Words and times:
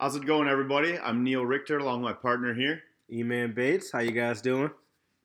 How's 0.00 0.14
it 0.14 0.24
going, 0.24 0.48
everybody? 0.48 0.96
I'm 0.96 1.24
Neil 1.24 1.44
Richter, 1.44 1.78
along 1.78 2.02
with 2.02 2.12
my 2.12 2.20
partner 2.20 2.54
here, 2.54 2.82
E-Man 3.10 3.52
Bates. 3.52 3.90
How 3.90 3.98
you 3.98 4.12
guys 4.12 4.40
doing? 4.40 4.70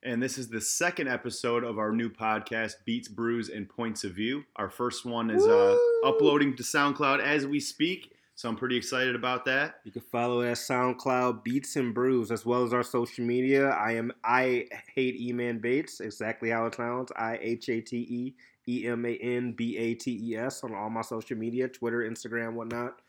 and 0.02 0.22
this 0.22 0.36
is 0.36 0.48
the 0.48 0.60
second 0.60 1.08
episode 1.08 1.64
of 1.64 1.78
our 1.78 1.92
new 1.92 2.10
podcast, 2.10 2.74
Beats, 2.84 3.08
Brews, 3.08 3.48
and 3.48 3.68
Points 3.68 4.04
of 4.04 4.12
View. 4.12 4.44
Our 4.56 4.68
first 4.68 5.06
one 5.06 5.30
is 5.30 5.46
uh, 5.46 5.76
uploading 6.04 6.56
to 6.56 6.62
SoundCloud 6.62 7.20
as 7.20 7.46
we 7.46 7.58
speak, 7.58 8.12
so 8.34 8.48
I'm 8.48 8.56
pretty 8.56 8.76
excited 8.76 9.14
about 9.14 9.44
that. 9.46 9.76
You 9.84 9.92
can 9.92 10.02
follow 10.02 10.42
at 10.42 10.56
SoundCloud 10.56 11.44
Beats 11.44 11.76
and 11.76 11.94
Brews 11.94 12.30
as 12.30 12.44
well 12.44 12.64
as 12.64 12.74
our 12.74 12.82
social 12.82 13.24
media. 13.24 13.70
I 13.70 13.92
am 13.92 14.12
I 14.24 14.66
hate 14.94 15.20
E-Man 15.20 15.58
Bates, 15.58 16.00
exactly 16.00 16.50
how 16.50 16.66
it 16.66 16.74
sounds. 16.74 17.12
I 17.16 17.38
H 17.40 17.68
A 17.68 17.80
T 17.80 17.96
E 17.96 18.34
E 18.68 18.86
M 18.88 19.06
A 19.06 19.16
N 19.16 19.52
B 19.52 19.76
A 19.78 19.94
T 19.94 20.20
E 20.20 20.36
S 20.36 20.64
on 20.64 20.74
all 20.74 20.90
my 20.90 21.02
social 21.02 21.38
media, 21.38 21.68
Twitter, 21.68 22.00
Instagram, 22.00 22.54
whatnot. 22.54 23.00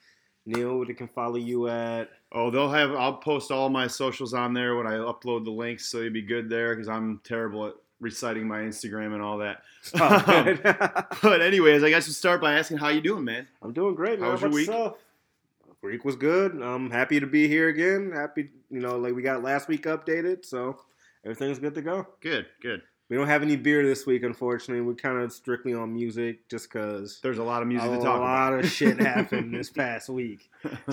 Neil, 0.45 0.85
they 0.85 0.93
can 0.93 1.07
follow 1.07 1.37
you 1.37 1.67
at 1.67 2.09
Oh, 2.35 2.51
they'll 2.51 2.69
have. 2.69 2.93
I'll 2.93 3.13
post 3.13 3.49
all 3.49 3.69
my 3.69 3.87
socials 3.87 4.33
on 4.33 4.53
there 4.53 4.75
when 4.75 4.85
I 4.85 4.95
upload 4.95 5.45
the 5.45 5.51
links, 5.51 5.85
so 5.85 6.01
you'll 6.01 6.11
be 6.11 6.21
good 6.21 6.49
there 6.49 6.75
because 6.75 6.89
I'm 6.89 7.21
terrible 7.23 7.67
at 7.67 7.75
reciting 8.01 8.45
my 8.45 8.59
Instagram 8.59 9.13
and 9.13 9.21
all 9.21 9.37
that. 9.37 9.61
oh, 9.99 10.23
um, 10.27 11.05
but 11.23 11.41
anyways, 11.41 11.81
I 11.81 11.89
guess 11.89 12.07
we'll 12.07 12.13
start 12.13 12.41
by 12.41 12.59
asking 12.59 12.77
how 12.77 12.89
you 12.89 12.99
doing, 12.99 13.23
man. 13.23 13.47
I'm 13.61 13.71
doing 13.71 13.95
great, 13.95 14.19
man. 14.19 14.27
How 14.27 14.33
was 14.33 14.41
your 14.41 14.49
week? 14.51 14.67
yourself? 14.67 14.97
Week 15.81 16.03
was 16.03 16.17
good. 16.17 16.61
I'm 16.61 16.89
happy 16.89 17.21
to 17.21 17.27
be 17.27 17.47
here 17.47 17.69
again. 17.69 18.11
Happy, 18.13 18.49
you 18.69 18.81
know, 18.81 18.97
like 18.97 19.15
we 19.15 19.21
got 19.21 19.41
last 19.41 19.69
week 19.69 19.83
updated, 19.83 20.43
so 20.43 20.81
everything's 21.23 21.59
good 21.59 21.75
to 21.75 21.81
go. 21.81 22.05
Good, 22.19 22.47
good. 22.61 22.81
We 23.09 23.15
don't 23.17 23.27
have 23.27 23.43
any 23.43 23.55
beer 23.55 23.85
this 23.85 24.05
week, 24.07 24.23
unfortunately. 24.23 24.81
We're 24.85 24.95
kind 24.95 25.19
of 25.19 25.31
strictly 25.31 25.73
on 25.73 25.93
music 25.93 26.47
just 26.49 26.71
because 26.71 27.19
There's 27.21 27.37
a 27.37 27.43
lot 27.43 27.61
of 27.61 27.67
music 27.67 27.89
to 27.89 27.97
talk 27.97 28.17
about. 28.17 28.19
A 28.19 28.53
lot 28.53 28.53
of 28.53 28.69
shit 28.71 28.99
happened 29.13 29.53
this 29.53 29.69
past 29.69 30.09
week. 30.09 30.49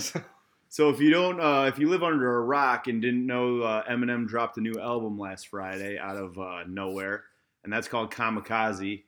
So 0.68 0.88
if 0.88 1.00
you 1.00 1.10
don't, 1.10 1.38
uh, 1.38 1.66
if 1.68 1.78
you 1.78 1.90
live 1.90 2.02
under 2.02 2.34
a 2.38 2.40
rock 2.40 2.86
and 2.86 3.02
didn't 3.02 3.26
know, 3.26 3.60
uh, 3.60 3.82
Eminem 3.84 4.26
dropped 4.26 4.56
a 4.56 4.62
new 4.62 4.72
album 4.80 5.18
last 5.18 5.48
Friday 5.48 5.98
out 5.98 6.16
of 6.16 6.38
uh, 6.38 6.60
nowhere, 6.66 7.24
and 7.62 7.70
that's 7.70 7.88
called 7.88 8.10
Kamikaze, 8.10 9.02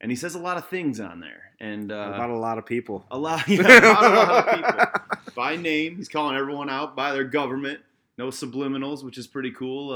and 0.00 0.12
he 0.12 0.14
says 0.16 0.36
a 0.36 0.38
lot 0.38 0.56
of 0.56 0.68
things 0.68 1.00
on 1.00 1.18
there, 1.18 1.50
and 1.58 1.90
uh, 1.90 2.12
About 2.14 2.30
a 2.30 2.36
lot 2.38 2.58
of 2.58 2.64
people. 2.64 3.06
a 3.10 3.18
lot, 3.18 3.42
yeah, 3.48 3.60
about 3.60 4.04
a 4.04 4.14
lot 4.14 4.48
of 4.48 4.54
people 4.54 5.32
by 5.34 5.56
name. 5.56 5.96
He's 5.96 6.08
calling 6.08 6.36
everyone 6.36 6.70
out 6.70 6.94
by 6.94 7.10
their 7.10 7.24
government. 7.24 7.80
No 8.16 8.28
subliminals, 8.28 9.02
which 9.02 9.18
is 9.18 9.26
pretty 9.26 9.50
cool. 9.50 9.92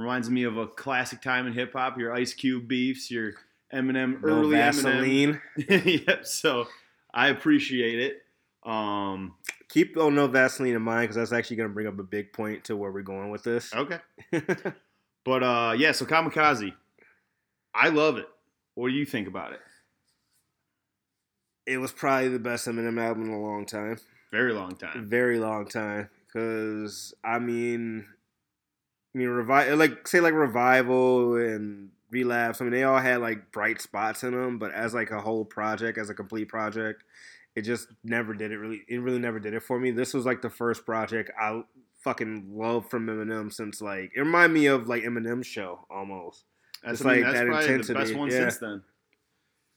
Reminds 0.00 0.30
me 0.30 0.44
of 0.44 0.56
a 0.56 0.66
classic 0.66 1.20
time 1.20 1.46
in 1.46 1.52
hip 1.52 1.72
hop. 1.74 1.98
Your 1.98 2.12
Ice 2.14 2.32
Cube 2.32 2.66
beefs, 2.66 3.10
your 3.10 3.32
Eminem 3.72 4.22
No 4.22 4.28
early 4.28 4.56
Vaseline. 4.56 5.40
Eminem. 5.58 6.06
yep. 6.06 6.26
So 6.26 6.66
I 7.12 7.28
appreciate 7.28 7.98
it. 7.98 8.22
Um, 8.68 9.34
Keep 9.68 9.96
oh 9.96 10.10
no 10.10 10.26
Vaseline 10.26 10.74
in 10.74 10.82
mind 10.82 11.02
because 11.04 11.16
that's 11.16 11.32
actually 11.32 11.56
going 11.56 11.68
to 11.68 11.74
bring 11.74 11.86
up 11.86 11.98
a 11.98 12.02
big 12.02 12.32
point 12.32 12.64
to 12.64 12.76
where 12.76 12.90
we're 12.90 13.02
going 13.02 13.30
with 13.30 13.42
this. 13.44 13.74
okay. 13.74 13.98
But 15.22 15.42
uh, 15.42 15.74
yeah, 15.76 15.92
so 15.92 16.06
Kamikaze, 16.06 16.72
I 17.74 17.90
love 17.90 18.16
it. 18.16 18.26
What 18.74 18.88
do 18.88 18.94
you 18.94 19.04
think 19.04 19.28
about 19.28 19.52
it? 19.52 19.60
it 21.66 21.78
was 21.78 21.92
probably 21.92 22.28
the 22.28 22.38
best 22.38 22.66
Eminem 22.66 23.00
album 23.00 23.26
in 23.26 23.30
a 23.30 23.40
long 23.40 23.64
time. 23.66 23.98
Very 24.32 24.52
long 24.52 24.76
time. 24.76 25.08
very 25.08 25.38
long 25.38 25.66
time 25.66 26.08
because 26.26 27.14
I 27.22 27.38
mean, 27.38 28.06
I 29.14 29.18
mean, 29.18 29.28
revive 29.28 29.78
like 29.78 30.06
say 30.06 30.20
like 30.20 30.34
revival 30.34 31.36
and 31.36 31.90
relapse. 32.10 32.60
I 32.60 32.64
mean, 32.64 32.72
they 32.72 32.84
all 32.84 32.98
had 32.98 33.20
like 33.20 33.52
bright 33.52 33.80
spots 33.80 34.22
in 34.22 34.32
them, 34.32 34.58
but 34.58 34.72
as 34.72 34.94
like 34.94 35.10
a 35.10 35.20
whole 35.20 35.44
project, 35.44 35.98
as 35.98 36.10
a 36.10 36.14
complete 36.14 36.48
project, 36.48 37.04
it 37.56 37.62
just 37.62 37.88
never 38.04 38.34
did 38.34 38.52
it. 38.52 38.58
Really, 38.58 38.82
it 38.88 38.98
really 38.98 39.18
never 39.18 39.40
did 39.40 39.54
it 39.54 39.62
for 39.62 39.78
me. 39.78 39.90
This 39.90 40.14
was 40.14 40.26
like 40.26 40.42
the 40.42 40.50
first 40.50 40.86
project 40.86 41.30
I 41.40 41.62
fucking 41.98 42.50
loved 42.52 42.90
from 42.90 43.06
Eminem 43.06 43.52
since 43.52 43.82
like 43.82 44.12
it 44.14 44.20
reminded 44.20 44.54
me 44.54 44.66
of 44.66 44.88
like 44.88 45.02
Eminem's 45.02 45.46
show 45.46 45.86
almost. 45.90 46.44
That's, 46.82 47.00
It's 47.00 47.06
I 47.06 47.14
mean, 47.14 47.22
like 47.22 47.32
that's 47.32 47.38
that 47.38 47.46
probably 47.48 47.82
the 47.82 47.94
best 47.94 48.14
one 48.14 48.30
yeah. 48.30 48.38
since 48.38 48.58
then. 48.58 48.82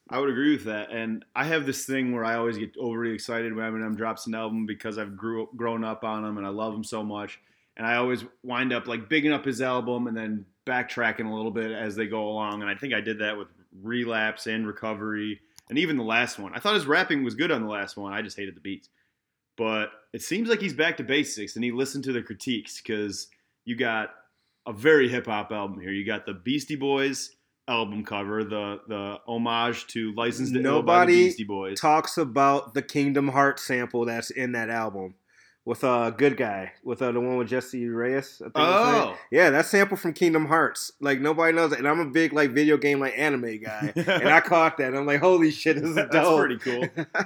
I 0.09 0.19
would 0.19 0.29
agree 0.29 0.52
with 0.52 0.66
that. 0.66 0.91
And 0.91 1.24
I 1.35 1.46
have 1.46 1.66
this 1.66 1.85
thing 1.85 2.13
where 2.13 2.25
I 2.25 2.35
always 2.35 2.58
get 2.58 2.75
overly 2.78 3.13
excited 3.13 3.56
when 3.56 3.66
Eminem 3.66 3.96
drops 3.96 4.28
an 4.28 4.35
album 4.35 4.66
because 4.66 4.97
I've 4.97 5.16
grew 5.18 5.47
grown 5.56 5.84
up 5.84 6.03
on 6.03 6.25
him 6.25 6.38
and 6.38 6.46
I 6.46 6.50
love 6.50 6.74
him 6.74 6.84
so 6.84 7.03
much. 7.03 7.40
And 7.75 7.88
I 7.88 7.95
always 7.95 8.23
wind 8.44 8.72
up 8.72 8.88
like 8.88 9.09
bigging 9.09 9.31
up 9.31 9.45
his 9.45 9.61
album 9.61 10.07
and 10.07 10.16
then 10.16 10.45
backtracking 10.66 11.29
a 11.29 11.34
little 11.34 11.51
bit 11.51 11.72
as 11.72 11.95
they 11.95 12.07
go 12.07 12.29
along. 12.29 12.61
And 12.61 12.69
I 12.69 12.75
think 12.75 12.94
I 12.94 13.01
did 13.01 13.19
that 13.19 13.38
with 13.38 13.47
Relapse 13.81 14.47
and 14.47 14.67
Recovery 14.67 15.39
and 15.69 15.78
even 15.79 15.97
the 15.97 16.03
last 16.03 16.38
one. 16.38 16.53
I 16.53 16.59
thought 16.59 16.75
his 16.75 16.85
rapping 16.85 17.23
was 17.23 17.35
good 17.35 17.51
on 17.51 17.63
the 17.63 17.69
last 17.69 17.97
one. 17.97 18.13
I 18.13 18.22
just 18.22 18.38
hated 18.38 18.56
the 18.56 18.61
beats. 18.61 18.89
But 19.57 19.91
it 20.13 20.22
seems 20.22 20.50
like 20.50 20.61
he's 20.61 20.73
back 20.73 20.97
to 20.97 21.03
basics 21.03 21.56
and 21.56 21.63
he 21.63 21.72
listened 21.72 22.03
to 22.06 22.11
the 22.11 22.22
critiques 22.22 22.81
because 22.81 23.28
you 23.66 23.75
got 23.75 24.09
a 24.66 24.73
very 24.73 25.09
hip 25.09 25.25
hop 25.25 25.51
album 25.51 25.79
here. 25.79 25.91
You 25.91 26.05
got 26.05 26.25
the 26.25 26.34
Beastie 26.34 26.75
Boys 26.75 27.35
album 27.67 28.03
cover, 28.03 28.44
the 28.44 28.81
the 28.88 29.19
homage 29.28 29.88
to 29.88 30.13
Licensed 30.16 30.53
to 30.53 30.61
Ill 30.61 30.81
by 30.81 31.05
the 31.05 31.11
Nobody 31.11 31.25
Beastie 31.25 31.44
Boys. 31.44 31.79
Talks 31.79 32.17
about 32.17 32.73
the 32.73 32.81
Kingdom 32.81 33.29
Hearts 33.29 33.63
sample 33.63 34.05
that's 34.05 34.31
in 34.31 34.53
that 34.53 34.69
album. 34.69 35.16
With 35.66 35.84
a 35.85 35.90
uh, 35.90 36.09
good 36.09 36.35
guy, 36.35 36.74
with 36.84 37.01
uh, 37.01 37.13
the 37.13 37.22
one 37.22 37.38
with 37.38 37.47
Jessie 37.47 37.85
Reyez. 37.85 38.41
I 38.41 38.46
think. 38.46 38.51
Oh, 38.56 39.18
Yeah, 39.31 39.50
that 39.50 39.66
sample 39.66 39.96
from 39.96 40.12
Kingdom 40.12 40.47
Hearts. 40.47 40.91
Like 41.00 41.22
nobody 41.22 41.56
knows 41.56 41.72
it. 41.72 41.79
And 41.79 41.88
I'm 41.88 42.01
a 42.01 42.06
big 42.06 42.34
like 42.34 42.51
video 42.51 42.75
game 42.75 43.00
like 43.00 43.18
anime 43.18 43.57
guy. 43.63 43.94
and 43.96 44.28
I 44.28 44.41
caught 44.41 44.78
that. 44.79 44.94
I'm 44.94 45.06
like, 45.06 45.22
holy 45.22 45.52
shit, 45.52 45.78
this 45.78 45.91
is 45.91 45.96
dope. 45.96 46.12
that's 46.12 46.29
pretty 46.29 46.57
cool. 46.57 46.88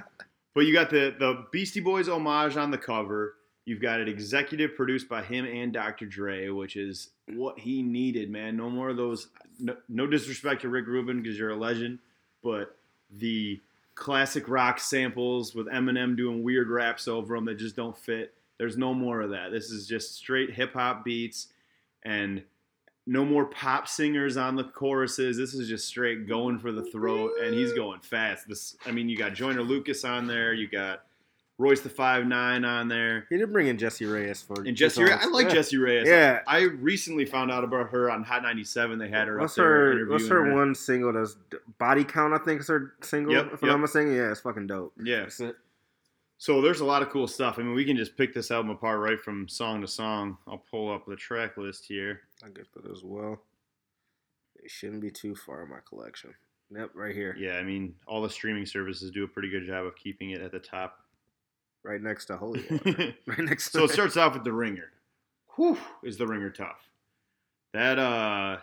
But 0.58 0.66
you 0.66 0.74
got 0.74 0.90
the 0.90 1.16
the 1.20 1.46
Beastie 1.52 1.82
Boys 1.82 2.10
homage 2.10 2.58
on 2.58 2.72
the 2.72 2.80
cover. 2.80 3.36
You've 3.66 3.80
got 3.80 4.00
it 4.00 4.10
executive 4.10 4.76
produced 4.76 5.08
by 5.08 5.22
him 5.22 5.46
and 5.46 5.72
Dr. 5.72 6.08
Dre, 6.08 6.50
which 6.50 6.76
is 6.76 7.12
what 7.28 7.60
he 7.60 7.84
needed, 7.84 8.32
man. 8.32 8.58
No 8.58 8.68
more 8.68 8.90
of 8.90 8.98
those. 8.98 9.28
No, 9.60 9.76
no 9.88 10.08
disrespect 10.08 10.62
to 10.64 10.70
Rick 10.70 10.88
Rubin 10.88 11.22
because 11.22 11.38
you're 11.38 11.52
a 11.52 11.56
legend, 11.56 12.00
but 12.42 12.76
the 13.12 13.62
classic 13.98 14.48
rock 14.48 14.80
samples 14.80 15.56
with 15.56 15.68
Eminem 15.68 16.16
doing 16.16 16.44
weird 16.44 16.70
raps 16.70 17.08
over 17.08 17.36
them 17.36 17.46
that 17.46 17.56
just 17.56 17.76
don't 17.76 17.98
fit. 17.98 18.34
There's 18.58 18.78
no 18.78 18.94
more 18.94 19.22
of 19.22 19.32
that. 19.32 19.52
This 19.52 19.72
is 19.72 19.88
just 19.88 20.16
straight 20.16 20.52
hip 20.54 20.74
hop 20.74 21.04
beats 21.04 21.48
and 22.04 22.44
no 23.08 23.26
more 23.26 23.46
pop 23.46 23.88
singers 23.88 24.38
on 24.38 24.56
the 24.56 24.66
choruses. 24.66 25.38
This 25.38 25.54
is 25.54 25.68
just 25.68 25.88
straight 25.88 26.28
going 26.28 26.60
for 26.60 26.72
the 26.72 26.84
throat, 26.84 27.32
and 27.42 27.54
he's 27.54 27.74
going 27.74 28.02
fast. 28.02 28.48
This, 28.48 28.76
I 28.86 28.92
mean, 28.92 29.10
you 29.10 29.18
got 29.18 29.34
Joyner 29.34 29.62
Lucas 29.62 30.04
on 30.04 30.28
there, 30.28 30.54
you 30.54 30.68
got 30.68 31.04
Royce 31.60 31.82
the 31.82 31.90
Five 31.90 32.28
Nine 32.28 32.64
on 32.66 32.88
there, 32.88 33.26
He 33.30 33.38
did 33.38 33.52
bring 33.52 33.68
in 33.68 33.78
Jessie 33.80 34.06
Reyez 34.06 34.46
for 34.46 34.62
and 34.62 34.78
Jesse. 34.78 35.02
his 35.02 35.10
Reyes. 35.10 35.20
I 35.24 35.28
like 35.28 35.48
yeah. 35.48 35.54
Jessie 35.56 35.78
Reyez. 35.78 36.06
Yeah. 36.06 36.42
I 36.46 36.62
recently 36.62 37.26
found 37.26 37.50
out 37.52 37.64
about 37.64 37.90
her 37.90 38.12
on 38.12 38.24
Hot 38.24 38.44
97. 38.44 39.00
They 39.00 39.10
had 39.10 39.28
her 39.28 39.40
What's 39.40 39.54
up 39.54 39.64
there 39.64 39.98
her 39.98 40.06
What's 40.08 40.28
her, 40.28 40.46
her. 40.46 40.56
one 40.56 40.76
single 40.76 41.14
Does 41.14 41.36
Body 41.80 42.04
Count, 42.04 42.34
I 42.34 42.38
think 42.38 42.62
is 42.62 42.68
her 42.68 42.94
single, 43.02 43.34
Yep, 43.34 43.54
if 43.54 43.64
I'm 43.64 43.70
yep. 43.70 43.74
not 43.74 43.82
mistaken. 43.82 44.14
Yeah, 44.16 44.30
it's 44.32 44.42
fucking 44.42 44.68
dope. 44.68 44.94
Yeah. 45.04 45.22
That's 45.22 45.40
it. 45.40 45.56
So 46.38 46.62
there's 46.62 46.82
a 46.82 46.86
lot 46.86 47.02
of 47.02 47.10
cool 47.10 47.28
stuff. 47.28 47.58
I 47.58 47.64
mean, 47.64 47.74
we 47.74 47.84
can 47.86 47.98
just 47.98 48.16
pick 48.16 48.36
this 48.36 48.52
album 48.52 48.70
apart 48.70 49.00
right 49.00 49.20
from 49.20 49.48
song 49.50 49.82
to 49.82 49.88
song. 49.88 50.38
I'll 50.48 50.64
pull 50.70 50.94
up 50.94 51.08
the 51.08 51.16
track 51.16 51.58
list 51.58 51.86
here. 51.88 52.22
I 52.46 52.50
get 52.50 52.72
that 52.76 52.92
as 52.92 53.02
well. 53.04 53.42
It 54.64 54.70
shouldn't 54.70 55.02
be 55.02 55.10
too 55.10 55.34
far 55.34 55.64
in 55.64 55.70
my 55.70 55.80
collection. 55.90 56.36
Yep, 56.70 56.92
right 56.94 57.16
here. 57.16 57.36
Yeah, 57.40 57.54
I 57.54 57.64
mean, 57.64 57.96
all 58.06 58.22
the 58.22 58.30
streaming 58.30 58.68
services 58.68 59.10
do 59.10 59.24
a 59.24 59.28
pretty 59.28 59.50
good 59.50 59.66
job 59.66 59.86
of 59.86 59.96
keeping 59.96 60.32
it 60.32 60.42
at 60.42 60.52
the 60.52 60.60
top. 60.60 61.00
Right 61.88 62.02
next 62.02 62.26
to 62.26 62.36
Holy 62.36 62.66
Water. 62.70 63.16
right 63.26 63.40
next 63.40 63.72
to 63.72 63.80
so 63.80 63.84
it 63.86 63.92
starts 63.92 64.18
off 64.18 64.34
with 64.34 64.44
the 64.44 64.52
ringer. 64.52 64.92
Whew, 65.56 65.78
is 66.04 66.18
the 66.18 66.28
ringer 66.28 66.50
tough? 66.50 66.90
That 67.74 67.98
uh, 67.98 68.58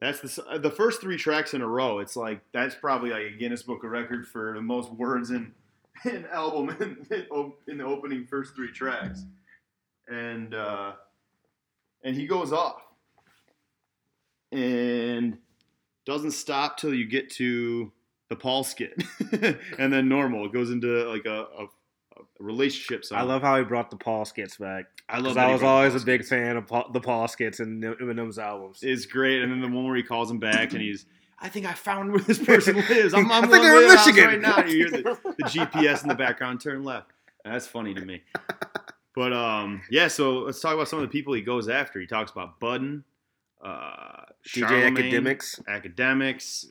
that's 0.00 0.20
the 0.20 0.58
the 0.58 0.70
first 0.70 1.00
three 1.00 1.16
tracks 1.16 1.54
in 1.54 1.62
a 1.62 1.66
row. 1.66 2.00
It's 2.00 2.16
like 2.16 2.42
that's 2.52 2.74
probably 2.74 3.10
like 3.10 3.22
a 3.22 3.38
Guinness 3.38 3.62
Book 3.62 3.82
of 3.82 3.90
Record 3.90 4.28
for 4.28 4.52
the 4.54 4.60
most 4.60 4.92
words 4.92 5.30
in 5.30 5.52
an 6.04 6.26
album 6.30 6.68
in, 6.80 7.24
in 7.66 7.78
the 7.78 7.84
opening 7.84 8.26
first 8.26 8.54
three 8.54 8.70
tracks, 8.70 9.24
and 10.08 10.54
uh, 10.54 10.92
and 12.02 12.14
he 12.14 12.26
goes 12.26 12.52
off 12.52 12.82
and 14.52 15.38
doesn't 16.04 16.32
stop 16.32 16.76
till 16.76 16.92
you 16.92 17.06
get 17.06 17.30
to 17.30 17.90
the 18.28 18.36
Paul 18.36 18.64
skit, 18.64 19.02
and 19.78 19.90
then 19.90 20.10
normal. 20.10 20.44
It 20.44 20.52
goes 20.52 20.70
into 20.70 21.08
like 21.08 21.24
a, 21.24 21.46
a, 21.58 21.66
a 22.16 22.42
relationship 22.42 23.04
song. 23.04 23.18
I 23.18 23.22
love 23.22 23.42
how 23.42 23.58
he 23.58 23.64
brought 23.64 23.90
the 23.90 23.96
Paul 23.96 24.24
skits 24.24 24.56
back. 24.56 24.86
I 25.08 25.18
love. 25.18 25.36
I 25.36 25.52
was 25.52 25.62
always 25.62 25.94
a 26.00 26.04
big 26.04 26.24
fan 26.24 26.56
of 26.56 26.66
Paul, 26.66 26.90
the 26.92 27.00
Paul 27.00 27.28
skits 27.28 27.60
and 27.60 27.82
Eminem's 27.82 28.38
albums. 28.38 28.80
It's 28.82 29.06
great, 29.06 29.42
and 29.42 29.50
then 29.52 29.60
the 29.60 29.68
one 29.68 29.86
where 29.86 29.96
he 29.96 30.02
calls 30.02 30.30
him 30.30 30.38
back 30.38 30.72
and 30.72 30.80
he's. 30.80 31.06
I 31.38 31.48
think 31.48 31.66
I 31.66 31.72
found 31.72 32.12
where 32.12 32.22
this 32.22 32.38
person 32.44 32.76
lives. 32.76 33.12
I'm, 33.12 33.30
I 33.30 33.38
I'm 33.38 33.50
think 33.50 33.62
they're 33.62 33.76
in 33.76 33.82
to 33.82 33.88
the 33.88 33.96
house 33.96 34.06
Michigan. 34.06 34.28
right 34.30 34.40
now. 34.40 34.64
You 34.64 34.76
hear 34.76 34.90
the, 34.90 35.02
the 35.38 35.44
GPS 35.44 36.02
in 36.02 36.08
the 36.08 36.14
background. 36.14 36.60
Turn 36.60 36.84
left. 36.84 37.10
That's 37.44 37.66
funny 37.66 37.92
to 37.94 38.00
me. 38.00 38.22
But 39.14 39.32
um, 39.32 39.82
yeah. 39.90 40.08
So 40.08 40.38
let's 40.40 40.60
talk 40.60 40.74
about 40.74 40.88
some 40.88 40.98
of 41.00 41.04
the 41.04 41.12
people 41.12 41.34
he 41.34 41.42
goes 41.42 41.68
after. 41.68 42.00
He 42.00 42.06
talks 42.06 42.30
about 42.32 42.58
Budden, 42.60 43.04
uh, 43.62 44.22
DJ 44.46 44.90
Akademiks. 44.90 45.62
Akademiks, 45.64 46.66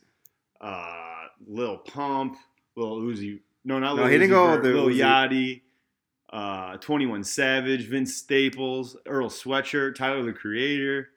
uh, 0.60 1.28
Lil 1.46 1.78
Pump, 1.78 2.38
Lil 2.75 3.01
Uzi. 3.01 3.39
No, 3.65 3.80
not 3.80 3.95
No, 3.95 4.04
Lil 4.04 4.12
he 4.12 4.18
didn't 4.18 4.30
go 4.31 4.51
with 4.51 4.63
the 4.63 4.69
Lil. 4.69 4.88
Yachty. 4.89 5.62
uh, 6.31 6.77
21 6.77 7.24
Savage, 7.24 7.88
Vince 7.88 8.15
Staples, 8.15 8.98
Earl 9.06 9.30
Sweatshirt, 9.30 9.95
Tyler 9.95 10.24
the 10.24 10.33
Creator. 10.33 11.10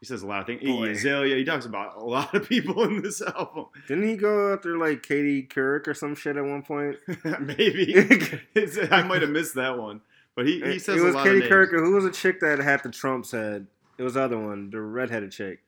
He 0.00 0.06
says 0.06 0.22
a 0.22 0.26
lot 0.26 0.40
of 0.40 0.46
things. 0.46 0.62
Iggy 0.62 0.90
Azalea. 0.92 1.36
He 1.36 1.44
talks 1.44 1.66
about 1.66 1.96
a 1.96 2.04
lot 2.04 2.34
of 2.34 2.48
people 2.48 2.84
in 2.84 3.02
this 3.02 3.20
album. 3.36 3.66
Didn't 3.86 4.08
he 4.08 4.16
go 4.16 4.52
after 4.52 4.78
like 4.78 5.02
Katie 5.02 5.42
Couric 5.42 5.86
or 5.86 5.94
some 5.94 6.14
shit 6.14 6.36
at 6.38 6.44
one 6.44 6.62
point? 6.62 6.96
Maybe 7.40 7.94
I 8.90 9.02
might 9.02 9.20
have 9.20 9.30
missed 9.30 9.54
that 9.56 9.78
one, 9.78 10.00
but 10.34 10.46
he, 10.46 10.60
he 10.62 10.78
says 10.78 11.00
it 11.00 11.04
was 11.04 11.14
a 11.14 11.18
lot 11.18 11.24
Katie 11.24 11.36
of 11.36 11.42
names. 11.42 11.52
Couric. 11.52 11.70
Who 11.70 11.92
was 11.94 12.04
a 12.06 12.10
chick 12.10 12.40
that 12.40 12.58
had 12.60 12.82
the 12.82 12.90
Trump's 12.90 13.30
head? 13.32 13.66
It 13.98 14.02
was 14.02 14.14
the 14.14 14.22
other 14.22 14.38
one, 14.38 14.70
the 14.70 14.80
redheaded 14.80 15.32
chick. 15.32 15.60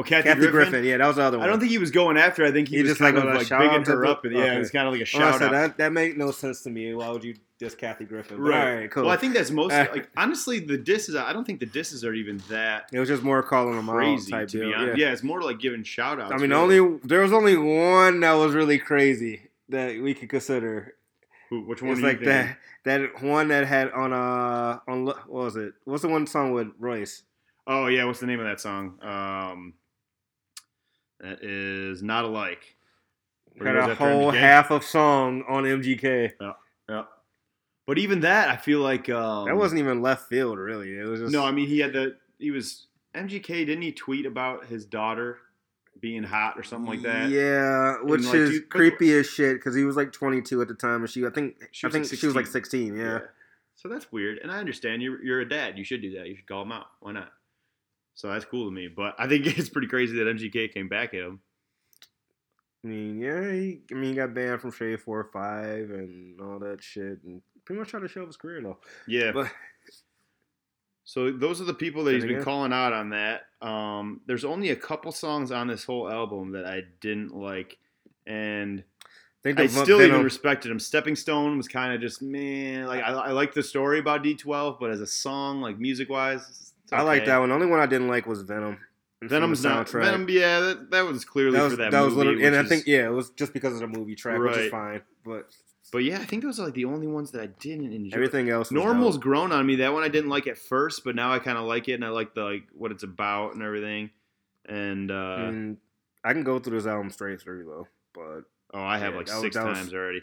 Oh, 0.00 0.02
Kathy, 0.02 0.28
Kathy 0.28 0.40
Griffin. 0.40 0.70
Griffin. 0.70 0.84
Yeah, 0.84 0.96
that 0.96 1.06
was 1.06 1.16
the 1.16 1.22
other 1.22 1.38
one. 1.38 1.46
I 1.46 1.50
don't 1.50 1.60
think 1.60 1.70
he 1.70 1.78
was 1.78 1.90
going 1.90 2.16
after. 2.16 2.44
I 2.44 2.50
think 2.50 2.68
he, 2.68 2.76
He 2.76 2.82
was 2.82 2.92
just, 2.92 3.00
kind 3.00 3.16
like, 3.16 3.24
of 3.24 3.30
a 3.30 3.34
like 3.38 3.48
bigging 3.48 3.84
her 3.84 4.06
up. 4.06 4.24
And, 4.24 4.34
Yeah, 4.34 4.42
okay. 4.42 4.56
it 4.56 4.58
was 4.58 4.70
kind 4.70 4.86
of 4.86 4.92
like 4.94 5.02
a 5.02 5.06
shout 5.06 5.42
out. 5.42 5.50
that 5.52 5.76
that 5.78 5.92
made 5.92 6.16
no 6.16 6.30
sense 6.30 6.62
to 6.62 6.70
me. 6.70 6.94
Why 6.94 7.08
would 7.10 7.22
you 7.22 7.34
diss 7.58 7.74
Kathy 7.74 8.04
Griffin? 8.04 8.38
But 8.38 8.42
Right. 8.42 8.90
Cool. 8.90 9.04
Well, 9.04 9.12
I 9.12 9.16
think 9.16 9.34
that's 9.34 9.50
most 9.50 9.72
like 9.72 10.08
honestly 10.16 10.58
the 10.60 10.78
disses. 10.78 11.14
I 11.16 11.32
don't 11.32 11.44
think 11.44 11.60
the 11.60 11.66
disses 11.66 12.04
are 12.04 12.14
even 12.14 12.38
that 12.48 12.88
it 12.92 12.98
was 12.98 13.08
just 13.08 13.22
more 13.22 13.42
calling 13.42 13.76
them 13.76 13.88
crazy 13.88 14.32
out 14.32 14.38
type 14.40 14.48
to 14.48 14.58
deal. 14.58 14.68
Yeah. 14.70 14.94
Yeah. 14.96 15.12
it's 15.12 15.22
more 15.22 15.42
like 15.42 15.58
giving 15.58 15.82
shout 15.84 16.20
outs. 16.20 16.32
I 16.32 16.38
mean, 16.38 16.52
only 16.52 16.98
there 17.04 17.20
was 17.20 17.32
only 17.32 17.56
one 17.56 18.20
that 18.20 18.32
was 18.32 18.54
really 18.54 18.78
crazy 18.78 19.48
that 19.68 20.00
we 20.00 20.14
could 20.14 20.28
consider. 20.30 20.94
which 21.50 21.82
one? 21.82 21.92
It's 21.92 22.00
like 22.00 22.20
that 22.24 22.56
that 22.84 23.22
one 23.22 23.48
that 23.48 23.66
had 23.66 23.90
on 23.90 24.12
uh 24.12 24.78
on 24.88 25.04
what 25.04 25.28
was 25.28 25.56
it? 25.56 25.74
What's 25.84 26.02
the 26.02 26.08
one 26.08 26.26
song 26.26 26.52
with 26.52 26.68
Royce? 26.78 27.22
Oh 27.66 27.86
yeah, 27.86 28.04
what's 28.04 28.20
the 28.20 28.26
name 28.26 28.40
of 28.40 28.46
that 28.46 28.60
song? 28.60 28.98
Um, 29.02 29.74
that 31.20 31.42
is 31.42 32.02
not 32.02 32.24
alike. 32.24 32.76
Had 33.58 33.76
a 33.76 33.94
whole 33.94 34.32
MGK. 34.32 34.38
half 34.38 34.70
of 34.70 34.84
song 34.84 35.44
on 35.48 35.64
MGK. 35.64 36.32
Yeah. 36.40 36.52
yeah. 36.88 37.02
But 37.86 37.98
even 37.98 38.20
that, 38.20 38.48
I 38.48 38.56
feel 38.56 38.80
like 38.80 39.10
um, 39.10 39.46
that 39.46 39.56
wasn't 39.56 39.80
even 39.80 40.00
left 40.00 40.28
field, 40.28 40.58
really. 40.58 40.96
It 40.96 41.04
was 41.04 41.20
just 41.20 41.32
No, 41.32 41.44
I 41.44 41.50
mean 41.50 41.68
he 41.68 41.80
had 41.80 41.92
the 41.92 42.16
he 42.38 42.50
was 42.50 42.86
MGK. 43.14 43.66
Didn't 43.66 43.82
he 43.82 43.92
tweet 43.92 44.26
about 44.26 44.66
his 44.66 44.86
daughter 44.86 45.38
being 46.00 46.22
hot 46.22 46.56
or 46.56 46.62
something 46.62 46.88
like 46.88 47.02
that? 47.02 47.28
Yeah, 47.30 47.96
which 48.02 48.24
like, 48.24 48.34
is 48.34 48.50
dude, 48.50 48.70
creepy 48.70 49.12
as 49.14 49.28
shit 49.28 49.56
because 49.56 49.74
he 49.74 49.84
was 49.84 49.96
like 49.96 50.12
22 50.12 50.62
at 50.62 50.68
the 50.68 50.74
time, 50.74 51.02
and 51.02 51.10
she, 51.10 51.26
I 51.26 51.30
think, 51.30 51.56
She 51.72 51.84
I 51.84 51.88
was, 51.88 51.94
think 51.94 52.10
like, 52.10 52.18
she 52.18 52.26
was 52.26 52.36
like 52.36 52.46
16. 52.46 52.88
16. 52.88 52.96
Yeah. 52.96 53.18
So 53.74 53.88
that's 53.88 54.12
weird, 54.12 54.38
and 54.38 54.52
I 54.52 54.58
understand 54.58 55.02
you're 55.02 55.22
you're 55.22 55.40
a 55.40 55.48
dad. 55.48 55.76
You 55.76 55.84
should 55.84 56.02
do 56.02 56.16
that. 56.18 56.28
You 56.28 56.36
should 56.36 56.46
call 56.46 56.62
him 56.62 56.72
out. 56.72 56.86
Why 57.00 57.12
not? 57.12 57.32
So 58.20 58.28
that's 58.28 58.44
cool 58.44 58.66
to 58.66 58.70
me. 58.70 58.86
But 58.88 59.14
I 59.18 59.26
think 59.26 59.46
it's 59.58 59.70
pretty 59.70 59.88
crazy 59.88 60.18
that 60.18 60.26
MGK 60.36 60.74
came 60.74 60.88
back 60.88 61.14
at 61.14 61.20
him. 61.20 61.40
I 62.84 62.88
mean, 62.88 63.18
yeah, 63.18 63.50
he, 63.50 63.80
I 63.90 63.94
mean, 63.94 64.10
he 64.10 64.14
got 64.14 64.34
banned 64.34 64.60
from 64.60 64.72
Shade 64.72 65.00
45 65.00 65.90
and 65.90 66.40
all 66.40 66.58
that 66.58 66.82
shit, 66.82 67.18
and 67.24 67.40
pretty 67.64 67.78
much 67.78 67.88
tried 67.88 68.00
to 68.00 68.08
show 68.08 68.26
his 68.26 68.36
career 68.36 68.60
though. 68.62 68.78
Yeah. 69.06 69.32
But 69.32 69.50
So 71.04 71.30
those 71.30 71.60
are 71.62 71.64
the 71.64 71.74
people 71.74 72.04
that 72.04 72.12
he's 72.14 72.22
been 72.22 72.32
again- 72.32 72.44
calling 72.44 72.72
out 72.74 72.92
on 72.92 73.10
that. 73.10 73.46
Um, 73.62 74.20
there's 74.26 74.44
only 74.44 74.70
a 74.70 74.76
couple 74.76 75.12
songs 75.12 75.50
on 75.50 75.66
this 75.66 75.84
whole 75.84 76.10
album 76.10 76.52
that 76.52 76.66
I 76.66 76.82
didn't 77.00 77.34
like, 77.34 77.78
and 78.26 78.80
I 79.04 79.42
think 79.42 79.60
I 79.60 79.66
still 79.66 79.98
Venom, 79.98 80.12
even 80.12 80.24
respected 80.24 80.70
him. 80.70 80.78
Stepping 80.78 81.16
Stone 81.16 81.56
was 81.56 81.68
kind 81.68 81.94
of 81.94 82.00
just 82.02 82.20
man. 82.22 82.86
Like 82.86 83.02
I, 83.02 83.12
I 83.12 83.32
like 83.32 83.54
the 83.54 83.62
story 83.62 83.98
about 83.98 84.22
D12, 84.22 84.78
but 84.78 84.90
as 84.90 85.00
a 85.00 85.06
song, 85.06 85.60
like 85.62 85.78
music 85.78 86.08
wise, 86.10 86.69
I 86.92 87.02
like 87.02 87.24
that 87.26 87.38
one. 87.38 87.48
The 87.50 87.54
only 87.54 87.66
one 87.66 87.80
I 87.80 87.86
didn't 87.86 88.08
like 88.08 88.26
was 88.26 88.42
Venom. 88.42 88.78
Venom's 89.22 89.62
not 89.62 89.86
soundtrack. 89.86 90.02
Venom. 90.04 90.26
Yeah, 90.30 90.60
that, 90.60 90.90
that 90.92 91.04
was 91.04 91.24
clearly 91.24 91.56
That 91.56 91.64
was 91.64 91.72
for 91.74 91.76
that, 91.78 91.90
that 91.90 92.00
was 92.00 92.14
literally, 92.14 92.44
and 92.44 92.56
which 92.56 92.64
I 92.66 92.68
think 92.68 92.86
yeah, 92.86 93.06
it 93.06 93.12
was 93.12 93.30
just 93.30 93.52
because 93.52 93.74
of 93.74 93.80
the 93.80 93.86
movie 93.86 94.14
track, 94.14 94.38
which 94.38 94.56
is 94.56 94.70
fine. 94.70 95.02
But 95.24 95.46
But 95.92 95.98
yeah, 96.04 96.18
I 96.20 96.24
think 96.24 96.42
those 96.42 96.58
are 96.58 96.64
like 96.64 96.74
the 96.74 96.86
only 96.86 97.06
ones 97.06 97.30
that 97.32 97.42
I 97.42 97.46
didn't 97.46 97.92
enjoy. 97.92 98.14
everything 98.14 98.48
else, 98.48 98.70
was 98.70 98.82
Normal's 98.82 99.16
dope. 99.16 99.22
grown 99.22 99.52
on 99.52 99.66
me. 99.66 99.76
That 99.76 99.92
one 99.92 100.02
I 100.04 100.08
didn't 100.08 100.30
like 100.30 100.46
at 100.46 100.56
first, 100.56 101.04
but 101.04 101.14
now 101.14 101.32
I 101.32 101.38
kind 101.38 101.58
of 101.58 101.64
like 101.64 101.88
it, 101.88 101.94
and 101.94 102.04
I 102.04 102.08
like 102.08 102.34
the 102.34 102.44
like 102.44 102.62
what 102.72 102.92
it's 102.92 103.02
about 103.02 103.52
and 103.54 103.62
everything. 103.62 104.08
And 104.66 105.10
uh, 105.10 105.36
And 105.40 105.76
I 106.24 106.32
can 106.32 106.42
go 106.42 106.58
through 106.58 106.78
this 106.78 106.86
album 106.86 107.10
straight 107.10 107.40
through 107.42 107.64
though, 107.64 107.88
but 108.14 108.44
oh, 108.78 108.82
I 108.82 108.96
have 108.98 109.12
yeah, 109.12 109.18
like 109.18 109.26
was- 109.26 109.40
six 109.40 109.54
was- 109.56 109.76
times 109.76 109.92
already. 109.92 110.22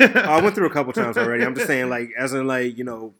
I 0.00 0.40
went 0.40 0.54
through 0.54 0.66
a 0.68 0.72
couple 0.72 0.92
times 1.02 1.16
already. 1.18 1.44
I'm 1.44 1.54
just 1.56 1.66
saying, 1.66 1.88
like, 1.88 2.10
as 2.16 2.32
in, 2.32 2.46
like, 2.46 2.78
you 2.78 2.84
know, 2.84 3.14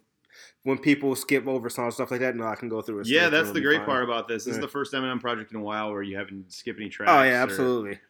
when 0.66 0.78
people 0.78 1.14
skip 1.14 1.46
over 1.46 1.70
songs, 1.70 1.86
and 1.86 1.94
stuff 1.94 2.10
like 2.10 2.18
that. 2.18 2.34
No, 2.34 2.44
I 2.44 2.56
can 2.56 2.68
go 2.68 2.82
through 2.82 3.00
it. 3.00 3.06
Yeah, 3.06 3.28
that's 3.28 3.52
the 3.52 3.60
great 3.60 3.84
part 3.84 4.02
about 4.02 4.26
this. 4.26 4.46
This 4.46 4.54
is 4.56 4.60
the 4.60 4.66
first 4.66 4.92
Eminem 4.92 5.20
project 5.20 5.52
in 5.52 5.58
a 5.58 5.62
while 5.62 5.92
where 5.92 6.02
you 6.02 6.16
haven't 6.18 6.52
skipped 6.52 6.80
any 6.80 6.88
tracks. 6.88 7.12
Oh 7.12 7.22
yeah, 7.22 7.38
or- 7.38 7.42
absolutely. 7.44 8.00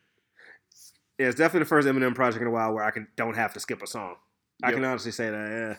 Yeah, 1.19 1.27
it's 1.27 1.37
definitely 1.37 1.61
the 1.61 1.69
first 1.69 1.87
Eminem 1.87 2.15
project 2.15 2.41
in 2.41 2.49
a 2.49 2.51
while 2.51 2.73
where 2.73 2.83
I 2.83 2.91
can 2.93 3.09
don't 3.15 3.37
have 3.37 3.53
to 3.55 3.61
skip 3.61 3.83
a 3.83 3.87
song. 3.87 4.17
I 4.63 4.73
can 4.73 4.83
honestly 4.85 5.13
say 5.13 5.29
that. 5.31 5.51
Yeah. 5.51 5.77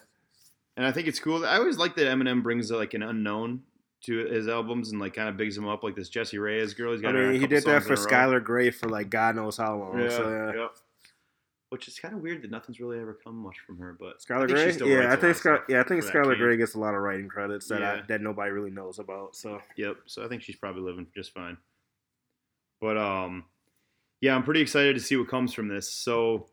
And 0.77 0.85
I 0.85 0.91
think 0.91 1.07
it's 1.07 1.19
cool. 1.19 1.43
I 1.43 1.57
always 1.57 1.77
like 1.77 1.95
that 1.95 2.05
Eminem 2.05 2.43
brings 2.43 2.69
like 2.69 2.93
an 2.93 3.01
unknown 3.01 3.61
to 4.03 4.25
his 4.27 4.47
albums 4.47 4.91
and 4.91 5.01
like 5.01 5.15
kind 5.15 5.27
of 5.29 5.35
bigs 5.35 5.57
him 5.57 5.67
up, 5.67 5.83
like 5.83 5.95
this 5.95 6.09
Jessie 6.09 6.37
Reyez 6.37 6.77
girl. 6.77 6.91
He's 6.91 7.01
I 7.01 7.05
got 7.11 7.15
a 7.15 7.19
mean, 7.19 7.41
he 7.41 7.47
did 7.47 7.63
that 7.63 7.81
for 7.81 7.93
in 7.93 7.99
a 7.99 8.01
row. 8.03 8.07
Skylar 8.07 8.43
Grey 8.43 8.69
for 8.69 8.87
like 8.87 9.09
God 9.09 9.35
knows 9.35 9.57
how 9.57 9.77
long. 9.77 9.99
Yeah, 9.99 10.09
So, 10.09 10.29
yeah. 10.29 10.61
yep. 10.61 10.75
Which 11.69 11.89
is 11.89 11.99
kind 11.99 12.13
of 12.13 12.21
weird 12.21 12.43
that 12.43 12.51
nothing's 12.51 12.79
really 12.79 12.97
ever 12.97 13.17
come 13.21 13.35
much 13.35 13.57
from 13.65 13.77
her, 13.79 13.97
but 13.99 14.19
Skylar 14.19 14.47
Grey, 14.47 14.71
yeah, 14.89 15.11
I 15.11 15.17
think 15.17 15.35
stuff 15.35 15.61
yeah, 15.67 15.81
I 15.81 15.83
think 15.83 16.01
Skylar. 16.03 16.37
Grey 16.37 16.55
gets 16.55 16.75
a 16.75 16.79
lot 16.79 16.95
of 16.95 17.01
writing 17.01 17.27
credits 17.27 17.67
that 17.67 17.83
I, 17.83 18.01
that 18.07 18.21
nobody 18.21 18.51
really 18.51 18.71
knows 18.71 18.99
about. 18.99 19.35
So 19.35 19.59
Yep. 19.75 19.97
So 20.05 20.23
I 20.23 20.29
think 20.29 20.43
she's 20.43 20.55
probably 20.55 20.81
living 20.81 21.07
just 21.13 21.33
fine. 21.33 21.57
But 22.79 22.97
um, 22.97 23.43
yeah, 24.21 24.33
I'm 24.33 24.43
pretty 24.43 24.61
excited 24.61 24.95
to 24.95 25.01
see 25.01 25.17
what 25.17 25.27
comes 25.27 25.53
from 25.53 25.67
this. 25.67 25.91
So 25.91 26.47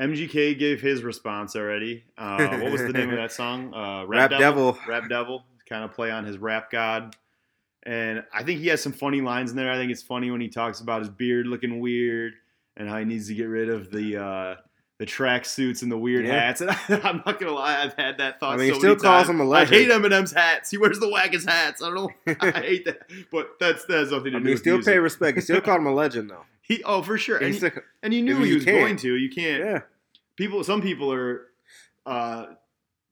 MGK 0.00 0.58
gave 0.58 0.80
his 0.80 1.02
response 1.02 1.56
already. 1.56 2.04
Uh, 2.18 2.58
what 2.58 2.72
was 2.72 2.82
the 2.82 2.92
name 2.92 3.10
of 3.10 3.16
that 3.16 3.32
song? 3.32 3.72
Uh, 3.72 4.04
Rap 4.06 4.30
Devil. 4.30 4.76
Rap 4.88 5.08
Devil. 5.08 5.44
Kind 5.68 5.84
of 5.84 5.92
play 5.92 6.10
on 6.10 6.24
his 6.24 6.38
rap 6.38 6.70
god. 6.70 7.14
And 7.84 8.24
I 8.34 8.42
think 8.42 8.60
he 8.60 8.66
has 8.68 8.82
some 8.82 8.92
funny 8.92 9.20
lines 9.20 9.52
in 9.52 9.56
there. 9.56 9.70
I 9.70 9.76
think 9.76 9.92
it's 9.92 10.02
funny 10.02 10.30
when 10.30 10.40
he 10.40 10.48
talks 10.48 10.80
about 10.80 11.00
his 11.00 11.08
beard 11.08 11.46
looking 11.46 11.78
weird 11.78 12.34
and 12.76 12.88
how 12.88 12.98
he 12.98 13.04
needs 13.04 13.28
to 13.28 13.34
get 13.34 13.44
rid 13.44 13.68
of 13.68 13.90
the 13.90 14.16
uh, 14.22 14.54
the 14.98 15.06
track 15.06 15.44
suits 15.44 15.82
and 15.82 15.92
the 15.92 15.98
weird 15.98 16.26
Yeah. 16.26 16.40
hats. 16.40 16.60
And 16.88 17.02
I, 17.02 17.08
am 17.10 17.22
not 17.26 17.38
gonna 17.38 17.52
lie, 17.52 17.82
I've 17.82 17.94
had 17.94 18.18
that 18.18 18.40
thought. 18.40 18.54
I 18.54 18.56
mean, 18.56 18.72
he 18.72 18.78
still 18.78 18.90
many 18.90 19.00
calls 19.00 19.26
times. 19.26 19.40
him 19.40 19.40
a 19.46 19.50
I 19.50 19.64
hate 19.64 19.88
legend. 19.88 20.04
Eminem's 20.04 20.32
hats. 20.32 20.70
He 20.70 20.78
wears 20.78 20.98
the 20.98 21.06
wackest 21.06 21.46
hats. 21.48 21.82
I 21.82 21.90
don't 21.90 21.94
know. 22.26 22.36
I 22.40 22.50
hate 22.60 22.84
that, 22.86 23.00
but 23.30 23.50
that's 23.60 23.84
that 23.86 23.98
has 23.98 24.10
nothing 24.10 24.32
to 24.32 24.36
I 24.36 24.40
do 24.40 24.44
mean, 24.44 24.52
with 24.54 24.60
still 24.60 24.76
music. 24.76 24.94
pay 24.94 24.98
respect. 24.98 25.36
He 25.36 25.40
still 25.42 25.60
called 25.60 25.80
him 25.80 25.86
a 25.86 25.94
legend 25.94 26.30
though. 26.30 26.44
He 26.62 26.82
oh 26.82 27.00
for 27.00 27.16
sure, 27.16 27.36
and, 27.36 27.54
he, 27.54 27.68
and 28.02 28.12
you 28.12 28.22
knew 28.22 28.38
he 28.42 28.54
was 28.54 28.64
can't. 28.64 28.78
going 28.78 28.96
to. 28.96 29.14
You 29.14 29.30
can't. 29.30 29.62
yeah, 29.64 29.78
People, 30.34 30.64
some 30.64 30.82
people 30.82 31.12
are 31.12 31.42
uh, 32.04 32.46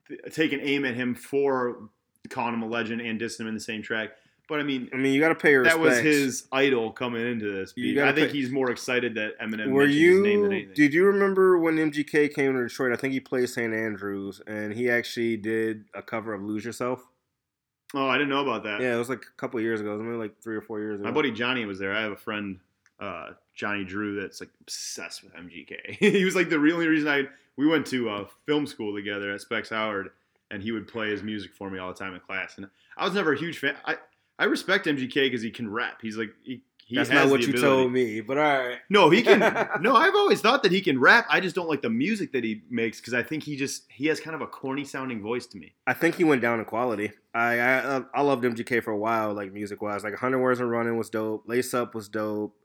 th- 0.08 0.20
taking 0.32 0.58
aim 0.58 0.84
at 0.84 0.94
him 0.96 1.14
for 1.14 1.88
calling 2.30 2.52
him 2.54 2.62
a 2.62 2.66
legend 2.66 3.00
and 3.00 3.20
dissing 3.20 3.42
him 3.42 3.46
in 3.46 3.54
the 3.54 3.60
same 3.60 3.80
track. 3.80 4.10
But 4.46 4.60
I 4.60 4.62
mean, 4.62 4.90
I 4.92 4.96
mean, 4.96 5.14
you 5.14 5.20
got 5.20 5.30
to 5.30 5.34
pay 5.34 5.52
your 5.52 5.64
that 5.64 5.78
respects. 5.78 6.04
was 6.04 6.14
his 6.16 6.48
idol 6.52 6.92
coming 6.92 7.26
into 7.26 7.50
this. 7.50 7.72
You 7.76 8.04
I 8.04 8.12
think 8.12 8.30
pay- 8.30 8.36
he's 8.36 8.50
more 8.50 8.70
excited 8.70 9.14
that 9.14 9.38
Eminem 9.40 9.70
Were 9.70 9.86
mentioned 9.86 10.02
his 10.02 10.20
name 10.20 10.42
than 10.42 10.50
you? 10.50 10.56
anything. 10.58 10.74
Did 10.74 10.92
you 10.92 11.06
remember 11.06 11.58
when 11.58 11.76
MGK 11.76 12.34
came 12.34 12.52
to 12.52 12.62
Detroit? 12.62 12.92
I 12.92 12.96
think 12.96 13.14
he 13.14 13.20
played 13.20 13.48
St. 13.48 13.72
Andrews, 13.72 14.42
and 14.46 14.74
he 14.74 14.90
actually 14.90 15.38
did 15.38 15.86
a 15.94 16.02
cover 16.02 16.34
of 16.34 16.42
"Lose 16.42 16.64
Yourself." 16.64 17.06
oh, 17.94 18.08
I 18.08 18.18
didn't 18.18 18.30
know 18.30 18.42
about 18.42 18.64
that. 18.64 18.80
Yeah, 18.80 18.94
it 18.94 18.98
was 18.98 19.08
like 19.08 19.22
a 19.22 19.36
couple 19.36 19.60
years 19.60 19.80
ago. 19.80 19.90
It 19.94 19.98
was 19.98 20.02
maybe 20.02 20.16
like 20.16 20.42
three 20.42 20.56
or 20.56 20.60
four 20.60 20.80
years 20.80 20.96
ago. 20.96 21.04
My 21.04 21.14
buddy 21.14 21.30
Johnny 21.30 21.64
was 21.64 21.78
there. 21.78 21.94
I 21.94 22.02
have 22.02 22.12
a 22.12 22.16
friend, 22.16 22.58
uh, 23.00 23.30
Johnny 23.54 23.84
Drew, 23.84 24.20
that's 24.20 24.40
like 24.40 24.50
obsessed 24.60 25.22
with 25.22 25.32
MGK. 25.34 25.90
he 25.98 26.24
was 26.24 26.34
like 26.34 26.48
the 26.50 26.56
only 26.56 26.88
reason 26.88 27.08
I 27.08 27.28
we 27.56 27.66
went 27.66 27.86
to 27.86 28.10
uh, 28.10 28.26
film 28.46 28.66
school 28.66 28.94
together 28.94 29.30
at 29.32 29.40
Specs 29.40 29.70
Howard, 29.70 30.10
and 30.50 30.62
he 30.62 30.72
would 30.72 30.88
play 30.88 31.10
his 31.10 31.22
music 31.22 31.52
for 31.54 31.70
me 31.70 31.78
all 31.78 31.88
the 31.88 31.98
time 31.98 32.14
in 32.14 32.20
class. 32.20 32.54
And 32.56 32.68
I 32.96 33.04
was 33.04 33.14
never 33.14 33.32
a 33.32 33.38
huge 33.38 33.58
fan. 33.58 33.76
I 33.84 33.96
I 34.38 34.44
respect 34.44 34.86
MGK 34.86 35.14
because 35.14 35.42
he 35.42 35.50
can 35.50 35.70
rap. 35.70 35.98
He's 36.02 36.16
like 36.16 36.30
he. 36.42 36.62
he 36.86 36.96
That's 36.96 37.10
not 37.10 37.28
what 37.28 37.40
you 37.42 37.50
ability. 37.50 37.62
told 37.62 37.92
me, 37.92 38.20
but 38.20 38.36
all 38.36 38.42
right. 38.44 38.78
No, 38.90 39.08
he 39.10 39.22
can. 39.22 39.38
no, 39.80 39.94
I've 39.94 40.14
always 40.14 40.40
thought 40.40 40.62
that 40.64 40.72
he 40.72 40.80
can 40.80 41.00
rap. 41.00 41.26
I 41.30 41.40
just 41.40 41.54
don't 41.54 41.68
like 41.68 41.82
the 41.82 41.90
music 41.90 42.32
that 42.32 42.42
he 42.42 42.62
makes 42.68 43.00
because 43.00 43.14
I 43.14 43.22
think 43.22 43.44
he 43.44 43.56
just 43.56 43.84
he 43.90 44.06
has 44.06 44.18
kind 44.20 44.34
of 44.34 44.40
a 44.42 44.46
corny 44.46 44.84
sounding 44.84 45.22
voice 45.22 45.46
to 45.46 45.58
me. 45.58 45.74
I 45.86 45.92
think 45.94 46.16
he 46.16 46.24
went 46.24 46.42
down 46.42 46.58
in 46.58 46.64
quality. 46.64 47.12
I 47.32 47.60
I, 47.60 48.02
I 48.12 48.22
loved 48.22 48.44
MGK 48.44 48.82
for 48.82 48.90
a 48.90 48.98
while, 48.98 49.32
like 49.34 49.52
music 49.52 49.80
wise. 49.80 50.02
Like 50.02 50.14
100 50.14 50.38
Words 50.40 50.60
and 50.60 50.70
Running 50.70 50.96
was 50.96 51.10
dope. 51.10 51.44
Lace 51.46 51.72
Up 51.74 51.94
was 51.94 52.08
dope. 52.08 52.56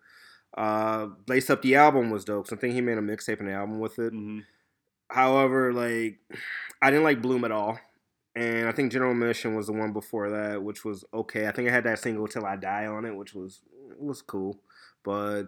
Uh, 0.58 1.10
Lace 1.28 1.52
Up 1.52 1.62
the 1.62 1.76
album 1.76 2.10
was 2.10 2.26
dope. 2.26 2.48
So 2.48 2.56
I 2.56 2.60
think 2.60 2.74
he 2.74 2.82
made 2.82 2.98
a 2.98 3.02
mixtape 3.02 3.40
and 3.40 3.48
an 3.50 3.54
album 3.56 3.80
with 3.80 4.00
it. 4.00 4.12
hmm 4.12 4.40
However, 5.12 5.72
like 5.74 6.20
I 6.82 6.90
didn't 6.92 7.04
like 7.04 7.22
Bloom 7.22 7.44
at 7.46 7.52
all. 7.52 7.80
And 8.36 8.68
I 8.68 8.72
think 8.72 8.92
General 8.92 9.12
Admission 9.12 9.56
was 9.56 9.68
the 9.68 9.74
one 9.74 9.92
before 9.92 10.30
that, 10.30 10.62
which 10.64 10.86
was 10.86 11.04
okay. 11.14 11.48
I 11.48 11.52
think 11.52 11.68
I 11.68 11.72
had 11.72 11.84
that 11.86 12.00
single 12.00 12.28
"Till 12.28 12.46
I 12.46 12.56
Die" 12.56 12.86
on 12.86 13.06
it, 13.06 13.16
which 13.16 13.34
was 13.34 13.62
was 13.98 14.22
cool. 14.22 14.60
But 15.04 15.46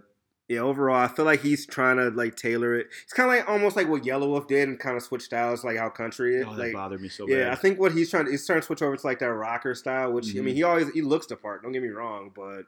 yeah, 0.49 0.59
overall, 0.59 0.97
I 0.97 1.07
feel 1.07 1.23
like 1.23 1.41
he's 1.41 1.65
trying 1.65 1.97
to 1.97 2.09
like 2.09 2.35
tailor 2.35 2.75
it. 2.75 2.87
It's 3.03 3.13
kind 3.13 3.29
of 3.29 3.37
like 3.37 3.47
almost 3.47 3.75
like 3.77 3.87
what 3.87 4.01
Yelawolf 4.03 4.47
did 4.47 4.67
and 4.67 4.79
kind 4.79 4.97
of 4.97 5.03
switch 5.03 5.21
styles, 5.21 5.63
like 5.63 5.77
how 5.77 5.89
country 5.89 6.35
is. 6.37 6.45
Oh, 6.47 6.55
that 6.55 6.63
like, 6.63 6.73
bothered 6.73 7.01
me 7.01 7.07
so 7.07 7.27
yeah, 7.29 7.51
I 7.51 7.55
think 7.55 7.79
what 7.79 7.91
he's 7.93 8.09
trying 8.09 8.25
to 8.25 8.31
he's 8.31 8.45
trying 8.45 8.59
to 8.59 8.65
switch 8.65 8.81
over 8.81 8.97
to 8.97 9.07
like 9.07 9.19
that 9.19 9.27
rocker 9.31 9.75
style, 9.75 10.11
which 10.11 10.35
I 10.35 10.39
Mhm. 10.39 10.43
mean 10.45 10.55
he 10.55 10.63
always 10.63 10.89
he 10.91 11.01
looks 11.03 11.27
the 11.27 11.35
part. 11.37 11.61
Don't 11.63 11.71
get 11.71 11.83
me 11.83 11.89
wrong, 11.89 12.31
but 12.35 12.63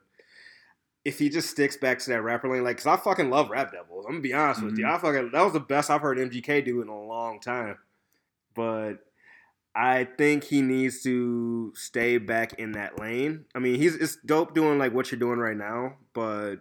if 1.04 1.20
he 1.20 1.28
just 1.28 1.50
sticks 1.50 1.76
back 1.76 2.00
to 2.00 2.10
that 2.12 2.22
rapper 2.22 2.48
lane, 2.48 2.64
like, 2.64 2.78
cause 2.78 2.88
I 2.88 2.96
fucking 2.96 3.30
love 3.30 3.50
Rap 3.50 3.74
Devils. 3.74 4.06
I'm 4.06 4.14
gonna 4.14 4.22
be 4.22 4.34
honest 4.34 4.62
with 4.64 4.78
you, 4.78 4.86
Mhm. 4.86 4.94
I 4.94 4.98
fucking 5.00 5.32
that 5.32 5.44
was 5.44 5.52
the 5.54 5.60
best 5.60 5.90
I've 5.90 6.00
heard 6.02 6.18
MGK 6.20 6.62
do 6.62 6.82
in 6.82 6.88
a 6.88 7.04
long 7.04 7.40
time. 7.42 7.80
but 8.56 9.00
I 9.76 10.04
think 10.04 10.44
he 10.44 10.62
needs 10.62 11.02
to 11.04 11.74
stay 11.76 12.20
back 12.20 12.54
in 12.60 12.74
that 12.74 13.00
lane. 13.00 13.46
I 13.56 13.60
mean, 13.60 13.76
he's 13.76 13.96
it's 13.96 14.18
dope 14.18 14.54
doing 14.54 14.78
like 14.78 14.94
what 14.94 15.12
you're 15.12 15.20
doing 15.20 15.40
right 15.40 15.58
now, 15.58 15.98
but 16.14 16.58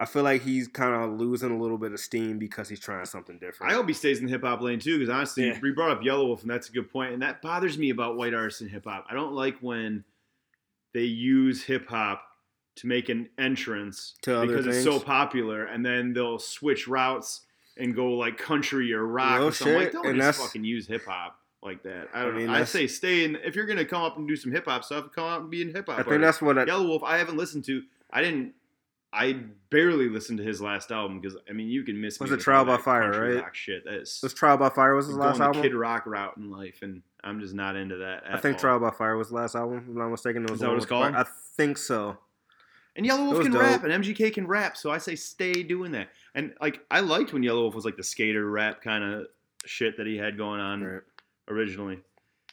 I 0.00 0.06
feel 0.06 0.22
like 0.22 0.42
he's 0.42 0.66
kind 0.66 0.94
of 0.94 1.20
losing 1.20 1.50
a 1.52 1.58
little 1.58 1.78
bit 1.78 1.92
of 1.92 2.00
steam 2.00 2.38
because 2.38 2.68
he's 2.68 2.80
trying 2.80 3.04
something 3.04 3.38
different. 3.38 3.70
I 3.70 3.76
hope 3.76 3.86
he 3.86 3.94
stays 3.94 4.18
in 4.18 4.24
the 4.24 4.30
hip 4.32 4.42
hop 4.42 4.60
lane 4.60 4.80
too, 4.80 4.98
because 4.98 5.12
honestly, 5.12 5.48
Yeah. 5.48 5.58
we 5.62 5.72
brought 5.72 5.90
up 5.90 6.00
Yelawolf, 6.00 6.40
and 6.42 6.50
that's 6.50 6.68
a 6.68 6.72
good 6.72 6.90
point. 6.90 7.12
And 7.12 7.22
that 7.22 7.42
bothers 7.42 7.78
me 7.78 7.90
about 7.90 8.16
white 8.16 8.34
artists 8.34 8.60
in 8.60 8.68
hip 8.68 8.84
hop. 8.86 9.06
I 9.08 9.14
don't 9.14 9.34
like 9.34 9.58
when 9.60 10.04
they 10.92 11.04
use 11.04 11.62
hip 11.62 11.86
hop 11.88 12.24
to 12.76 12.86
make 12.86 13.08
an 13.08 13.28
entrance 13.38 14.14
To 14.22 14.38
other 14.38 14.46
because 14.46 14.66
it's 14.66 14.82
so 14.82 14.98
popular, 14.98 15.64
and 15.64 15.84
then 15.84 16.12
they'll 16.12 16.38
switch 16.38 16.88
routes 16.88 17.42
and 17.76 17.94
go 17.94 18.12
like 18.14 18.36
country 18.36 18.92
or 18.92 19.06
rock 19.06 19.40
or 19.40 19.52
something. 19.52 19.76
Like, 19.76 19.92
don't 19.92 20.06
and 20.06 20.16
just 20.16 20.40
fucking 20.40 20.64
use 20.64 20.86
hip 20.88 21.04
hop 21.06 21.39
like 21.62 21.82
that. 21.82 22.08
I 22.14 22.20
I 22.20 22.24
don't 22.24 22.36
mean, 22.36 22.46
know. 22.46 22.54
I 22.54 22.64
say 22.64 22.86
stay 22.86 23.24
in. 23.24 23.36
If 23.36 23.54
you're 23.54 23.66
gonna 23.66 23.84
come 23.84 24.02
up 24.02 24.16
and 24.16 24.26
do 24.26 24.36
some 24.36 24.52
hip 24.52 24.66
hop 24.66 24.84
stuff, 24.84 25.06
come 25.14 25.24
out 25.24 25.42
and 25.42 25.50
be 25.50 25.62
in 25.62 25.74
hip 25.74 25.88
hop. 25.88 25.98
I 25.98 26.02
think 26.02 26.22
that's 26.22 26.40
what 26.40 26.58
I, 26.58 26.64
Yelawolf. 26.64 27.02
I 27.02 27.18
haven't 27.18 27.36
listened 27.36 27.64
to. 27.64 27.82
I 28.10 28.22
didn't. 28.22 28.54
I 29.12 29.32
barely 29.70 30.08
listened 30.08 30.38
to 30.38 30.44
his 30.44 30.60
last 30.60 30.92
album 30.92 31.20
because 31.20 31.36
I 31.48 31.52
mean 31.52 31.68
you 31.68 31.82
can 31.82 32.00
miss. 32.00 32.20
Was 32.20 32.30
me 32.30 32.36
it 32.36 32.40
Trial 32.40 32.64
by 32.64 32.76
Fire, 32.76 33.10
right? 33.10 33.42
rock 33.42 33.54
shit. 33.54 33.84
That 33.84 33.94
is 33.94 34.20
was 34.22 34.32
Trial 34.32 34.56
by 34.56 34.68
Fire 34.68 34.94
was 34.94 35.08
his 35.08 35.16
last 35.16 35.40
album. 35.40 35.62
Kid 35.62 35.74
Rock 35.74 36.06
route 36.06 36.36
in 36.36 36.50
life, 36.50 36.78
and 36.82 37.02
I'm 37.24 37.40
just 37.40 37.54
not 37.54 37.76
into 37.76 37.96
that. 37.96 38.22
I 38.30 38.38
think 38.38 38.54
all. 38.54 38.60
Trial 38.60 38.80
by 38.80 38.90
Fire 38.90 39.16
was 39.16 39.28
the 39.30 39.34
last 39.34 39.56
album. 39.56 39.78
If 39.78 39.88
I'm 39.88 39.98
not 39.98 40.10
mistaken. 40.10 40.44
It 40.44 40.50
was 40.50 40.58
Is 40.58 40.60
that 40.60 40.68
what 40.68 40.76
it's 40.76 40.86
called? 40.86 41.14
I 41.14 41.24
think 41.56 41.76
so. 41.76 42.18
And 42.96 43.06
Yelawolf 43.06 43.42
can 43.42 43.52
dope. 43.52 43.62
rap, 43.62 43.84
and 43.84 44.04
MGK 44.04 44.32
can 44.32 44.46
rap. 44.46 44.76
So 44.76 44.90
I 44.90 44.98
say 44.98 45.16
stay 45.16 45.62
doing 45.62 45.92
that. 45.92 46.08
And 46.34 46.54
like 46.60 46.80
I 46.90 47.00
liked 47.00 47.32
when 47.32 47.42
Yelawolf 47.42 47.74
was 47.74 47.84
like 47.84 47.96
the 47.96 48.04
skater 48.04 48.48
rap 48.48 48.82
kind 48.82 49.02
of 49.04 49.26
shit 49.64 49.96
that 49.96 50.06
he 50.06 50.16
had 50.16 50.36
going 50.36 50.60
on 50.60 50.82
Right. 50.82 51.02
Originally. 51.50 51.98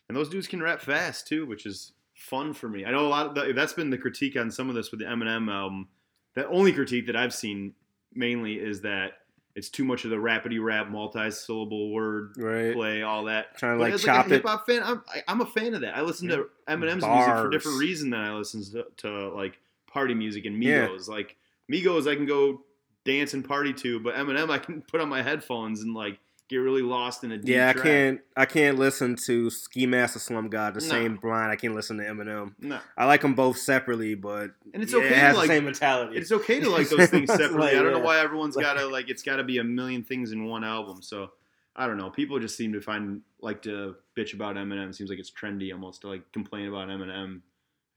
And 0.09 0.15
those 0.17 0.29
dudes 0.29 0.47
can 0.47 0.61
rap 0.61 0.81
fast 0.81 1.27
too, 1.27 1.45
which 1.45 1.65
is 1.65 1.91
fun 2.13 2.53
for 2.53 2.67
me. 2.67 2.85
I 2.85 2.91
know 2.91 3.05
a 3.05 3.07
lot 3.09 3.27
of 3.27 3.35
the, 3.35 3.53
that's 3.53 3.73
been 3.73 3.89
the 3.89 3.97
critique 3.97 4.35
on 4.37 4.49
some 4.51 4.69
of 4.69 4.75
this 4.75 4.91
with 4.91 4.99
the 4.99 5.05
Eminem 5.05 5.51
album. 5.51 5.87
The 6.33 6.47
only 6.47 6.71
critique 6.73 7.07
that 7.07 7.15
I've 7.15 7.33
seen 7.33 7.73
mainly 8.13 8.53
is 8.55 8.81
that 8.81 9.11
it's 9.55 9.69
too 9.69 9.83
much 9.83 10.03
of 10.05 10.11
the 10.11 10.15
rapidy 10.17 10.63
rap, 10.63 10.87
multi-syllable 10.89 11.91
word 11.91 12.33
Right. 12.37 12.73
play, 12.73 13.01
all 13.01 13.25
that. 13.25 13.57
Trying 13.57 13.77
to 13.79 13.83
But 13.83 13.91
like 13.91 14.01
chop 14.01 14.15
like 14.17 14.25
a 14.25 14.29
it. 14.29 14.35
hip 14.37 14.45
hop 14.45 14.65
fan, 14.67 14.83
I'm, 14.83 15.01
I, 15.13 15.23
I'm 15.27 15.41
a 15.41 15.45
fan 15.45 15.73
of 15.73 15.81
that. 15.81 15.97
I 15.97 16.01
listen 16.01 16.27
to 16.29 16.47
Eminem's 16.67 16.83
music 16.83 17.01
for 17.03 17.07
Bars. 17.07 17.51
different 17.51 17.79
reason 17.79 18.09
than 18.11 18.19
I 18.19 18.33
listen 18.33 18.63
to, 18.71 18.85
to 18.97 19.29
like 19.29 19.59
party 19.87 20.13
music 20.13 20.45
and 20.45 20.63
Yeah. 20.63 20.87
Migos. 20.87 21.07
Like 21.07 21.35
Migos, 21.71 22.07
I 22.09 22.15
can 22.15 22.25
go 22.27 22.61
dance 23.03 23.33
and 23.33 23.43
party 23.43 23.73
to, 23.73 23.99
but 23.99 24.13
Eminem, 24.15 24.49
I 24.51 24.59
can 24.59 24.81
put 24.91 25.01
on 25.01 25.09
my 25.09 25.21
headphones 25.23 25.81
and 25.81 25.93
like 25.95 26.19
get 26.49 26.57
really 26.57 26.81
lost 26.81 27.23
in 27.23 27.31
a 27.33 27.37
deep 27.37 27.49
Yeah, 27.55 27.69
I 27.69 27.73
track. 27.73 27.83
can't. 27.85 28.21
I 28.37 28.45
can't 28.45 28.77
listen 28.79 29.15
to 29.25 29.49
Ski 29.49 29.85
Mask 29.85 30.13
the 30.13 30.19
Slump 30.19 30.49
God 30.51 30.73
the 30.75 30.79
No. 30.81 30.85
same 30.87 31.17
blind. 31.17 31.51
I 31.51 31.55
can't 31.57 31.75
listen 31.75 31.97
to 31.97 32.03
Eminem. 32.03 32.53
No. 32.59 32.79
I 32.97 33.05
like 33.05 33.21
them 33.21 33.33
both 33.35 33.57
separately, 33.57 34.15
but 34.15 34.51
And 34.73 34.81
it's 34.81 34.93
yeah, 34.93 34.99
okay 34.99 35.07
it 35.07 35.09
to 35.11 35.15
has 35.17 35.35
like 35.37 35.47
the 35.47 35.53
same 35.55 35.65
mentality. 35.65 36.17
It's 36.17 36.31
okay 36.31 36.59
to 36.61 36.69
like 36.69 36.87
those 36.89 37.09
things 37.09 37.29
It's 37.29 37.33
separately. 37.33 37.59
like, 37.59 37.75
I 37.75 37.81
don't 37.83 37.91
know 37.91 37.97
yeah. 37.99 38.03
why 38.05 38.19
everyone's 38.19 38.55
Like- 38.55 38.65
gotta 38.65 38.85
like 38.87 39.09
it's 39.09 39.23
gotta 39.23 39.43
be 39.43 39.57
a 39.57 39.63
million 39.63 40.03
things 40.03 40.31
in 40.31 40.45
one 40.45 40.63
album. 40.63 41.01
So 41.01 41.31
I 41.75 41.85
don't 41.85 41.97
know. 41.97 42.09
People 42.09 42.39
just 42.39 42.55
seem 42.55 42.73
to 42.73 42.81
find 42.81 43.21
like 43.41 43.61
to 43.63 43.95
bitch 44.17 44.33
about 44.33 44.55
Eminem. 44.55 44.89
It 44.89 44.95
seems 44.95 45.09
like 45.09 45.19
it's 45.19 45.29
trendy 45.31 45.71
almost 45.73 46.01
to 46.01 46.07
like 46.07 46.31
complain 46.31 46.67
about 46.67 46.87
Eminem. 46.87 47.41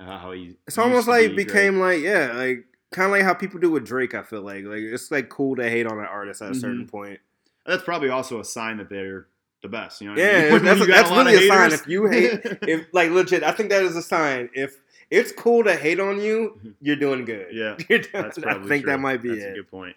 uh, 0.00 0.18
How 0.18 0.32
he 0.32 0.56
It's 0.66 0.76
almost 0.76 1.04
to 1.04 1.12
like 1.12 1.30
be, 1.30 1.44
became 1.44 1.78
like 1.78 2.00
yeah, 2.02 2.32
like 2.34 2.64
kind 2.90 3.06
of 3.06 3.12
like 3.12 3.22
how 3.22 3.32
people 3.32 3.60
do 3.60 3.70
with 3.70 3.86
Drake. 3.86 4.14
I 4.14 4.22
feel 4.22 4.42
like 4.42 4.64
like 4.64 4.80
it's 4.80 5.10
like 5.12 5.28
cool 5.28 5.54
to 5.56 5.70
hate 5.70 5.86
on 5.86 5.98
an 6.00 6.04
artist 6.06 6.42
at 6.42 6.50
a 6.50 6.54
certain 6.56 6.86
Mhm. 6.86 6.90
point. 6.90 7.20
That's 7.66 7.82
probably 7.84 8.08
also 8.08 8.40
a 8.40 8.44
sign 8.44 8.78
that 8.78 8.88
they're 8.88 9.26
the 9.62 9.68
best. 9.68 10.00
You 10.00 10.08
know? 10.08 10.12
what 10.14 10.22
I 10.22 10.24
mean? 10.24 10.34
Yeah, 10.52 10.58
that's, 10.58 10.78
got 10.80 10.88
that's 10.88 11.10
of 11.10 11.16
really 11.26 11.46
a 11.46 11.48
sign. 11.48 11.72
If 11.72 11.86
you 11.86 12.06
hate, 12.06 12.40
if 12.62 12.86
like 12.92 13.10
legit, 13.10 13.42
I 13.42 13.52
think 13.52 13.70
that 13.70 13.82
is 13.82 13.96
a 13.96 14.02
sign. 14.02 14.48
If 14.54 14.80
it's 15.10 15.32
cool 15.32 15.64
to 15.64 15.74
hate 15.76 16.00
on 16.00 16.20
you, 16.20 16.58
Mhm. 16.64 16.74
you're 16.80 16.96
doing 16.96 17.24
good. 17.24 17.48
Yeah, 17.52 17.76
doing- 17.88 18.04
That's 18.12 18.38
I 18.38 18.54
think 18.62 18.84
true. 18.84 18.92
that 18.92 19.00
might 19.00 19.22
be 19.22 19.30
That's 19.30 19.42
it. 19.42 19.50
a 19.52 19.54
good 19.56 19.70
point. 19.70 19.96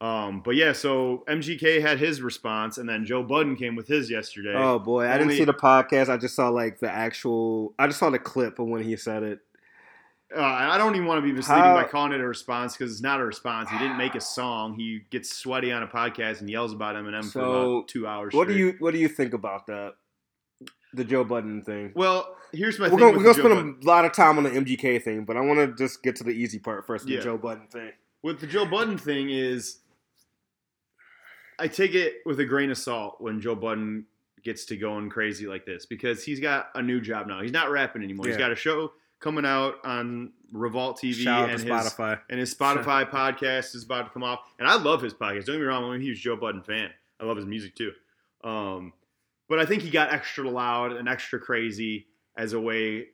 Um, 0.00 0.40
but 0.40 0.56
yeah, 0.56 0.72
so 0.72 1.24
MGK 1.28 1.82
had 1.82 1.98
his 1.98 2.22
response, 2.22 2.78
and 2.78 2.88
then 2.88 3.04
Joe 3.04 3.22
Budden 3.22 3.54
came 3.54 3.76
with 3.76 3.86
his 3.86 4.10
yesterday. 4.10 4.54
Oh 4.56 4.78
boy, 4.78 5.06
I 5.06 5.18
didn't 5.18 5.34
see 5.34 5.44
the 5.44 5.52
podcast. 5.52 6.08
I 6.08 6.16
just 6.16 6.34
saw 6.34 6.48
like 6.48 6.80
the 6.80 6.90
actual. 6.90 7.74
I 7.78 7.86
just 7.86 7.98
saw 7.98 8.08
the 8.08 8.18
clip 8.18 8.58
of 8.58 8.66
when 8.66 8.82
he 8.82 8.96
said 8.96 9.22
it. 9.22 9.40
Uh, 10.36 10.40
I 10.42 10.78
don't 10.78 10.94
even 10.94 11.06
want 11.08 11.18
to 11.18 11.22
be 11.22 11.32
misleading 11.32 11.64
How- 11.64 11.74
by 11.74 11.84
calling 11.84 12.12
it 12.12 12.20
a 12.20 12.26
response 12.26 12.76
because 12.76 12.92
it's 12.92 13.00
not 13.02 13.20
a 13.20 13.24
response. 13.24 13.68
He 13.68 13.78
didn't 13.78 13.96
make 13.96 14.14
a 14.14 14.20
song. 14.20 14.74
He 14.74 15.00
gets 15.10 15.34
sweaty 15.36 15.72
on 15.72 15.82
a 15.82 15.88
podcast 15.88 16.40
and 16.40 16.48
yells 16.48 16.72
about 16.72 16.94
Eminem 16.94 17.24
for 17.24 17.30
So, 17.30 17.50
about 17.78 17.88
two 17.88 18.06
hours. 18.06 18.32
What 18.32 18.46
do 18.46 18.54
you 18.54 18.76
What 18.78 18.92
do 18.94 18.98
you 19.00 19.08
think 19.08 19.32
about 19.34 19.66
that? 19.66 19.94
The 20.92 21.04
Joe 21.04 21.24
Budden 21.24 21.62
thing. 21.62 21.92
Well, 21.94 22.36
here's 22.52 22.78
my 22.78 22.84
We're 22.86 22.90
thing. 22.90 22.98
gonna, 22.98 23.10
with 23.12 23.16
we're 23.18 23.22
gonna 23.32 23.34
spend 23.42 23.54
Budden. 23.54 23.78
a 23.82 23.86
lot 23.86 24.04
of 24.04 24.12
time 24.12 24.38
on 24.38 24.44
the 24.44 24.50
MGK 24.50 25.02
thing, 25.02 25.24
but 25.24 25.36
I 25.36 25.40
want 25.40 25.58
to 25.58 25.74
just 25.84 26.02
get 26.02 26.16
to 26.16 26.24
the 26.24 26.30
easy 26.32 26.58
part 26.60 26.86
first. 26.86 27.06
The 27.06 27.14
Yeah. 27.14 27.20
Joe 27.20 27.36
Budden 27.38 27.66
thing. 27.68 27.92
with 28.22 28.40
the 28.40 28.46
Joe 28.46 28.66
Budden 28.66 28.98
thing 28.98 29.30
is, 29.30 29.78
I 31.58 31.68
take 31.68 31.94
it 31.94 32.16
with 32.24 32.40
a 32.40 32.44
grain 32.44 32.70
of 32.70 32.78
salt 32.78 33.20
when 33.20 33.40
Joe 33.40 33.54
Budden 33.54 34.06
gets 34.42 34.64
to 34.66 34.76
going 34.76 35.10
crazy 35.10 35.46
like 35.46 35.66
this 35.66 35.86
because 35.86 36.24
he's 36.24 36.40
got 36.40 36.70
a 36.74 36.82
new 36.82 37.00
job 37.00 37.26
now. 37.26 37.42
He's 37.42 37.52
not 37.52 37.70
rapping 37.70 38.02
anymore. 38.02 38.26
He's 38.26 38.36
got 38.38 38.50
a 38.52 38.56
show 38.56 38.92
coming 39.20 39.44
out 39.44 39.76
on 39.84 40.32
Revolt 40.52 40.98
TV 40.98 41.14
Shout 41.14 41.44
out 41.44 41.50
and 41.50 41.60
his 41.60 41.70
Spotify. 41.70 42.20
and 42.28 42.40
his 42.40 42.54
Spotify 42.54 43.08
podcast 43.10 43.74
is 43.74 43.84
about 43.84 44.06
to 44.06 44.10
come 44.10 44.24
off. 44.24 44.40
And 44.58 44.66
I 44.66 44.76
love 44.76 45.02
his 45.02 45.14
podcast. 45.14 45.44
Don't 45.44 45.56
get 45.56 45.60
me 45.60 45.66
wrong, 45.66 45.84
I'm 45.84 46.00
a 46.00 46.02
huge 46.02 46.20
Joe 46.22 46.36
Budden 46.36 46.62
fan. 46.62 46.90
I 47.20 47.24
love 47.24 47.36
his 47.36 47.46
music 47.46 47.76
too. 47.76 47.92
Um, 48.42 48.92
but 49.48 49.58
I 49.58 49.66
think 49.66 49.82
he 49.82 49.90
got 49.90 50.12
extra 50.12 50.48
loud 50.48 50.92
and 50.92 51.08
extra 51.08 51.38
crazy 51.38 52.06
as 52.36 52.52
a 52.52 52.60
way 52.60 53.08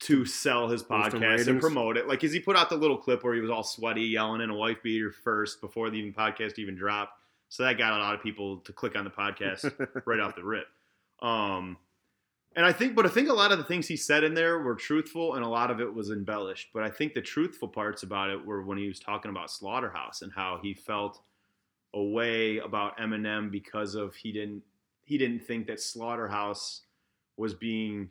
to 0.00 0.24
sell 0.24 0.68
his 0.68 0.82
podcast 0.82 1.46
and 1.46 1.60
promote 1.60 1.96
it. 1.96 2.08
Like, 2.08 2.20
cause 2.20 2.32
he 2.32 2.40
put 2.40 2.56
out 2.56 2.68
the 2.70 2.76
little 2.76 2.96
clip 2.96 3.22
where 3.22 3.34
he 3.34 3.40
was 3.40 3.50
all 3.50 3.62
sweaty, 3.62 4.02
yelling 4.02 4.40
in 4.40 4.50
a 4.50 4.54
wife 4.54 4.82
beater 4.82 5.12
first 5.12 5.60
before 5.60 5.90
the 5.90 5.96
even 5.96 6.12
podcast 6.12 6.58
even 6.58 6.74
dropped. 6.74 7.12
So 7.50 7.64
that 7.64 7.78
got 7.78 7.92
a 7.92 7.98
lot 8.02 8.14
of 8.14 8.22
people 8.22 8.58
to 8.60 8.72
click 8.72 8.96
on 8.96 9.04
the 9.04 9.10
podcast 9.10 9.70
right 10.06 10.18
off 10.18 10.34
the 10.34 10.42
rip. 10.42 10.66
Um, 11.20 11.76
and 12.56 12.66
I 12.66 12.72
think, 12.72 12.94
but 12.94 13.06
I 13.06 13.08
think 13.08 13.28
a 13.28 13.32
lot 13.32 13.52
of 13.52 13.58
the 13.58 13.64
things 13.64 13.86
he 13.88 13.96
said 13.96 14.24
in 14.24 14.34
there 14.34 14.58
were 14.60 14.74
truthful, 14.74 15.34
and 15.34 15.44
a 15.44 15.48
lot 15.48 15.70
of 15.70 15.80
it 15.80 15.92
was 15.92 16.10
embellished. 16.10 16.68
But 16.74 16.82
I 16.82 16.90
think 16.90 17.14
the 17.14 17.20
truthful 17.22 17.68
parts 17.68 18.02
about 18.02 18.30
it 18.30 18.44
were 18.44 18.62
when 18.62 18.78
he 18.78 18.88
was 18.88 19.00
talking 19.00 19.30
about 19.30 19.50
Slaughterhouse 19.50 20.22
and 20.22 20.32
how 20.32 20.58
he 20.62 20.74
felt 20.74 21.20
a 21.94 22.02
way 22.02 22.58
about 22.58 22.96
Eminem 22.98 23.50
because 23.50 23.94
of 23.94 24.14
he 24.14 24.32
didn't 24.32 24.62
he 25.04 25.18
didn't 25.18 25.40
think 25.40 25.66
that 25.66 25.80
Slaughterhouse 25.80 26.82
was 27.36 27.54
being 27.54 28.08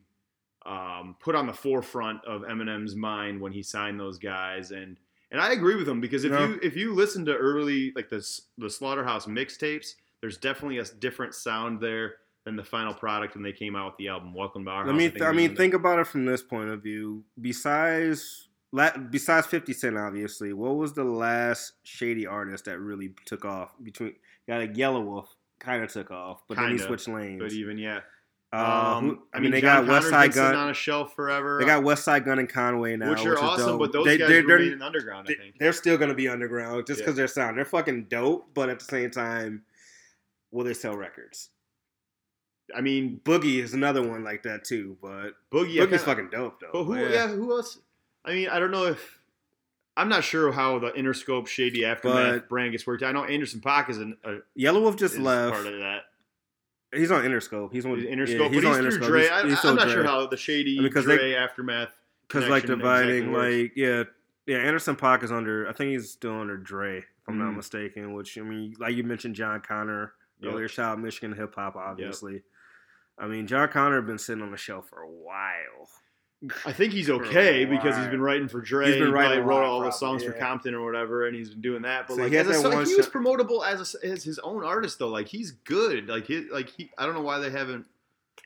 um, 0.66 1.16
put 1.20 1.34
on 1.36 1.48
the 1.48 1.54
forefront 1.54 2.24
of 2.26 2.42
Eminem's 2.42 2.96
mind 2.96 3.40
when 3.42 3.52
he 3.52 3.64
signed 3.64 4.00
those 4.00 4.18
guys, 4.20 4.72
and 4.72 4.98
and 5.32 5.40
I 5.42 5.54
agree 5.54 5.76
with 5.76 5.88
him 5.88 6.02
because 6.02 6.24
if 6.24 6.32
Yeah. 6.32 6.48
you 6.48 6.60
if 6.62 6.76
you 6.76 6.94
listen 6.94 7.26
to 7.26 7.36
early 7.36 7.92
like 7.96 8.10
the 8.10 8.28
the 8.58 8.70
Slaughterhouse 8.70 9.26
mixtapes, 9.26 9.96
there's 10.20 10.38
definitely 10.38 10.78
a 10.80 10.84
different 10.86 11.34
sound 11.34 11.80
there 11.80 12.16
than 12.46 12.56
the 12.56 12.64
final 12.64 12.94
product 12.94 13.36
when 13.36 13.44
they 13.44 13.52
came 13.52 13.76
out 13.76 13.86
with 13.88 13.98
the 13.98 14.08
album 14.08 14.34
Welcome 14.34 14.66
to 14.66 14.72
Our 14.72 14.86
Let 14.86 14.92
House. 14.94 14.98
me. 15.00 15.10
think 15.10 15.22
I 15.24 15.32
mean, 15.32 15.52
in 15.52 15.56
think 15.58 15.74
about 15.74 16.00
it 16.00 16.08
from 16.08 16.26
this 16.26 16.42
point 16.42 16.70
of 16.70 16.82
view. 16.82 17.24
Besides, 17.40 18.50
besides 19.10 19.48
Fifty 19.48 19.74
Cent, 19.74 19.98
obviously, 19.98 20.54
what 20.54 20.76
was 20.76 20.94
the 20.94 21.04
last 21.04 21.74
shady 21.84 22.26
artist 22.26 22.66
that 22.66 22.80
really 22.80 23.14
took 23.26 23.46
off? 23.46 23.72
Between 23.84 24.16
got 24.48 24.60
like 24.62 24.74
Yelawolf, 24.74 25.28
kind 25.60 25.84
of 25.84 25.92
took 25.92 26.10
off, 26.12 26.42
but 26.48 26.56
then 26.56 26.68
Kinda, 26.70 26.82
he 26.84 26.88
switched 26.88 27.08
lanes. 27.08 27.42
But 27.42 27.52
even 27.54 27.78
yeah, 27.78 28.00
Uh, 28.52 28.96
um, 28.98 29.08
who- 29.10 29.24
I 29.34 29.40
mean, 29.40 29.52
they 29.52 29.62
John 29.62 29.86
got 29.86 30.04
Westside 30.04 30.34
Gunn. 30.34 30.56
on 30.56 30.70
a 30.72 30.74
shelf 30.74 31.14
forever. 31.16 31.60
They 31.60 31.66
got 31.66 31.84
West 31.84 32.04
Side 32.04 32.26
Gun 32.26 32.40
and 32.40 32.50
Conway 32.50 32.96
now, 32.98 33.12
which 33.12 33.20
which, 33.20 33.28
are 33.28 33.34
is 33.36 33.40
awesome, 33.40 33.66
dope. 33.68 33.80
but 33.80 33.92
those 33.94 34.06
They- 34.06 34.18
guys 34.18 34.28
they're, 34.30 34.46
they're- 34.48 34.58
remain 34.58 34.82
underground. 34.82 35.28
I 35.30 35.36
think. 35.36 35.60
they're 35.60 35.74
still 35.74 35.98
gonna 35.98 36.16
be 36.16 36.28
underground 36.28 36.88
just 36.88 37.00
Yeah. 37.02 37.06
because 37.06 37.18
their 37.18 37.28
sound. 37.28 37.56
They're 37.58 37.66
fucking 37.66 38.06
dope, 38.06 38.52
but 38.56 38.68
at 38.70 38.80
the 38.80 38.86
same 38.86 39.12
time, 39.12 39.64
will 40.50 40.64
they 40.66 40.74
sell 40.74 40.98
records? 40.98 41.50
I 42.76 42.82
mean, 42.82 43.20
Boogie 43.26 43.60
is 43.62 43.74
another 43.74 44.02
one 44.08 44.24
like 44.24 44.44
that 44.44 44.64
too, 44.64 44.98
but 45.02 45.32
Boogie. 45.52 45.76
Boogie's 45.76 45.78
kinda- 45.78 46.00
fucking 46.00 46.30
dope 46.32 46.60
though. 46.62 46.70
But 46.72 46.84
who? 46.86 46.96
But 46.96 47.12
Yeah. 47.12 47.28
who 47.28 47.52
else? 47.52 47.80
I 48.24 48.34
mean, 48.34 48.50
I 48.50 48.60
don't 48.60 48.72
know 48.72 48.86
if 48.86 49.20
I'm 49.98 50.08
not 50.08 50.24
sure 50.24 50.52
how 50.54 50.80
the 50.80 50.92
Interscope 50.92 51.48
Shady 51.48 51.84
Aftermath 51.84 52.34
But- 52.42 52.50
brand 52.50 52.72
gets 52.72 52.88
worked. 52.88 53.04
I 53.04 53.12
know 53.12 53.26
Anderson 53.26 53.60
Paak 53.60 53.90
is 53.90 53.98
an 53.98 54.18
a, 54.24 54.38
Yelawolf 54.58 54.98
just 54.98 55.18
left. 55.18 55.54
part 55.56 55.66
of 55.68 55.80
that. 55.80 56.04
He's 56.94 57.12
on 57.12 57.24
Interscope. 57.24 57.72
He's 57.74 57.86
on 57.86 57.96
He's 57.96 58.06
yeah, 58.06 58.12
Interscope, 58.16 58.54
he's 58.54 58.64
but 58.64 58.70
on 58.80 58.86
he's 58.86 58.96
through 58.96 59.04
Interscope. 59.04 59.08
Dre. 59.08 59.22
He's- 59.22 59.32
I, 59.32 59.48
he's 59.50 59.66
I'm 59.66 59.76
not 59.76 59.84
Dre. 59.86 59.94
sure 59.94 60.04
how 60.04 60.28
the 60.28 60.38
Shady 60.38 60.78
I 60.80 60.82
mean, 60.84 60.92
Dre 60.92 61.18
they- 61.18 61.36
Aftermath 61.36 61.90
because 62.28 62.48
like 62.48 62.66
dividing 62.66 63.30
exactly 63.30 63.62
like 63.64 63.74
yeah 63.76 64.04
yeah 64.46 64.58
Anderson 64.60 64.96
Paak 64.96 65.24
is 65.24 65.32
under 65.32 65.68
I 65.68 65.74
think 65.74 65.92
he's 65.92 66.10
still 66.10 66.40
under 66.40 66.56
Dre 66.58 67.00
if 67.00 67.06
I'm 67.28 67.38
not 67.38 67.52
Mhm. 67.52 67.58
mistaken 67.58 68.14
which 68.14 68.38
I 68.38 68.42
mean 68.42 68.76
like 68.80 68.96
you 68.96 69.04
mentioned 69.04 69.36
Jon 69.36 69.60
Connor 69.62 70.14
Yep. 70.40 70.54
earlier 70.54 70.68
shout 70.70 70.94
out 70.94 71.00
Michigan 71.02 71.34
hip 71.36 71.56
hop 71.56 71.76
obviously 71.76 72.44
I 73.18 73.28
mean 73.28 73.48
Jon 73.48 73.68
Connor 73.70 73.98
had 73.98 74.08
been 74.08 74.18
sitting 74.18 74.44
on 74.44 74.52
the 74.52 74.58
shelf 74.58 74.90
for 74.90 75.02
a 75.02 75.10
while 75.10 75.90
I 76.66 76.74
think 76.74 76.94
he's 76.94 77.10
okay 77.10 77.66
because 77.66 77.96
he's 77.96 78.08
been 78.08 78.22
writing 78.22 78.48
for 78.48 78.62
Dre. 78.62 78.88
He's 78.88 78.98
been 78.98 79.12
writing 79.12 79.40
a 79.40 79.42
wrote 79.42 79.64
all 79.64 79.82
the 79.82 79.92
songs 79.92 80.24
for 80.24 80.34
yeah. 80.34 80.40
Compton 80.40 80.74
or 80.74 80.84
whatever, 80.84 81.28
and 81.28 81.36
he's 81.36 81.50
been 81.50 81.62
doing 81.62 81.82
that. 81.84 82.08
But 82.08 82.16
So 82.16 82.22
like, 82.24 82.32
he 82.32 82.38
a, 82.38 82.44
that 82.44 82.88
he 82.88 82.96
was 82.96 83.08
promotable 83.08 83.66
as 83.66 83.96
a, 83.96 84.08
as 84.08 84.24
his 84.24 84.40
own 84.40 84.64
artist 84.64 85.00
though. 85.00 85.10
Like 85.10 85.28
he's 85.28 85.52
good. 85.52 86.10
Like 86.10 86.26
he 86.26 86.50
like 86.50 86.70
he. 86.70 86.90
I 86.98 87.06
don't 87.06 87.14
know 87.14 87.22
why 87.22 87.38
they 87.40 87.52
haven't 87.52 87.86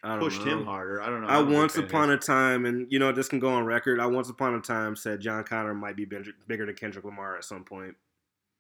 I 0.04 0.18
pushed 0.18 0.46
know. 0.46 0.60
him 0.60 0.66
harder. 0.66 1.02
I 1.02 1.08
don't 1.08 1.22
know. 1.22 1.28
I 1.28 1.38
I'm 1.38 1.44
a 1.44 1.46
big 1.48 1.56
once 1.56 1.78
upon 1.78 2.10
his. 2.10 2.24
a 2.24 2.28
time, 2.28 2.66
and 2.66 2.92
you 2.92 3.00
know 3.00 3.14
this 3.14 3.30
can 3.30 3.40
go 3.40 3.50
on 3.50 3.66
record. 3.66 4.02
I 4.02 4.08
once 4.08 4.30
upon 4.30 4.56
a 4.56 4.60
time 4.60 4.96
said 4.98 5.22
Jon 5.22 5.44
Connor 5.46 5.74
might 5.74 5.96
be 5.96 6.04
bigger 6.04 6.32
bigger 6.48 6.66
than 6.66 6.76
Kendrick 6.76 7.06
Lamar 7.06 7.38
at 7.38 7.46
some 7.46 7.64
point. 7.64 7.96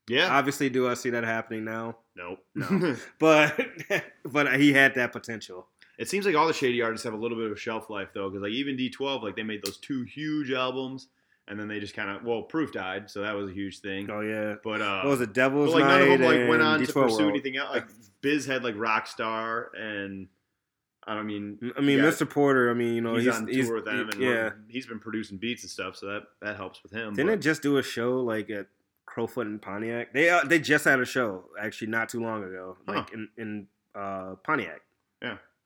yeah. 0.07 0.29
Obviously, 0.33 0.69
do 0.69 0.88
I 0.88 0.93
see 0.93 1.09
that 1.09 1.25
happening 1.25 1.65
now? 1.65 1.97
nope. 2.15 2.39
No. 2.55 2.95
But 3.19 3.59
but 4.24 4.59
he 4.59 4.71
had 4.71 4.95
that 4.95 5.12
potential. 5.12 5.67
It 5.97 6.09
seems 6.09 6.25
like 6.25 6.35
all 6.35 6.47
the 6.47 6.53
shady 6.53 6.81
artists 6.81 7.03
have 7.05 7.13
a 7.13 7.17
little 7.17 7.37
bit 7.37 7.45
of 7.47 7.51
a 7.53 7.57
shelf 7.57 7.89
life 7.89 8.09
though, 8.13 8.29
because 8.29 8.43
like 8.43 8.51
even 8.51 8.75
D12, 8.77 9.23
like 9.23 9.35
they 9.35 9.43
made 9.43 9.63
those 9.63 9.77
two 9.77 10.03
huge 10.03 10.51
albums, 10.51 11.07
and 11.47 11.59
then 11.59 11.67
they 11.67 11.79
just 11.79 11.93
kind 11.95 12.09
of 12.09 12.23
well, 12.23 12.41
Proof 12.41 12.71
died, 12.73 13.09
so 13.09 13.21
that 13.21 13.35
was 13.35 13.49
a 13.49 13.53
huge 13.53 13.79
thing. 13.79 14.09
Oh 14.09 14.21
yeah. 14.21 14.55
But 14.63 14.81
uh, 14.81 15.01
what 15.03 15.11
was 15.11 15.21
it? 15.21 15.33
Devil's 15.33 15.71
but 15.73 15.81
like 15.81 15.89
Night 15.89 15.99
none 15.99 16.11
of 16.13 16.19
them 16.19 16.39
like 16.41 16.49
went 16.49 16.61
on 16.61 16.79
to 16.79 16.85
D12 16.85 16.93
pursue 17.03 17.17
World. 17.19 17.29
anything 17.29 17.57
else. 17.57 17.69
Like 17.73 17.87
Biz 18.21 18.45
had 18.45 18.63
like 18.63 18.75
Rockstar, 18.75 19.67
and 19.79 20.27
I 21.07 21.13
don't 21.15 21.27
mean 21.27 21.71
I 21.77 21.81
mean, 21.81 21.99
Yeah. 21.99 22.05
Mr. 22.05 22.27
Porter. 22.29 22.69
I 22.69 22.73
mean, 22.73 22.95
you 22.95 23.01
know, 23.01 23.13
he's, 23.15 23.25
he's, 23.25 23.35
on 23.35 23.47
he's- 23.47 23.67
tour 23.67 23.75
with 23.75 23.85
them, 23.85 24.09
and 24.09 24.19
yeah. 24.19 24.49
he's 24.67 24.87
been 24.87 24.99
producing 24.99 25.37
beats 25.37 25.63
and 25.63 25.69
stuff, 25.69 25.95
so 25.95 26.07
that 26.07 26.23
that 26.41 26.55
helps 26.57 26.81
with 26.83 26.91
him. 26.91 27.13
Didn't 27.13 27.27
but- 27.27 27.33
it 27.35 27.41
just 27.41 27.61
do 27.61 27.77
a 27.77 27.83
show 27.83 28.19
like 28.21 28.49
at 28.49 28.65
Crofoot 29.07 29.43
and 29.43 29.61
Pontiac? 29.61 30.11
They 30.13 30.29
uh, 30.29 30.43
they 30.43 30.59
just 30.59 30.83
had 30.83 30.99
a 30.99 31.05
show 31.05 31.45
actually 31.59 31.87
not 31.91 32.09
too 32.09 32.21
long 32.21 32.43
ago, 32.43 32.75
Huh. 32.87 32.93
like 32.95 33.13
in 33.13 33.29
in 33.37 33.67
uh, 33.93 34.35
Pontiac 34.43 34.81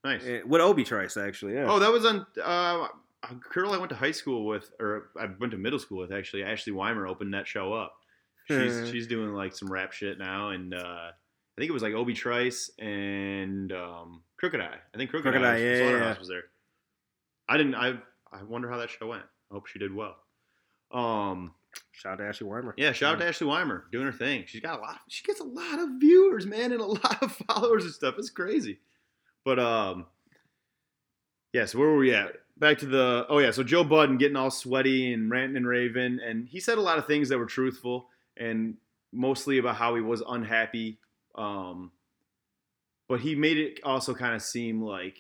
nice? 0.04 0.24
What 0.24 0.50
with 0.50 0.62
Obi 0.62 0.84
Trice 0.84 1.18
actually. 1.18 1.54
Yeah. 1.54 1.66
Oh, 1.68 1.80
that 1.80 1.92
was 1.92 2.06
on. 2.06 2.26
Uh, 2.42 2.88
a 3.24 3.36
girl 3.54 3.74
I 3.74 3.78
went 3.78 3.90
to 3.90 3.96
high 3.96 4.12
school 4.12 4.46
with, 4.46 4.72
or 4.80 5.10
I 5.20 5.28
went 5.40 5.52
to 5.52 5.58
middle 5.58 5.80
school 5.80 6.00
with, 6.00 6.14
actually. 6.14 6.44
Ashley 6.44 6.72
Weimer 6.72 7.06
opened 7.06 7.34
that 7.34 7.48
show 7.48 7.74
up. 7.74 7.96
She's 8.48 8.90
she's 8.90 9.08
doing 9.08 9.34
like 9.34 9.56
some 9.56 9.72
rap 9.72 9.92
shit 9.92 10.18
now, 10.18 10.50
and 10.50 10.74
uh, 10.74 10.78
I 10.80 11.12
think 11.58 11.70
it 11.70 11.74
was 11.74 11.84
like 11.84 11.94
Obi 11.94 12.14
Trice 12.14 12.72
and 12.80 13.72
um, 13.72 14.24
Crooked 14.38 14.60
Eye. 14.60 14.78
I 14.94 14.98
think 14.98 15.12
Crooked, 15.12 15.32
Crooked 15.32 15.46
I, 15.46 15.52
Eye, 15.52 15.54
was, 15.54 15.62
yeah, 15.62 15.78
Slaughterhouse 15.78 16.16
yeah. 16.16 16.20
was 16.20 16.28
there. 16.30 16.44
I 17.48 17.58
didn't. 17.58 17.76
I 17.76 18.00
I 18.32 18.44
wonder 18.44 18.70
how 18.70 18.78
that 18.78 18.90
show 18.90 19.08
went. 19.08 19.24
I 19.52 19.54
hope 19.54 19.68
she 19.68 19.78
did 19.78 19.94
well. 19.94 20.16
Um, 20.92 21.54
Shout 21.92 22.14
out 22.14 22.18
to 22.20 22.28
Ashley 22.28 22.48
Weimer. 22.48 22.74
yeah, 22.78 22.92
shout 22.92 23.16
out 23.16 23.20
to 23.20 23.28
Ashley 23.28 23.48
Weimer 23.48 23.86
doing 23.92 24.06
her 24.06 24.12
thing. 24.12 24.46
She's 24.48 24.62
got 24.62 24.80
a 24.80 24.82
lot. 24.82 25.00
She 25.10 25.24
gets 25.24 25.40
a 25.40 25.44
lot 25.44 25.80
of 25.80 25.90
viewers, 26.00 26.46
man, 26.46 26.72
and 26.72 26.82
a 26.82 26.86
lot 26.86 27.22
of 27.22 27.32
followers 27.48 27.84
and 27.84 27.94
stuff. 27.94 28.16
It's 28.18 28.30
crazy. 28.30 28.80
But 29.46 29.60
um, 29.60 30.06
yeah. 31.54 31.66
So 31.66 31.80
where 31.80 31.90
were 31.90 31.98
we 31.98 32.14
at? 32.14 32.34
Back 32.58 32.80
to 32.80 32.86
the 32.86 33.26
oh 33.30 33.40
yeah. 33.40 33.52
So 33.52 33.64
Joe 33.64 33.84
Budden 33.84 34.18
getting 34.18 34.36
all 34.36 34.52
sweaty 34.52 35.14
and 35.14 35.32
ranting 35.32 35.58
and 35.58 35.68
raving, 35.68 36.20
and 36.26 36.48
he 36.48 36.60
said 36.60 36.78
a 36.78 36.82
lot 36.82 36.98
of 36.98 37.08
things 37.08 37.30
that 37.30 37.38
were 37.38 37.46
truthful 37.46 38.08
and 38.38 38.76
mostly 39.12 39.58
about 39.58 39.76
how 39.76 39.96
he 39.96 40.02
was 40.02 40.24
unhappy. 40.28 41.00
Um, 41.36 41.92
but 43.08 43.22
he 43.22 43.36
made 43.36 43.58
it 43.58 43.80
also 43.84 44.14
kind 44.14 44.36
of 44.36 44.42
seem 44.42 44.82
like 44.84 45.18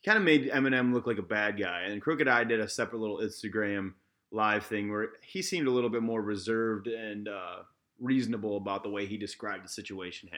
he 0.00 0.04
kind 0.04 0.18
of 0.18 0.24
made 0.24 0.50
Eminem 0.50 0.92
look 0.92 1.06
like 1.06 1.18
a 1.18 1.22
bad 1.22 1.58
guy. 1.58 1.82
And 1.82 2.02
Crooked 2.02 2.28
I 2.28 2.44
did 2.44 2.60
a 2.60 2.68
separate 2.68 3.00
little 3.00 3.18
Instagram 3.18 3.94
live 4.30 4.66
thing 4.66 4.90
where 4.90 5.08
he 5.22 5.42
seemed 5.42 5.66
a 5.66 5.70
little 5.70 5.90
bit 5.90 6.02
more 6.02 6.20
reserved 6.20 6.86
and 6.86 7.28
uh, 7.28 7.62
reasonable 7.98 8.56
about 8.56 8.82
the 8.82 8.90
way 8.90 9.06
he 9.06 9.16
described 9.16 9.64
the 9.64 9.68
situation. 9.68 10.28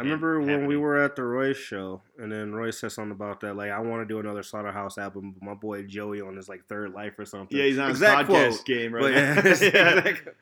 I 0.00 0.02
remember 0.04 0.40
when 0.40 0.66
we 0.66 0.76
were 0.76 1.02
at 1.02 1.16
the 1.16 1.22
Royce 1.22 1.56
show, 1.56 2.02
and 2.18 2.30
then 2.32 2.52
Royce 2.54 2.78
said 2.78 2.92
something 2.92 3.12
about 3.12 3.40
that. 3.40 3.54
Like, 3.54 3.70
I 3.70 3.78
want 3.80 4.02
to 4.02 4.12
do 4.12 4.18
another 4.20 4.42
Slaughterhouse 4.42 4.98
album, 4.98 5.32
but 5.38 5.42
my 5.44 5.54
boy 5.54 5.82
Joey 5.84 6.20
on 6.20 6.36
his 6.36 6.48
like 6.48 6.66
third 6.66 6.92
life 6.92 7.18
or 7.18 7.24
something. 7.24 7.56
Yeah, 7.56 7.64
he's 7.64 7.78
on 7.78 7.88
his 7.90 7.98
Exact 7.98 8.28
podcast 8.28 8.48
quote. 8.56 8.64
game 8.66 8.92
right 8.94 9.02
But, 9.42 9.60
yeah, 9.62 10.02
Yeah. 10.06 10.12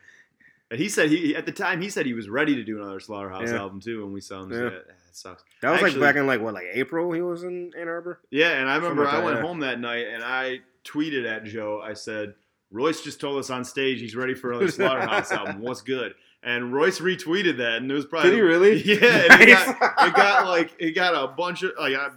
And 0.71 0.79
he 0.79 0.91
said 0.91 1.09
he 1.09 1.35
at 1.35 1.47
the 1.47 1.53
time 1.53 1.81
he 1.81 1.89
said 1.89 2.05
he 2.05 2.13
was 2.13 2.29
ready 2.29 2.55
to 2.57 2.63
do 2.63 2.77
another 2.77 3.01
Slaughterhouse 3.01 3.51
Yeah. 3.51 3.57
album 3.61 3.81
too, 3.81 4.05
and 4.05 4.13
we 4.13 4.21
saw 4.21 4.43
him. 4.43 4.53
Yeah. 4.53 4.59
"Ah, 4.67 4.71
That 4.87 4.87
sucks. 5.13 5.43
that 5.63 5.71
was 5.71 5.83
Actually- 5.83 6.01
like 6.01 6.09
back 6.15 6.21
in 6.21 6.27
like 6.27 6.43
what, 6.43 6.53
like 6.53 6.67
April? 6.75 7.11
He 7.13 7.23
was 7.23 7.43
in 7.43 7.73
Ann 7.75 7.89
Arbor. 7.89 8.21
Yeah, 8.31 8.51
and 8.61 8.69
I 8.69 8.77
remember 8.77 9.05
like 9.05 9.15
I 9.15 9.25
went 9.25 9.37
yeah. 9.39 9.43
home 9.43 9.61
that 9.61 9.81
night 9.81 10.07
and 10.09 10.23
I 10.23 10.61
tweeted 10.85 11.27
at 11.27 11.45
Joe. 11.45 11.81
I 11.83 11.95
said, 11.95 12.35
"Royce 12.71 13.01
just 13.01 13.19
told 13.19 13.39
us 13.39 13.49
on 13.49 13.65
stage 13.65 14.01
he's 14.01 14.15
ready 14.15 14.35
for 14.35 14.51
another 14.51 14.69
Slaughterhouse 14.71 15.33
album. 15.33 15.61
What's 15.63 15.81
good?" 15.81 16.13
And 16.43 16.73
Royce 16.73 17.01
retweeted 17.01 17.59
that, 17.59 17.79
and 17.79 17.91
it 17.91 17.95
was 17.95 18.07
probably 18.07 18.31
Did 18.31 18.37
he 18.37 18.43
really? 18.43 18.83
Yeah, 18.85 19.33
and 19.33 19.43
it, 19.43 19.49
got, 19.49 20.09
it 20.09 20.15
got 20.15 20.47
like 20.47 20.71
it 20.79 20.93
got 20.93 21.15
a 21.15 21.29
bunch 21.29 21.63
of 21.63 21.73
like 21.79 21.95
I, 21.95 22.11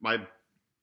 my 0.00 0.20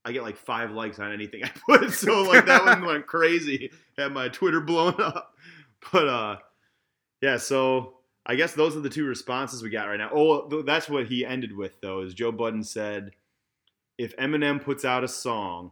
I 0.03 0.11
get 0.11 0.23
like 0.23 0.37
five 0.37 0.71
likes 0.71 0.99
on 0.99 1.13
anything 1.13 1.43
I 1.45 1.51
put, 1.65 1.91
so 1.91 2.23
like 2.23 2.45
that 2.47 2.65
one 2.65 2.85
went 2.85 3.07
crazy. 3.07 3.71
Had 3.97 4.11
my 4.11 4.27
Twitter 4.27 4.59
blown 4.59 4.99
up, 4.99 5.35
but 5.91 6.07
uh, 6.07 6.35
yeah. 7.21 7.37
So 7.37 7.95
I 8.25 8.35
guess 8.35 8.53
those 8.53 8.75
are 8.75 8.81
the 8.81 8.89
two 8.89 9.05
responses 9.05 9.63
we 9.63 9.69
got 9.69 9.85
right 9.85 9.97
now. 9.97 10.09
Oh, 10.13 10.63
that's 10.63 10.89
what 10.89 11.07
he 11.07 11.25
ended 11.25 11.55
with 11.55 11.79
though. 11.81 12.01
Is 12.01 12.13
Joe 12.13 12.31
Budden 12.31 12.63
said, 12.63 13.11
if 13.97 14.15
Eminem 14.17 14.61
puts 14.61 14.85
out 14.85 15.03
a 15.03 15.07
song 15.07 15.71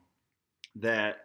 that 0.75 1.17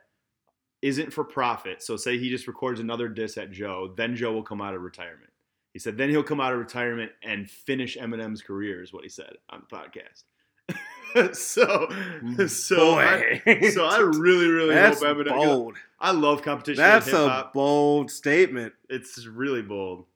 isn't 0.83 1.13
for 1.13 1.25
profit, 1.25 1.83
so 1.83 1.97
say 1.97 2.19
he 2.19 2.31
just 2.31 2.47
records 2.47 2.81
another 2.81 3.09
diss 3.09 3.39
at 3.39 3.51
Joe, 3.51 3.95
then 3.97 4.17
Joe 4.17 4.33
will 4.33 4.43
come 4.43 4.61
out 4.61 4.75
of 4.75 4.83
retirement. 4.83 5.31
He 5.75 5.79
said 5.81 5.99
then 5.99 6.09
he'll 6.09 6.23
come 6.23 6.41
out 6.41 6.53
of 6.55 6.59
retirement 6.59 7.13
and 7.23 7.51
finish 7.51 7.99
Eminem's 7.99 8.41
career, 8.41 8.83
is 8.83 8.93
what 8.93 9.03
he 9.03 9.11
said 9.11 9.35
on 9.51 9.63
the 9.69 9.77
podcast. 9.77 10.23
so, 11.37 11.67
mm, 11.89 12.49
so, 12.49 12.95
I, 12.99 13.43
so 13.71 13.85
I 13.85 13.99
really, 13.99 14.49
really 14.49 14.75
That's 14.75 15.03
hope 15.03 15.19
Eminem. 15.19 15.35
bold. 15.35 15.77
I 16.01 16.13
love 16.13 16.43
competition. 16.43 16.83
That's 16.83 17.13
a 17.13 17.51
bold 17.53 18.11
statement. 18.11 18.73
It's 18.89 19.27
really 19.27 19.63
bold. 19.63 20.07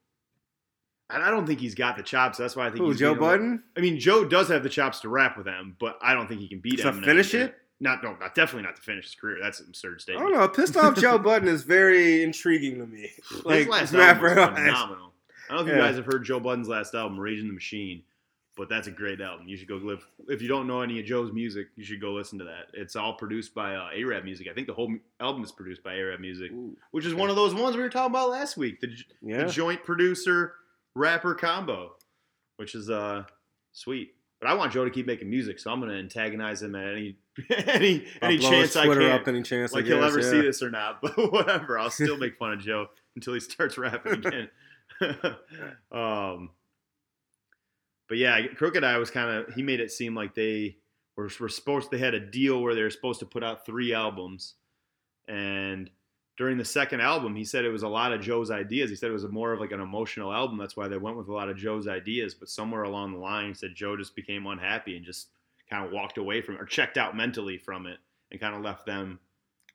And 1.11 1.23
I 1.23 1.29
don't 1.31 1.45
think 1.45 1.59
he's 1.59 1.75
got 1.75 1.97
the 1.97 2.03
chops. 2.03 2.37
That's 2.37 2.55
why 2.55 2.67
I 2.67 2.69
think 2.71 2.85
he's 2.85 2.99
Joe. 2.99 3.15
Budden? 3.15 3.63
I 3.75 3.81
mean, 3.81 3.99
Joe 3.99 4.23
does 4.25 4.47
have 4.49 4.63
the 4.63 4.69
chops 4.69 5.01
to 5.01 5.09
rap 5.09 5.37
with 5.37 5.47
him, 5.47 5.75
but 5.79 5.97
I 6.01 6.13
don't 6.13 6.27
think 6.27 6.41
he 6.41 6.47
can 6.47 6.59
beat 6.59 6.79
To 6.79 6.91
Eminem. 6.91 7.03
finish 7.05 7.33
it? 7.33 7.55
Not 7.81 8.03
no, 8.03 8.15
not 8.19 8.35
definitely 8.35 8.63
not 8.63 8.75
to 8.75 8.81
finish 8.81 9.05
his 9.05 9.15
career. 9.15 9.37
That's 9.41 9.59
an 9.61 9.67
absurd 9.69 10.01
statement. 10.01 10.27
I 10.27 10.29
don't 10.31 10.39
know. 10.39 10.47
Pissed 10.49 10.75
off 10.77 10.97
Joe 10.99 11.17
Budden 11.19 11.47
is 11.47 11.63
very 11.63 12.23
intriguing 12.23 12.77
to 12.79 12.85
me. 12.85 13.09
His 13.29 13.45
Like, 13.45 13.67
last 13.69 13.93
Matt 13.93 14.21
album 14.21 14.55
phenomenal. 14.55 15.08
I 15.49 15.55
don't 15.55 15.65
know 15.65 15.71
if 15.71 15.77
Yeah. 15.77 15.83
you 15.83 15.87
guys 15.89 15.95
have 15.97 16.05
heard 16.05 16.23
Joe 16.23 16.39
Budden's 16.39 16.67
last 16.67 16.93
album, 16.93 17.19
Rage 17.19 17.39
& 17.39 17.41
the 17.41 17.51
Machine, 17.51 18.03
but 18.55 18.69
that's 18.69 18.87
a 18.87 18.91
great 18.91 19.21
album. 19.21 19.47
You 19.47 19.57
should 19.57 19.67
go 19.67 19.77
live. 19.77 20.05
If 20.27 20.41
you 20.41 20.47
don't 20.47 20.67
know 20.67 20.81
any 20.81 20.99
of 20.99 21.05
Joe's 21.05 21.31
music, 21.31 21.67
you 21.75 21.83
should 21.83 22.01
go 22.01 22.11
listen 22.13 22.37
to 22.39 22.45
that. 22.45 22.67
It's 22.73 22.95
all 22.95 23.13
produced 23.13 23.53
by 23.55 23.75
uh, 23.75 23.89
Araab 23.95 24.25
Muzik. 24.25 24.47
I 24.49 24.53
think 24.53 24.67
the 24.67 24.73
whole 24.73 24.93
album 25.19 25.43
is 25.43 25.51
produced 25.51 25.83
by 25.83 25.93
Araab 25.93 26.19
Muzik, 26.19 26.51
Ooh, 26.51 26.75
which 26.91 27.05
is 27.05 27.13
one 27.15 27.29
of 27.29 27.35
those 27.35 27.53
ones 27.55 27.75
we 27.75 27.81
were 27.81 27.89
talking 27.89 28.11
about 28.11 28.29
last 28.29 28.57
week. 28.57 28.79
The, 28.81 28.89
yeah. 29.21 29.43
the 29.45 29.51
joint 29.51 29.83
producer 29.83 30.55
rapper 30.95 31.33
combo, 31.35 31.95
which 32.57 32.75
is 32.75 32.89
uh 32.89 33.23
sweet. 33.71 34.13
But 34.41 34.49
I 34.49 34.53
want 34.53 34.71
Joe 34.71 34.85
to 34.85 34.91
keep 34.91 35.05
making 35.05 35.29
music, 35.29 35.59
so 35.59 35.69
I'm 35.69 35.81
going 35.81 35.91
to 35.91 35.97
antagonize 35.97 36.61
him 36.61 36.73
at 36.75 36.93
any 36.93 37.17
any 37.49 38.05
I'll 38.21 38.29
any 38.29 38.39
chance 38.39 38.75
I 38.75 38.85
can. 38.87 39.01
up 39.03 39.27
any 39.27 39.41
chance. 39.43 39.73
like 39.73 39.83
I 39.83 39.87
he'll 39.87 39.99
guess, 39.99 40.11
ever 40.11 40.19
yeah. 40.21 40.29
see 40.29 40.41
this 40.41 40.63
or 40.63 40.69
not, 40.69 41.01
but 41.01 41.17
whatever. 41.31 41.77
I'll 41.77 41.89
still 41.89 42.17
make 42.17 42.37
fun 42.37 42.53
of 42.53 42.59
Joe 42.59 42.87
until 43.15 43.33
he 43.33 43.39
starts 43.41 43.77
rapping 43.77 44.13
again. 44.25 44.49
um, 45.91 46.51
but 48.07 48.17
yeah, 48.17 48.47
Crooked 48.55 48.83
I 48.83 48.97
was 48.97 49.11
kind 49.11 49.29
of 49.29 49.53
he 49.53 49.61
made 49.61 49.79
it 49.79 49.91
seem 49.91 50.15
like 50.15 50.35
they 50.35 50.77
were, 51.15 51.29
were 51.39 51.49
supposed 51.49 51.91
they 51.91 51.97
had 51.97 52.13
a 52.13 52.19
deal 52.19 52.61
where 52.61 52.75
they 52.75 52.81
were 52.81 52.89
supposed 52.89 53.19
to 53.19 53.25
put 53.25 53.43
out 53.43 53.65
three 53.65 53.93
albums, 53.93 54.55
and 55.27 55.89
during 56.37 56.57
the 56.57 56.65
second 56.65 57.01
album, 57.01 57.35
he 57.35 57.43
said 57.43 57.65
it 57.65 57.69
was 57.69 57.83
a 57.83 57.87
lot 57.87 58.13
of 58.13 58.21
Joe's 58.21 58.49
ideas. 58.49 58.89
He 58.89 58.95
said 58.95 59.09
it 59.09 59.13
was 59.13 59.27
more 59.27 59.51
of 59.51 59.59
like 59.59 59.73
an 59.73 59.81
emotional 59.81 60.31
album. 60.31 60.57
That's 60.57 60.77
why 60.77 60.87
they 60.87 60.97
went 60.97 61.17
with 61.17 61.27
a 61.27 61.33
lot 61.33 61.49
of 61.49 61.57
Joe's 61.57 61.87
ideas. 61.87 62.33
But 62.33 62.47
somewhere 62.49 62.83
along 62.83 63.11
the 63.11 63.19
line, 63.19 63.49
he 63.49 63.53
said 63.53 63.75
Joe 63.75 63.97
just 63.97 64.15
became 64.15 64.47
unhappy 64.47 64.95
and 64.95 65.05
just 65.05 65.27
kind 65.69 65.85
of 65.85 65.91
walked 65.91 66.17
away 66.17 66.41
from 66.41 66.55
it 66.55 66.61
or 66.61 66.65
checked 66.65 66.97
out 66.97 67.15
mentally 67.15 67.57
from 67.57 67.85
it 67.87 67.97
and 68.31 68.39
kind 68.39 68.55
of 68.55 68.61
left 68.61 68.85
them 68.85 69.19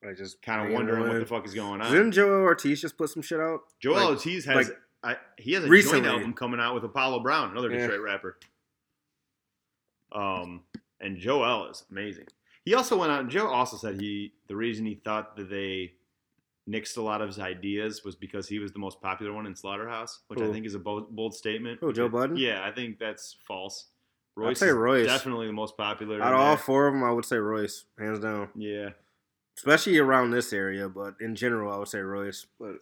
I 0.07 0.13
just 0.13 0.43
kind 0.43 0.67
of 0.67 0.73
wondering 0.73 1.09
what 1.09 1.19
the 1.19 1.27
fuck 1.27 1.47
is 1.47 1.55
going 1.55 1.81
on. 1.81 1.91
Didn't 1.91 2.13
Joell 2.13 2.43
Ortiz 2.43 2.81
just 2.81 2.99
put 2.99 3.11
some 3.11 3.23
shit 3.23 3.41
out? 3.41 3.61
Joell 3.83 3.95
like- 3.95 4.09
Ortiz 4.09 4.45
has 4.45 4.69
like, 4.69 4.79
I, 5.05 5.17
he 5.39 5.53
has 5.53 5.65
a 5.65 5.69
recently. 5.69 6.01
joint 6.01 6.07
album 6.13 6.33
coming 6.33 6.59
out 6.61 6.75
with 6.75 6.85
Apollo 6.85 7.21
Brown, 7.21 7.51
another 7.51 7.71
Yeah. 7.71 7.81
Detroit 7.87 8.01
rapper. 8.01 8.39
Um, 10.13 10.63
and 11.01 11.19
Joell 11.19 11.71
is 11.71 11.85
amazing. 11.91 12.27
He 12.65 12.75
also 12.75 12.97
went 12.97 13.13
out. 13.13 13.29
Joe 13.29 13.49
also 13.49 13.77
said 13.77 14.01
he 14.01 14.33
the 14.49 14.57
reason 14.57 14.87
he 14.87 14.95
thought 14.95 15.37
that 15.37 15.51
they 15.51 15.93
nixed 16.69 16.97
a 16.97 17.03
lot 17.03 17.21
of 17.21 17.29
his 17.29 17.39
ideas 17.39 18.03
was 18.05 18.17
because 18.17 18.49
he 18.49 18.59
was 18.59 18.73
the 18.73 18.79
most 18.79 19.03
popular 19.03 19.33
one 19.35 19.45
in 19.47 19.55
Slaughterhouse, 19.55 20.21
which 20.29 20.41
I 20.41 20.51
think 20.51 20.65
is 20.65 20.75
a 20.75 20.79
bold, 20.79 21.15
bold 21.15 21.35
statement. 21.35 21.79
Who, 21.81 21.93
Joe 21.93 22.09
Budden? 22.09 22.37
Yeah, 22.39 22.65
I 22.65 22.71
think 22.71 22.99
that's 22.99 23.37
false. 23.47 23.89
I'd 24.39 24.41
Royce 24.41 24.59
say 24.61 24.71
Royce. 24.71 25.07
definitely 25.07 25.47
the 25.47 25.53
most 25.53 25.77
popular. 25.77 26.23
Out 26.23 26.33
of 26.33 26.41
all 26.41 26.57
four 26.57 26.87
of 26.89 26.95
them, 26.95 27.05
I 27.05 27.11
would 27.13 27.25
say 27.27 27.37
Royce, 27.37 27.85
hands 27.99 28.19
down. 28.21 28.49
yeah, 28.55 28.91
Especially 29.59 29.99
around 29.99 30.31
this 30.31 30.53
area, 30.53 30.89
but 30.89 31.15
in 31.21 31.35
general, 31.37 31.73
I 31.73 31.77
would 31.77 31.89
say 31.89 31.99
Royce. 32.01 32.47
But 32.59 32.77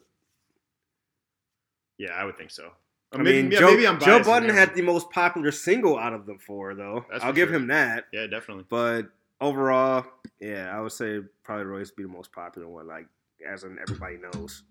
yeah, 1.98 2.10
I 2.12 2.24
would 2.24 2.36
think 2.36 2.50
so. 2.50 2.70
I 3.12 3.18
Maybe- 3.18 3.42
mean, 3.42 3.50
yeah, 3.52 3.58
Joe, 3.60 3.70
maybe 3.72 3.86
I'm 3.86 4.00
Joe 4.00 4.22
Budden 4.22 4.48
there. 4.48 4.56
had 4.56 4.74
the 4.74 4.80
most 4.82 5.10
popular 5.10 5.50
single 5.52 5.98
out 5.98 6.14
of 6.14 6.24
the 6.26 6.36
four, 6.38 6.74
though. 6.74 7.04
That's 7.10 7.22
I'll 7.22 7.32
give 7.32 7.48
sure. 7.50 7.56
him 7.56 7.66
that. 7.68 8.04
Yeah, 8.12 8.26
definitely. 8.26 8.64
But 8.70 9.08
overall, 9.40 10.06
yeah, 10.40 10.74
I 10.74 10.80
would 10.80 10.92
say 10.92 11.20
probably 11.44 11.64
Royce 11.66 11.90
be 11.90 12.02
the 12.04 12.08
most 12.08 12.32
popular 12.32 12.68
one. 12.68 12.86
Like 12.86 13.06
as 13.46 13.64
in 13.64 13.78
everybody 13.80 14.16
knows. 14.18 14.62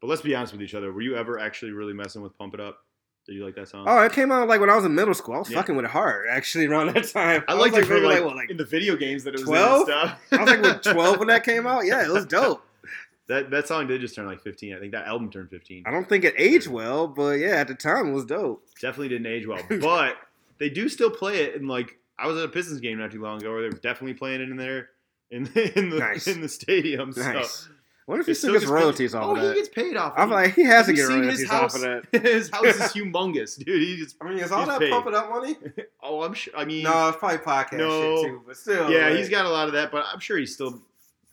But 0.00 0.06
let's 0.08 0.22
be 0.22 0.34
honest 0.34 0.52
with 0.52 0.62
each 0.62 0.74
other. 0.74 0.92
Were 0.92 1.00
you 1.00 1.16
ever 1.16 1.38
actually 1.40 1.72
really 1.72 1.92
messing 1.94 2.22
with 2.22 2.36
Pump 2.38 2.54
It 2.54 2.60
Up? 2.60 2.78
Did 3.26 3.34
you 3.34 3.44
like 3.44 3.56
that 3.56 3.68
song? 3.68 3.84
Oh, 3.88 4.00
it 4.02 4.12
came 4.12 4.30
out 4.30 4.46
like 4.48 4.60
when 4.60 4.70
I 4.70 4.76
was 4.76 4.84
in 4.84 4.94
middle 4.94 5.12
school. 5.12 5.34
I 5.34 5.38
was 5.40 5.50
Yeah. 5.50 5.58
fucking 5.58 5.74
with 5.74 5.84
it 5.84 5.90
hard 5.90 6.26
actually 6.30 6.66
around 6.66 6.94
that 6.94 7.08
time. 7.08 7.42
I 7.48 7.54
was, 7.54 7.62
liked 7.72 7.76
it 7.78 7.84
for 7.86 7.94
maybe, 7.94 8.06
like, 8.06 8.24
what, 8.24 8.36
like 8.36 8.50
in 8.50 8.56
the 8.56 8.64
video 8.64 8.94
games 8.96 9.24
that 9.24 9.34
it 9.34 9.40
was 9.40 9.48
12? 9.48 9.88
in 9.88 9.92
and 9.94 10.08
stuff. 10.10 10.20
I 10.32 10.36
was 10.44 10.50
like 10.50 10.62
with 10.62 10.82
twelve 10.94 11.18
when 11.18 11.28
that 11.28 11.42
came 11.44 11.66
out. 11.66 11.84
Yeah, 11.84 12.04
it 12.04 12.10
was 12.12 12.24
dope. 12.26 12.62
That 13.28 13.50
that 13.50 13.68
song 13.68 13.86
did 13.86 14.00
just 14.00 14.14
turn 14.14 14.26
like 14.26 14.40
15. 14.40 14.74
I 14.74 14.78
think 14.80 14.92
that 14.92 15.06
album 15.06 15.30
turned 15.30 15.50
15. 15.50 15.84
I 15.86 15.90
don't 15.90 16.08
think 16.08 16.24
it 16.24 16.34
aged 16.38 16.66
well, 16.68 17.06
but 17.06 17.38
yeah, 17.38 17.56
at 17.56 17.68
the 17.68 17.74
time 17.74 18.08
it 18.08 18.12
was 18.12 18.24
dope. 18.24 18.64
Definitely 18.80 19.08
didn't 19.10 19.26
age 19.26 19.46
well, 19.46 19.62
but 19.80 20.16
they 20.58 20.68
do 20.70 20.88
still 20.88 21.10
play 21.10 21.42
it. 21.44 21.54
And 21.56 21.68
like 21.68 21.98
I 22.18 22.26
was 22.26 22.36
at 22.38 22.44
a 22.44 22.48
Pistons 22.48 22.80
game 22.80 22.98
not 22.98 23.10
too 23.12 23.22
long 23.22 23.38
ago, 23.40 23.50
where 23.50 23.62
they 23.62 23.68
were 23.68 23.80
definitely 23.80 24.14
playing 24.14 24.40
it 24.40 24.50
in 24.50 24.56
there 24.56 24.88
in 25.30 25.44
the 25.44 25.78
in 25.78 25.90
the, 25.90 25.98
Nice. 25.98 26.26
in 26.26 26.40
the 26.40 26.48
stadium. 26.48 27.12
Nice. 27.16 27.50
So 27.50 27.70
I 27.70 28.10
wonder 28.10 28.20
if 28.22 28.26
he 28.26 28.32
it 28.32 28.36
still 28.36 28.54
gets 28.54 28.64
paid- 28.64 28.70
royalties 28.70 29.14
oh, 29.14 29.18
off 29.20 29.36
of 29.36 29.42
that. 29.42 29.44
Oh, 29.44 29.48
he 29.50 29.54
gets 29.56 29.68
paid 29.68 29.94
off. 29.98 30.14
I'm 30.16 30.28
He- 30.28 30.34
like, 30.34 30.54
he 30.54 30.64
has 30.64 30.86
to 30.86 30.94
get 30.94 31.06
seen 31.08 31.18
royalties 31.20 31.40
his 31.40 31.50
off 31.50 31.60
house? 31.60 31.74
of 31.74 31.80
that. 31.82 32.22
his 32.22 32.48
house 32.48 32.64
is 32.64 32.80
humongous, 32.94 33.62
dude. 33.62 33.82
He 33.82 33.96
just 33.98 34.16
I 34.22 34.30
mean, 34.30 34.38
is 34.38 34.50
all 34.50 34.60
all 34.60 34.66
that 34.66 34.72
that 34.78 34.80
paid. 34.80 34.90
pump 34.90 35.04
Pump 35.04 35.16
up 35.16 35.28
money? 35.28 35.56
oh, 36.02 36.22
I'm 36.22 36.32
sure. 36.32 36.54
I 36.56 36.64
mean, 36.64 36.84
No, 36.84 37.08
it's 37.08 37.18
probably 37.18 37.36
podcast 37.38 37.76
No. 37.76 38.16
shit 38.22 38.26
too, 38.26 38.42
but 38.46 38.56
still. 38.56 38.90
yeah, 38.90 39.08
like- 39.10 39.18
he's 39.18 39.28
got 39.28 39.44
a 39.44 39.50
lot 39.50 39.66
of 39.68 39.74
that, 39.74 39.92
but 39.92 40.06
I'm 40.10 40.20
sure 40.20 40.38
he's 40.38 40.54
still. 40.54 40.80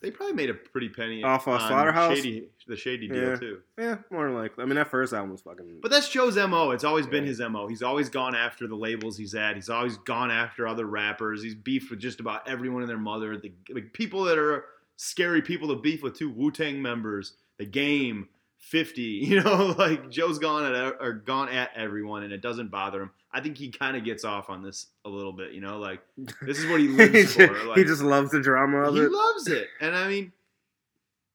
They 0.02 0.10
probably 0.10 0.34
made 0.34 0.50
a 0.50 0.54
pretty 0.54 0.88
penny 0.90 1.22
Off, 1.22 1.48
uh, 1.48 1.52
on 1.52 1.60
Slaughterhouse? 1.60 2.16
Shady, 2.16 2.48
the 2.68 2.76
Shady 2.76 3.08
deal 3.08 3.30
Yeah. 3.30 3.36
too. 3.36 3.62
Yeah, 3.78 3.96
more 4.10 4.26
than 4.26 4.34
likely. 4.34 4.62
I 4.62 4.66
mean, 4.66 4.76
that 4.76 4.90
first 4.90 5.12
album 5.14 5.30
was 5.32 5.40
fucking. 5.40 5.78
But 5.80 5.90
that's 5.90 6.08
Joe's 6.08 6.36
mo. 6.36 6.70
It's 6.72 6.84
always 6.84 7.06
been 7.06 7.24
his 7.24 7.40
mo. 7.40 7.66
He's 7.66 7.82
always 7.82 8.08
gone 8.10 8.34
after 8.34 8.66
the 8.66 8.76
labels 8.76 9.16
he's 9.16 9.34
at. 9.34 9.54
He's 9.54 9.70
always 9.70 9.96
gone 9.96 10.30
after 10.30 10.68
other 10.68 10.84
rappers. 10.86 11.42
He's 11.42 11.54
beefed 11.54 11.90
with 11.90 11.98
just 11.98 12.20
about 12.20 12.46
everyone 12.48 12.82
and 12.82 12.90
their 12.90 12.98
mother. 12.98 13.36
The 13.38 13.52
like, 13.70 13.92
people 13.94 14.24
that 14.24 14.38
are 14.38 14.66
scary 14.96 15.40
people 15.42 15.68
to 15.68 15.76
beef 15.76 16.02
with 16.02 16.16
two 16.16 16.28
Wu 16.30 16.50
Tang 16.50 16.80
members, 16.82 17.32
the 17.58 17.64
game, 17.66 18.28
Fifty. 18.58 19.02
You 19.26 19.42
know, 19.42 19.74
like 19.78 20.10
Joe's 20.10 20.38
gone 20.38 20.64
at 20.74 20.96
or 21.00 21.12
gone 21.12 21.48
at 21.48 21.70
everyone, 21.76 22.22
and 22.24 22.32
it 22.32 22.40
doesn't 22.40 22.70
bother 22.70 23.02
him. 23.02 23.10
I 23.36 23.40
think 23.42 23.58
he 23.58 23.68
kind 23.70 23.98
of 23.98 24.04
gets 24.04 24.24
off 24.24 24.48
on 24.48 24.62
this 24.62 24.86
a 25.04 25.10
little 25.10 25.32
bit. 25.32 25.52
You 25.52 25.60
know, 25.60 25.78
like 25.78 26.00
this 26.42 26.58
is 26.58 26.66
what 26.70 26.80
he 26.80 26.86
he, 26.86 26.92
lives 26.92 27.34
just, 27.34 27.36
for. 27.36 27.66
Like, 27.66 27.76
he 27.76 27.84
just 27.84 28.02
loves 28.02 28.30
the 28.30 28.40
drama 28.40 28.78
of 28.78 28.94
he 28.94 29.00
it. 29.00 29.04
He 29.04 29.08
loves 29.14 29.46
it. 29.48 29.68
And 29.82 29.94
I 29.94 30.08
mean, 30.08 30.32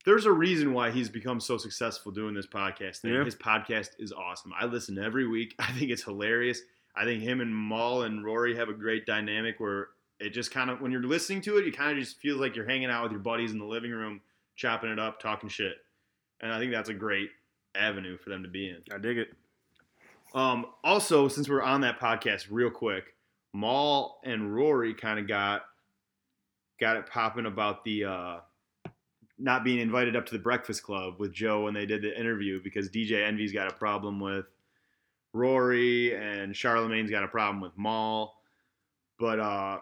there's 0.04 0.26
a 0.26 0.32
reason 0.32 0.74
why 0.74 0.90
he's 0.90 1.10
become 1.10 1.40
so 1.40 1.60
successful 1.60 2.12
doing 2.12 2.34
this 2.34 2.48
podcast 2.48 2.98
thing. 2.98 3.14
Yeah. 3.14 3.24
His 3.24 3.36
podcast 3.36 3.92
is 4.00 4.12
awesome. 4.12 4.52
I 4.60 4.66
listen 4.66 4.98
every 4.98 5.28
week. 5.28 5.54
I 5.60 5.72
think 5.74 5.92
it's 5.92 6.04
hilarious. 6.04 6.62
I 6.96 7.06
think 7.06 7.22
him 7.22 7.40
and 7.40 7.56
Mal 7.56 8.02
and 8.02 8.26
Rory 8.26 8.56
have 8.56 8.68
a 8.68 8.74
great 8.74 9.06
dynamic 9.06 9.60
where 9.60 9.90
it 10.20 10.32
just 10.32 10.52
kind 10.52 10.72
of, 10.72 10.82
when 10.82 10.92
you're 10.92 11.04
listening 11.04 11.42
to 11.42 11.58
it, 11.58 11.66
you 11.66 11.72
kind 11.72 11.92
of 11.92 12.04
just 12.04 12.18
feels 12.18 12.40
like 12.40 12.56
you're 12.56 12.68
hanging 12.68 12.90
out 12.90 13.04
with 13.04 13.12
your 13.12 13.22
buddies 13.22 13.52
in 13.52 13.60
the 13.60 13.66
living 13.66 13.92
room, 13.92 14.22
chopping 14.56 14.90
it 14.90 15.00
up, 15.00 15.22
talking 15.22 15.50
shit. 15.50 15.76
And 16.42 16.52
I 16.52 16.58
think 16.58 16.72
that's 16.72 16.90
a 16.90 16.94
great 16.94 17.30
avenue 17.76 18.18
for 18.18 18.30
them 18.32 18.42
to 18.42 18.50
be 18.50 18.70
in. 18.70 18.78
I 18.92 18.98
dig 18.98 19.20
it. 19.20 19.30
Um, 20.34 20.68
also, 20.84 21.28
since 21.28 21.50
we're 21.50 21.62
on 21.62 21.82
that 21.82 22.00
podcast, 22.00 22.48
real 22.50 22.70
quick, 22.70 23.16
Mal 23.54 24.20
and 24.24 24.54
Rory 24.54 24.94
kind 24.94 25.20
of 25.20 25.28
got 25.28 25.64
got 26.80 26.98
it 26.98 27.06
popping 27.06 27.46
about 27.46 27.84
the 27.84 28.06
uh, 28.06 28.40
not 29.38 29.64
being 29.64 29.80
invited 29.80 30.16
up 30.16 30.26
to 30.28 30.34
the 30.34 30.40
Breakfast 30.40 30.84
Club 30.84 31.16
with 31.20 31.34
Joe 31.34 31.64
when 31.64 31.74
they 31.74 31.86
did 31.86 32.02
the 32.02 32.18
interview 32.18 32.62
because 32.64 32.90
DJ 32.90 33.28
Envy's 33.28 33.52
got 33.52 33.72
a 33.72 33.76
problem 33.76 34.20
with 34.20 34.46
Rory 35.34 36.16
and 36.16 36.56
Charlemagne's 36.56 37.12
got 37.12 37.24
a 37.24 37.28
problem 37.28 37.62
with 37.62 37.72
Mal, 37.78 38.36
but 39.20 39.40
uh, 39.40 39.80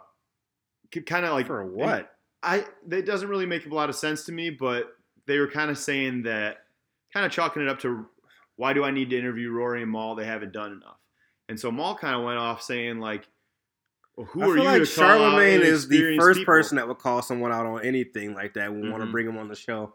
kind 1.05 1.25
of 1.25 1.33
like 1.33 1.47
For 1.47 1.65
what? 1.65 2.11
I 2.41 2.65
that 2.87 3.05
doesn't 3.05 3.27
really 3.27 3.45
make 3.45 3.65
a 3.65 3.73
lot 3.73 3.89
of 3.89 3.95
sense 3.95 4.25
to 4.25 4.31
me, 4.31 4.49
but 4.49 4.95
they 5.25 5.39
were 5.39 5.49
kind 5.49 5.69
of 5.69 5.77
saying 5.77 6.23
that, 6.23 6.59
kind 7.13 7.25
of 7.25 7.31
chalking 7.31 7.61
it 7.61 7.67
up 7.67 7.79
to 7.79 8.05
why 8.59 8.73
do 8.73 8.83
I 8.83 8.91
need 8.91 9.09
to 9.11 9.17
interview 9.17 9.49
Rory 9.51 9.81
and 9.81 9.89
Mal? 9.91 10.15
They 10.15 10.25
haven't 10.25 10.51
done 10.51 10.73
enough. 10.73 10.97
And 11.47 11.57
so 11.57 11.71
Mal 11.71 11.95
kind 11.95 12.13
of 12.13 12.23
went 12.25 12.37
off 12.37 12.61
saying 12.61 12.99
like, 12.99 13.25
well, 14.17 14.25
"Who 14.27 14.41
I 14.41 14.43
are 14.43 14.47
feel 14.55 14.63
you 14.63 14.69
like 14.79 14.83
to 14.89 14.95
call 14.95 15.03
out 15.05 15.17
Charlemagne 15.17 15.61
is 15.61 15.87
the 15.87 16.17
first 16.17 16.39
people?" 16.39 16.53
person 16.53 16.75
that 16.75 16.87
would 16.89 16.97
call 16.97 17.21
someone 17.21 17.53
out 17.53 17.65
on 17.65 17.85
anything 17.85 18.33
like 18.33 18.55
that. 18.55 18.73
We 18.73 18.89
want 18.89 19.01
to 19.01 19.09
bring 19.09 19.25
him 19.27 19.37
on 19.37 19.47
the 19.47 19.55
show. 19.55 19.93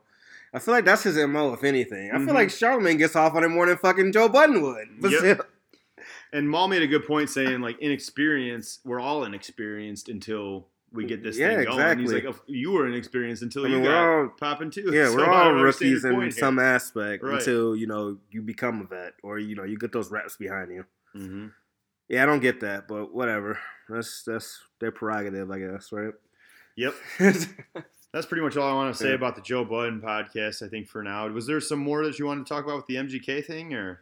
I 0.55 0.61
feel 0.61 0.73
like 0.73 0.87
that's 0.87 1.03
his 1.03 1.17
mo, 1.27 1.53
if 1.53 1.63
anything. 1.63 2.11
I 2.11 2.15
Mhm. 2.17 2.25
feel 2.25 2.35
like 2.35 2.51
Charlemagne 2.51 2.97
gets 2.97 3.15
off 3.17 3.35
on 3.35 3.45
it 3.45 3.49
more 3.49 3.67
than 3.67 3.77
fucking 3.77 4.13
Joe 4.13 4.29
Budden 4.31 4.63
would. 4.63 4.89
Yep. 5.13 5.51
And 6.33 6.51
Mal 6.51 6.67
made 6.69 6.83
a 6.83 6.87
good 6.87 7.07
point 7.07 7.29
saying 7.31 7.61
like 7.61 7.79
inexperienced. 7.81 8.81
We're 8.85 8.99
all 9.01 9.25
inexperienced 9.25 10.09
until 10.09 10.69
we 10.95 11.05
get 11.07 11.23
this 11.23 11.37
Yeah, 11.37 11.57
thing 11.57 11.65
going. 11.67 11.81
And 11.81 12.01
He's 12.01 12.11
exactly. 12.13 12.31
like, 12.33 12.41
"Oh, 12.41 12.45
you 12.47 12.71
were 12.73 12.87
inexperienced 12.89 13.43
until 13.43 13.67
I 13.67 13.69
mean, 13.69 13.79
you 13.79 13.85
got 13.85 14.05
all- 14.09 14.29
popping 14.29 14.71
too. 14.71 14.91
yeah, 14.93 15.07
So 15.11 15.17
we're 15.17 15.27
all 15.31 15.53
rookies 15.53 16.05
in 16.05 16.21
here. 16.21 16.31
some 16.31 16.59
aspect 16.59 17.23
Right. 17.23 17.39
until 17.39 17.75
you 17.77 17.87
know 17.87 18.19
you 18.31 18.41
become 18.43 18.81
a 18.81 18.85
vet 18.85 19.15
or 19.23 19.39
you 19.39 19.55
know 19.57 19.65
you 19.65 19.77
get 19.77 19.93
those 19.93 20.11
reps 20.11 20.37
behind 20.37 20.71
you. 20.73 20.85
Mhm. 21.17 21.53
Yeah, 22.09 22.23
I 22.23 22.27
don't 22.27 22.41
get 22.41 22.61
that, 22.61 22.87
but 22.89 23.13
whatever. 23.15 23.59
That's 23.89 24.23
that's 24.23 24.61
their 24.81 24.93
prerogative, 24.93 25.51
I 25.51 25.59
guess, 25.59 25.91
right? 25.93 26.15
Yep. 26.77 26.95
That's 28.13 28.27
pretty 28.27 28.43
much 28.45 28.57
all 28.57 28.71
I 28.71 28.75
want 28.75 28.95
to 28.95 28.99
say 29.03 29.09
Yeah. 29.09 29.15
about 29.17 29.35
the 29.35 29.43
Joe 29.43 29.65
Budden 29.65 30.01
podcast. 30.01 30.65
I 30.65 30.69
think 30.69 30.87
for 30.89 31.03
now, 31.03 31.27
was 31.29 31.47
there 31.49 31.61
some 31.61 31.81
more 31.81 32.05
that 32.05 32.17
you 32.19 32.27
wanted 32.27 32.47
to 32.47 32.49
talk 32.55 32.65
about 32.65 32.77
with 32.77 32.87
the 32.87 32.95
MGK 32.97 33.45
thing, 33.45 33.75
or 33.75 34.01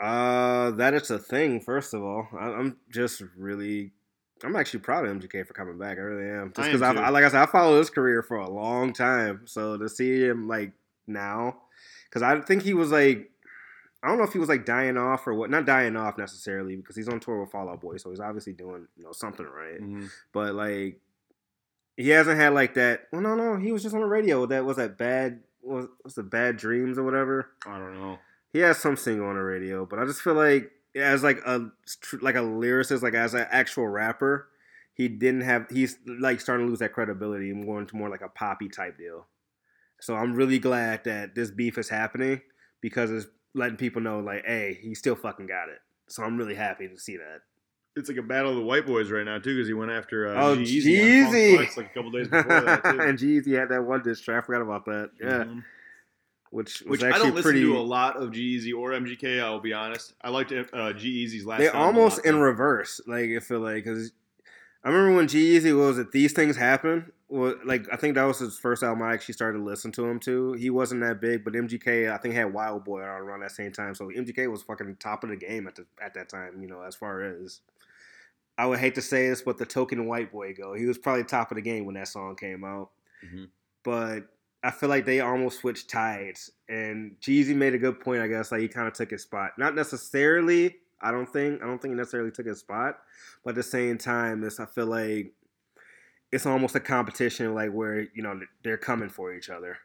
Uh, 0.00 0.70
that 0.72 0.92
it's 0.94 1.10
a 1.10 1.18
thing. 1.18 1.60
First 1.60 1.94
of 1.94 2.02
all, 2.02 2.28
I, 2.38 2.46
I'm 2.48 2.76
just 2.90 3.22
really, 3.36 3.92
I'm 4.44 4.56
actually 4.56 4.80
proud 4.80 5.06
of 5.06 5.16
MGK 5.16 5.46
for 5.46 5.54
coming 5.54 5.78
back. 5.78 5.98
I 5.98 6.02
really 6.02 6.30
am. 6.30 6.52
Just 6.54 6.68
because 6.68 6.82
I. 6.82 6.92
I, 6.94 7.08
like 7.08 7.24
I 7.24 7.28
said, 7.28 7.42
I 7.42 7.46
followed 7.46 7.78
his 7.78 7.90
career 7.90 8.22
for 8.22 8.36
a 8.36 8.48
long 8.48 8.92
time. 8.92 9.42
So 9.46 9.76
to 9.76 9.88
see 9.88 10.20
him 10.20 10.46
like 10.46 10.72
now, 11.06 11.56
because 12.08 12.22
I 12.22 12.40
think 12.40 12.62
he 12.62 12.74
was 12.74 12.90
like, 12.90 13.30
I 14.02 14.08
don't 14.08 14.18
know 14.18 14.24
if 14.24 14.32
he 14.32 14.38
was 14.38 14.50
like 14.50 14.66
dying 14.66 14.98
off 14.98 15.26
or 15.26 15.34
what. 15.34 15.50
Not 15.50 15.64
dying 15.64 15.96
off 15.96 16.18
necessarily 16.18 16.76
because 16.76 16.94
he's 16.94 17.08
on 17.08 17.20
tour 17.20 17.40
with 17.40 17.50
Fall 17.50 17.70
Out 17.70 17.80
Boy, 17.80 17.96
so 17.96 18.10
he's 18.10 18.20
obviously 18.20 18.52
doing 18.52 18.86
you 18.96 19.04
know 19.04 19.12
something 19.12 19.46
right. 19.46 19.80
Mm-hmm. 19.80 20.06
But 20.32 20.54
like, 20.54 21.00
he 21.96 22.10
hasn't 22.10 22.38
had 22.38 22.52
like 22.52 22.74
that. 22.74 23.08
Well, 23.12 23.22
no, 23.22 23.34
no, 23.34 23.56
he 23.56 23.72
was 23.72 23.82
just 23.82 23.94
on 23.94 24.02
the 24.02 24.06
radio. 24.06 24.42
with 24.42 24.50
That 24.50 24.64
was 24.64 24.76
that 24.76 24.98
bad. 24.98 25.40
Was 25.62 25.86
was 26.04 26.14
the 26.14 26.22
bad 26.22 26.58
dreams 26.58 26.98
or 26.98 27.04
whatever 27.04 27.48
I 27.66 27.78
don't 27.78 27.98
know. 27.98 28.18
he 28.52 28.58
has 28.58 28.76
some 28.76 28.98
single 28.98 29.28
on 29.28 29.36
the 29.36 29.42
radio, 29.42 29.86
but 29.86 29.98
I 29.98 30.04
just 30.04 30.20
feel 30.20 30.34
like 30.34 30.70
as 30.96 31.22
like 31.22 31.40
a 31.46 31.70
like 32.20 32.34
a 32.36 32.38
lyricist, 32.40 33.02
like 33.02 33.14
as 33.14 33.34
an 33.34 33.46
actual 33.50 33.88
rapper, 33.88 34.48
he 34.94 35.08
didn't 35.08 35.42
have. 35.42 35.66
He's 35.70 35.96
like 36.06 36.40
starting 36.40 36.66
to 36.66 36.70
lose 36.70 36.78
that 36.80 36.92
credibility 36.92 37.50
and 37.50 37.64
going 37.66 37.86
to 37.86 37.96
more 37.96 38.08
like 38.08 38.22
a 38.22 38.28
poppy 38.28 38.68
type 38.68 38.96
deal. 38.98 39.26
So 40.00 40.14
I'm 40.14 40.34
really 40.34 40.58
glad 40.58 41.04
that 41.04 41.34
this 41.34 41.50
beef 41.50 41.78
is 41.78 41.88
happening 41.88 42.42
because 42.80 43.10
it's 43.10 43.26
letting 43.54 43.76
people 43.76 44.02
know 44.02 44.18
like, 44.20 44.44
hey, 44.44 44.78
he 44.82 44.94
still 44.94 45.14
fucking 45.14 45.46
got 45.46 45.68
it. 45.68 45.78
So 46.08 46.22
I'm 46.22 46.36
really 46.36 46.54
happy 46.54 46.88
to 46.88 46.98
see 46.98 47.16
that. 47.16 47.40
It's 47.96 48.08
like 48.08 48.18
a 48.18 48.22
battle 48.22 48.50
of 48.50 48.56
the 48.56 48.62
white 48.64 48.86
boys 48.86 49.10
right 49.10 49.24
now 49.24 49.38
too, 49.38 49.54
because 49.54 49.68
he 49.68 49.72
went 49.72 49.92
after 49.92 50.26
uh, 50.26 50.42
Oh, 50.42 50.56
G-Eazy 50.56 51.00
on 51.22 51.26
Funk 51.26 51.36
Jeezy. 51.36 51.76
Like 51.76 51.86
a 51.90 51.94
couple 51.94 52.10
days 52.10 52.26
before 52.28 52.60
that 52.60 52.84
too. 52.84 52.98
and 53.00 53.18
Jeezy 53.20 53.56
had 53.58 53.68
that 53.68 53.84
one 53.84 54.02
diss 54.02 54.20
track. 54.20 54.42
I 54.42 54.46
forgot 54.46 54.62
about 54.62 54.84
that. 54.86 55.10
Yeah, 55.20 55.44
Mhm. 55.44 55.64
Which 56.54 56.82
was 56.82 57.00
Which 57.00 57.02
I 57.02 57.18
don't 57.18 57.34
listen 57.34 57.42
pretty. 57.42 57.62
to 57.62 57.76
a 57.76 57.80
lot 57.80 58.16
of 58.16 58.30
G-Eazy 58.30 58.72
or 58.72 58.90
MGK. 58.92 59.42
I 59.42 59.50
will 59.50 59.58
be 59.60 59.72
honest. 59.72 60.14
I 60.22 60.30
liked 60.30 60.52
uh, 60.52 60.92
G-Eazy's 60.92 61.44
last. 61.44 61.58
they 61.58 61.68
almost 61.68 62.24
in 62.24 62.38
reverse. 62.38 63.00
Like 63.06 63.30
I 63.30 63.40
feel 63.40 63.58
like 63.60 63.82
because 63.84 64.12
I 64.84 64.88
remember 64.90 65.16
when 65.16 65.26
G-Eazy 65.28 65.76
was 65.76 65.98
at 65.98 66.12
These 66.12 66.32
Things 66.32 66.56
Happen. 66.56 67.10
Well, 67.28 67.54
like 67.64 67.86
I 67.92 67.96
think 67.96 68.14
that 68.14 68.22
was 68.24 68.38
his 68.38 68.56
first 68.56 68.84
album. 68.84 69.02
I 69.02 69.12
actually 69.14 69.34
started 69.34 69.58
to 69.58 69.64
listen 69.64 69.90
to 69.92 70.04
him 70.04 70.20
too. 70.20 70.52
He 70.52 70.70
wasn't 70.70 71.00
that 71.00 71.20
big, 71.20 71.42
but 71.42 71.54
MGK 71.54 72.12
I 72.12 72.18
think 72.18 72.34
had 72.34 72.52
Wild 72.52 72.84
Boy 72.84 73.00
out 73.02 73.20
around 73.20 73.40
that 73.40 73.50
same 73.50 73.72
time. 73.72 73.94
So 73.96 74.06
MGK 74.08 74.48
was 74.48 74.62
fucking 74.62 74.96
top 75.00 75.24
of 75.24 75.30
the 75.30 75.36
game 75.36 75.66
at 75.66 75.74
the 75.74 75.86
at 76.00 76.14
that 76.14 76.28
time. 76.28 76.62
You 76.62 76.68
know, 76.68 76.82
as 76.82 76.94
far 76.94 77.22
as 77.22 77.60
I 78.56 78.66
would 78.66 78.78
hate 78.78 78.94
to 78.94 79.02
say 79.02 79.28
this, 79.28 79.42
but 79.42 79.58
the 79.58 79.66
token 79.66 80.06
white 80.06 80.30
boy 80.30 80.54
go, 80.54 80.74
he 80.74 80.86
was 80.86 80.98
probably 80.98 81.24
top 81.24 81.50
of 81.50 81.56
the 81.56 81.62
game 81.62 81.84
when 81.86 81.96
that 81.96 82.06
song 82.06 82.36
came 82.36 82.62
out. 82.62 82.90
Mhm. 83.26 83.48
But 83.82 84.28
I 84.64 84.70
feel 84.70 84.88
like 84.88 85.04
they 85.04 85.20
almost 85.20 85.60
switched 85.60 85.90
tides, 85.90 86.50
and 86.68 87.16
Jeezy 87.20 87.54
made 87.54 87.74
a 87.74 87.78
good 87.78 88.00
point. 88.00 88.22
I 88.22 88.28
guess 88.28 88.50
like 88.50 88.62
he 88.62 88.68
kind 88.68 88.88
of 88.88 88.94
took 88.94 89.10
his 89.10 89.22
spot, 89.22 89.52
not 89.58 89.74
necessarily. 89.74 90.76
I 91.02 91.10
don't 91.10 91.30
think 91.30 91.62
I 91.62 91.66
don't 91.66 91.80
think 91.82 91.92
he 91.92 91.96
necessarily 91.96 92.30
took 92.30 92.46
his 92.46 92.60
spot, 92.60 92.98
but 93.44 93.50
at 93.50 93.56
the 93.56 93.62
same 93.62 93.98
time, 93.98 94.42
it's 94.42 94.58
I 94.58 94.66
feel 94.66 94.86
like 94.86 95.32
it's 96.32 96.46
almost 96.46 96.74
a 96.74 96.80
competition, 96.80 97.54
like 97.54 97.70
where 97.72 98.06
you 98.14 98.22
know 98.22 98.40
they're 98.62 98.78
coming 98.78 99.08
for 99.10 99.34
each 99.34 99.50
other, 99.50 99.76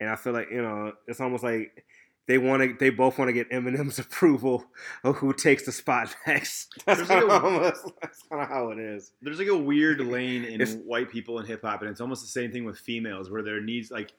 and 0.00 0.08
I 0.08 0.16
feel 0.16 0.32
like 0.32 0.48
you 0.50 0.62
know 0.62 0.92
it's 1.06 1.20
almost 1.20 1.44
like 1.44 1.84
they 2.28 2.38
want 2.38 2.62
to, 2.62 2.74
they 2.78 2.88
both 2.90 3.18
want 3.18 3.28
to 3.28 3.32
get 3.32 3.50
Eminem's 3.50 3.98
approval 4.06 4.64
of 5.04 5.16
who 5.16 5.32
takes 5.34 5.64
the 5.66 5.72
spot 5.72 6.14
next. 6.26 6.72
That's 6.86 7.02
kind 7.02 7.26
like 7.28 7.36
of 7.36 7.44
a- 7.44 7.46
almost 7.46 7.82
kind 8.30 8.42
of 8.42 8.48
how 8.48 8.70
it 8.70 8.78
is. 8.78 9.12
There's 9.20 9.38
like 9.40 9.48
a 9.48 9.56
weird 9.58 10.00
lane 10.00 10.44
in 10.44 10.60
It's- 10.60 10.76
white 10.86 11.10
people 11.10 11.38
in 11.40 11.46
hip 11.46 11.62
hop, 11.62 11.82
and 11.82 11.90
it's 11.90 12.00
almost 12.00 12.22
the 12.22 12.28
same 12.28 12.50
thing 12.52 12.64
with 12.64 12.78
females, 12.78 13.28
where 13.30 13.42
there 13.42 13.60
needs 13.60 13.90
like, 13.90 14.12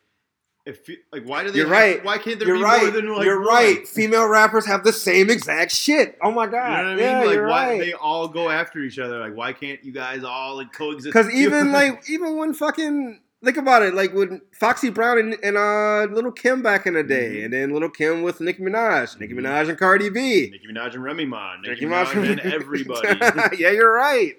if 0.66 0.88
like 1.12 1.24
why 1.24 1.44
do 1.44 1.52
they? 1.52 1.58
You're 1.58 1.68
have- 1.68 1.72
right. 1.72 2.06
Why 2.06 2.18
can't 2.18 2.40
there 2.40 2.48
You're 2.48 2.58
be 2.58 2.64
right. 2.64 2.82
more 2.84 2.92
than 2.92 3.14
like 3.14 3.26
you're 3.26 3.40
one? 3.40 3.48
right. 3.48 3.88
Female 3.88 4.28
rappers 4.28 4.66
have 4.66 4.84
the 4.84 4.94
same 4.94 5.30
exact 5.30 5.72
shit. 5.72 6.18
Oh 6.22 6.32
my 6.32 6.48
god. 6.48 6.54
You 6.70 6.78
know 6.78 6.84
what 6.84 6.86
I 6.86 6.96
mean? 6.96 7.00
Yeah, 7.04 7.24
like 7.24 7.34
you're 7.36 7.48
why 7.48 7.70
right. 7.70 7.80
they 7.80 7.94
all 7.94 8.28
go 8.28 8.50
after 8.50 8.80
each 8.80 8.98
other? 9.00 9.20
Like 9.20 9.36
why 9.36 9.52
can't 9.54 9.84
you 9.84 9.92
guys 9.92 10.24
all 10.24 10.56
like 10.58 10.72
coexist? 10.72 11.14
Because 11.14 11.32
even 11.34 11.72
like 11.72 12.10
even 12.10 12.38
when 12.38 12.54
fucking 12.54 13.20
think 13.44 13.58
about 13.58 13.82
it, 13.84 13.94
like 13.94 14.14
when 14.14 14.40
Foxy 14.58 14.90
Brown 14.90 15.18
and, 15.20 15.36
and 15.44 15.58
uh, 15.58 16.04
Little 16.14 16.32
Kim 16.32 16.62
back 16.64 16.86
in 16.88 16.94
the 16.94 17.04
day, 17.04 17.40
Mhm. 17.40 17.44
and 17.46 17.54
then 17.54 17.74
Little 17.74 17.90
Kim 17.90 18.22
with 18.24 18.40
Nicki 18.40 18.64
Minaj, 18.64 19.20
Nicki 19.20 19.34
Mhm. 19.34 19.40
Minaj 19.42 19.68
and 19.68 19.78
Cardi 19.78 20.10
B, 20.10 20.50
Nicki 20.50 20.66
Minaj 20.66 20.94
and 20.94 21.04
Remy 21.04 21.26
Ma, 21.26 21.58
Nicki, 21.58 21.72
Nicki 21.72 21.86
Minaj, 21.88 22.30
and 22.32 22.40
everybody. 22.40 23.58
yeah, 23.58 23.72
you're 23.72 23.92
right. 23.94 24.36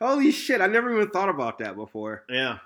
Holy 0.00 0.30
shit, 0.30 0.60
I 0.60 0.68
never 0.68 0.94
even 0.94 1.10
thought 1.10 1.28
about 1.30 1.58
that 1.58 1.74
before. 1.74 2.22
yeah. 2.28 2.58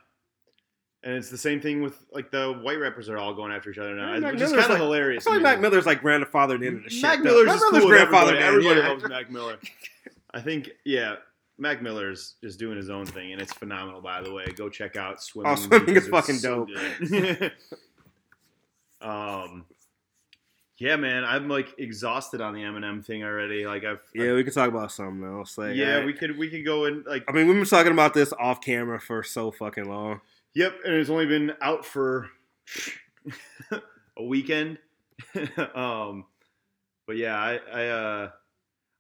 And 1.05 1.15
it's 1.15 1.31
the 1.31 1.39
same 1.39 1.61
thing 1.61 1.81
with 1.81 1.97
like 2.13 2.31
the 2.33 2.53
white 2.61 2.81
rappers 2.81 3.09
are 3.09 3.17
all 3.19 3.33
going 3.33 3.53
after 3.53 3.71
each 3.71 3.79
other 3.79 3.95
now, 3.95 4.15
Yeah, 4.15 4.19
Mac 4.21 4.33
which 4.33 4.43
is 4.43 4.51
kind 4.51 4.65
of 4.65 4.69
like- 4.71 4.79
I 4.81 4.83
hilarious. 4.83 5.25
feel 5.25 5.33
like 5.35 5.43
Mac. 5.43 5.61
Miller's 5.61 5.87
like 5.87 6.01
grandfathered 6.03 6.65
into 6.67 6.83
the 6.83 6.91
shit. 6.91 7.03
Mac. 7.03 7.21
Miller's 7.21 7.47
Mac 7.47 7.61
Miller's 7.61 7.85
cool. 7.85 7.93
in, 7.93 7.99
Everybody, 8.01 8.39
everybody 8.39 8.81
yeah. 8.81 8.89
loves 8.89 9.09
Mac 9.09 9.31
Miller. 9.31 9.59
I 10.35 10.41
think, 10.41 10.71
yeah, 10.85 11.17
Mac 11.57 11.81
Miller's 11.83 12.35
just 12.43 12.59
doing 12.59 12.77
his 12.77 12.91
own 12.91 13.07
thing, 13.07 13.33
and 13.33 13.41
it's 13.41 13.53
phenomenal. 13.53 14.01
By 14.01 14.23
the 14.23 14.33
way, 14.33 14.47
go 14.57 14.69
check 14.69 14.97
out 14.97 15.23
swimming. 15.23 15.53
Oh, 15.53 15.57
Swimming 15.57 15.91
is 15.97 15.97
it's 16.05 16.09
fucking 16.09 16.35
so 16.37 16.67
dope. 16.67 17.53
um, 19.01 19.65
yeah, 20.79 20.97
man, 20.97 21.25
I'm 21.25 21.49
like 21.49 21.75
exhausted 21.79 22.41
on 22.41 22.55
the 22.55 22.61
Eminem 22.63 23.05
thing 23.05 23.25
already. 23.25 23.67
Like 23.67 23.85
I've, 23.85 24.01
Yeah, 24.15 24.35
we 24.35 24.45
could 24.45 24.55
talk 24.55 24.69
about 24.69 24.93
something 24.93 25.25
else. 25.25 25.59
Like, 25.59 25.75
yeah, 25.77 25.99
I, 25.99 26.05
we 26.05 26.13
could 26.13 26.37
we 26.39 26.49
could 26.51 26.65
go 26.65 26.85
in 26.85 27.05
like 27.07 27.25
I 27.29 27.33
mean, 27.33 27.47
we've 27.49 27.57
been 27.57 27.65
talking 27.65 27.93
about 27.93 28.15
this 28.15 28.33
off 28.39 28.61
camera 28.61 29.01
for 29.01 29.23
so 29.23 29.51
fucking 29.51 29.89
long. 29.89 30.21
Yep, 30.59 30.81
and 30.85 30.95
it's 30.95 31.09
only 31.09 31.27
been 31.27 31.53
out 31.61 31.87
for 31.87 32.31
a 34.17 34.25
weekend. 34.25 34.79
um, 35.75 36.25
but 37.07 37.17
yeah, 37.17 37.37
I, 37.37 37.61
I 37.73 37.87
uh, 37.87 38.31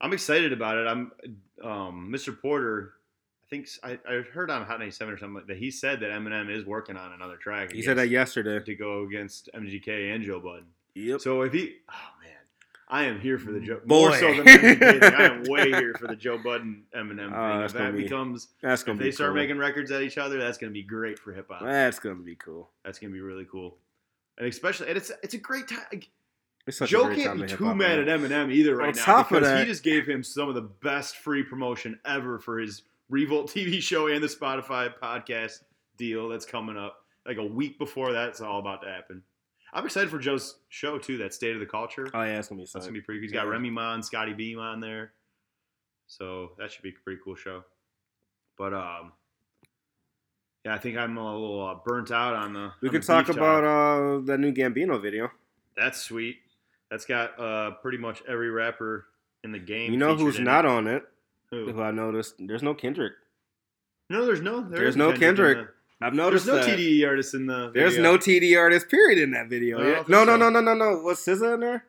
I'm 0.01 0.13
excited 0.13 0.53
about 0.53 0.79
it. 0.79 0.87
I'm 0.87 1.11
um, 1.61 2.13
Mr. 2.15 2.41
Porter. 2.41 2.93
I 3.43 3.47
think 3.51 3.69
I, 3.83 3.99
I 4.09 4.23
heard 4.33 4.53
on 4.53 4.67
Hot 4.67 4.79
97 4.79 5.15
or 5.15 5.19
something 5.19 5.35
like 5.35 5.49
that 5.49 5.57
he 5.57 5.73
said 5.73 5.99
that 5.99 6.11
Eminem 6.11 6.49
is 6.49 6.65
working 6.65 6.97
on 6.97 7.13
another 7.13 7.37
track. 7.37 7.73
He 7.73 7.83
said 7.83 7.99
that 7.99 8.09
yesterday. 8.09 8.65
to 8.65 8.75
go 8.77 9.03
against 9.03 9.51
MGK 9.53 10.15
and 10.15 10.23
Joe 10.23 10.39
Budden. 10.39 10.67
Yep. 10.95 11.21
So 11.23 11.43
if 11.43 11.53
he, 11.53 11.75
oh 11.91 12.18
I 12.91 13.05
am 13.05 13.21
here 13.21 13.39
for 13.39 13.53
the 13.53 13.61
Joe. 13.61 13.81
Boy. 13.85 13.95
More 13.95 14.13
so 14.15 14.29
than 14.29 14.45
the 14.45 14.51
MGK 14.51 15.01
thing, 15.01 15.15
I 15.15 15.25
am 15.25 15.43
way 15.49 15.71
here 15.71 15.95
for 15.99 16.07
the 16.07 16.17
Joe 16.17 16.39
Budden 16.39 16.85
Eminem 16.97 17.27
oh, 17.27 17.31
thing. 17.31 17.61
Oh, 17.61 17.65
if 17.65 17.73
that 17.75 17.95
be- 17.95 18.03
becomes, 18.05 18.49
That's 18.63 18.81
if 18.83 18.87
gonna 18.87 18.99
they 18.99 19.07
be 19.07 19.13
start 19.13 19.31
cool. 19.31 19.37
making 19.37 19.59
records 19.59 19.91
at 19.91 20.03
each 20.03 20.17
other, 20.17 20.39
that's 20.39 20.57
gonna 20.57 20.73
be 20.73 20.83
great 20.83 21.19
for 21.19 21.33
hip 21.33 21.49
hop. 21.51 21.63
That's 21.63 21.99
gonna 21.99 22.17
be 22.17 22.35
cool. 22.37 22.71
That's 22.85 22.99
gonna 22.99 23.13
be 23.13 23.21
really 23.21 23.47
cool, 23.51 23.77
and 24.39 24.49
especially, 24.49 24.89
and 24.89 24.97
it's 24.97 25.13
it's 25.23 25.35
a 25.35 25.39
great 25.39 25.69
time. 25.69 26.01
It's 26.67 26.79
such 26.79 26.91
a 26.91 26.93
Joe 26.93 27.15
can't 27.15 27.41
be 27.41 27.47
too 27.47 27.75
mad 27.75 27.99
at 27.99 28.07
Eminem 28.09 28.53
either 28.53 28.77
right 28.77 28.99
On 28.99 29.07
now 29.07 29.23
because 29.23 29.43
that- 29.45 29.61
he 29.61 29.65
just 29.67 29.83
gave 29.83 30.07
him 30.07 30.23
some 30.23 30.49
of 30.49 30.55
the 30.55 30.63
best 30.63 31.17
free 31.17 31.43
promotion 31.43 31.99
ever 32.07 32.39
for 32.39 32.59
his 32.59 32.83
Revolt 33.11 33.51
TV 33.51 33.83
show 33.83 34.09
and 34.09 34.23
the 34.23 34.29
Spotify 34.29 34.93
podcast 35.03 35.63
deal 35.97 36.29
that's 36.29 36.45
coming 36.47 36.77
up. 36.77 37.05
Like 37.27 37.39
a 37.39 37.45
week 37.45 37.79
before 37.79 38.13
that's 38.13 38.41
all 38.41 38.59
about 38.59 38.83
to 38.83 38.89
happen. 38.89 39.23
I'm 39.73 39.85
excited 39.85 40.11
for 40.11 40.19
Joe's 40.19 40.57
show 40.69 40.99
too. 40.99 41.19
That 41.19 41.35
State 41.35 41.55
of 41.55 41.61
the 41.61 41.67
Culture. 41.67 42.09
Oh 42.15 42.23
yeah, 42.23 42.39
it's 42.39 42.49
gonna 42.49 42.61
be 42.61 42.69
That's 42.73 42.87
gonna 42.87 42.93
be 42.93 43.01
pretty. 43.01 43.21
He's 43.21 43.33
got 43.33 43.45
Yeah. 43.45 43.53
Remy 43.53 43.71
Ma 43.71 43.95
and 43.95 44.05
Scottie 44.05 44.33
Beam 44.33 44.59
on 44.59 44.81
there, 44.81 45.13
so 46.07 46.53
that 46.59 46.71
should 46.71 46.83
be 46.83 46.91
a 46.91 47.05
pretty 47.05 47.21
cool 47.23 47.35
show. 47.35 47.65
But 48.57 48.75
um, 48.75 49.13
yeah, 50.65 50.75
I 50.75 50.79
think 50.79 50.97
I'm 50.97 51.17
a 51.17 51.33
little 51.33 51.67
uh, 51.67 51.75
burnt 51.85 52.11
out 52.11 52.35
on 52.35 52.53
the. 52.53 52.73
We 52.81 52.89
on 52.89 52.93
could 52.93 53.03
the 53.03 53.07
talk 53.07 53.29
about 53.29 53.65
uh 53.65 54.21
that 54.27 54.39
new 54.39 54.53
Gambino 54.53 55.01
video. 55.01 55.31
That's 55.77 55.99
sweet. 55.99 56.39
That's 56.91 57.05
got 57.05 57.39
uh, 57.39 57.73
pretty 57.83 57.99
much 57.99 58.23
every 58.27 58.51
rapper 58.51 59.07
in 59.45 59.53
the 59.53 59.59
game. 59.59 59.93
You 59.93 59.99
know 59.99 60.17
who's 60.17 60.41
not 60.41 60.65
it. 60.65 60.71
on 60.71 60.87
it? 60.87 61.05
Who? 61.51 61.71
Who 61.73 61.83
I 61.83 61.91
noticed? 61.91 62.35
There's 62.39 62.63
no 62.63 62.75
Kendrick. 62.75 63.13
No, 64.11 64.25
there's 64.25 64.41
no. 64.41 64.63
there 64.63 64.81
There's 64.81 64.97
no 64.97 65.11
in 65.11 65.21
Kendrick. 65.21 65.69
I've 66.01 66.15
noticed 66.15 66.47
There's 66.47 66.67
no. 66.67 66.73
TDE 66.75 67.07
artists 67.07 67.35
in 67.35 67.47
the. 67.47 67.71
There's 67.75 67.95
video. 67.97 68.13
no 68.13 68.19
TD 68.19 68.57
artist 68.59 68.89
period 68.89 69.19
in 69.19 69.33
that 69.33 69.49
video. 69.49 69.79
Don't 69.79 69.87
Yeah. 69.89 70.05
No, 70.07 70.25
no, 70.25 70.33
so. 70.33 70.37
no, 70.37 70.49
no, 70.51 70.61
no, 70.61 70.75
no. 70.75 70.99
Was 71.03 71.19
SZA 71.21 71.55
in 71.55 71.61
there? 71.61 71.85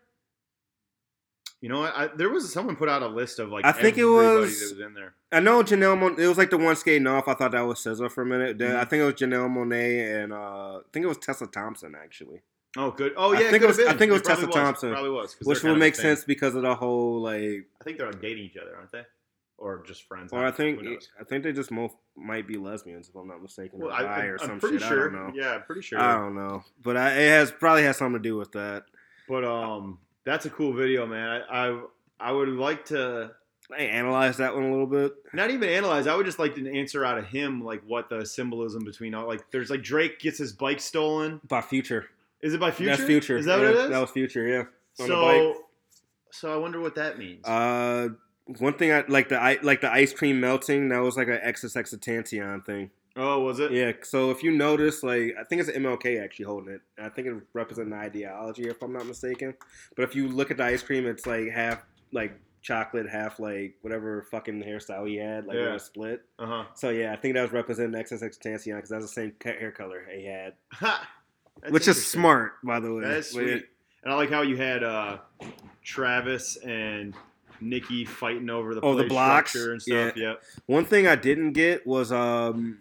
You 1.62 1.68
know 1.70 1.82
what? 1.82 1.94
I, 1.96 2.08
there 2.08 2.30
was 2.30 2.52
someone 2.52 2.76
put 2.78 2.88
out 2.90 3.04
a 3.04 3.08
list 3.08 3.38
of 3.40 3.50
like. 3.50 3.66
I 3.66 3.72
think 3.74 3.98
it 3.98 4.06
was- 4.06 4.58
that 4.60 4.76
was 4.76 4.80
in 4.80 4.94
there. 4.94 5.14
I 5.32 5.40
know 5.42 5.62
Janelle. 5.62 6.00
Mon- 6.00 6.20
it 6.20 6.26
was 6.28 6.38
like 6.38 6.50
the 6.50 6.58
one 6.58 6.76
skating 6.76 7.06
off. 7.06 7.28
I 7.28 7.34
thought 7.36 7.52
that 7.52 7.62
was 7.62 7.80
SZA 7.80 8.10
for 8.12 8.24
a 8.24 8.26
minute. 8.26 8.58
Then 8.58 8.72
Mhm. 8.72 8.80
I 8.80 8.86
think 8.86 9.02
it 9.02 9.06
was 9.06 9.14
Janelle 9.16 9.50
Monáe 9.50 10.24
and 10.24 10.34
uh, 10.34 10.78
I 10.78 10.82
think 10.92 11.04
it 11.04 11.08
was 11.08 11.18
Tessa 11.18 11.46
Thompson 11.48 11.96
actually, 12.02 12.42
Oh, 12.78 12.92
good. 12.92 13.14
Oh, 13.18 13.34
yeah. 13.34 13.40
I 13.40 13.44
think 13.52 13.56
it 13.56 13.64
it 13.64 13.68
was- 13.68 13.80
I 13.80 13.94
think 13.94 14.10
it 14.10 14.14
was 14.14 14.22
probably 14.24 14.46
Tessa 14.48 14.58
Thompson, 14.60 14.92
Probably 14.92 15.10
was, 15.12 15.36
which 15.44 15.62
would 15.64 15.78
make 15.78 15.96
sense 15.96 16.24
because 16.24 16.56
of 16.56 16.62
the 16.64 16.74
whole 16.76 17.22
like. 17.22 17.66
I 17.80 17.84
think 17.84 17.98
they're 18.00 18.12
dating 18.12 18.46
each 18.46 18.58
other, 18.58 18.76
aren't 18.76 18.92
they? 18.92 19.04
Or 19.60 19.84
just 19.86 20.04
friends. 20.04 20.32
Or 20.32 20.46
I 20.46 20.52
think 20.52 20.82
I 21.20 21.24
think 21.26 21.44
they 21.44 21.52
just 21.52 21.70
mo- 21.70 22.00
might 22.16 22.48
be 22.48 22.58
lesbians 22.58 23.10
if 23.10 23.16
I'm 23.16 23.28
not 23.28 23.42
mistaken. 23.42 23.80
Well, 23.80 23.92
I, 23.92 24.24
or 24.24 24.38
some 24.38 24.52
I'm 24.52 24.60
pretty 24.60 24.80
shit. 24.80 24.88
sure. 24.88 25.10
I 25.10 25.14
don't 25.14 25.36
know. 25.36 25.42
Yeah, 25.42 25.56
I'm 25.56 25.64
pretty 25.64 25.82
sure. 25.82 26.00
I 26.00 26.18
don't 26.18 26.36
know, 26.36 26.64
but 26.82 26.96
I, 26.96 27.12
it 27.12 27.30
has 27.30 27.52
probably 27.52 27.84
has 27.84 27.98
something 27.98 28.22
to 28.22 28.30
do 28.30 28.38
with 28.38 28.54
that. 28.54 28.86
But 29.28 29.44
um, 29.44 30.00
that's 30.24 30.46
a 30.46 30.50
cool 30.50 30.74
video, 30.74 31.06
man. 31.06 31.42
I 31.50 31.68
I, 31.68 31.82
I 32.20 32.32
would 32.32 32.48
like 32.48 32.86
to 32.86 33.32
I 33.72 33.84
analyzed 33.84 34.40
that 34.40 34.56
one 34.56 34.64
a 34.64 34.72
little 34.72 34.88
bit. 34.88 35.14
not 35.34 35.52
even 35.52 35.70
analyze. 35.70 36.08
I 36.08 36.16
would 36.16 36.26
just 36.26 36.40
like 36.40 36.58
an 36.58 36.68
answer 36.68 37.06
out 37.06 37.18
of 37.18 37.28
him, 37.28 37.64
like 37.64 37.84
what 37.86 38.10
the 38.10 38.26
symbolism 38.26 38.84
between 38.84 39.14
all. 39.14 39.28
Like, 39.28 39.52
there's 39.52 39.70
like 39.70 39.84
Drake 39.84 40.20
gets 40.20 40.40
his 40.40 40.54
bike 40.54 40.80
stolen. 40.80 41.40
By 41.48 41.62
Future. 41.62 42.08
Is 42.42 42.54
it 42.54 42.60
by 42.60 42.72
Future? 42.72 42.96
That's 42.96 43.04
Future. 43.04 43.38
Is 43.38 43.46
that 43.46 43.60
yeah, 43.60 43.66
what 43.66 43.76
it 43.76 43.80
is? 43.82 43.90
That 43.90 44.00
was 44.02 44.10
Future. 44.10 44.48
Yeah. 44.48 45.04
on 45.04 45.08
the 45.10 45.14
so, 45.14 45.64
so 46.32 46.54
I 46.54 46.58
wonder 46.58 46.80
what 46.80 46.96
that 46.96 47.20
means. 47.20 47.46
Uh, 47.46 48.10
one 48.58 48.74
thing 48.74 48.92
I 48.92 49.04
like 49.08 49.30
the 49.30 49.60
like 49.64 49.82
the 49.82 49.92
ice 49.92 50.14
cream 50.14 50.40
melting. 50.40 50.90
That 50.90 51.00
was 51.00 51.16
like 51.18 51.28
an 51.28 51.40
XXXTentacion 51.46 52.66
thing. 52.66 52.90
oh, 53.16 53.40
was 53.42 53.60
it? 53.60 53.72
Yeah. 53.72 53.92
So 54.04 54.32
if 54.32 54.44
you 54.44 54.52
notice, 54.52 55.04
like 55.04 55.36
I 55.40 55.44
think 55.44 55.62
it's 55.62 55.70
MLK 55.70 56.24
actually 56.24 56.46
holding 56.46 56.74
it. 56.74 56.82
I 57.02 57.10
think 57.10 57.28
it 57.28 57.36
represents 57.54 57.88
an 57.92 57.94
ideology, 57.98 58.68
if 58.68 58.82
I'm 58.82 58.94
not 58.94 59.06
mistaken. 59.06 59.54
But 59.96 60.04
if 60.04 60.16
you 60.16 60.28
look 60.28 60.52
at 60.52 60.58
the 60.58 60.64
ice 60.66 60.82
cream, 60.82 61.06
it's 61.06 61.26
like 61.28 61.50
half 61.50 61.84
like 62.12 62.40
chocolate, 62.62 63.08
half 63.10 63.40
like 63.40 63.76
whatever 63.82 64.24
fucking 64.32 64.64
hairstyle 64.64 65.08
he 65.08 65.16
had, 65.18 65.46
like 65.46 65.56
Yeah. 65.58 65.76
a 65.76 65.80
split. 65.80 66.22
Uh 66.40 66.46
huh. 66.46 66.64
So 66.76 66.90
yeah, 66.90 67.14
I 67.14 67.16
think 67.18 67.36
that 67.36 67.42
was 67.44 67.52
representing 67.52 68.02
XXXTentacion 68.02 68.76
because 68.76 68.90
that's 68.90 69.06
the 69.06 69.08
same 69.08 69.34
hair 69.44 69.72
color 69.72 70.06
he 70.12 70.26
had, 70.26 70.54
Ha! 70.74 71.08
Which 71.70 71.88
is 71.88 72.06
smart, 72.06 72.54
by 72.64 72.80
the 72.80 72.94
way. 72.94 73.04
That's 73.04 73.32
sweet. 73.32 73.66
And 74.04 74.14
I 74.14 74.16
like 74.16 74.30
how 74.30 74.42
you 74.44 74.56
had 74.56 74.82
uh, 74.84 75.18
Travis 75.84 76.56
and 76.58 77.14
Nicki 77.62 78.06
fighting 78.06 78.50
over 78.50 78.74
the 78.76 78.82
Oh, 78.82 78.96
the 78.96 79.06
blocks? 79.06 79.56
and 79.56 79.82
stuff. 79.82 80.16
Yep. 80.16 80.42
One 80.66 80.86
thing 80.86 81.08
I 81.08 81.16
didn't 81.16 81.54
get 81.54 81.86
was 81.88 82.12
um 82.12 82.80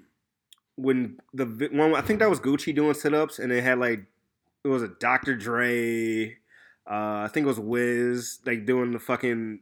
when 0.77 1.19
the 1.35 1.45
one 1.73 1.95
I 1.95 2.01
think 2.01 2.21
that 2.21 2.31
was 2.31 2.41
Gucci 2.41 2.75
doing 2.75 2.95
sit 2.95 3.15
ups 3.15 3.39
and 3.39 3.51
it 3.53 3.63
had 3.63 3.79
like 3.79 4.05
it 4.65 4.69
was 4.69 4.83
a 4.83 4.89
Dr. 4.89 5.37
Dre, 5.37 6.31
uh, 6.31 7.25
I 7.25 7.29
think 7.33 7.45
it 7.45 7.49
was 7.49 7.61
Wiz 7.61 8.39
like 8.45 8.67
doing 8.67 8.93
the 8.93 8.99
fucking 8.99 9.61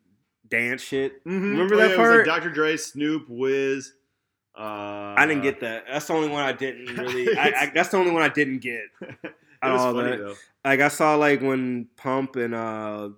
dance 0.49 0.83
shit. 0.83 1.21
Remember 1.25 1.75
Oh, 1.75 1.79
that 1.79 1.89
yeah, 1.89 1.95
it 1.95 1.97
part? 1.97 2.11
was 2.11 2.27
like 2.27 2.43
Dr. 2.43 2.51
Dre, 2.51 2.77
Snoop, 2.77 3.27
Wiz. 3.29 3.93
Uh, 4.59 5.15
I 5.19 5.27
didn't 5.27 5.43
get 5.43 5.61
that. 5.61 5.85
That's 5.91 6.07
the 6.07 6.15
only 6.15 6.29
one 6.29 6.43
I 6.43 6.53
didn't 6.53 6.87
really. 6.97 7.37
I, 7.37 7.45
I, 7.49 7.73
that's 7.75 7.91
the 7.91 7.99
only 7.99 8.11
one 8.11 8.23
I 8.23 8.29
didn't 8.31 8.59
get. 8.61 8.85
it 9.03 9.17
was 9.63 9.83
funny 9.83 10.11
that. 10.11 10.19
though. 10.19 10.35
Like 10.65 10.81
I 10.81 10.89
saw 10.89 11.15
like 11.17 11.43
when 11.43 11.89
Pump 11.97 12.37
and 12.37 12.55
uh 12.55 13.11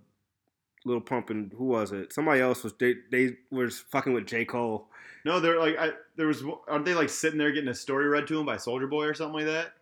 Little 0.88 1.00
Pump 1.00 1.30
and 1.30 1.52
who 1.52 1.64
was 1.64 1.92
it? 1.92 2.12
Somebody 2.12 2.40
else 2.40 2.64
was 2.64 2.72
they 2.80 2.94
they 3.10 3.36
was 3.50 3.78
fucking 3.78 4.12
with 4.12 4.26
J 4.26 4.44
Cole. 4.44 4.88
No, 5.24 5.40
they're 5.40 5.58
like 5.58 5.76
I, 5.78 5.90
there 6.16 6.26
was. 6.26 6.42
Aren't 6.66 6.84
they 6.84 6.94
like 6.94 7.10
sitting 7.10 7.38
there 7.38 7.52
getting 7.52 7.68
a 7.68 7.74
story 7.74 8.08
read 8.08 8.26
to 8.28 8.36
them 8.36 8.46
by 8.46 8.56
Soldier 8.56 8.86
Boy 8.86 9.04
or 9.04 9.14
something 9.14 9.34
like 9.34 9.46
that? 9.46 9.72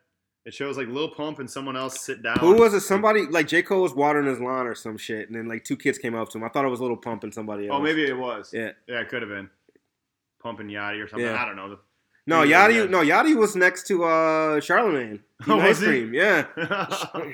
It 0.45 0.55
shows 0.55 0.77
like 0.77 0.87
Lil 0.87 1.09
Pump 1.09 1.41
and 1.41 1.51
someone 1.51 1.77
else 1.77 2.01
sit 2.01 2.23
down. 2.23 2.39
Who 2.39 2.55
was 2.55 2.73
it? 2.73 2.81
Somebody 2.81 3.27
like 3.27 3.49
J 3.49 3.63
Cole 3.63 3.83
was 3.83 3.95
watering 3.95 4.27
his 4.27 4.39
lawn 4.39 4.67
or 4.67 4.75
some 4.75 4.97
shit, 4.97 5.29
and 5.29 5.37
then 5.37 5.49
like 5.49 5.65
two 5.65 5.77
kids 5.77 5.99
came 5.99 6.15
up 6.15 6.29
to 6.31 6.39
him. 6.39 6.45
I 6.45 6.49
thought 6.49 6.65
it 6.65 6.69
was 6.69 6.81
Little 6.81 6.97
Pump 6.97 7.25
and 7.25 7.35
somebody 7.35 7.69
else. 7.69 7.77
Oh, 7.77 7.83
maybe 7.83 8.05
it 8.05 8.17
was. 8.17 8.51
Yeah. 8.53 8.71
Yeah, 8.87 9.01
it 9.01 9.09
could 9.09 9.23
have 9.23 9.29
been. 9.29 9.51
Pump 10.41 10.61
and 10.61 10.71
Yachty 10.71 11.03
or 11.03 11.09
something. 11.09 11.27
Yeah. 11.27 11.43
I 11.43 11.45
don't 11.45 11.57
know. 11.57 11.79
No, 12.29 12.43
Yachty. 12.43 12.89
No, 12.89 13.01
Yachty 13.01 13.35
was 13.35 13.57
next 13.57 13.87
to 13.89 14.05
uh 14.05 14.61
Charlemagne. 14.61 15.21
Oh, 15.49 15.61
Ice 15.61 15.81
cream. 15.81 16.15
Yeah. 16.15 16.47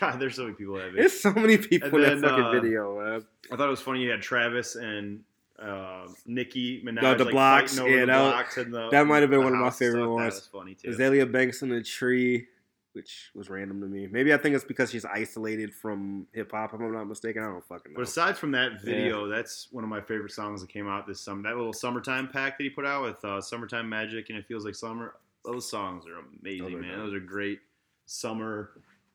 God, 0.00 0.20
there's 0.20 0.36
so 0.36 0.42
many 0.44 0.54
people 0.54 0.74
that. 0.74 0.92
There's 0.94 1.20
so 1.20 1.32
many 1.32 1.58
people 1.58 2.02
And 2.02 2.12
in 2.14 2.20
that 2.20 2.30
fucking 2.30 2.44
uh, 2.44 2.50
video, 2.52 3.00
man. 3.00 3.24
I 3.52 3.56
thought 3.56 3.66
it 3.66 3.70
was 3.70 3.80
funny. 3.80 4.00
You 4.00 4.10
had 4.10 4.22
Travis 4.22 4.76
and 4.76 5.20
uh, 5.58 6.06
Nicki 6.26 6.82
Minaj 6.82 7.00
The- 7.00 7.14
the 7.16 7.24
like, 7.24 7.32
blocks, 7.32 7.76
yeah, 7.76 7.84
the 7.84 8.06
that 8.06 8.06
blocks 8.06 8.54
the, 8.56 8.88
that 8.90 9.06
might 9.06 9.20
have 9.20 9.30
been 9.30 9.44
one 9.44 9.52
of 9.52 9.60
my 9.60 9.70
favorite 9.70 10.08
ones. 10.08 10.34
That 10.34 10.40
was 10.40 10.46
funny 10.46 10.74
too. 10.74 10.88
Azealia 10.90 11.30
Banks 11.30 11.62
in 11.62 11.68
the 11.68 11.82
tree, 11.82 12.46
which 12.94 13.30
was 13.34 13.48
random 13.48 13.80
to 13.80 13.86
me. 13.86 14.06
Maybe 14.10 14.34
I 14.34 14.36
think 14.38 14.54
it's 14.54 14.64
because 14.64 14.90
she's 14.90 15.04
isolated 15.04 15.72
from 15.72 16.26
hip 16.32 16.50
hop. 16.52 16.74
If 16.74 16.80
I'm 16.80 16.92
not 16.92 17.04
mistaken, 17.04 17.42
I 17.42 17.46
don't 17.46 17.64
fucking 17.64 17.92
know. 17.92 17.96
But 17.96 18.08
aside 18.08 18.36
from 18.36 18.50
that 18.52 18.82
video, 18.82 19.28
that's 19.28 19.68
one 19.70 19.84
of 19.84 19.90
my 19.90 20.00
favorite 20.00 20.32
songs 20.32 20.60
that 20.62 20.70
came 20.70 20.88
out 20.88 21.06
this 21.06 21.20
summer. 21.20 21.42
That 21.42 21.56
little 21.56 21.72
summertime 21.72 22.28
pack 22.28 22.58
that 22.58 22.64
he 22.64 22.70
put 22.70 22.84
out 22.86 23.02
with 23.02 23.24
uh, 23.24 23.40
"Summertime 23.40 23.88
Magic" 23.88 24.30
and 24.30 24.38
"It 24.38 24.46
Feels 24.46 24.64
Like 24.64 24.74
Summer." 24.74 25.14
Those 25.44 25.68
songs 25.68 26.04
are 26.06 26.18
amazing, 26.40 26.64
Those 26.64 26.74
are 26.74 26.78
man. 26.78 26.98
Those 26.98 27.14
are 27.14 27.20
great 27.20 27.60
summer, 28.06 28.70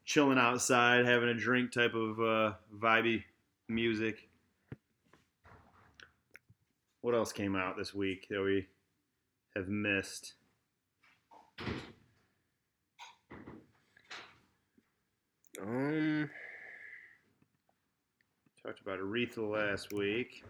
chilling 0.08 0.38
outside, 0.38 1.06
having 1.06 1.28
a 1.28 1.34
drink 1.34 1.74
type 1.74 1.93
of 1.93 2.17
uh, 2.20 2.54
vibey 2.74 3.26
music. 3.67 4.30
What 7.02 7.13
else 7.13 7.34
came 7.34 7.58
out 7.58 7.78
this 7.78 7.93
week 7.93 8.26
that 8.30 8.41
we 8.41 8.67
have 9.54 9.67
missed? 9.67 10.36
Um, 15.62 16.30
talked 18.65 18.80
about 18.80 19.00
Aretha 19.00 19.52
last 19.52 19.91
week. 19.91 20.46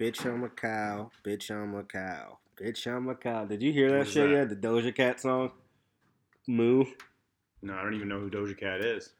Bitch, 0.00 0.26
I'm 0.26 0.42
a 0.42 0.48
cow. 0.48 1.10
Bitch, 1.24 1.50
I'm 1.52 1.74
a 1.76 1.84
cow. 1.84 2.38
Bitch, 2.60 2.86
I'm 2.86 3.08
a 3.08 3.14
cow. 3.14 3.44
Did 3.44 3.62
you 3.62 3.72
hear 3.72 3.90
that 3.98 4.08
shit 4.08 4.30
yet? 4.30 4.48
The 4.48 4.56
Doja 4.56 4.94
Cat 4.94 5.20
song? 5.20 5.52
Moo. 6.46 6.84
No, 7.62 7.74
I 7.74 7.82
don't 7.82 7.94
even 7.94 8.08
know 8.08 8.18
who 8.20 8.30
Doja 8.30 8.58
Cat 8.58 8.80
is. 8.80 9.10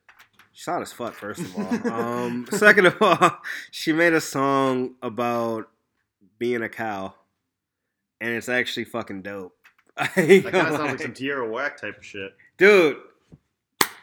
She's 0.52 0.64
hot 0.64 0.80
as 0.80 0.92
fuck, 0.92 1.12
first 1.14 1.40
of 1.40 1.54
all. 1.56 1.92
um, 1.92 2.46
second 2.50 2.86
of 2.86 2.96
all, 3.00 3.38
she 3.70 3.92
made 3.92 4.14
a 4.14 4.20
song 4.22 4.94
about 5.02 5.68
being 6.38 6.62
a 6.62 6.68
cow, 6.68 7.14
and 8.20 8.30
it's 8.30 8.48
actually 8.48 8.84
fucking 8.84 9.22
dope. 9.22 9.52
That 9.96 10.14
kind 10.14 10.46
of 10.46 10.52
sounds 10.76 10.78
like 10.78 11.00
some 11.00 11.12
Tierra 11.14 11.50
Whack 11.50 11.78
type 11.80 11.96
of 11.98 12.04
shit. 12.04 12.34
Dude, 12.58 12.98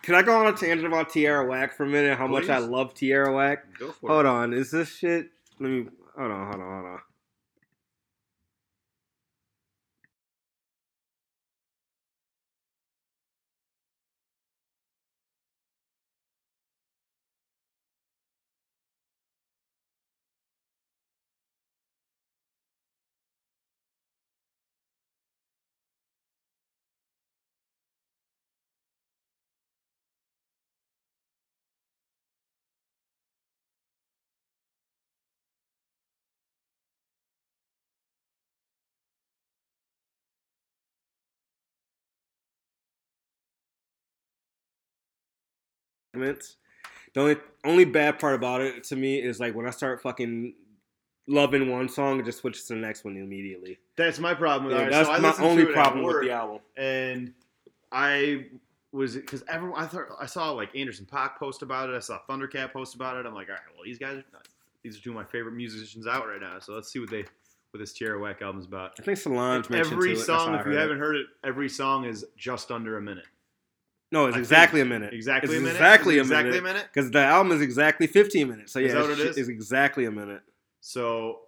can 0.03 0.15
I 0.15 0.21
go 0.23 0.35
on 0.39 0.47
a 0.53 0.55
tangent 0.57 0.85
about 0.87 1.09
Tierra 1.11 1.45
Whack 1.47 1.73
for 1.75 1.83
a 1.85 1.87
minute? 1.87 2.17
How 2.17 2.27
much 2.27 2.49
I 2.49 2.57
love 2.59 2.93
Tierra 2.95 3.33
Whack? 3.33 3.65
Go 3.79 3.91
for 3.91 4.09
Hold 4.09 4.25
it. 4.25 4.29
on, 4.29 4.53
is 4.53 4.69
this 4.71 4.89
shit? 4.95 5.29
Let 5.59 5.69
me. 5.69 5.85
Hold 6.17 6.31
on, 6.31 6.51
hold 6.51 6.61
on, 6.63 6.71
hold 6.81 6.85
on. 6.93 6.99
Segments. 46.13 46.57
The 47.13 47.21
only 47.21 47.35
only 47.63 47.85
bad 47.85 48.19
part 48.19 48.35
about 48.35 48.61
it 48.61 48.83
to 48.85 48.95
me 48.95 49.21
is 49.21 49.39
like 49.39 49.55
when 49.55 49.67
I 49.67 49.69
start 49.69 50.01
fucking 50.01 50.53
loving 51.27 51.69
one 51.69 51.87
song, 51.87 52.19
it 52.19 52.25
just 52.25 52.39
switches 52.39 52.65
to 52.65 52.73
the 52.73 52.79
next 52.79 53.05
one 53.05 53.15
immediately. 53.17 53.79
That's 53.95 54.19
my 54.19 54.33
problem 54.33 54.65
with 54.65 54.77
Yeah, 54.77 54.89
that's 54.89 55.07
so 55.07 55.19
my 55.19 55.47
only 55.47 55.63
to 55.63 55.69
it 55.69 55.71
at 55.71 55.75
problem 55.75 56.03
with 56.03 56.21
the 56.23 56.31
album. 56.31 56.59
and 56.77 57.33
I 57.91 58.47
was 58.91 59.15
because 59.15 59.43
everyone 59.47 59.79
I 59.81 59.87
thought 59.87 60.07
I 60.19 60.25
saw 60.25 60.51
like 60.51 60.75
Anderson 60.75 61.05
Paak 61.05 61.37
post 61.37 61.61
about 61.61 61.89
it. 61.89 61.95
I 61.95 61.99
saw 61.99 62.19
Thundercat 62.29 62.73
post 62.73 62.95
about 62.95 63.17
it. 63.17 63.25
I'm 63.25 63.33
like, 63.35 63.49
all 63.49 63.55
right, 63.55 63.61
well 63.75 63.83
these 63.85 63.99
guys, 63.99 64.17
are, 64.17 64.23
these 64.83 64.97
are 64.97 65.01
two 65.01 65.11
of 65.11 65.15
my 65.15 65.25
favorite 65.25 65.53
musicians 65.53 66.07
out 66.07 66.27
right 66.27 66.41
now. 66.41 66.59
So 66.59 66.73
let's 66.73 66.91
see 66.91 66.99
what 66.99 67.11
they 67.11 67.23
what 67.71 67.79
this 67.79 67.93
Tierra 67.93 68.19
Whack 68.19 68.41
album's 68.41 68.65
about. 68.65 68.93
I 68.99 69.03
think 69.03 69.17
Solange 69.17 69.69
mentioned 69.69 69.93
Every 69.93 70.09
to 70.09 70.13
it. 70.13 70.15
That's 70.17 70.25
song, 70.27 70.55
if 70.55 70.65
you 70.65 70.73
it. 70.73 70.77
haven't 70.79 70.99
heard 70.99 71.15
it, 71.15 71.25
every 71.43 71.69
song 71.69 72.05
is 72.05 72.23
just 72.37 72.69
under 72.71 72.97
a 72.97 73.01
minute. 73.01 73.25
No, 74.13 74.27
it's 74.27 74.37
I 74.37 74.39
exactly 74.39 74.79
a 74.79 74.85
minute. 74.85 75.13
Exactly 75.13 75.49
It's 75.49 75.57
a 75.59 75.61
minute. 75.61 75.75
Exactly 75.75 76.13
Is 76.13 76.17
a 76.17 76.19
it 76.19 76.23
exactly 76.23 76.51
minute. 76.51 76.59
a 76.59 76.73
minute. 76.73 76.87
Because 76.93 77.11
the 77.11 77.19
album 77.19 77.51
is 77.51 77.61
exactly 77.61 78.07
15 78.07 78.47
minutes. 78.47 78.71
So 78.71 78.79
yeah, 78.79 78.85
Is 78.87 78.93
that 78.93 79.01
what 79.01 79.11
it's- 79.19 79.37
It's 79.37 79.49
exactly 79.49 80.05
a 80.05 80.11
minute. 80.11 80.41
So 80.79 81.41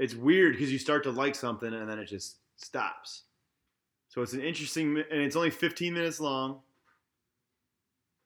it's 0.00 0.14
weird 0.14 0.54
because 0.54 0.72
you 0.72 0.78
start 0.78 1.04
to 1.04 1.10
like 1.10 1.34
something 1.34 1.72
and 1.72 1.88
then 1.88 1.98
it 1.98 2.06
just 2.06 2.38
stops. 2.56 3.22
So 4.08 4.22
it's 4.22 4.32
an 4.32 4.40
interesting, 4.42 4.96
and 5.10 5.20
it's 5.20 5.36
only 5.36 5.50
15 5.50 5.94
minutes 5.94 6.18
long. 6.20 6.60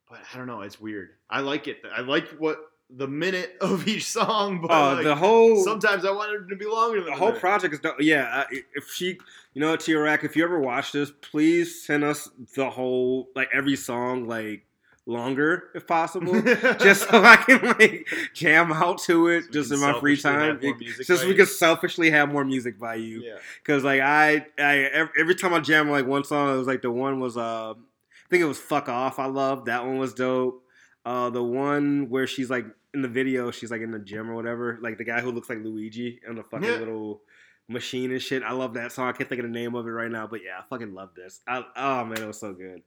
But 0.08 0.20
I 0.32 0.38
don't 0.38 0.46
know, 0.46 0.60
it's 0.62 0.80
weird. 0.80 1.10
I 1.28 1.40
like 1.40 1.66
it. 1.68 1.82
I 1.92 2.00
like 2.02 2.28
what 2.38 2.58
the 2.90 3.08
minute 3.08 3.56
of 3.60 3.86
each 3.88 4.06
song, 4.06 4.60
but 4.62 4.70
Oh, 4.70 4.94
like, 4.94 5.04
the 5.04 5.14
whole 5.16 5.62
sometimes 5.64 6.04
I 6.04 6.10
wanted 6.12 6.42
it 6.42 6.48
to 6.50 6.56
be 6.56 6.66
longer 6.66 7.00
than 7.00 7.10
the 7.12 7.16
whole 7.18 7.28
minute. 7.28 7.40
project 7.40 7.74
is 7.74 7.80
dope. 7.80 7.96
Yeah, 8.00 8.44
I- 8.50 8.62
if 8.74 8.90
she, 8.92 9.18
you 9.54 9.60
know, 9.60 9.74
T-Rack, 9.76 10.22
if 10.24 10.36
you 10.36 10.44
ever 10.44 10.60
watch 10.60 10.92
this, 10.92 11.10
please 11.20 11.82
send 11.84 12.04
us 12.04 12.28
the 12.54 12.70
whole, 12.70 13.28
like 13.34 13.48
every 13.52 13.76
song, 13.76 14.26
like 14.28 14.62
longer 15.08 15.70
if 15.74 15.86
possible, 15.86 16.32
just 16.80 17.08
so 17.08 17.22
I 17.22 17.36
can 17.36 17.64
like 17.78 18.08
jam 18.34 18.72
out 18.72 18.98
to 19.02 19.28
it, 19.28 19.44
So 19.44 19.50
just 19.52 19.72
in 19.72 19.80
my 19.80 19.98
free 20.00 20.16
time. 20.16 20.60
Just 20.96 21.06
so 21.20 21.24
we 21.26 21.32
you. 21.32 21.34
can 21.36 21.46
selfishly 21.46 22.10
have 22.10 22.30
more 22.32 22.44
music 22.44 22.78
by 22.78 22.96
you. 22.96 23.22
yeah. 23.22 23.36
Cause 23.64 23.84
like 23.84 24.00
I, 24.00 24.46
I 24.58 25.08
every 25.18 25.34
time 25.36 25.54
I 25.54 25.60
jam 25.60 25.90
like 25.90 26.06
one 26.06 26.24
song, 26.24 26.52
it 26.54 26.58
was 26.58 26.66
like 26.66 26.82
the 26.82 26.90
one 26.90 27.20
was 27.20 27.36
uh, 27.36 27.70
I 27.74 28.28
think 28.30 28.42
it 28.42 28.46
was 28.46 28.58
"Fuck 28.58 28.88
Off." 28.88 29.20
I 29.20 29.26
love 29.26 29.66
that 29.66 29.84
one 29.86 29.98
was 29.98 30.12
dope. 30.12 30.64
Uh, 31.06 31.30
the 31.30 31.42
one 31.42 32.10
where 32.10 32.26
she's 32.26 32.50
like 32.50 32.66
in 32.92 33.00
the 33.00 33.06
video, 33.08 33.52
she's 33.52 33.70
like 33.70 33.80
in 33.80 33.92
the 33.92 33.98
gym 34.00 34.28
or 34.28 34.34
whatever, 34.34 34.76
like 34.82 34.98
the 34.98 35.04
guy 35.04 35.20
who 35.20 35.30
looks 35.30 35.48
like 35.48 35.58
Luigi 35.62 36.20
on 36.28 36.34
the 36.34 36.42
fucking 36.42 36.68
Yeah. 36.68 36.78
little 36.78 37.22
machine 37.68 38.10
and 38.10 38.20
shit. 38.20 38.42
I 38.42 38.52
love 38.52 38.74
that 38.74 38.90
song. 38.90 39.08
I 39.08 39.12
can't 39.12 39.28
think 39.28 39.38
of 39.38 39.46
the 39.46 39.52
name 39.52 39.76
of 39.76 39.86
it 39.86 39.90
right 39.90 40.10
now, 40.10 40.26
but 40.26 40.40
yeah, 40.42 40.58
I 40.58 40.62
fucking 40.68 40.94
love 40.94 41.10
this. 41.14 41.42
I, 41.46 41.64
oh 41.76 42.04
man, 42.04 42.20
it 42.20 42.26
was 42.26 42.40
so 42.40 42.52
good. 42.52 42.82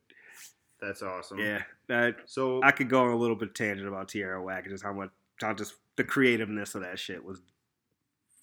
That's 0.81 1.01
awesome. 1.01 1.39
Yeah, 1.39 1.61
that 1.87 2.17
So 2.25 2.61
I 2.61 2.71
could 2.71 2.89
go 2.89 3.03
on 3.05 3.11
a 3.11 3.15
little 3.15 3.37
bit 3.37 3.55
tangent 3.55 3.87
about 3.87 4.09
Tierra 4.09 4.43
Whack 4.43 4.63
and 4.65 4.73
just 4.73 4.83
how 4.83 4.91
much, 4.91 5.11
how 5.41 5.53
just 5.53 5.75
the 5.95 6.03
creativeness 6.03 6.75
of 6.75 6.81
that 6.81 6.99
shit 6.99 7.23
was 7.23 7.39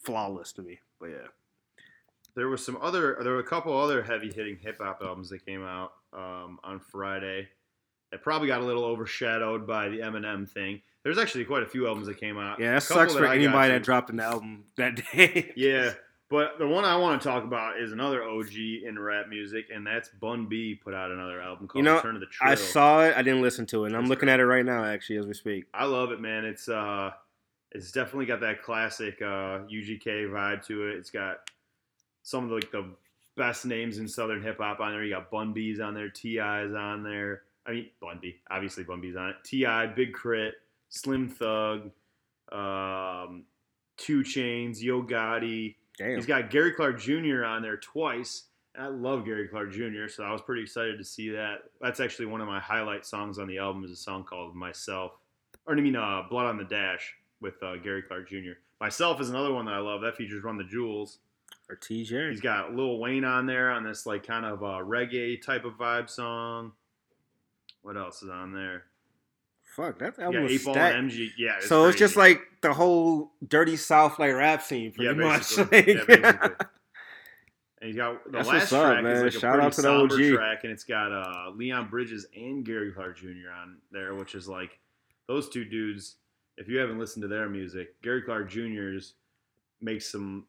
flawless 0.02 0.52
to 0.52 0.62
me. 0.62 0.78
But 0.98 1.06
yeah. 1.10 1.28
there 2.34 2.48
was 2.48 2.64
some 2.64 2.78
other 2.80 3.18
there 3.22 3.32
were 3.32 3.40
a 3.40 3.44
couple 3.44 3.78
other 3.78 4.02
heavy 4.02 4.32
hitting 4.32 4.56
hip 4.58 4.78
hop 4.80 5.02
albums 5.02 5.28
that 5.28 5.44
came 5.44 5.64
out 5.64 5.92
um, 6.14 6.58
on 6.64 6.80
Friday 6.80 7.48
that 8.10 8.22
probably 8.22 8.48
got 8.48 8.60
a 8.60 8.64
little 8.64 8.84
overshadowed 8.84 9.66
by 9.66 9.88
the 9.88 9.98
Eminem 9.98 10.48
thing. 10.48 10.82
There's 11.02 11.18
actually 11.18 11.44
quite 11.44 11.62
a 11.62 11.66
few 11.66 11.86
albums 11.86 12.08
that 12.08 12.18
came 12.18 12.38
out. 12.38 12.58
Yeah, 12.58 12.74
that 12.74 12.82
sucks 12.82 13.14
for 13.14 13.26
I 13.26 13.36
anybody 13.36 13.72
that 13.72 13.82
dropped 13.82 14.10
an 14.10 14.20
album 14.20 14.64
that 14.76 15.02
day. 15.12 15.52
Yeah, 15.56 15.92
but 16.28 16.58
the 16.58 16.66
one 16.66 16.84
I 16.84 16.96
want 16.96 17.22
to 17.22 17.28
talk 17.28 17.44
about 17.44 17.78
is 17.78 17.92
another 17.92 18.24
OG 18.24 18.54
in 18.84 18.98
rap 18.98 19.28
music, 19.28 19.66
and 19.72 19.86
that's 19.86 20.08
Bun 20.08 20.46
B 20.46 20.74
put 20.74 20.94
out 20.94 21.12
another 21.12 21.40
album 21.40 21.68
called 21.68 21.84
You 21.84 21.88
know, 21.88 21.96
Return 21.96 22.16
of 22.16 22.20
the 22.20 22.26
Trill. 22.26 22.50
I 22.50 22.56
saw 22.56 23.04
it. 23.04 23.16
I 23.16 23.22
didn't 23.22 23.42
listen 23.42 23.66
to 23.66 23.84
it, 23.84 23.88
and 23.88 23.96
I'm 23.96 24.06
looking 24.06 24.28
at 24.28 24.40
it 24.40 24.46
right 24.46 24.64
now, 24.64 24.84
actually, 24.84 25.18
as 25.18 25.26
we 25.26 25.34
speak. 25.34 25.66
I 25.72 25.84
love 25.84 26.10
it, 26.10 26.20
man. 26.20 26.44
It's 26.44 26.68
uh, 26.68 27.12
it's 27.70 27.92
definitely 27.92 28.26
got 28.26 28.40
that 28.40 28.62
classic 28.62 29.22
uh, 29.22 29.62
UGK 29.70 30.28
vibe 30.28 30.66
to 30.66 30.88
it. 30.88 30.96
It's 30.96 31.10
got 31.10 31.48
some 32.24 32.42
of 32.42 32.50
the, 32.50 32.56
like 32.56 32.72
the 32.72 32.90
best 33.36 33.64
names 33.64 33.98
in 33.98 34.08
Southern 34.08 34.42
hip 34.42 34.58
hop 34.58 34.80
on 34.80 34.90
there. 34.90 35.04
You 35.04 35.14
got 35.14 35.30
Bun 35.30 35.52
B's 35.52 35.78
on 35.78 35.94
there, 35.94 36.08
T.I.'s 36.08 36.74
on 36.74 37.04
there. 37.04 37.42
I 37.66 37.72
mean 37.72 37.86
Bun 38.00 38.18
B, 38.20 38.36
obviously 38.50 38.84
Bun 38.84 39.00
B's 39.00 39.16
on 39.16 39.30
it. 39.30 39.36
T.I., 39.44 39.86
Big 39.88 40.14
K.R.I.T., 40.14 40.56
Slim 40.88 41.28
Thug, 41.28 41.90
um, 42.52 43.44
2 43.98 44.22
Chainz, 44.22 44.80
Yo 44.80 45.02
Gotti. 45.02 45.74
Damn. 45.98 46.16
He's 46.16 46.26
got 46.26 46.50
Gary 46.50 46.72
Clark 46.72 47.00
Jr. 47.00 47.44
on 47.44 47.62
there 47.62 47.78
twice. 47.78 48.44
And 48.74 48.84
I 48.84 48.88
love 48.88 49.24
Gary 49.24 49.48
Clark 49.48 49.72
Jr., 49.72 50.08
so 50.08 50.22
I 50.22 50.30
was 50.32 50.42
pretty 50.42 50.62
excited 50.62 50.98
to 50.98 51.04
see 51.04 51.30
that. 51.30 51.60
That's 51.80 51.98
actually 51.98 52.26
one 52.26 52.40
of 52.42 52.46
my 52.46 52.60
highlight 52.60 53.06
songs 53.06 53.38
on 53.38 53.48
the 53.48 53.58
album 53.58 53.84
is 53.84 53.90
a 53.90 53.96
song 53.96 54.22
called 54.24 54.54
Myself. 54.54 55.12
Or 55.66 55.74
I 55.76 55.80
mean 55.80 55.96
uh, 55.96 56.22
Blood 56.28 56.46
on 56.46 56.58
the 56.58 56.64
Dash 56.64 57.14
with 57.40 57.60
uh, 57.62 57.76
Gary 57.76 58.02
Clark 58.02 58.28
Jr. 58.28 58.52
Myself 58.80 59.20
is 59.20 59.30
another 59.30 59.52
one 59.52 59.64
that 59.64 59.74
I 59.74 59.78
love. 59.78 60.02
That 60.02 60.16
features 60.16 60.44
Run 60.44 60.58
the 60.58 60.64
Jewels. 60.64 61.18
or 61.70 61.76
TJ. 61.76 62.30
He's 62.30 62.40
got 62.40 62.74
Lil 62.74 62.98
Wayne 62.98 63.24
on 63.24 63.46
there 63.46 63.70
on 63.70 63.82
this 63.82 64.04
like 64.04 64.24
kind 64.26 64.44
of 64.44 64.62
uh, 64.62 64.78
reggae 64.84 65.40
type 65.42 65.64
of 65.64 65.72
vibe 65.74 66.10
song. 66.10 66.72
What 67.86 67.96
else 67.96 68.20
is 68.20 68.30
on 68.30 68.52
there? 68.52 68.82
Fuck, 69.76 70.00
that 70.00 70.14
Yeah, 70.18 70.24
album 70.24 70.42
was 70.42 70.52
Eight 70.52 70.64
Ball 70.64 70.76
and 70.76 71.08
MG. 71.08 71.28
Yeah, 71.38 71.58
so 71.60 71.86
it's 71.86 71.96
just 71.98 72.16
like 72.16 72.40
the 72.60 72.72
whole 72.74 73.30
dirty 73.46 73.76
South 73.76 74.18
like 74.18 74.32
rap 74.34 74.62
scene, 74.62 74.92
yeah, 74.98 75.12
pretty 75.12 75.20
much. 75.20 75.56
Like- 75.58 75.86
yeah, 75.86 75.94
basically. 76.06 76.66
And 77.80 77.88
he's 77.88 77.96
got 77.96 78.24
the 78.24 78.30
That's 78.32 78.48
last 78.48 78.72
up, 78.72 78.90
track 78.90 79.04
man. 79.04 79.12
is 79.12 79.22
like 79.22 79.34
a 79.34 79.38
Shout 79.38 79.52
pretty 79.52 79.66
out 79.66 79.72
to 79.74 79.76
the 79.76 79.82
somber 79.82 80.14
OG. 80.14 80.34
track, 80.34 80.64
and 80.64 80.72
it's 80.72 80.82
got 80.82 81.12
uh, 81.12 81.50
Leon 81.54 81.88
Bridges 81.88 82.26
and 82.34 82.64
Gary 82.64 82.90
Clark 82.90 83.18
Jr. 83.18 83.50
on 83.54 83.76
there, 83.92 84.14
which 84.16 84.34
is 84.34 84.48
like 84.48 84.80
those 85.28 85.48
two 85.48 85.64
dudes. 85.64 86.16
If 86.56 86.68
you 86.68 86.78
haven't 86.78 86.98
listened 86.98 87.22
to 87.22 87.28
their 87.28 87.48
music, 87.48 88.00
Gary 88.02 88.22
Clark 88.22 88.50
Jr.'s 88.50 89.12
makes 89.80 90.10
some 90.10 90.46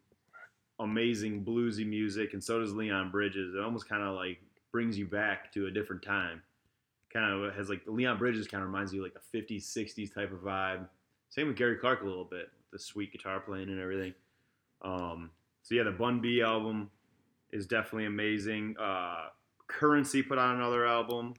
amazing 0.79 1.43
bluesy 1.43 1.85
music, 1.85 2.33
and 2.33 2.43
so 2.43 2.59
does 2.59 2.73
Leon 2.73 3.11
Bridges. 3.11 3.53
It 3.55 3.61
almost 3.61 3.87
kind 3.89 4.01
of 4.03 4.15
like 4.15 4.39
brings 4.71 4.97
you 4.97 5.05
back 5.05 5.51
to 5.53 5.67
a 5.67 5.71
different 5.71 6.01
time. 6.01 6.41
Kind 7.11 7.45
of 7.45 7.55
has 7.55 7.69
like 7.69 7.81
Leon 7.87 8.17
Bridges 8.17 8.47
kind 8.47 8.63
of 8.63 8.69
reminds 8.69 8.93
you 8.93 9.01
like 9.01 9.13
the 9.13 9.37
50s, 9.39 9.63
60s 9.63 10.13
type 10.13 10.31
of 10.31 10.39
vibe. 10.39 10.87
Same 11.29 11.47
with 11.47 11.55
Gary 11.55 11.77
Clark 11.77 12.01
a 12.01 12.05
little 12.05 12.25
bit, 12.25 12.49
the 12.71 12.79
sweet 12.79 13.11
guitar 13.11 13.39
playing 13.39 13.69
and 13.69 13.79
everything. 13.79 14.13
Um, 14.81 15.31
so 15.63 15.75
yeah, 15.75 15.83
the 15.83 15.91
Bun 15.91 16.21
B 16.21 16.41
album 16.41 16.89
is 17.51 17.65
definitely 17.65 18.05
amazing. 18.05 18.75
Uh, 18.79 19.27
Currency 19.67 20.21
put 20.21 20.37
out 20.37 20.55
another 20.55 20.85
album, 20.85 21.33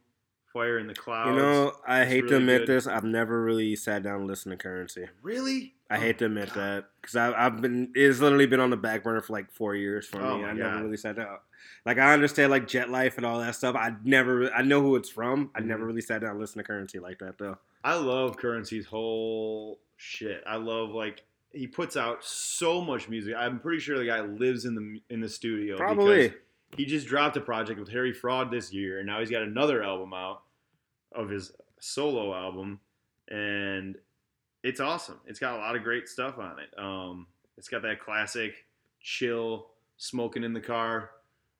Fire 0.53 0.79
in 0.79 0.87
the 0.87 0.95
Clouds. 0.95 1.31
You 1.31 1.37
know, 1.37 1.73
I 1.87 2.03
It's 2.03 2.11
hate 2.13 2.29
to 2.29 2.37
admit 2.37 2.63
good. 2.63 2.69
this. 2.69 2.87
I've 2.87 3.05
never 3.05 3.43
really 3.43 3.77
sat 3.77 4.03
down 4.03 4.21
and 4.21 4.27
listened 4.27 4.53
to 4.59 4.63
Currency. 4.63 5.07
really? 5.23 5.75
I 5.91 5.97
Oh, 5.97 6.01
hate 6.01 6.19
to 6.19 6.27
admit 6.27 6.49
God. 6.49 6.57
that 6.57 6.85
because 7.01 7.17
I've 7.17 7.63
been 7.63 7.93
it's 7.95 8.21
literally 8.21 8.47
been 8.47 8.61
on 8.61 8.69
the 8.71 8.77
back 8.77 9.03
burner 9.03 9.23
for 9.23 9.33
like 9.33 9.51
four 9.51 9.75
years 9.75 10.07
for 10.07 10.21
Oh 10.21 10.37
me. 10.39 10.45
I 10.45 10.53
never 10.53 10.85
really 10.85 10.99
sat 10.99 11.17
down. 11.17 11.39
Like 11.87 11.97
I 11.99 12.13
understand 12.13 12.51
like 12.51 12.67
Jet 12.69 12.91
Life 12.91 13.17
and 13.17 13.25
all 13.25 13.39
that 13.41 13.55
stuff. 13.55 13.75
I 13.75 13.93
never 14.05 14.53
I 14.53 14.61
know 14.63 14.83
who 14.83 14.97
it's 14.97 15.09
from. 15.09 15.51
I 15.55 15.61
never 15.61 15.81
mm-hmm. 15.81 15.87
really 15.89 16.01
sat 16.03 16.21
down 16.21 16.33
and 16.33 16.41
listened 16.41 16.63
to 16.63 16.67
Currency 16.67 16.99
like 16.99 17.19
that 17.21 17.39
though. 17.39 17.57
I 17.83 17.95
love 17.95 18.37
Currency's 18.37 18.85
whole 18.85 19.81
shit. 19.97 20.43
I 20.47 20.57
love 20.57 20.91
like 20.91 21.25
he 21.53 21.67
puts 21.67 21.97
out 21.97 22.23
so 22.23 22.83
much 22.83 23.09
music. 23.09 23.35
I'm 23.37 23.59
pretty 23.59 23.81
sure 23.81 23.99
the 23.99 24.05
guy 24.05 24.21
lives 24.21 24.67
in 24.67 24.75
the 24.75 25.01
in 25.09 25.21
the 25.23 25.29
studio. 25.29 25.79
Probably. 25.79 26.29
because 26.29 26.39
He 26.77 26.85
just 26.85 27.07
dropped 27.07 27.37
a 27.37 27.41
project 27.41 27.81
with 27.81 27.91
Harry 27.91 28.13
Fraud 28.13 28.51
this 28.51 28.73
year, 28.73 28.99
and 28.99 29.07
now 29.07 29.21
he's 29.21 29.31
got 29.31 29.43
another 29.43 29.83
album 29.83 30.13
out 30.15 30.43
of 31.13 31.29
his 31.29 31.53
solo 31.81 32.35
album, 32.35 32.81
and 33.29 33.97
it's 34.63 34.81
awesome. 34.81 35.19
It's 35.27 35.39
got 35.39 35.55
a 35.55 35.59
lot 35.59 35.77
of 35.77 35.83
great 35.83 36.09
stuff 36.09 36.39
on 36.39 36.57
it. 36.59 36.79
Um, 36.79 37.27
it's 37.57 37.69
got 37.69 37.83
that 37.83 38.01
classic 38.01 38.67
chill, 39.01 39.69
smoking 39.97 40.45
in 40.45 40.53
the 40.53 40.61
car 40.61 41.11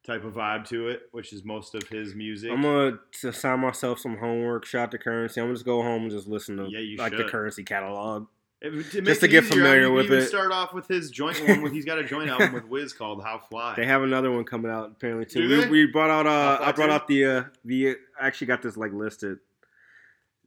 type 0.05 0.23
of 0.23 0.33
vibe 0.33 0.65
to 0.69 0.87
it, 0.89 1.03
which 1.11 1.33
is 1.33 1.43
most 1.43 1.75
of 1.75 1.83
his 1.89 2.15
music. 2.15 2.51
I'm 2.51 2.61
gonna 2.61 2.99
assign 3.23 3.59
myself 3.59 3.99
some 3.99 4.17
homework. 4.17 4.65
Shot 4.65 4.91
to 4.91 4.97
Currency. 4.97 5.41
I'm 5.41 5.47
gonna 5.47 5.55
just 5.55 5.65
go 5.65 5.81
home 5.81 6.03
and 6.03 6.11
just 6.11 6.27
listen 6.27 6.57
to 6.57 6.67
Yeah, 6.69 6.79
you 6.79 6.97
like 6.97 7.15
the. 7.15 7.25
Currency 7.25 7.63
catalog. 7.63 8.27
It- 8.61 8.91
to 8.91 9.01
Just 9.01 9.21
to 9.21 9.27
get 9.29 9.45
easier, 9.45 9.55
familiar 9.57 9.81
you 9.83 9.93
with 9.93 10.05
can 10.07 10.13
even 10.15 10.25
it. 10.25 10.27
Start 10.27 10.51
off 10.51 10.73
with 10.73 10.87
his 10.87 11.09
joint 11.11 11.39
one. 11.47 11.61
With, 11.61 11.71
he's 11.71 11.85
got 11.85 11.97
a 11.97 12.03
joint 12.03 12.29
album 12.29 12.51
with 12.53 12.65
Wiz 12.65 12.91
called 12.91 13.23
"How 13.23 13.39
Fly." 13.39 13.75
They 13.77 13.85
have 13.85 14.03
another 14.03 14.31
one 14.31 14.43
coming 14.43 14.69
out 14.71 14.87
apparently 14.91 15.25
too. 15.25 15.47
We, 15.69 15.85
we 15.85 15.85
brought 15.91 16.09
out 16.09 16.27
uh 16.27 16.59
I 16.63 16.71
brought 16.73 16.89
out 16.89 17.07
the 17.07 17.25
uh 17.25 17.43
the 17.63 17.95
I 18.19 18.27
actually 18.27 18.47
got 18.47 18.61
this 18.61 18.75
like 18.75 18.91
listed. 18.91 19.37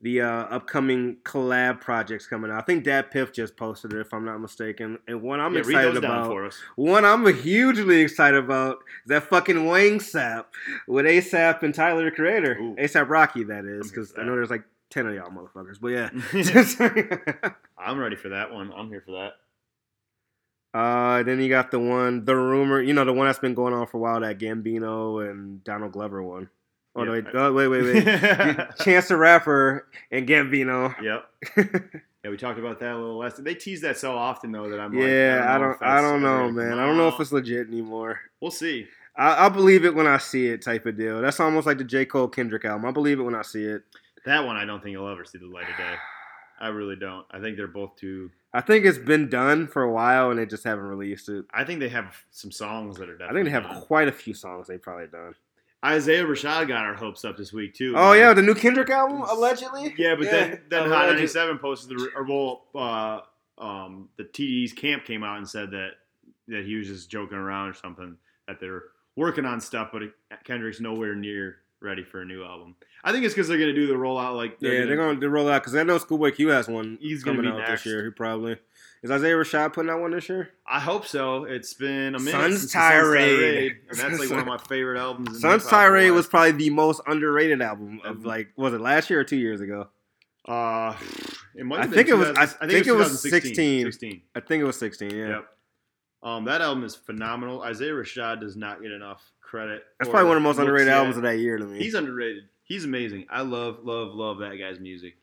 The 0.04 0.20
uh, 0.22 0.26
upcoming 0.26 1.18
collab 1.22 1.80
projects 1.80 2.26
coming 2.26 2.50
out. 2.50 2.58
I 2.58 2.62
think 2.62 2.84
DatPiff 2.84 3.32
just 3.32 3.56
posted 3.56 3.92
it 3.92 4.00
if 4.00 4.12
I'm 4.12 4.24
not 4.24 4.40
mistaken. 4.40 4.98
And 5.06 5.22
one 5.22 5.38
I'm 5.38 5.54
yeah, 5.54 5.60
excited 5.60 5.96
about. 5.96 6.26
for 6.26 6.44
us. 6.44 6.60
One 6.74 7.04
I'm 7.04 7.24
hugely 7.32 8.00
excited 8.00 8.36
about 8.42 8.78
is 9.04 9.10
that 9.10 9.22
fucking 9.30 9.64
Wang 9.64 10.00
Sap 10.00 10.52
with 10.88 11.04
ASAP 11.06 11.62
and 11.62 11.72
Tyler 11.72 12.06
the 12.06 12.10
Creator. 12.10 12.58
Ooh. 12.60 12.74
ASAP 12.74 13.08
Rocky, 13.08 13.44
that 13.44 13.64
is, 13.64 13.92
because 13.92 14.12
I 14.18 14.24
know 14.24 14.32
there's 14.34 14.50
like 14.50 14.64
ten 14.92 15.06
of 15.06 15.14
y'all 15.14 15.30
motherfuckers. 15.30 15.80
But 15.80 15.88
yeah. 15.88 17.52
I'm 17.78 17.98
ready 17.98 18.16
for 18.16 18.28
that 18.30 18.52
one. 18.52 18.72
I'm 18.76 18.88
here 18.88 19.02
for 19.04 19.12
that. 19.12 20.78
uh, 20.78 21.22
then 21.22 21.40
you 21.40 21.48
got 21.48 21.70
the 21.70 21.78
one, 21.78 22.24
the 22.24 22.36
rumor, 22.36 22.80
you 22.80 22.92
know, 22.94 23.04
the 23.04 23.12
one 23.12 23.26
that's 23.26 23.38
been 23.38 23.54
going 23.54 23.74
on 23.74 23.86
for 23.86 23.96
a 23.98 24.00
while, 24.00 24.20
that 24.20 24.38
Gambino 24.38 25.28
and 25.28 25.62
Donald 25.64 25.92
Glover 25.92 26.22
one. 26.22 26.48
Oh, 26.94 27.04
no, 27.04 27.14
Yeah, 27.14 27.22
wait, 27.22 27.24
oh, 27.34 27.52
wait, 27.52 27.68
wait, 27.68 27.82
wait. 27.84 28.04
Chance 28.80 29.08
the 29.08 29.16
Rapper 29.16 29.88
and 30.10 30.28
Gambino. 30.28 30.94
yep. 31.02 31.24
Yeah, 32.24 32.30
we 32.30 32.36
talked 32.36 32.60
about 32.60 32.78
that 32.78 32.92
a 32.92 32.96
little 32.96 33.18
last. 33.18 33.42
They 33.42 33.56
tease 33.56 33.80
that 33.80 33.98
so 33.98 34.12
often 34.16 34.52
though 34.52 34.70
that 34.70 34.78
I'm 34.78 34.94
yeah, 34.94 35.38
like, 35.40 35.48
I 35.48 35.58
know 35.58 35.64
don't, 35.64 35.72
if 35.72 35.82
I 35.82 36.00
don't 36.00 36.22
know, 36.22 36.52
man. 36.52 36.78
I 36.78 36.86
don't 36.86 36.96
know 36.96 37.08
if 37.08 37.18
it's 37.18 37.32
legit 37.32 37.66
anymore. 37.66 38.20
We'll 38.40 38.52
see. 38.52 38.86
I, 39.16 39.34
I'll 39.34 39.50
believe 39.50 39.84
it 39.84 39.92
when 39.92 40.06
I 40.06 40.18
see 40.18 40.46
it, 40.46 40.62
type 40.62 40.86
of 40.86 40.96
deal. 40.96 41.20
That's 41.20 41.40
almost 41.40 41.66
like 41.66 41.78
the 41.78 41.84
J 41.84 42.04
Cole 42.06 42.28
Kendrick 42.28 42.64
album. 42.64 42.86
I 42.86 42.92
believe 42.92 43.18
it 43.18 43.24
when 43.24 43.34
I 43.34 43.42
see 43.42 43.64
it. 43.64 43.82
That 44.24 44.44
one 44.44 44.56
I 44.56 44.64
don't 44.64 44.82
think 44.82 44.92
you'll 44.92 45.08
ever 45.08 45.24
see 45.24 45.38
the 45.38 45.46
light 45.46 45.68
of 45.70 45.76
day. 45.76 45.94
I 46.60 46.68
really 46.68 46.96
don't. 46.96 47.26
I 47.30 47.40
think 47.40 47.56
they're 47.56 47.66
both 47.66 47.96
too. 47.96 48.30
I 48.52 48.60
think 48.60 48.84
it's 48.84 48.98
been 48.98 49.28
done 49.28 49.66
for 49.66 49.82
a 49.82 49.90
while 49.92 50.30
and 50.30 50.38
they 50.38 50.46
just 50.46 50.62
haven't 50.64 50.84
released 50.84 51.28
it. 51.28 51.44
I 51.52 51.64
think 51.64 51.80
they 51.80 51.88
have 51.88 52.16
some 52.30 52.52
songs 52.52 52.98
that 52.98 53.08
are. 53.08 53.16
Done. 53.16 53.28
I 53.30 53.32
think 53.32 53.46
they 53.46 53.50
have 53.50 53.64
done. 53.64 53.80
quite 53.82 54.08
a 54.08 54.12
few 54.12 54.34
songs 54.34 54.68
they've 54.68 54.80
probably 54.80 55.08
done. 55.08 55.34
Isaiah 55.84 56.24
Rashad 56.24 56.68
got 56.68 56.84
our 56.84 56.94
hopes 56.94 57.24
up 57.24 57.36
this 57.36 57.52
week 57.52 57.74
too. 57.74 57.94
Oh 57.96 58.10
man. 58.10 58.18
yeah, 58.18 58.32
the 58.34 58.42
new 58.42 58.54
Kendrick 58.54 58.90
album 58.90 59.22
allegedly. 59.22 59.92
Yeah, 59.98 60.14
but 60.14 60.30
then 60.30 60.60
then 60.68 60.88
Hot 60.88 61.06
alleged- 61.06 61.34
97 61.34 61.58
posted 61.58 61.98
the 61.98 62.10
or 62.14 62.22
well, 62.24 62.62
uh, 62.76 63.20
um, 63.60 64.08
the 64.16 64.24
TDE's 64.24 64.72
camp 64.72 65.04
came 65.04 65.24
out 65.24 65.38
and 65.38 65.48
said 65.48 65.72
that 65.72 65.90
that 66.48 66.64
he 66.64 66.76
was 66.76 66.86
just 66.86 67.10
joking 67.10 67.38
around 67.38 67.70
or 67.70 67.74
something 67.74 68.16
that 68.46 68.60
they're 68.60 68.84
working 69.16 69.44
on 69.44 69.60
stuff, 69.60 69.90
but 69.92 70.02
Kendrick's 70.44 70.80
nowhere 70.80 71.14
near 71.16 71.56
ready 71.82 72.02
for 72.04 72.20
a 72.22 72.24
new 72.24 72.44
album. 72.44 72.76
I 73.04 73.12
think 73.12 73.24
it's 73.24 73.34
because 73.34 73.48
they're 73.48 73.58
gonna 73.58 73.72
do 73.74 73.86
the 73.86 73.94
rollout 73.94 74.36
like 74.36 74.56
Yeah, 74.60 74.84
they're 74.84 74.96
gonna 74.96 75.28
roll 75.28 75.48
out 75.48 75.62
because 75.62 75.74
I 75.74 75.82
know 75.82 75.98
Schoolboy 75.98 76.30
Q 76.32 76.48
has 76.48 76.68
one. 76.68 76.98
He's 77.00 77.22
gonna 77.24 77.38
coming 77.38 77.52
out 77.52 77.58
next. 77.58 77.84
this 77.84 77.86
year. 77.92 78.04
He 78.04 78.10
probably 78.10 78.56
is 79.02 79.10
Isaiah 79.10 79.34
Rashad 79.34 79.72
putting 79.72 79.90
out 79.90 80.00
one 80.00 80.12
this 80.12 80.28
year. 80.28 80.50
I 80.66 80.78
hope 80.80 81.06
so. 81.06 81.44
It's 81.44 81.74
been 81.74 82.14
a 82.14 82.18
minute. 82.20 82.30
Sun's 82.58 82.72
Tirade. 82.72 83.78
that's 83.90 84.18
like 84.20 84.30
one 84.30 84.38
of 84.38 84.46
my 84.46 84.58
favorite 84.58 84.98
albums. 85.00 85.40
Sun's 85.40 85.66
Tirade 85.66 86.12
was 86.12 86.26
probably 86.28 86.52
the 86.52 86.70
most 86.70 87.00
underrated 87.06 87.60
album 87.60 88.00
of 88.04 88.18
Mhm. 88.18 88.24
like 88.26 88.48
was 88.56 88.72
it 88.74 88.80
last 88.80 89.10
year 89.10 89.20
or 89.20 89.24
two 89.24 89.36
years 89.36 89.60
ago? 89.60 89.88
Uh, 90.46 90.96
it 91.56 91.64
might 91.64 91.80
I 91.80 91.86
think 91.86 92.08
it 92.08 92.14
was- 92.14 92.30
I 92.36 92.42
I 92.42 92.46
think, 92.46 92.70
think 92.70 92.86
it 92.86 92.92
was, 92.92 93.08
it 93.08 93.12
was 93.12 93.22
2016. 93.22 93.84
16. 93.84 93.92
16. 93.92 94.22
I 94.34 94.40
think 94.40 94.60
it 94.60 94.64
was 94.64 94.76
sixteen. 94.78 95.10
Yeah, 95.10 95.28
Yep. 95.28 95.48
Um, 96.24 96.44
that 96.44 96.60
album 96.60 96.84
is 96.84 96.94
phenomenal. 96.94 97.62
Isaiah 97.62 97.92
Rashad 97.92 98.40
does 98.40 98.56
not 98.56 98.80
get 98.80 98.92
enough 98.92 99.31
credit. 99.52 99.84
that's 99.98 100.10
probably 100.10 100.28
one 100.28 100.36
of 100.38 100.42
the 100.42 100.48
most 100.48 100.58
underrated 100.58 100.88
yet. 100.88 100.96
albums 100.96 101.16
of 101.18 101.22
that 101.24 101.38
year 101.38 101.58
to 101.58 101.64
me. 101.64 101.78
He's 101.78 101.94
underrated. 101.94 102.44
He's 102.64 102.84
amazing. 102.86 103.26
I 103.30 103.42
love, 103.42 103.80
love, 103.84 104.14
love 104.14 104.38
that 104.38 104.56
guy's 104.56 104.80
music. 104.80 105.16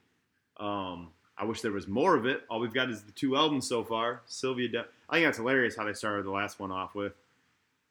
Um, 0.58 1.10
I 1.38 1.46
wish 1.46 1.62
there 1.62 1.72
was 1.72 1.88
more 1.88 2.16
of 2.16 2.26
it. 2.28 2.44
All 2.50 2.60
we've 2.60 2.74
got 2.74 2.90
is 2.92 3.02
the 3.04 3.12
two 3.12 3.36
albums 3.36 3.68
so 3.68 3.84
far. 3.84 4.22
Cilvia, 4.30 4.72
De- 4.72 4.86
I 5.10 5.16
think 5.16 5.26
that's 5.26 5.38
hilarious 5.38 5.76
how 5.76 5.86
they 5.86 5.94
started 5.94 6.26
the 6.26 6.32
last 6.32 6.60
one 6.60 6.72
off 6.72 6.94
with. 6.94 7.14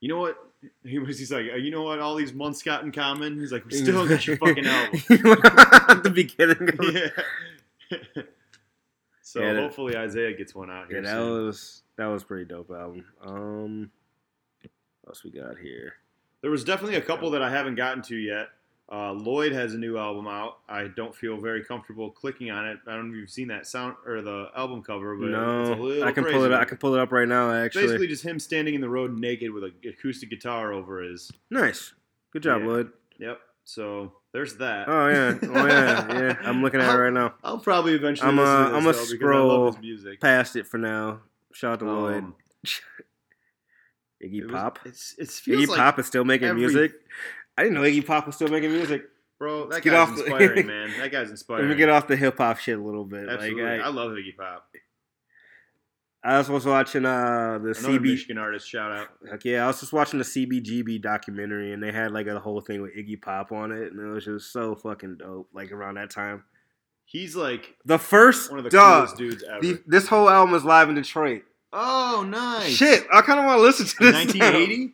You 0.01 0.09
know 0.09 0.18
what? 0.20 0.39
He 0.84 0.99
was. 0.99 1.18
He's 1.20 1.30
like, 1.30 1.45
you 1.61 1.70
know 1.70 1.82
what? 1.84 2.01
All 2.01 2.16
these 2.16 2.32
months 2.32 2.62
got 2.64 2.82
in 2.82 2.91
common. 2.93 3.39
He's 3.39 3.53
like, 3.53 3.64
we 3.64 3.72
still 3.74 4.09
got 4.09 4.26
your 4.26 4.36
fucking 4.39 4.66
album. 4.66 5.01
At 5.89 6.03
the 6.03 6.11
beginning. 6.12 6.68
Yeah. 6.93 8.22
so 9.22 9.41
Yeah, 9.41 9.53
that- 9.55 9.62
hopefully 9.62 9.97
Isaiah 9.97 10.36
gets 10.36 10.55
one 10.55 10.70
out 10.70 10.89
here. 10.89 10.97
Yeah, 10.97 11.03
that 11.03 11.16
soon. 11.16 11.47
was 11.47 11.82
that 11.97 12.07
was 12.07 12.24
pretty 12.24 12.45
dope 12.45 12.70
album. 12.70 13.05
Um, 13.24 13.91
what 15.03 15.11
else 15.12 15.24
we 15.24 15.30
got 15.30 15.59
here? 15.59 15.95
There 16.43 16.51
was 16.51 16.64
definitely 16.64 16.97
a 16.97 17.01
couple 17.03 17.30
that 17.30 17.43
I 17.43 17.51
haven't 17.51 17.74
gotten 17.74 18.03
to 18.05 18.16
yet. 18.16 18.49
Uh, 18.91 19.12
Lloyd 19.12 19.53
has 19.53 19.74
a 19.74 19.78
new 19.78 19.99
album 19.99 20.26
out. 20.26 20.61
I 20.66 20.84
don't 20.89 21.14
feel 21.14 21.36
very 21.39 21.62
comfortable 21.62 22.11
clicking 22.11 22.51
on 22.51 22.66
it. 22.66 22.78
I 22.86 22.93
don't 22.95 23.09
know 23.09 23.14
if 23.16 23.20
you've 23.20 23.30
seen 23.30 23.49
that 23.49 23.66
sound 23.66 23.97
or 24.07 24.22
the 24.22 24.47
album 24.57 24.82
cover, 24.82 25.14
but 25.14 25.26
it's 25.28 25.36
a 25.36 25.41
no, 25.41 25.72
little 25.74 26.05
I 26.05 26.12
can 26.12 26.24
pull 26.24 26.45
it. 26.45 26.53
up. 26.53 26.62
I 26.62 26.64
can 26.64 26.78
pull 26.78 26.95
it 26.95 27.01
up 27.01 27.12
right 27.12 27.28
now. 27.28 27.53
Actually, 27.53 27.82
basically 27.84 28.07
just 28.07 28.24
him 28.24 28.39
standing 28.39 28.74
in 28.74 28.80
the 28.80 28.89
road 28.89 29.18
naked 29.18 29.51
with 29.53 29.64
an 29.64 29.74
acoustic 29.86 30.30
guitar 30.30 30.72
over 30.72 31.03
his. 31.03 31.30
nice. 31.51 31.93
Good 32.32 32.43
job, 32.45 32.62
Yeah. 32.62 32.66
Lloyd. 32.66 32.93
Yep. 33.18 33.41
So 33.64 34.12
there's 34.32 34.57
that. 34.57 34.89
Oh 34.89 35.09
yeah, 35.09 35.39
oh 35.43 35.66
yeah, 35.66 36.12
yeah. 36.20 36.36
I'm 36.45 36.62
looking 36.62 36.80
at 36.80 36.95
it 36.95 36.99
right 36.99 37.12
now. 37.12 37.34
I'll 37.45 37.59
probably 37.59 37.93
eventually. 37.93 38.28
I'm, 38.30 38.39
uh, 38.39 38.70
I'm 38.74 38.84
though, 38.84 38.91
a 38.91 38.95
scroll 38.95 39.49
love 39.64 39.74
his 39.74 39.82
music. 39.82 40.20
Past 40.22 40.57
it 40.57 40.66
for 40.66 40.78
now. 40.78 41.20
Shout 41.53 41.74
out 41.74 41.78
to 41.80 41.84
Lloyd. 41.84 42.24
Iggy 44.25 44.41
it 44.41 44.45
was- 44.47 44.53
Pop. 44.53 44.79
It's 44.85 45.14
it 45.19 45.29
Iggy 45.29 45.69
like, 45.69 45.79
Pop 45.79 45.99
is 45.99 46.07
still 46.07 46.25
making 46.25 46.49
every- 46.49 46.61
music. 46.62 46.93
I 47.57 47.62
didn't 47.62 47.75
know 47.75 47.83
Iggy 47.83 48.07
Pop 48.07 48.27
was 48.27 48.35
still 48.37 48.49
making 48.49 48.71
music. 48.73 49.05
bro. 49.39 49.61
That 49.62 49.71
Let's 49.71 49.85
get 49.85 49.91
guy's 49.91 50.09
off 50.09 50.16
the- 50.16 50.25
inspiring, 50.27 50.66
man. 50.69 50.91
That 50.99 51.11
guy's 51.12 51.31
inspiring. 51.31 51.66
Let 51.69 51.71
me 51.75 51.77
get 51.79 51.89
off 51.89 52.07
the 52.09 52.16
hip 52.16 52.39
hop 52.39 52.59
shit 52.59 52.79
a 52.79 52.83
little 52.83 53.05
bit. 53.05 53.29
Absolutely, 53.29 53.62
Like 53.62 53.81
I, 53.81 53.85
I, 53.85 53.89
love 53.89 54.11
Iggy 54.12 54.37
Pop. 54.37 54.69
I 56.25 56.37
was 56.39 56.66
watching 56.66 57.05
uh 57.07 57.59
the 57.62 57.69
Another 57.79 57.99
CB. 57.99 58.03
Michigan 58.03 58.39
artist. 58.39 58.69
Shout 58.69 58.91
out. 58.91 59.09
Like, 59.23 59.45
yeah, 59.45 59.64
I 59.64 59.66
was 59.69 59.79
just 59.81 59.93
watching 59.93 60.19
the 60.19 60.25
CBGB 60.25 61.01
documentary, 61.01 61.73
and 61.73 61.81
they 61.83 61.93
had 61.93 62.11
like 62.11 62.27
a 62.27 62.41
whole 62.41 62.61
thing 62.61 62.83
with 62.83 62.97
Iggy 62.97 63.23
Pop 63.23 63.53
on 63.53 63.71
it, 63.71 63.93
and 63.93 64.01
it 64.01 64.12
was 64.12 64.25
just 64.25 64.53
so 64.53 64.75
fucking 64.75 65.19
dope. 65.19 65.49
Like 65.55 65.71
around 65.71 65.95
that 65.95 66.11
time, 66.11 66.43
He's 67.05 67.37
like 67.37 67.77
the 67.85 67.99
first 67.99 68.51
one 68.51 68.59
of 68.59 68.64
the 68.64 68.71
dog. 68.71 69.07
coolest 69.07 69.16
dudes 69.16 69.45
ever. 69.49 69.61
the- 69.62 69.83
this 69.87 70.09
whole 70.09 70.29
album 70.29 70.55
is 70.57 70.64
live 70.64 70.89
in 70.89 70.97
Detroit. 70.97 71.43
Oh, 71.73 72.25
nice. 72.29 72.71
Shit, 72.73 73.07
I 73.12 73.21
kind 73.23 73.39
of 73.41 73.47
want 73.47 73.59
to 73.59 73.62
listen 73.62 73.87
to 73.87 73.97
this. 74.01 74.12
now. 74.35 74.47
1980? 74.51 74.77
Live 74.77 74.83
in 74.83 74.93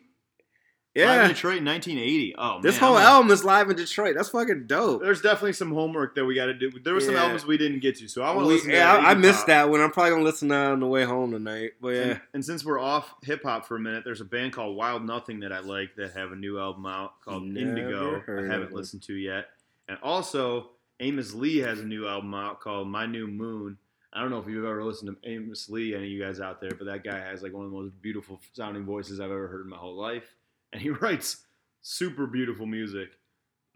Yeah, 1.03 1.27
Detroit, 1.27 1.61
1980. 1.61 2.35
Oh, 2.37 2.53
man. 2.53 2.61
this 2.61 2.75
I'm 2.75 2.79
whole 2.79 2.93
gonna- 2.93 3.05
album 3.05 3.31
is 3.31 3.43
live 3.43 3.69
in 3.69 3.75
Detroit. 3.75 4.15
That's 4.15 4.29
fucking 4.29 4.65
dope. 4.67 5.01
There's 5.01 5.21
definitely 5.21 5.51
some 5.51 5.73
homework 5.73 6.15
that 6.15 6.23
we 6.23 6.35
got 6.35 6.45
to 6.45 6.53
do. 6.53 6.71
There 6.71 6.93
were 6.93 7.01
some 7.01 7.15
Yeah. 7.15 7.23
albums 7.23 7.45
we 7.45 7.57
didn't 7.57 7.79
get 7.79 7.97
to, 7.97 8.07
so 8.07 8.21
I 8.21 8.27
want 8.33 8.45
to 8.45 8.53
listen 8.53 8.69
to 8.69 8.75
yeah, 8.77 8.93
I, 8.95 9.11
I 9.11 9.13
missed 9.13 9.47
that 9.47 9.69
one. 9.69 9.81
I'm 9.81 9.91
probably 9.91 10.11
gonna 10.11 10.23
listen 10.23 10.47
to 10.47 10.53
that 10.55 10.71
on 10.71 10.79
the 10.79 10.87
way 10.87 11.03
home 11.03 11.31
tonight. 11.31 11.71
But 11.81 11.89
yeah, 11.89 12.01
And, 12.03 12.21
and 12.35 12.45
since 12.45 12.63
we're 12.63 12.79
off 12.79 13.13
hip 13.23 13.43
hop 13.43 13.65
for 13.65 13.75
a 13.75 13.79
minute, 13.79 14.03
there's 14.05 14.21
a 14.21 14.25
band 14.25 14.53
called 14.53 14.77
Wild 14.77 15.05
Nothing 15.05 15.41
that 15.41 15.51
I 15.51 15.59
like 15.59 15.95
that 15.97 16.13
have 16.13 16.31
a 16.31 16.35
new 16.37 16.57
album 16.59 16.85
out 16.85 17.19
called 17.25 17.43
Never 17.43 17.67
Indigo. 17.67 18.23
I 18.29 18.45
haven't 18.49 18.71
listened 18.71 19.03
to 19.03 19.13
yet. 19.15 19.47
And 19.89 19.97
also, 20.01 20.69
Amos 21.01 21.33
Lee 21.33 21.57
has 21.57 21.81
a 21.81 21.85
new 21.85 22.07
album 22.07 22.33
out 22.33 22.61
called 22.61 22.87
My 22.87 23.05
New 23.05 23.27
Moon. 23.27 23.77
I 24.15 24.21
don't 24.21 24.29
know 24.29 24.39
if 24.39 24.47
you've 24.47 24.63
ever 24.63 24.81
listened 24.81 25.13
to 25.21 25.29
Amos 25.29 25.69
Lee, 25.69 25.93
any 25.93 26.05
of 26.05 26.09
you 26.09 26.23
guys 26.23 26.39
out 26.39 26.61
there, 26.61 26.71
but 26.71 26.85
that 26.85 27.03
guy 27.03 27.19
has 27.19 27.43
like 27.43 27.51
one 27.51 27.65
of 27.65 27.71
the 27.71 27.77
most 27.77 28.01
beautiful 28.01 28.39
sounding 28.53 28.85
voices 28.85 29.19
I've 29.19 29.29
ever 29.29 29.47
heard 29.47 29.65
in 29.65 29.69
my 29.69 29.77
whole 29.77 29.95
life. 29.95 30.35
And 30.71 30.81
he 30.81 30.89
writes 31.01 31.43
super 31.81 32.25
beautiful 32.25 32.65
music. 32.65 33.09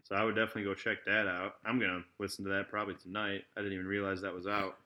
So 0.04 0.14
I 0.14 0.24
would 0.24 0.34
definitely 0.34 0.64
go 0.64 0.74
check 0.74 1.04
that 1.04 1.26
out. 1.26 1.56
I'm 1.64 1.78
going 1.78 1.90
to 1.90 2.02
listen 2.18 2.44
to 2.46 2.50
that 2.52 2.70
probably 2.70 2.94
tonight. 2.94 3.42
I 3.54 3.60
didn't 3.60 3.74
even 3.74 3.86
realize 3.86 4.22
that 4.22 4.34
was 4.34 4.46
out. 4.46 4.78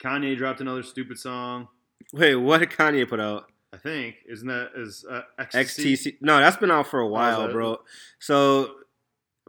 Kanye 0.00 0.36
dropped 0.36 0.62
another 0.62 0.82
stupid 0.82 1.18
song. 1.18 1.68
wait, 2.12 2.36
what 2.36 2.58
did 2.58 2.70
Kanye 2.70 3.06
put 3.06 3.20
out? 3.20 3.46
I 3.72 3.76
think 3.76 4.16
isn't 4.26 4.48
that 4.48 4.70
is 4.76 5.04
uh? 5.10 5.22
XTC? 5.38 6.16
No, 6.22 6.38
that's 6.38 6.56
been 6.56 6.70
out 6.70 6.86
for 6.86 7.00
a 7.00 7.06
while, 7.06 7.42
that? 7.42 7.52
bro. 7.52 7.80
So 8.18 8.76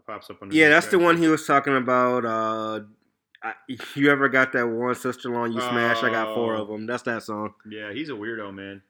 pops 0.08 0.30
up 0.30 0.42
under. 0.42 0.56
Yeah, 0.56 0.70
that's 0.70 0.88
the 0.88 0.98
one 0.98 1.18
he 1.18 1.28
was 1.28 1.46
talking 1.46 1.76
about. 1.76 2.26
Uh, 2.26 2.80
I, 3.44 3.54
you 3.96 4.12
ever 4.12 4.30
got 4.30 4.54
that 4.54 4.68
one 4.68 4.96
sister 4.96 5.30
long 5.30 5.52
you 5.54 5.62
smash? 5.62 6.04
I 6.04 6.10
got 6.10 6.34
four 6.34 6.56
of 6.56 6.68
them. 6.68 6.86
That's 6.86 7.04
that 7.04 7.24
song. 7.24 7.54
Yeah, 7.70 7.94
he's 7.94 8.10
a 8.10 8.14
weirdo, 8.14 8.54
man. 8.54 8.82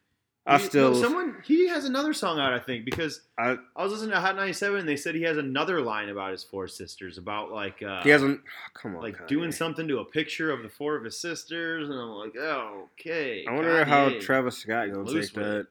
I 0.46 0.58
He- 0.60 0.66
still, 0.66 0.92
no, 0.94 1.02
someone 1.02 1.36
he 1.44 1.68
has 1.68 1.84
another 1.84 2.14
song 2.14 2.40
out, 2.40 2.54
I 2.54 2.60
think, 2.60 2.86
because 2.86 3.20
I, 3.38 3.58
I 3.76 3.84
was 3.84 3.92
listening 3.92 4.12
to 4.12 4.22
Hot 4.22 4.38
97 4.38 4.80
and 4.80 4.88
they 4.88 4.96
said 4.96 5.14
he 5.14 5.24
has 5.24 5.36
another 5.38 5.82
line 5.82 6.08
about 6.08 6.32
his 6.32 6.42
four 6.42 6.70
sisters, 6.70 7.18
about 7.18 7.52
like 7.52 7.84
uh, 7.84 8.02
he 8.02 8.10
hasn't. 8.10 8.40
come 8.74 8.96
on, 8.96 9.02
like 9.04 9.18
Kanye. 9.18 9.28
doing 9.28 9.52
something 9.52 9.90
to 9.90 10.00
a 10.00 10.06
picture 10.06 10.50
of 10.52 10.64
the 10.64 10.70
four 10.70 10.96
of 10.96 11.04
his 11.04 11.20
sisters, 11.20 11.90
and 11.90 12.00
I'm 12.00 12.10
like, 12.12 12.36
oh, 12.40 12.88
okay. 12.98 13.46
I 13.46 13.52
wonder 13.52 13.84
how 13.84 14.10
Travis 14.22 14.60
Scott 14.60 14.90
gonna 14.90 15.04
Loose 15.04 15.32
take 15.32 15.68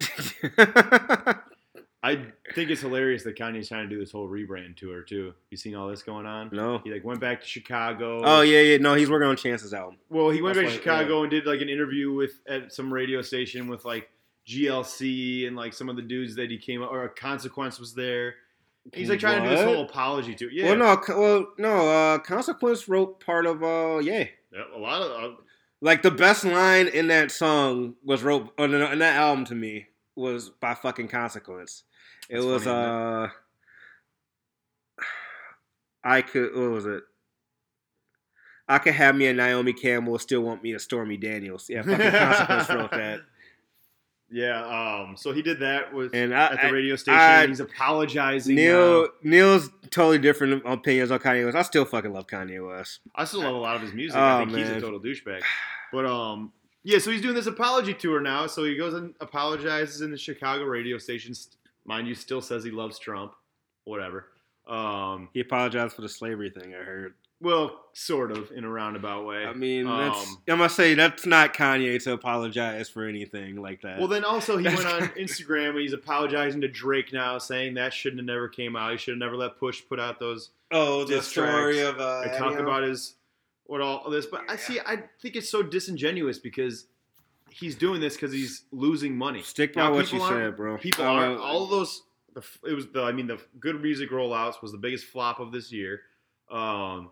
that. 0.00 1.42
I 2.02 2.26
think 2.54 2.70
it's 2.70 2.80
hilarious 2.80 3.24
that 3.24 3.36
Kanye's 3.36 3.68
trying 3.68 3.88
to 3.88 3.94
do 3.94 3.98
this 4.00 4.12
whole 4.12 4.28
rebrand 4.28 4.76
tour 4.76 5.02
too. 5.02 5.34
You 5.50 5.56
seen 5.56 5.74
all 5.74 5.88
this 5.88 6.02
going 6.02 6.26
on? 6.26 6.50
no. 6.52 6.78
He 6.84 6.92
like 6.92 7.02
went 7.04 7.20
back 7.20 7.40
to 7.40 7.46
Chicago. 7.46 8.20
Oh 8.22 8.42
yeah, 8.42 8.60
yeah. 8.60 8.76
No, 8.76 8.94
he's 8.94 9.10
working 9.10 9.26
on 9.28 9.36
Chance's 9.36 9.74
album. 9.74 9.98
Well, 10.08 10.30
he 10.30 10.40
went 10.40 10.54
That's 10.54 10.68
back 10.74 10.82
to 10.84 10.88
why- 10.90 10.98
Chicago 11.00 11.22
and 11.22 11.30
did 11.30 11.44
like 11.46 11.60
an 11.60 11.68
interview 11.68 12.12
with 12.12 12.40
at 12.48 12.72
some 12.72 12.92
radio 12.92 13.20
station 13.22 13.66
with 13.66 13.84
like 13.84 14.08
GLC 14.46 15.46
and 15.46 15.56
like 15.56 15.72
some 15.72 15.88
of 15.88 15.96
the 15.96 16.02
dudes 16.02 16.36
that 16.36 16.50
he 16.50 16.58
came 16.58 16.82
or 16.82 17.04
a 17.04 17.08
consequence 17.08 17.78
was 17.78 17.94
there. 17.94 18.34
He's 18.94 19.10
like 19.10 19.20
trying 19.20 19.42
to 19.42 19.48
do 19.50 19.54
this 19.56 19.64
whole 19.64 19.82
apology 19.84 20.34
to 20.36 20.48
yeah. 20.50 20.66
Well, 20.74 20.76
no, 20.76 21.02
well, 21.20 21.46
no. 21.58 21.88
Uh, 21.90 22.18
Consequence 22.18 22.88
wrote 22.88 23.20
part 23.20 23.44
of. 23.44 23.62
Uh, 23.62 23.98
yeah. 23.98 24.24
Yeah, 24.50 24.62
a 24.74 24.78
lot 24.78 25.02
of 25.02 25.10
uh, 25.32 25.36
Like 25.82 26.00
the 26.02 26.10
best 26.10 26.42
line 26.44 26.88
in 26.88 27.08
that 27.08 27.30
song 27.30 27.96
was 28.02 28.22
wrote 28.22 28.50
on 28.58 28.70
the- 28.70 28.90
in 28.92 29.00
that 29.00 29.16
album 29.16 29.44
to 29.46 29.54
me 29.54 29.88
was 30.16 30.48
by 30.48 30.72
fucking 30.74 31.08
Consequence. 31.08 31.84
It 32.28 32.40
was 32.40 32.64
funny, 32.64 33.26
uh 33.26 33.28
I 36.04 36.22
could 36.22 36.54
what 36.54 36.70
was 36.70 36.86
it? 36.86 37.02
I 38.68 38.78
could 38.78 38.94
have 38.94 39.16
me 39.16 39.26
a 39.26 39.32
Naomi 39.32 39.72
Campbell, 39.72 40.18
still 40.18 40.42
want 40.42 40.62
me 40.62 40.72
a 40.74 40.78
Stormy 40.78 41.16
Daniels. 41.16 41.68
Yeah, 41.70 41.82
fucking 41.82 42.10
Consequence 42.10 42.68
wrote 42.70 42.90
that. 42.92 43.20
yeah. 44.30 44.62
Um. 45.06 45.16
So 45.16 45.32
he 45.32 45.40
did 45.42 45.60
that 45.60 45.92
with 45.94 46.14
And 46.14 46.34
I, 46.34 46.46
at 46.46 46.52
the 46.52 46.66
I- 46.66 46.70
radio 46.70 46.96
station. 46.96 47.18
I- 47.20 47.46
he's 47.46 47.60
apologizing. 47.60 48.54
Neil 48.54 49.02
now. 49.02 49.08
Neil's 49.22 49.70
totally 49.90 50.18
different 50.18 50.62
opinions 50.66 51.10
on 51.10 51.18
Kanye 51.18 51.44
West. 51.46 51.56
I 51.56 51.62
still 51.62 51.84
fucking 51.86 52.12
love 52.12 52.26
Kanye 52.26 52.66
West. 52.66 53.00
I 53.14 53.24
still 53.24 53.40
love 53.40 53.54
a 53.54 53.58
lot 53.58 53.76
of 53.76 53.82
his 53.82 53.92
music. 53.94 54.18
Oh, 54.18 54.22
I 54.22 54.44
think 54.44 54.56
he's 54.58 54.68
a 54.68 54.80
total 54.80 55.00
douchebag. 55.00 55.40
But 55.92 56.04
um, 56.04 56.52
yeah. 56.84 56.98
So 56.98 57.10
he's 57.10 57.22
doing 57.22 57.34
this 57.34 57.46
apology 57.46 57.94
tour 57.94 58.20
now. 58.20 58.46
So 58.46 58.64
he 58.64 58.76
goes 58.76 58.92
and 58.94 59.14
apologizes 59.20 60.02
in 60.02 60.10
the 60.10 60.18
Chicago 60.18 60.64
radio 60.64 60.98
stations. 60.98 61.56
Mind 61.88 62.06
you, 62.06 62.14
still 62.14 62.42
says 62.42 62.62
he 62.62 62.70
loves 62.70 62.98
Trump. 62.98 63.32
Whatever. 63.84 64.26
Um. 64.68 65.30
He 65.32 65.40
apologized 65.40 65.96
for 65.96 66.02
the 66.02 66.08
slavery 66.08 66.50
thing. 66.50 66.74
I 66.74 66.84
heard. 66.84 67.14
Well, 67.40 67.80
sort 67.92 68.32
of 68.32 68.50
in 68.50 68.64
a 68.64 68.68
roundabout 68.68 69.24
way. 69.24 69.46
I 69.46 69.54
mean, 69.54 69.86
that's 69.86 70.28
Um, 70.28 70.42
I 70.48 70.54
must 70.56 70.74
say 70.76 70.94
that's 70.94 71.24
not 71.24 71.54
Kanye 71.54 72.02
to 72.02 72.12
apologize 72.12 72.90
for 72.90 73.06
anything 73.06 73.56
like 73.56 73.80
that. 73.82 73.98
Well, 73.98 74.08
then 74.08 74.24
also 74.24 74.56
he 74.58 74.64
went 74.64 74.84
on 74.84 75.02
Instagram 75.16 75.70
and 75.70 75.78
he's 75.78 75.92
apologizing 75.92 76.60
to 76.62 76.68
Drake 76.68 77.12
now, 77.12 77.38
saying 77.38 77.74
that 77.74 77.94
shouldn't 77.94 78.18
have 78.18 78.26
never 78.26 78.48
came 78.48 78.74
out. 78.76 78.90
He 78.90 78.98
should 78.98 79.12
have 79.12 79.20
never 79.20 79.36
let 79.36 79.56
Push 79.56 79.82
put 79.88 79.98
out 80.00 80.18
those. 80.18 80.50
oh, 80.72 81.04
the 81.04 81.22
story 81.22 81.80
of 81.80 82.00
uh, 82.00 82.24
I 82.26 82.36
talk 82.36 82.58
about 82.58 82.82
his 82.82 83.14
what 83.64 83.80
all 83.80 84.04
of 84.04 84.12
this, 84.12 84.26
but 84.26 84.42
I 84.48 84.56
see. 84.56 84.80
I 84.80 85.04
think 85.22 85.36
it's 85.36 85.48
so 85.48 85.62
disingenuous 85.62 86.38
because 86.38 86.86
he's 87.50 87.74
doing 87.74 88.00
this 88.00 88.14
because 88.14 88.32
he's 88.32 88.64
losing 88.72 89.16
money. 89.16 89.42
Stick 89.42 89.74
by 89.74 89.82
Now, 89.82 89.94
what 89.94 90.12
you 90.12 90.20
said, 90.20 90.56
bro. 90.56 90.78
People 90.78 91.04
are 91.04 91.36
all 91.36 91.64
of 91.64 91.70
those. 91.70 92.02
The, 92.34 92.44
it 92.68 92.74
was 92.74 92.86
the. 92.88 93.02
I 93.02 93.12
mean, 93.12 93.26
the 93.26 93.40
good 93.58 93.80
music 93.80 94.10
rollouts 94.10 94.62
was 94.62 94.72
the 94.72 94.78
biggest 94.78 95.06
flop 95.06 95.40
of 95.40 95.52
this 95.52 95.72
year. 95.72 96.02
Um, 96.50 97.10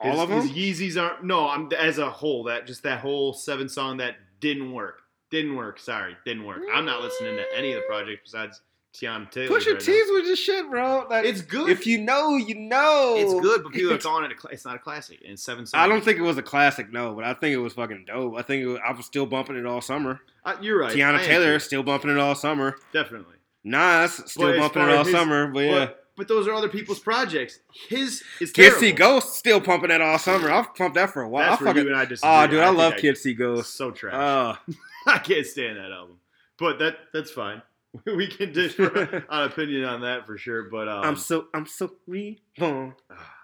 All 0.00 0.20
of 0.20 0.28
them? 0.28 0.46
His 0.46 0.50
Yeezys 0.80 1.00
aren't. 1.00 1.24
No, 1.24 1.48
I'm 1.48 1.70
as 1.78 1.98
a 1.98 2.10
whole. 2.10 2.44
That 2.44 2.66
just 2.66 2.82
that 2.82 3.00
whole 3.00 3.32
seven 3.32 3.68
song 3.68 3.98
that 3.98 4.16
didn't 4.40 4.72
work. 4.72 5.02
Didn't 5.30 5.56
work. 5.56 5.78
Sorry, 5.78 6.16
didn't 6.24 6.44
work. 6.44 6.62
I'm 6.72 6.84
not 6.84 7.00
listening 7.00 7.36
to 7.36 7.44
any 7.56 7.72
of 7.72 7.76
the 7.76 7.86
projects 7.86 8.20
besides 8.24 8.60
Teyana 8.94 9.30
Taylor. 9.30 9.58
Pusha 9.58 9.78
T's 9.82 10.10
with 10.10 10.26
your 10.26 10.36
shit, 10.36 10.68
bro. 10.68 11.06
Like, 11.08 11.24
It's 11.24 11.40
good. 11.40 11.70
If 11.70 11.86
you 11.86 11.98
know, 11.98 12.36
you 12.36 12.54
know. 12.54 13.14
It's 13.16 13.32
good, 13.40 13.62
but 13.62 13.72
people 13.72 13.92
are 13.94 13.98
calling 13.98 14.30
it. 14.30 14.36
A, 14.44 14.48
it's 14.48 14.64
not 14.66 14.76
a 14.76 14.78
classic. 14.78 15.20
And 15.22 15.32
it's 15.32 15.42
seven 15.42 15.64
songs. 15.64 15.80
I 15.82 15.88
don't 15.88 16.04
think 16.04 16.18
it 16.18 16.22
was 16.22 16.36
a 16.36 16.42
classic, 16.42 16.92
no, 16.92 17.14
but 17.14 17.24
I 17.24 17.32
think 17.34 17.54
it 17.54 17.58
was 17.58 17.72
fucking 17.72 18.04
dope. 18.06 18.36
I 18.36 18.42
think 18.42 18.62
it 18.62 18.66
was, 18.66 18.78
I 18.86 18.92
was 18.92 19.06
still 19.06 19.24
bumping 19.24 19.56
it 19.56 19.64
all 19.64 19.80
summer. 19.80 20.20
Uh, 20.44 20.56
you're 20.60 20.78
right. 20.78 20.94
Teyana 20.94 21.20
I 21.20 21.24
Taylor 21.24 21.58
still 21.58 21.82
bumping 21.82 22.10
it 22.10 22.18
all 22.18 22.34
summer. 22.34 22.76
definitely. 22.92 23.36
Nas 23.64 24.12
still 24.30 24.48
But 24.52 24.58
bumping 24.58 24.82
it 24.82 24.90
all 24.90 25.04
his- 25.04 25.12
summer, 25.14 25.46
but 25.46 25.60
yeah. 25.60 25.88
But, 26.14 26.28
those 26.28 26.46
are 26.46 26.52
other 26.52 26.68
people's 26.68 26.98
projects. 27.00 27.58
His 27.88 28.22
is 28.40 28.52
Kid 28.52 28.62
terrible. 28.64 28.80
See 28.80 28.92
Ghost 28.92 29.32
still 29.34 29.60
pumping 29.60 29.88
that 29.88 30.00
all 30.02 30.18
summer. 30.18 30.50
I've 30.50 30.72
pumped 30.74 30.94
that 30.96 31.10
for 31.10 31.22
a 31.22 31.28
while. 31.28 31.50
That's 31.50 31.62
I 31.62 31.64
fucking, 31.64 31.82
you 31.84 31.88
and 31.88 31.96
I 31.96 32.04
disagree. 32.04 32.30
oh, 32.32 32.46
dude, 32.46 32.60
I, 32.60 32.66
think 32.66 32.78
love 32.78 32.94
Kid 32.98 33.16
See 33.16 33.32
Ghost. 33.34 33.74
so 33.74 33.90
trash. 33.90 34.14
Oh, 34.14 34.72
I 35.06 35.18
can't 35.18 35.46
stand 35.46 35.78
that 35.78 35.90
album. 35.90 36.18
But 36.58 36.78
that 36.80 36.96
that's 37.12 37.30
fine. 37.30 37.62
We 38.06 38.26
can 38.26 38.52
dish 38.54 38.78
an 38.78 39.22
opinion 39.28 39.84
on 39.84 40.00
that 40.00 40.26
for 40.26 40.38
sure. 40.38 40.64
But 40.70 40.88
um, 40.88 41.04
I'm 41.04 41.16
so 41.16 41.46
I'm 41.52 41.66
so 41.66 41.90
reborn. 42.06 42.94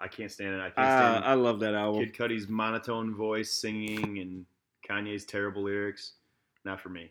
I 0.00 0.08
can't 0.08 0.30
stand 0.32 0.54
it. 0.54 0.60
I 0.60 0.70
can't 0.70 0.78
Uh, 0.88 1.10
stand 1.12 1.24
I 1.24 1.34
love 1.34 1.60
that 1.60 1.74
album. 1.74 2.04
Kid 2.04 2.14
Cudi's 2.14 2.48
monotone 2.48 3.14
voice 3.14 3.50
singing 3.52 4.18
and 4.18 4.46
Kanye's 4.88 5.24
terrible 5.26 5.64
lyrics. 5.64 6.12
Not 6.64 6.80
for 6.80 6.88
me. 6.88 7.10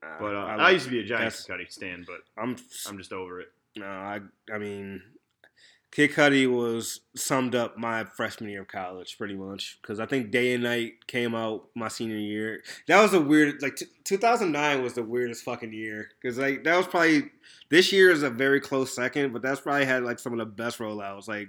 But 0.00 0.34
uh, 0.34 0.38
I, 0.38 0.56
love- 0.56 0.72
used 0.72 0.86
to 0.86 0.90
be 0.90 1.00
a 1.00 1.04
giant 1.04 1.34
Cudi 1.34 1.70
stan, 1.70 2.04
but 2.06 2.20
I'm 2.42 2.56
I'm 2.88 2.96
just 2.96 3.12
over 3.12 3.40
it. 3.40 3.48
No, 3.76 3.86
I 3.86 4.20
I 4.52 4.56
mean, 4.58 5.02
Kid 5.92 6.12
Cudi 6.12 6.46
was 6.48 7.00
summed 7.16 7.54
up 7.56 7.76
my 7.76 8.04
freshman 8.04 8.48
year 8.50 8.60
of 8.62 8.68
college 8.68 9.18
pretty 9.18 9.34
much 9.34 9.78
because 9.82 9.98
I 9.98 10.06
think 10.06 10.30
Day 10.30 10.54
and 10.54 10.62
Night 10.62 11.06
came 11.08 11.34
out 11.34 11.64
my 11.74 11.88
senior 11.88 12.16
year. 12.16 12.62
That 12.86 13.02
was 13.02 13.12
a 13.12 13.20
weird 13.20 13.60
like 13.60 13.74
t- 13.76 13.86
2009 14.04 14.82
was 14.82 14.94
the 14.94 15.02
weirdest 15.02 15.42
fucking 15.44 15.72
year 15.72 16.08
because 16.22 16.38
like 16.38 16.62
that 16.64 16.76
was 16.76 16.86
probably 16.86 17.24
this 17.70 17.92
year 17.92 18.10
is 18.10 18.22
a 18.22 18.30
very 18.30 18.60
close 18.60 18.94
second, 18.94 19.32
but 19.32 19.42
that's 19.42 19.60
probably 19.60 19.84
had 19.84 20.04
like 20.04 20.18
some 20.20 20.32
of 20.32 20.38
the 20.38 20.46
best 20.46 20.78
rollouts 20.78 21.28
like. 21.28 21.48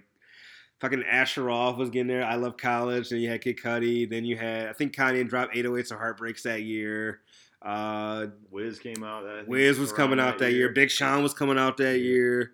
Fucking 0.80 1.04
Asher 1.04 1.44
Roth 1.44 1.78
was 1.78 1.92
getting 1.92 2.08
there. 2.08 2.26
I 2.26 2.38
love 2.38 2.58
college. 2.58 3.10
Then 3.10 3.20
you 3.20 3.30
had 3.30 3.42
Kid 3.42 3.60
Cudi. 3.60 4.10
Then 4.10 4.26
you 4.26 4.36
had 4.36 4.68
I 4.68 4.74
think 4.74 4.96
Kanye 4.96 5.30
dropped 5.30 5.54
808s 5.54 5.92
and 5.92 6.00
Heartbreaks 6.00 6.42
that 6.42 6.64
year. 6.64 7.20
Uh, 7.62 8.26
Wiz 8.50 8.80
came 8.80 9.04
out. 9.04 9.24
Think, 9.24 9.48
Wiz 9.48 9.78
was 9.78 9.94
coming 9.94 10.20
out 10.20 10.40
that 10.40 10.54
year. 10.54 10.70
Big 10.70 10.90
Sean 10.90 11.22
was 11.22 11.36
coming 11.36 11.60
out 11.60 11.78
that 11.78 12.00
Yeah. 12.00 12.04
year. 12.06 12.52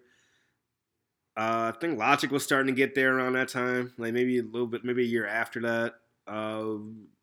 Uh, 1.37 1.71
I 1.73 1.77
think 1.79 1.99
Logic 1.99 2.31
was 2.31 2.43
starting 2.43 2.73
to 2.73 2.77
get 2.77 2.95
there 2.95 3.15
around 3.15 3.33
that 3.33 3.47
time, 3.49 3.93
like 3.97 4.11
maybe 4.13 4.39
a 4.39 4.43
little 4.43 4.65
bit, 4.65 4.83
maybe 4.83 5.03
a 5.03 5.07
year 5.07 5.27
after 5.27 5.61
that. 5.61 5.95
Uh, 6.27 6.77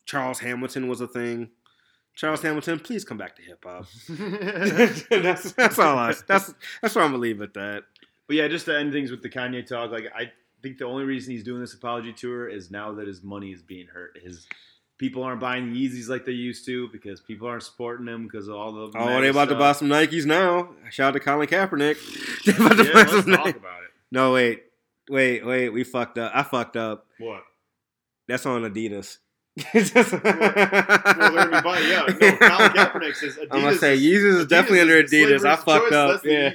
Charles 0.07 0.39
Hamilton 0.39 0.87
was 0.89 1.01
a 1.01 1.09
thing. 1.09 1.51
Charles 2.15 2.41
Hamilton, 2.43 2.79
please 2.79 3.05
come 3.05 3.19
back 3.19 3.35
to 3.37 3.43
hip 3.43 3.65
hop. 3.67 3.87
that's 5.23 5.53
that's 5.53 5.79
all 5.81 5.99
I. 5.99 6.15
That's 6.29 6.55
that's 6.81 6.95
where 6.95 7.05
I'm 7.05 7.11
gonna 7.11 7.19
leave 7.23 7.41
it 7.41 7.45
at 7.45 7.55
that. 7.55 7.83
But 8.29 8.37
yeah, 8.37 8.47
just 8.49 8.67
to 8.67 8.79
end 8.79 8.93
things 8.93 9.11
with 9.11 9.21
the 9.23 9.29
Kanye 9.29 9.67
talk, 9.67 9.91
like 9.91 10.05
I 10.15 10.31
think 10.63 10.79
the 10.79 10.87
only 10.87 11.05
reason 11.05 11.33
he's 11.33 11.43
doing 11.43 11.61
this 11.61 11.75
apology 11.75 12.13
tour 12.13 12.49
is 12.49 12.71
now 12.71 12.93
that 12.93 13.09
his 13.09 13.23
money 13.25 13.51
is 13.51 13.63
being 13.63 13.89
hurt. 13.89 14.17
His 14.23 14.47
people 14.97 15.25
aren't 15.25 15.41
buying 15.41 15.75
Yeezys 15.75 16.09
like 16.09 16.25
they 16.25 16.33
used 16.33 16.65
to 16.67 16.89
because 16.93 17.21
people 17.21 17.49
aren't 17.49 17.65
supporting 17.65 18.07
him 18.07 18.25
because 18.29 18.47
of 18.47 18.55
all 18.55 18.73
the. 18.73 18.93
Oh, 18.97 19.21
they 19.21 19.29
about 19.29 19.49
to 19.49 19.57
buy 19.57 19.73
some 19.73 19.89
Nikes 19.89 20.25
now. 20.25 20.69
Shout 20.91 21.09
out 21.09 21.13
to 21.15 21.21
Colin 21.21 21.49
Kaepernick. 21.49 22.45
they 22.47 22.53
about 22.53 22.77
to 22.77 22.85
Yeah, 22.85 22.93
buy 22.93 22.99
let's 23.01 23.11
some 23.11 23.33
talk 23.33 23.47
Nikes. 23.47 23.57
about 23.57 23.83
it. 23.83 23.91
No, 24.15 24.33
wait, 24.33 24.63
wait, 25.11 25.45
wait. 25.45 25.69
We 25.71 25.83
fucked 25.85 26.19
up. 26.19 26.31
I 26.35 26.43
fucked 26.45 26.77
up. 26.77 27.07
What? 27.19 27.43
That's 28.29 28.47
on 28.47 28.63
Adidas. 28.63 29.19
Well, 29.57 29.83
they're 29.85 30.21
gonna 30.23 31.51
be 31.51 31.61
buying. 31.63 31.89
Yeah, 31.89 32.07
no. 32.09 32.37
Colin 32.37 32.71
Kaepernick 32.73 33.15
says 33.15 33.37
Adidas. 33.41 33.49
I'm 33.51 33.61
gonna 33.63 33.77
say 33.77 33.97
Yeezys 33.99 34.39
is 34.41 34.47
definitely 34.47 34.81
under 34.81 35.03
Adidas. 35.03 35.45
I 35.45 35.57
fucked 35.57 35.91
choice. 35.91 35.93
up. 35.93 36.23
That's 36.23 36.25
Yeah. 36.25 36.51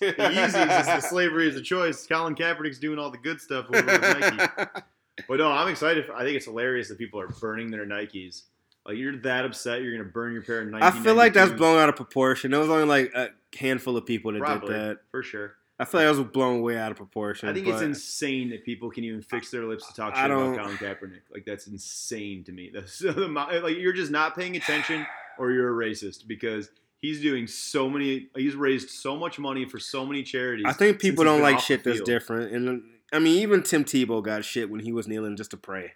the 0.00 0.12
Yeezys 0.14 0.80
is 0.80 0.86
the 0.86 1.00
slavery 1.00 1.48
is 1.48 1.56
a 1.56 1.62
choice. 1.62 2.06
Colin 2.06 2.34
Kaepernick's 2.34 2.78
doing 2.78 2.98
all 2.98 3.10
the 3.10 3.18
good 3.18 3.40
stuff 3.40 3.66
over 3.72 3.82
Nike. 3.82 4.44
But 5.28 5.36
no, 5.38 5.52
I'm 5.52 5.68
excited. 5.68 6.06
I 6.14 6.24
think 6.24 6.36
it's 6.36 6.46
hilarious 6.46 6.88
that 6.88 6.96
people 6.96 7.20
are 7.20 7.28
burning 7.28 7.70
their 7.70 7.84
Nikes. 7.84 8.44
Like 8.86 8.96
you're 8.96 9.14
that 9.18 9.44
upset, 9.44 9.82
you're 9.82 9.92
gonna 9.96 10.08
burn 10.08 10.32
your 10.32 10.42
pair 10.42 10.62
of 10.62 10.68
Nike. 10.68 10.82
I 10.82 10.90
feel 10.90 11.14
like 11.14 11.34
that's 11.34 11.52
blown 11.52 11.78
out 11.78 11.90
of 11.90 11.96
proportion. 11.96 12.50
There 12.50 12.58
was 12.58 12.70
only 12.70 12.86
like 12.86 13.12
a 13.14 13.28
handful 13.56 13.96
of 13.98 14.06
people 14.06 14.32
that 14.32 14.38
Probably 14.40 14.68
did 14.72 14.80
that. 14.80 14.98
for 15.10 15.22
sure. 15.22 15.54
I 15.82 15.84
feel 15.84 16.00
like 16.00 16.14
that 16.14 16.16
was 16.16 16.28
blown 16.28 16.62
way 16.62 16.78
out 16.78 16.92
of 16.92 16.96
proportion. 16.96 17.48
I 17.48 17.52
think 17.52 17.66
it's 17.66 17.82
insane 17.82 18.50
that 18.50 18.64
people 18.64 18.88
can 18.88 19.02
even 19.02 19.20
fix 19.20 19.50
their 19.50 19.64
lips 19.64 19.84
to 19.88 19.94
talk 19.94 20.14
shit 20.14 20.24
about 20.26 20.56
Colin 20.56 20.76
Kaepernick. 20.76 21.22
Like 21.34 21.44
that's 21.44 21.66
insane 21.66 22.44
to 22.44 22.52
me. 22.52 22.70
That's 22.74 23.02
like 23.02 23.76
you're 23.76 23.92
just 23.92 24.12
not 24.12 24.36
paying 24.36 24.54
attention, 24.54 25.04
or 25.38 25.50
you're 25.50 25.82
a 25.82 25.86
racist 25.90 26.28
because 26.28 26.70
he's 26.98 27.20
doing 27.20 27.48
so 27.48 27.90
many. 27.90 28.28
He's 28.36 28.54
raised 28.54 28.90
so 28.90 29.16
much 29.16 29.40
money 29.40 29.64
for 29.64 29.80
so 29.80 30.06
many 30.06 30.22
charities. 30.22 30.66
I 30.68 30.72
think 30.72 31.00
people 31.00 31.24
don't 31.24 31.42
like 31.42 31.58
shit 31.58 31.82
that's 31.82 32.00
different. 32.02 32.52
And 32.52 32.84
I 33.12 33.18
mean, 33.18 33.42
even 33.42 33.64
Tim 33.64 33.84
Tebow 33.84 34.22
got 34.22 34.44
shit 34.44 34.70
when 34.70 34.78
he 34.80 34.92
was 34.92 35.08
kneeling 35.08 35.36
just 35.36 35.50
to 35.50 35.56
pray. 35.56 35.94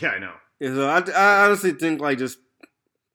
Yeah, 0.00 0.12
I 0.12 0.18
know. 0.18 0.32
And 0.58 0.74
so 0.74 0.88
I, 0.88 1.00
I 1.10 1.44
honestly 1.44 1.72
think 1.72 2.00
like 2.00 2.16
just 2.16 2.38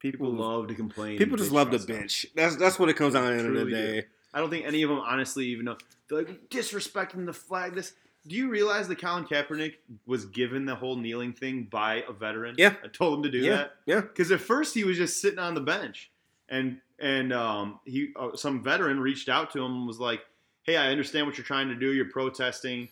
People 0.02 0.30
people 0.30 0.44
love 0.44 0.66
to 0.66 0.74
complain. 0.74 1.16
people 1.16 1.36
just 1.36 1.52
love 1.52 1.70
to 1.70 1.78
bench. 1.78 2.26
That's 2.34 2.56
that's 2.56 2.76
what 2.76 2.88
it 2.88 2.94
comes 2.94 3.14
down 3.14 3.22
to 3.24 3.32
the 3.34 3.38
end 3.38 3.56
of 3.56 3.66
the 3.66 3.70
day. 3.70 4.00
do. 4.00 4.06
I 4.34 4.40
don't 4.40 4.50
think 4.50 4.66
any 4.66 4.82
of 4.82 4.88
them 4.90 4.98
honestly 4.98 5.46
even 5.46 5.66
know. 5.66 5.76
They're 6.08 6.18
like 6.18 6.48
disrespecting 6.50 7.26
the 7.26 7.32
flag. 7.32 7.74
This. 7.74 7.92
Do 8.26 8.36
you 8.36 8.48
realize 8.48 8.86
that 8.88 9.00
Colin 9.00 9.24
Kaepernick 9.24 9.74
was 10.06 10.26
given 10.26 10.64
the 10.64 10.76
whole 10.76 10.94
kneeling 10.96 11.32
thing 11.32 11.64
by 11.70 12.04
a 12.08 12.12
veteran? 12.12 12.54
Yeah. 12.56 12.74
I 12.84 12.86
told 12.88 13.18
him 13.18 13.24
to 13.24 13.30
do 13.30 13.38
Yeah, 13.38 13.56
that. 13.56 13.74
yeah. 13.84 14.00
Because 14.00 14.30
at 14.30 14.40
first 14.40 14.74
he 14.74 14.84
was 14.84 14.96
just 14.96 15.20
sitting 15.20 15.40
on 15.40 15.54
the 15.54 15.60
bench, 15.60 16.10
and 16.48 16.78
and 17.00 17.32
um, 17.32 17.80
he 17.84 18.12
uh, 18.16 18.36
some 18.36 18.62
veteran 18.62 19.00
reached 19.00 19.28
out 19.28 19.52
to 19.52 19.58
him 19.64 19.72
and 19.72 19.86
was 19.86 19.98
like, 19.98 20.20
"Hey, 20.62 20.76
I 20.76 20.88
understand 20.90 21.26
what 21.26 21.36
you're 21.36 21.44
trying 21.44 21.68
to 21.68 21.74
do. 21.74 21.92
You're 21.92 22.10
protesting 22.10 22.88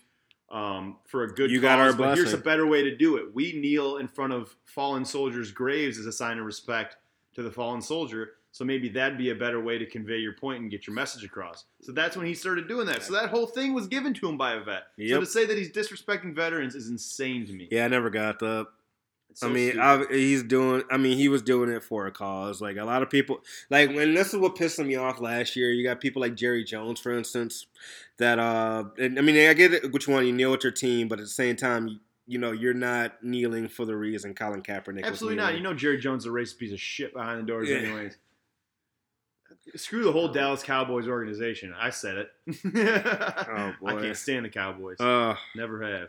um, 0.51 0.97
for 1.07 1.23
a 1.23 1.29
good 1.33 1.51
You 1.51 1.59
cause, 1.61 1.63
got 1.63 1.79
our 1.79 1.93
but 1.93 2.17
here's 2.17 2.33
a 2.33 2.39
better 2.39 2.67
way 2.67 2.83
to 2.83 2.97
do 2.97 3.17
it. 3.17 3.33
We 3.33 3.53
kneel 3.53 3.99
in 3.99 4.09
front 4.09 4.33
of 4.33 4.57
fallen 4.65 5.05
soldiers' 5.05 5.53
graves 5.53 5.97
as 5.97 6.07
a 6.07 6.13
sign 6.13 6.39
of 6.39 6.45
respect 6.45 6.97
to 7.35 7.43
the 7.43 7.51
fallen 7.53 7.81
soldier. 7.81 8.33
So 8.53 8.65
maybe 8.65 8.89
that'd 8.89 9.17
be 9.17 9.31
a 9.31 9.35
better 9.35 9.61
way 9.61 9.79
to 9.79 9.87
convey 9.87 10.19
your 10.19 10.33
point 10.33 10.61
and 10.61 10.71
get 10.71 10.87
your 10.87 10.95
message 10.95 11.25
across. 11.25 11.67
So 11.83 11.93
that's 11.93 12.17
when 12.17 12.27
he 12.27 12.35
started 12.35 12.67
doing 12.67 12.87
that. 12.87 13.03
So 13.03 13.13
that 13.13 13.31
whole 13.31 13.47
thing 13.47 13.75
was 13.75 13.87
given 13.87 14.13
to 14.15 14.29
him 14.29 14.37
by 14.37 14.55
a 14.55 14.61
vet. 14.61 14.85
So 15.09 15.21
to 15.21 15.27
say 15.27 15.47
that 15.47 15.57
he's 15.57 15.71
disrespecting 15.71 16.35
veterans 16.35 16.75
is 16.75 16.89
insane 16.89 17.47
to 17.47 17.53
me. 17.53 17.69
Yeah, 17.71 17.85
I 17.85 17.89
never 17.89 18.11
got 18.11 18.41
that. 18.41 18.67
So 19.35 19.49
I 19.49 19.53
mean. 19.53 19.79
I, 19.79 20.05
he's 20.11 20.43
doing. 20.43 20.83
I 20.91 20.97
mean, 20.97 21.17
he 21.17 21.29
was 21.29 21.43
doing 21.43 21.71
it 21.71 21.85
for 21.85 22.07
a 22.07 22.11
cause. 22.11 22.61
Like 22.61 22.77
a 22.77 22.85
lot 22.85 23.03
of 23.03 23.11
people, 23.11 23.41
like 23.71 23.91
when 23.91 24.15
this 24.15 24.35
is 24.35 24.41
what 24.41 24.57
pissed 24.57 24.81
me 24.81 24.97
off 24.97 25.21
last 25.21 25.55
year. 25.55 25.71
You 25.71 25.85
got 25.85 26.01
people 26.01 26.21
like 26.21 26.35
Jerry 26.35 26.65
Jones, 26.65 26.99
for 26.99 27.17
instance, 27.17 27.67
that 28.19 28.41
uh, 28.41 28.85
and, 28.99 29.19
I 29.19 29.23
mean, 29.23 29.49
I 29.49 29.55
get 29.55 29.73
it, 29.73 29.93
which 29.93 30.09
one 30.09 30.27
you 30.27 30.33
kneel 30.33 30.51
with 30.51 30.65
your 30.65 30.73
team, 30.73 31.07
but 31.07 31.21
at 31.21 31.25
the 31.25 31.31
same 31.31 31.55
time, 31.55 31.87
you, 31.87 31.99
you 32.27 32.39
know, 32.39 32.51
you're 32.51 32.75
not 32.75 33.23
kneeling 33.23 33.69
for 33.69 33.85
the 33.85 33.97
reason 33.97 34.35
Colin 34.35 34.63
Kaepernick. 34.63 35.03
Was 35.03 35.05
absolutely 35.05 35.37
not. 35.37 35.55
You 35.55 35.61
know 35.61 35.75
Jerry 35.75 35.99
Jones 35.99 36.25
is 36.25 36.27
a 36.27 36.31
racist 36.31 36.59
piece 36.59 36.73
of 36.73 36.81
shit 36.81 37.15
behind 37.15 37.41
the 37.41 37.45
doors, 37.45 37.69
Yeah. 37.69 37.77
anyways. 37.77 38.17
Screw 39.77 40.05
the 40.05 40.13
whole 40.13 40.29
Dallas 40.29 40.63
Cowboys 40.63 41.07
organization. 41.07 41.75
I 41.79 41.91
said 41.91 42.17
it. 42.17 42.31
Oh, 42.75 43.73
boy, 43.81 43.89
I 43.89 44.01
can't 44.03 44.17
stand 44.17 44.45
the 44.45 44.49
Cowboys. 44.51 44.99
Uh, 45.01 45.35
Never 45.55 45.83
have. 45.83 46.09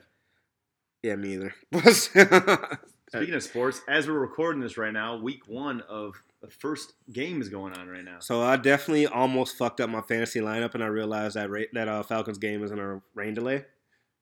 yeah, 1.04 1.16
me 1.16 1.34
either. 1.34 1.54
Speaking 3.10 3.36
of 3.36 3.44
sports, 3.44 3.82
as 3.90 4.08
we're 4.08 4.20
recording 4.20 4.62
this 4.62 4.78
right 4.78 4.94
now, 4.94 5.18
week 5.18 5.42
one 5.48 5.82
of 5.90 6.14
the 6.42 6.50
first 6.50 6.94
game 7.12 7.42
is 7.42 7.50
going 7.50 7.74
on 7.78 7.88
right 7.88 8.04
now. 8.06 8.18
so 8.20 8.42
I 8.42 8.56
definitely 8.56 9.06
almost 9.06 9.58
fucked 9.58 9.82
up 9.82 9.90
my 9.90 10.02
fantasy 10.02 10.40
lineup, 10.40 10.74
and 10.74 10.84
I 10.84 10.88
realized 10.88 11.36
that 11.36 11.50
ra- 11.50 11.64
that 11.74 11.88
uh, 11.88 12.04
Falcons 12.04 12.38
game 12.38 12.64
is 12.64 12.72
in 12.72 12.80
a 12.80 13.02
rain 13.14 13.34
delay. 13.34 13.66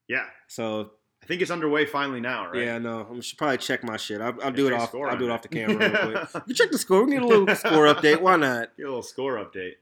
Yeah. 0.07 0.25
So 0.47 0.81
I 0.81 0.85
think 1.29 1.41
it's 1.41 1.51
underway 1.51 1.85
finally 1.85 2.19
now, 2.19 2.47
right? 2.47 2.57
yeah, 2.63 2.77
no, 2.79 3.07
I 3.15 3.19
should 3.21 3.37
probably 3.37 3.57
check 3.59 3.83
my 3.83 3.95
shit. 3.95 4.19
I'll, 4.19 4.35
I'll 4.43 4.51
do 4.51 4.67
it 4.67 4.73
off. 4.73 4.93
I'll 4.93 5.17
do 5.17 5.25
it 5.25 5.31
off 5.31 5.41
the 5.43 5.47
camera 5.47 5.77
real 6.11 6.25
quick. 6.25 6.43
You 6.47 6.53
check 6.53 6.71
the 6.71 6.77
score. 6.77 7.05
We 7.05 7.11
need 7.11 7.21
a 7.21 7.25
little 7.27 7.55
score 7.55 7.85
update. 7.85 8.19
Why 8.19 8.35
not? 8.35 8.75
Get 8.75 8.83
a 8.83 8.89
little 8.89 9.01
score 9.03 9.35
update. 9.37 9.75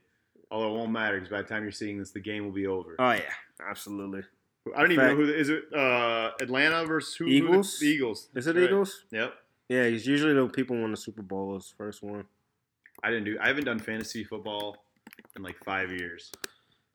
Although 0.50 0.74
it 0.74 0.78
won't 0.78 0.92
matter 0.92 1.16
because 1.16 1.30
by 1.30 1.42
the 1.42 1.48
time 1.48 1.62
you're 1.62 1.72
seeing 1.72 1.98
this, 1.98 2.10
the 2.12 2.20
game 2.20 2.44
will 2.44 2.52
be 2.52 2.66
over. 2.66 2.94
Oh 2.98 3.10
yeah, 3.12 3.22
absolutely. 3.68 4.22
I 4.76 4.80
don't 4.82 4.92
even 4.92 5.04
fact- 5.06 5.10
know 5.18 5.24
who 5.24 5.26
the, 5.26 5.36
is 5.38 5.48
it. 5.48 5.64
Uh, 5.74 6.30
Atlanta 6.40 6.84
versus 6.86 7.14
who? 7.16 7.24
who 7.24 7.30
the- 7.30 7.36
Eagles? 7.36 7.82
Eagles. 7.82 8.28
Is 8.34 8.46
it 8.46 8.54
Right. 8.54 8.64
Eagles? 8.64 9.04
Yep. 9.10 9.34
Yeah, 9.70 9.82
it's 9.82 10.06
usually 10.06 10.34
the 10.34 10.46
people 10.48 10.76
win 10.76 10.90
the 10.90 10.96
Super 10.96 11.22
Bowl 11.22 11.56
is 11.56 11.72
first 11.76 12.02
one. 12.02 12.24
I 13.02 13.10
didn't 13.10 13.24
do. 13.24 13.38
I 13.40 13.48
haven't 13.48 13.64
done 13.64 13.78
fantasy 13.78 14.24
football 14.24 14.76
in 15.36 15.42
like 15.42 15.56
five 15.64 15.90
years, 15.92 16.30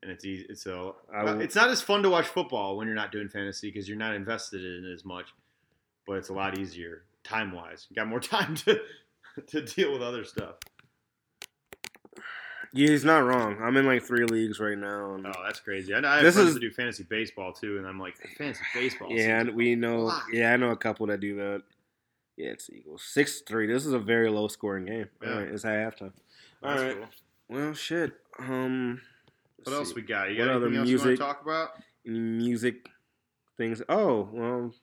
and 0.03 0.11
it's 0.11 0.23
easy. 0.25 0.45
It's 0.49 0.61
so. 0.61 0.97
I 1.13 1.23
will- 1.23 1.41
it's 1.41 1.55
not 1.55 1.69
as 1.69 1.81
fun 1.81 2.03
to 2.03 2.09
watch 2.09 2.27
football 2.27 2.77
when 2.77 2.85
you're 2.87 2.95
not 2.95 3.11
doing 3.11 3.29
fantasy 3.29 3.69
because 3.71 3.87
you're 3.89 3.97
not 3.97 4.13
invested 4.13 4.63
in 4.63 4.85
it 4.85 4.93
as 4.93 5.03
much. 5.05 5.27
But 6.05 6.17
it's 6.17 6.29
a 6.29 6.33
lot 6.33 6.59
easier 6.59 7.03
time 7.23 7.51
wise. 7.53 7.87
You 7.89 7.95
got 7.95 8.07
more 8.07 8.19
time 8.35 8.55
to 8.55 8.79
to 9.47 9.61
deal 9.63 9.91
with 9.93 10.01
other 10.03 10.23
stuff. 10.25 10.55
Yeah, 12.75 12.87
he's 12.89 13.05
not 13.05 13.19
wrong. 13.23 13.57
I'm 13.61 13.77
in 13.77 13.85
like 13.85 14.01
three 14.03 14.25
leagues 14.25 14.59
right 14.59 14.77
now. 14.77 15.13
And 15.13 15.27
Oh, 15.27 15.31
that's 15.45 15.59
crazy. 15.59 15.93
I, 15.93 15.99
know 15.99 16.07
I 16.07 16.15
have 16.15 16.23
This 16.23 16.33
friends 16.35 16.49
is- 16.49 16.53
that 16.55 16.59
do 16.59 16.71
fantasy 16.71 17.03
baseball 17.03 17.53
too, 17.53 17.77
and 17.77 17.85
I'm 17.87 17.99
like 17.99 18.15
fantasy 18.37 18.63
baseball. 18.73 19.09
yeah, 19.11 19.41
and 19.41 19.55
we 19.55 19.75
know. 19.75 20.05
lot. 20.05 20.23
Yeah, 20.31 20.53
I 20.53 20.57
know 20.57 20.71
a 20.71 20.75
couple 20.77 21.05
that 21.07 21.19
do 21.19 21.35
that. 21.35 21.61
Yeah, 22.35 22.49
it's 22.49 22.69
Eagles 22.71 23.03
six 23.03 23.41
three. 23.41 23.67
This 23.67 23.85
is 23.85 23.93
a 23.93 23.99
very 23.99 24.29
low 24.29 24.47
scoring 24.47 24.85
game. 24.85 25.05
Yeah. 25.21 25.29
All 25.29 25.39
right, 25.39 25.47
it's 25.49 25.65
at 25.65 25.93
halftime. 25.93 26.13
That's 26.63 26.81
All 26.81 26.87
right. 26.87 26.97
cool. 26.97 27.07
Well, 27.57 27.73
shit. 27.75 28.13
Um, 28.39 29.01
let's 29.66 29.70
What 29.72 29.76
else 29.78 29.95
we 29.95 30.01
got? 30.01 30.32
You 30.32 30.39
What 30.39 30.45
got 30.47 30.55
other 30.55 30.66
anything 30.68 30.80
else 30.82 30.89
you 30.89 30.97
want 30.97 31.07
music? 31.07 31.20
to 31.20 31.26
talk 31.26 31.41
about? 31.41 31.70
Any 32.07 32.20
music 32.20 32.89
things? 33.57 33.82
Oh, 33.89 34.30
well, 34.32 34.74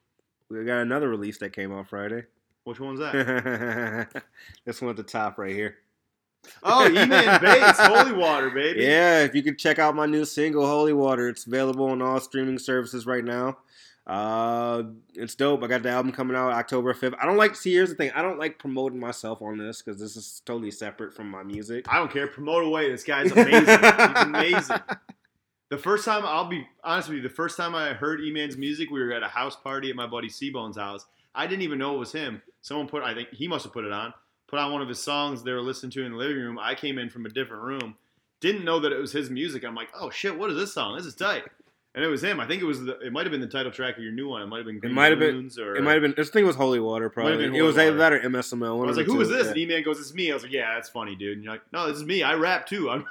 we 0.48 0.64
got 0.64 0.78
another 0.80 1.08
release 1.08 1.38
that 1.38 1.52
came 1.52 1.72
out 1.72 1.88
Friday. 1.88 2.24
Which 2.64 2.80
one's 2.80 3.00
that? 3.00 4.22
this 4.64 4.80
one 4.80 4.90
at 4.90 4.96
the 4.96 5.02
top 5.02 5.38
right 5.38 5.54
here. 5.54 5.76
oh, 6.62 6.86
E-Man 6.88 7.08
Bates, 7.42 7.78
Holy 7.80 8.12
Water, 8.12 8.50
baby. 8.50 8.82
Yeah, 8.82 9.22
if 9.24 9.34
you 9.34 9.42
could 9.42 9.58
check 9.58 9.78
out 9.78 9.94
my 9.94 10.06
new 10.06 10.24
single, 10.24 10.66
Holy 10.66 10.92
Water, 10.92 11.28
it's 11.28 11.46
available 11.46 11.86
on 11.86 12.00
all 12.02 12.20
streaming 12.20 12.58
services 12.58 13.06
right 13.06 13.24
now. 13.24 13.58
Uh, 14.10 14.82
it's 15.14 15.36
dope. 15.36 15.62
I 15.62 15.68
got 15.68 15.84
the 15.84 15.90
album 15.90 16.10
coming 16.10 16.36
out 16.36 16.50
October 16.50 16.92
5th. 16.92 17.14
I 17.20 17.26
don't 17.26 17.36
like, 17.36 17.54
see, 17.54 17.74
here's 17.74 17.90
the 17.90 17.94
thing. 17.94 18.10
I 18.12 18.22
don't 18.22 18.40
like 18.40 18.58
promoting 18.58 18.98
myself 18.98 19.40
on 19.40 19.56
this 19.56 19.82
because 19.82 20.00
this 20.00 20.16
is 20.16 20.42
totally 20.44 20.72
separate 20.72 21.14
from 21.14 21.30
my 21.30 21.44
music. 21.44 21.84
I 21.88 21.98
don't 21.98 22.10
care. 22.10 22.26
Promote 22.26 22.64
away. 22.64 22.90
This 22.90 23.04
guy's 23.04 23.30
amazing. 23.36 23.60
He's 23.60 24.22
amazing. 24.22 24.78
The 25.68 25.78
first 25.78 26.04
time, 26.04 26.24
I'll 26.26 26.48
be 26.48 26.66
honest 26.82 27.08
with 27.08 27.18
you, 27.18 27.22
the 27.22 27.28
first 27.28 27.56
time 27.56 27.76
I 27.76 27.92
heard 27.92 28.20
E-Man's 28.20 28.56
music, 28.56 28.90
we 28.90 28.98
were 28.98 29.12
at 29.12 29.22
a 29.22 29.28
house 29.28 29.54
party 29.54 29.90
at 29.90 29.96
my 29.96 30.08
buddy 30.08 30.28
Seabone's 30.28 30.76
house. 30.76 31.06
I 31.32 31.46
didn't 31.46 31.62
even 31.62 31.78
know 31.78 31.94
it 31.94 31.98
was 31.98 32.10
him. 32.10 32.42
Someone 32.62 32.88
put, 32.88 33.04
I 33.04 33.14
think 33.14 33.28
he 33.32 33.46
must 33.46 33.62
have 33.62 33.72
put 33.72 33.84
it 33.84 33.92
on, 33.92 34.12
put 34.48 34.58
on 34.58 34.72
one 34.72 34.82
of 34.82 34.88
his 34.88 34.98
songs 34.98 35.44
they 35.44 35.52
were 35.52 35.60
listening 35.60 35.92
to 35.92 36.04
in 36.04 36.10
the 36.10 36.18
living 36.18 36.38
room. 36.38 36.58
I 36.58 36.74
came 36.74 36.98
in 36.98 37.10
from 37.10 37.26
a 37.26 37.30
different 37.30 37.62
room, 37.62 37.94
didn't 38.40 38.64
know 38.64 38.80
that 38.80 38.90
it 38.90 38.98
was 38.98 39.12
his 39.12 39.30
music. 39.30 39.64
I'm 39.64 39.76
like, 39.76 39.90
oh 39.94 40.10
shit, 40.10 40.36
what 40.36 40.50
is 40.50 40.56
this 40.56 40.74
song? 40.74 40.96
This 40.96 41.06
is 41.06 41.14
tight. 41.14 41.44
And 41.92 42.04
it 42.04 42.06
was 42.08 42.22
him. 42.22 42.38
I 42.38 42.46
think 42.46 42.62
it 42.62 42.66
was 42.66 42.84
the, 42.84 42.98
it 43.00 43.12
might 43.12 43.26
have 43.26 43.32
been 43.32 43.40
the 43.40 43.48
title 43.48 43.72
track 43.72 43.96
of 43.96 44.02
your 44.04 44.12
new 44.12 44.28
one. 44.28 44.42
It 44.42 44.46
might 44.46 44.58
have 44.58 44.66
been 44.66 44.78
Green 44.78 44.94
might 44.94 45.10
have 45.10 45.18
been- 45.18 45.50
or 45.58 45.74
It 45.74 45.82
might 45.82 45.94
have 45.94 46.02
been, 46.02 46.14
this 46.16 46.30
thing 46.30 46.46
was 46.46 46.54
Holy 46.54 46.78
Water, 46.78 47.10
probably. 47.10 47.36
been 47.38 47.52
It 47.54 47.62
was 47.62 47.74
Holy 47.74 47.88
either 47.88 47.96
that 47.96 48.12
or 48.12 48.20
MSML. 48.20 48.84
I 48.84 48.86
was 48.86 48.96
like, 48.96 49.06
who 49.06 49.14
two. 49.14 49.18
this? 49.28 49.44
Yeah. 49.46 49.48
And 49.50 49.58
E-Man 49.58 49.82
goes, 49.82 49.98
it's 49.98 50.14
me. 50.14 50.30
I 50.30 50.34
was 50.34 50.44
like, 50.44 50.52
yeah, 50.52 50.74
that's 50.74 50.88
funny, 50.88 51.16
dude. 51.16 51.38
And 51.38 51.42
you're 51.44 51.54
like, 51.54 51.62
no, 51.72 51.88
this 51.88 51.96
is 51.96 52.04
me. 52.04 52.22
I 52.22 52.34
rap 52.34 52.66
too. 52.66 52.88
I'm, 52.90 53.04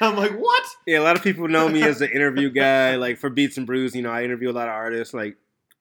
I'm 0.00 0.16
like, 0.16 0.30
what? 0.32 0.62
Yeah, 0.86 1.00
a 1.00 1.02
lot 1.02 1.16
of 1.16 1.24
people 1.24 1.48
know 1.48 1.68
me 1.68 1.82
as 1.82 1.98
the 2.00 2.08
interview 2.08 2.50
guy. 2.50 2.94
Like 2.96 3.18
for 3.18 3.30
Beats 3.30 3.56
and 3.56 3.66
Brews, 3.66 3.96
you 3.96 4.02
know, 4.02 4.10
I 4.10 4.22
interview 4.22 4.50
a 4.50 4.52
lot 4.52 4.68
of 4.68 4.74
artists. 4.74 5.12
Like, 5.12 5.36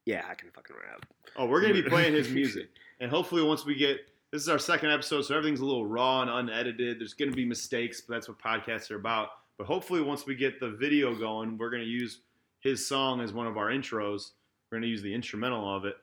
yeah, 0.05 0.25
I 0.27 0.33
can 0.33 0.49
fucking 0.49 0.75
rap. 0.75 1.05
Oh, 1.37 1.45
we're 1.45 1.61
gonna 1.61 1.75
be 1.75 1.83
playing 1.89 2.13
his 2.13 2.29
music, 2.29 2.69
and 2.99 3.11
hopefully, 3.11 3.43
once 3.43 3.63
we 3.63 3.75
get 3.75 3.99
this 4.31 4.41
is 4.41 4.49
our 4.49 4.57
second 4.59 4.89
episode, 4.91 5.21
so 5.21 5.35
everything's 5.37 5.59
a 5.59 5.65
little 5.65 5.85
raw 5.85 6.21
and 6.23 6.31
unedited. 6.31 6.99
There's 6.99 7.13
gonna 7.13 7.31
be 7.31 7.45
mistakes, 7.45 8.01
but 8.01 8.15
that's 8.15 8.27
what 8.27 8.39
podcasts 8.39 8.89
are 8.89 8.95
about. 8.95 9.29
But 9.57 9.67
hopefully, 9.67 10.01
once 10.01 10.25
we 10.25 10.35
get 10.35 10.59
the 10.59 10.71
video 10.71 11.13
going, 11.15 11.57
we're 11.57 11.69
gonna 11.69 11.83
use 11.83 12.19
his 12.59 12.85
song 12.87 13.21
as 13.21 13.33
one 13.33 13.47
of 13.47 13.57
our 13.57 13.67
intros. 13.67 14.31
We're 14.71 14.77
gonna 14.77 14.87
use 14.87 15.01
the 15.01 15.13
instrumental 15.13 15.75
of 15.75 15.85
it. 15.85 15.95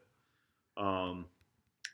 Um, 0.76 1.26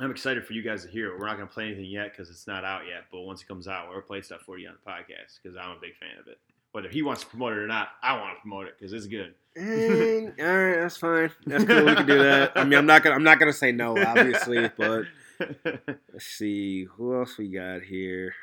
I'm 0.00 0.10
excited 0.10 0.44
for 0.46 0.52
you 0.52 0.62
guys 0.62 0.84
to 0.84 0.90
hear 0.90 1.12
it. 1.12 1.18
We're 1.18 1.26
not 1.26 1.36
gonna 1.36 1.46
play 1.46 1.66
anything 1.66 1.84
yet 1.84 2.12
because 2.12 2.30
it's 2.30 2.46
not 2.46 2.64
out 2.64 2.82
yet. 2.86 3.04
But 3.10 3.22
once 3.22 3.42
it 3.42 3.48
comes 3.48 3.68
out, 3.68 3.88
we'll 3.90 4.00
play 4.00 4.22
stuff 4.22 4.42
for 4.42 4.58
you 4.58 4.68
on 4.68 4.74
the 4.82 4.90
podcast 4.90 5.40
because 5.42 5.56
I'm 5.56 5.70
a 5.70 5.80
big 5.80 5.96
fan 5.96 6.18
of 6.20 6.28
it. 6.28 6.38
Whether 6.72 6.88
he 6.88 7.02
wants 7.02 7.22
to 7.22 7.28
promote 7.28 7.52
it 7.52 7.58
or 7.58 7.66
not, 7.66 7.90
I 8.02 8.18
want 8.18 8.36
to 8.36 8.40
promote 8.40 8.66
it 8.66 8.78
because 8.78 8.94
it's 8.94 9.06
good. 9.06 9.34
And, 9.54 10.32
all 10.40 10.46
right, 10.46 10.80
that's 10.80 10.96
fine. 10.96 11.30
That's 11.46 11.64
cool. 11.64 11.84
We 11.84 11.94
can 11.94 12.06
do 12.06 12.18
that. 12.18 12.52
I 12.56 12.64
mean, 12.64 12.78
I'm 12.78 12.86
not 12.86 13.02
gonna, 13.02 13.14
I'm 13.14 13.24
not 13.24 13.38
gonna 13.38 13.52
say 13.52 13.72
no, 13.72 13.96
obviously, 13.98 14.70
but 14.78 15.04
let's 15.64 16.26
see 16.26 16.84
who 16.84 17.14
else 17.14 17.36
we 17.36 17.48
got 17.48 17.82
here. 17.82 18.34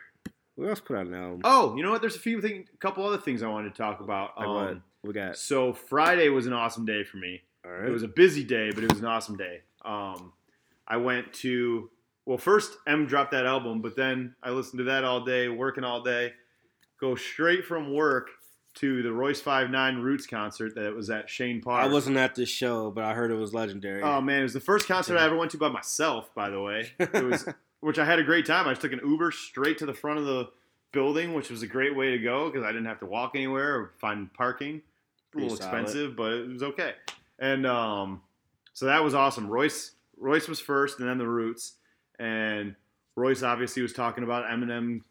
Who 0.56 0.68
else 0.68 0.82
put 0.82 0.98
out 0.98 1.08
an 1.08 1.16
album? 1.16 1.42
oh, 1.46 1.76
you 1.76 1.84
know 1.84 1.92
what? 1.92 2.02
There's 2.02 2.18
a 2.18 2.20
few 2.20 2.42
things, 2.42 2.68
a 2.74 2.78
couple 2.78 3.06
other 3.06 3.18
things 3.18 3.42
I 3.42 3.48
wanted 3.48 3.74
to 3.74 3.82
talk 3.82 4.02
about. 4.02 4.38
Like? 4.38 4.48
Um, 4.48 4.84
We 5.04 5.14
got. 5.14 5.38
So 5.38 5.74
Friday 5.74 6.30
was 6.30 6.46
an 6.46 6.54
awesome 6.54 6.86
day 6.86 7.04
for 7.04 7.18
me. 7.18 7.42
All 7.66 7.72
It 7.72 7.92
was 7.92 8.04
a 8.04 8.08
busy 8.08 8.44
day, 8.44 8.72
but 8.74 8.84
it 8.84 8.92
was 8.92 9.00
an 9.00 9.06
awesome 9.06 9.38
day. 9.38 9.62
Um, 9.84 10.34
I 10.88 10.98
went 10.98 11.34
to 11.36 11.90
well, 12.26 12.38
first 12.38 12.78
M 12.86 13.08
dropped 13.08 13.32
that 13.32 13.46
album, 13.46 13.82
but 13.82 13.96
then 13.96 14.36
I 14.44 14.52
listened 14.52 14.78
to 14.80 14.84
that 14.86 15.04
all 15.04 15.26
day, 15.26 15.50
working 15.50 15.84
all 15.84 16.04
day. 16.04 16.34
Go 17.00 17.16
straight 17.16 17.66
from 17.66 17.94
work 17.94 18.30
to 18.76 19.02
the 19.02 19.12
Royce 19.12 19.42
Five 19.42 19.70
Nine 19.70 19.98
Roots 19.98 20.28
concert 20.28 20.76
that 20.76 20.94
was 20.94 21.10
at 21.10 21.28
Chene 21.28 21.62
Park. 21.62 21.84
I 21.84 21.88
wasn't 21.88 22.18
at 22.18 22.36
this 22.36 22.50
show, 22.50 22.92
but 22.92 23.04
I 23.04 23.14
heard 23.14 23.32
it 23.32 23.36
was 23.36 23.54
legendary. 23.54 24.04
Oh 24.04 24.22
man, 24.22 24.42
it 24.42 24.44
was 24.44 24.54
the 24.54 24.60
first 24.60 24.88
concert 24.88 25.18
I 25.18 25.26
ever 25.26 25.36
went 25.36 25.52
to 25.52 25.58
by 25.58 25.70
myself. 25.70 26.34
By 26.36 26.50
the 26.50 26.62
way, 26.62 26.92
it 27.00 27.24
was 27.24 27.48
which 27.80 27.98
I 27.98 28.06
had 28.06 28.20
a 28.20 28.24
great 28.24 28.46
time. 28.46 28.68
I 28.68 28.72
just 28.72 28.82
took 28.82 28.94
an 28.94 29.02
Uber 29.04 29.32
straight 29.32 29.78
to 29.80 29.86
the 29.86 29.94
front 29.94 30.20
of 30.20 30.26
the 30.26 30.50
building, 30.92 31.34
which 31.34 31.50
was 31.50 31.62
a 31.62 31.68
great 31.68 31.96
way 31.96 32.12
to 32.12 32.20
go 32.20 32.50
because 32.50 32.64
I 32.64 32.72
didn't 32.72 32.86
have 32.86 33.00
to 33.00 33.06
walk 33.06 33.32
anywhere 33.36 33.76
or 33.76 33.92
find 34.00 34.32
parking. 34.34 34.82
A 35.40 35.44
little 35.44 35.58
solid. 35.58 35.82
expensive, 35.82 36.16
but 36.16 36.34
it 36.34 36.50
was 36.50 36.64
okay. 36.64 36.94
And 37.40 37.66
um, 37.66 38.22
so 38.74 38.86
that 38.86 39.04
was 39.04 39.14
awesome. 39.14 39.48
Royce 39.48 39.92
Royce 40.18 40.48
was 40.48 40.60
first, 40.60 41.00
and 41.00 41.08
then 41.08 41.18
the 41.18 41.28
Roots. 41.28 41.76
And 42.20 42.76
Royce 43.16 43.44
obviously 43.44 43.82
was 43.82 43.94
talking 43.94 44.24
about 44.24 44.46
Eminem 44.46 45.02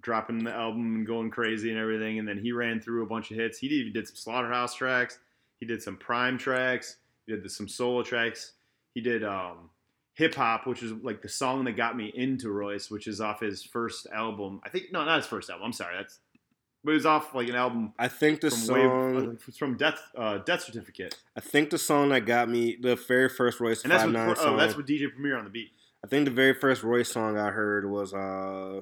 dropping 0.00 0.44
the 0.44 0.52
album 0.52 0.96
and 0.96 1.06
going 1.06 1.30
crazy 1.30 1.70
and 1.70 1.78
everything. 1.78 2.18
And 2.18 2.28
then 2.28 2.38
he 2.38 2.52
ran 2.52 2.80
through 2.80 3.02
a 3.02 3.06
bunch 3.06 3.30
of 3.30 3.36
hits. 3.36 3.58
He 3.58 3.66
even 3.68 3.92
did 3.92 4.06
some 4.06 4.16
Slaughterhouse 4.16 4.74
tracks. 4.74 5.18
He 5.58 5.66
did 5.66 5.82
some 5.82 5.96
PRhyme 5.96 6.38
tracks. 6.38 6.96
He 7.26 7.34
did 7.34 7.50
some 7.50 7.68
solo 7.68 8.02
tracks. 8.02 8.52
He 8.94 9.00
did 9.00 9.24
um, 9.24 9.70
Hip 10.14 10.34
Hop, 10.34 10.66
which 10.66 10.82
is 10.82 10.92
like 11.02 11.22
the 11.22 11.28
song 11.28 11.64
that 11.64 11.76
got 11.76 11.96
me 11.96 12.12
into 12.14 12.50
Royce, 12.50 12.90
which 12.90 13.06
is 13.06 13.20
off 13.20 13.40
his 13.40 13.62
first 13.62 14.06
album. 14.12 14.60
I 14.64 14.68
think 14.68 14.92
no, 14.92 15.04
not 15.04 15.16
his 15.16 15.26
first 15.26 15.50
album. 15.50 15.66
I'm 15.66 15.72
sorry, 15.72 15.96
that's 15.96 16.18
but 16.84 16.92
it 16.92 16.94
was 16.94 17.06
off 17.06 17.34
like 17.34 17.48
an 17.48 17.54
album 17.54 17.92
I 17.98 18.08
think 18.08 18.40
the 18.40 18.50
song. 18.50 19.14
Wave, 19.14 19.38
uh, 19.48 19.52
from 19.58 19.76
Death 19.76 20.00
uh, 20.16 20.38
Death 20.38 20.62
Certificate, 20.62 21.16
I 21.36 21.40
think 21.40 21.70
the 21.70 21.78
song 21.78 22.10
that 22.10 22.26
got 22.26 22.48
me 22.48 22.76
the 22.80 22.96
very 22.96 23.28
first 23.28 23.60
Royce 23.60 23.82
and 23.82 23.92
that's 23.92 24.02
Five 24.02 24.08
with 24.08 24.14
Nine 24.14 24.30
oh, 24.30 24.34
song. 24.34 24.56
that's 24.56 24.76
with 24.76 24.86
DJ 24.86 25.12
Premier 25.12 25.36
on 25.36 25.44
the 25.44 25.50
beat. 25.50 25.70
I 26.04 26.08
think 26.08 26.24
the 26.24 26.30
very 26.30 26.54
first 26.54 26.82
Royce 26.82 27.10
song 27.10 27.38
I 27.38 27.50
heard 27.50 27.90
was 27.90 28.14
uh 28.14 28.80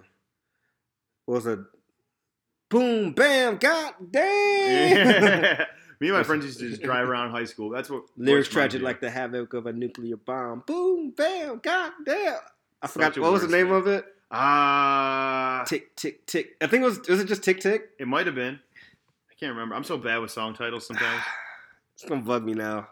was 1.26 1.46
a 1.46 1.64
boom 2.70 3.12
bam 3.12 3.57
god 3.57 3.94
damn. 4.11 5.66
Me 6.01 6.09
and 6.09 6.16
my 6.16 6.22
friends 6.22 6.44
used 6.44 6.61
to 6.61 6.68
just 6.70 6.80
drive 6.80 7.09
around 7.09 7.32
high 7.32 7.44
school. 7.44 7.70
That's 7.70 7.90
what 7.90 8.05
Lyrics 8.16 8.49
tragic 8.49 8.82
like 8.82 9.01
the 9.01 9.11
havoc 9.11 9.53
of 9.53 9.66
a 9.66 9.72
nuclear 9.72 10.16
bomb. 10.16 10.62
Boom 10.64 11.11
bam 11.11 11.59
god 11.61 11.92
damn. 12.07 12.36
I 12.80 12.86
forgot 12.86 13.18
what 13.18 13.32
was 13.32 13.42
the 13.42 13.49
name 13.49 13.72
of 13.72 13.88
it. 13.88 14.05
Ah, 14.31 15.64
Tick 15.66 15.97
tick 15.97 16.26
tick. 16.26 16.57
I 16.61 16.66
think 16.66 16.83
it 16.83 16.87
was 16.87 17.01
was 17.09 17.20
it 17.20 17.26
just 17.29 17.43
tick 17.43 17.61
tick. 17.61 17.91
it 17.99 18.07
might 18.07 18.26
have 18.26 18.35
been. 18.35 18.59
I 19.31 19.35
can't 19.41 19.53
remember. 19.53 19.74
I'm 19.74 19.85
so 19.85 19.97
bad 19.97 20.18
with 20.18 20.31
song 20.31 20.55
titles 20.55 20.87
sometimes. 20.87 21.22
It's 21.95 22.09
gonna 22.09 22.20
bug 22.22 22.45
me 22.45 22.55
now. 22.55 22.87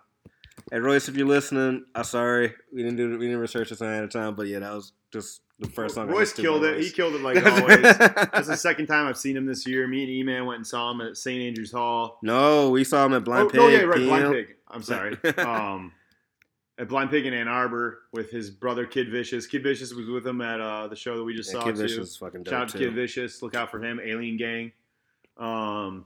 Hey 0.68 0.80
Royce, 0.80 1.08
if 1.08 1.14
you're 1.16 1.28
listening, 1.28 1.84
I'm 1.94 2.02
sorry. 2.02 2.52
We 2.72 2.82
didn't 2.82 2.96
do 2.96 3.16
we 3.16 3.26
didn't 3.26 3.38
research 3.38 3.70
this 3.70 3.80
ahead 3.80 4.02
of 4.02 4.10
time, 4.10 4.34
but 4.34 4.48
yeah, 4.48 4.58
that 4.58 4.72
was 4.74 4.90
just 5.12 5.42
the 5.60 5.68
first 5.68 5.94
song. 5.94 6.08
Royce 6.08 6.32
killed 6.32 6.64
it. 6.64 6.82
He 6.82 6.90
killed 6.90 7.14
it 7.14 7.20
like 7.20 7.36
always. 7.46 7.82
That's 7.82 8.48
the 8.48 8.56
second 8.56 8.88
time 8.88 9.06
I've 9.06 9.16
seen 9.16 9.36
him 9.36 9.46
this 9.46 9.64
year. 9.64 9.86
Me 9.86 10.02
and 10.02 10.10
E-Man 10.10 10.44
went 10.44 10.56
and 10.56 10.66
saw 10.66 10.90
him 10.90 11.02
at 11.02 11.16
St. 11.16 11.40
Andrews 11.40 11.70
Hall. 11.70 12.18
no, 12.20 12.70
we 12.70 12.82
saw 12.82 13.06
him 13.06 13.14
at 13.14 13.22
Blind 13.22 13.46
oh, 13.46 13.50
Pig. 13.50 13.60
oh, 13.60 13.68
yeah, 13.68 13.82
right, 13.82 13.96
PM. 13.98 14.08
Blind 14.08 14.32
Pig. 14.32 14.46
I'm 14.66 14.82
sorry. 14.82 15.16
um, 15.38 15.92
at 16.78 16.88
Blind 16.88 17.10
Pig 17.10 17.24
in 17.26 17.32
Ann 17.34 17.48
Arbor 17.48 18.00
with 18.12 18.30
his 18.30 18.50
brother 18.50 18.84
Kid 18.86 19.10
Vicious. 19.10 19.46
Kid 19.46 19.62
Vicious 19.62 19.94
was 19.94 20.06
with 20.08 20.26
him 20.26 20.40
at 20.42 20.60
uh, 20.60 20.88
the 20.88 20.96
show 20.96 21.16
that 21.16 21.24
we 21.24 21.34
just 21.34 21.52
Yeah, 21.52 21.60
saw 21.60 21.64
Kid 21.66 21.76
too. 21.76 21.82
Vicious 21.82 22.08
is 22.10 22.16
fucking 22.16 22.42
dope 22.42 22.52
Shout 22.52 22.62
out 22.62 22.68
to 22.70 22.78
too. 22.78 22.84
Kid 22.86 22.94
Vicious. 22.94 23.42
Look 23.42 23.54
out 23.54 23.70
for 23.70 23.82
him. 23.82 24.00
Alien 24.04 24.36
Gang. 24.36 24.72
Um, 25.38 26.04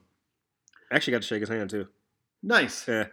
Actually, 0.93 1.13
got 1.13 1.23
to 1.23 1.29
shake 1.29 1.41
his 1.41 1.49
hand 1.49 1.71
too. 1.71 1.87
nice. 2.43 2.87
Yeah, 2.89 3.07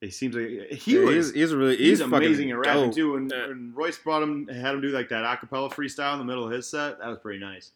He 0.00 0.10
seems 0.10 0.34
like 0.34 0.70
he 0.72 0.94
Yeah, 0.98 1.04
was. 1.04 1.14
he's, 1.28 1.34
he's 1.34 1.54
really 1.54 1.76
He's, 1.76 1.98
he's, 1.98 2.00
fucking 2.00 2.14
amazing 2.26 2.50
at 2.50 2.58
rapping 2.58 2.84
dope. 2.86 2.94
too. 2.94 3.16
And, 3.16 3.30
Yeah. 3.30 3.46
Royce 3.74 3.98
brought 3.98 4.22
him, 4.22 4.46
had 4.48 4.74
him 4.74 4.80
do 4.80 4.88
like 4.88 5.08
that 5.10 5.24
acapella 5.24 5.72
freestyle 5.72 6.12
in 6.14 6.18
the 6.18 6.24
middle 6.24 6.44
of 6.44 6.50
his 6.50 6.66
set. 6.68 6.98
That 6.98 7.08
was 7.08 7.18
pretty 7.18 7.38
nice. 7.40 7.72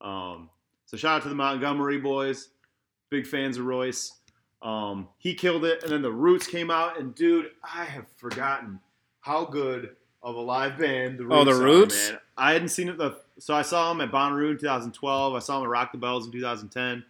Um, 0.00 0.48
so 0.86 0.96
shout 0.96 1.16
out 1.16 1.22
to 1.24 1.28
the 1.28 1.34
Montgomery 1.34 1.98
boys, 1.98 2.48
big 3.10 3.26
fans 3.26 3.56
of 3.58 3.64
Royce. 3.66 4.12
Um, 4.62 5.08
he 5.18 5.34
killed 5.34 5.64
it, 5.64 5.82
and 5.82 5.92
then 5.92 6.02
the 6.02 6.10
Roots 6.12 6.46
came 6.46 6.70
out, 6.70 6.98
and 6.98 7.14
dude, 7.14 7.50
I 7.62 7.84
have 7.84 8.06
forgotten 8.16 8.80
how 9.20 9.44
good 9.44 9.94
of 10.22 10.34
a 10.34 10.40
live 10.40 10.78
band 10.78 11.18
the 11.18 11.24
Roots 11.24 11.36
Oh, 11.36 11.44
the 11.44 11.50
are, 11.52 11.62
Roots? 11.64 12.10
man. 12.10 12.18
I 12.36 12.52
hadn't 12.52 12.68
seen 12.68 12.88
it. 12.88 12.98
The, 12.98 13.16
so 13.38 13.54
I 13.54 13.62
saw 13.62 13.90
him 13.92 14.00
at 14.00 14.10
Bonnaroo 14.10 14.50
in 14.50 14.58
2012. 14.58 15.34
I 15.34 15.38
saw 15.38 15.58
him 15.58 15.64
at 15.64 15.68
Rock 15.70 15.92
the 15.92 15.98
Bells 15.98 16.26
in 16.26 16.32
2010, 16.32 17.04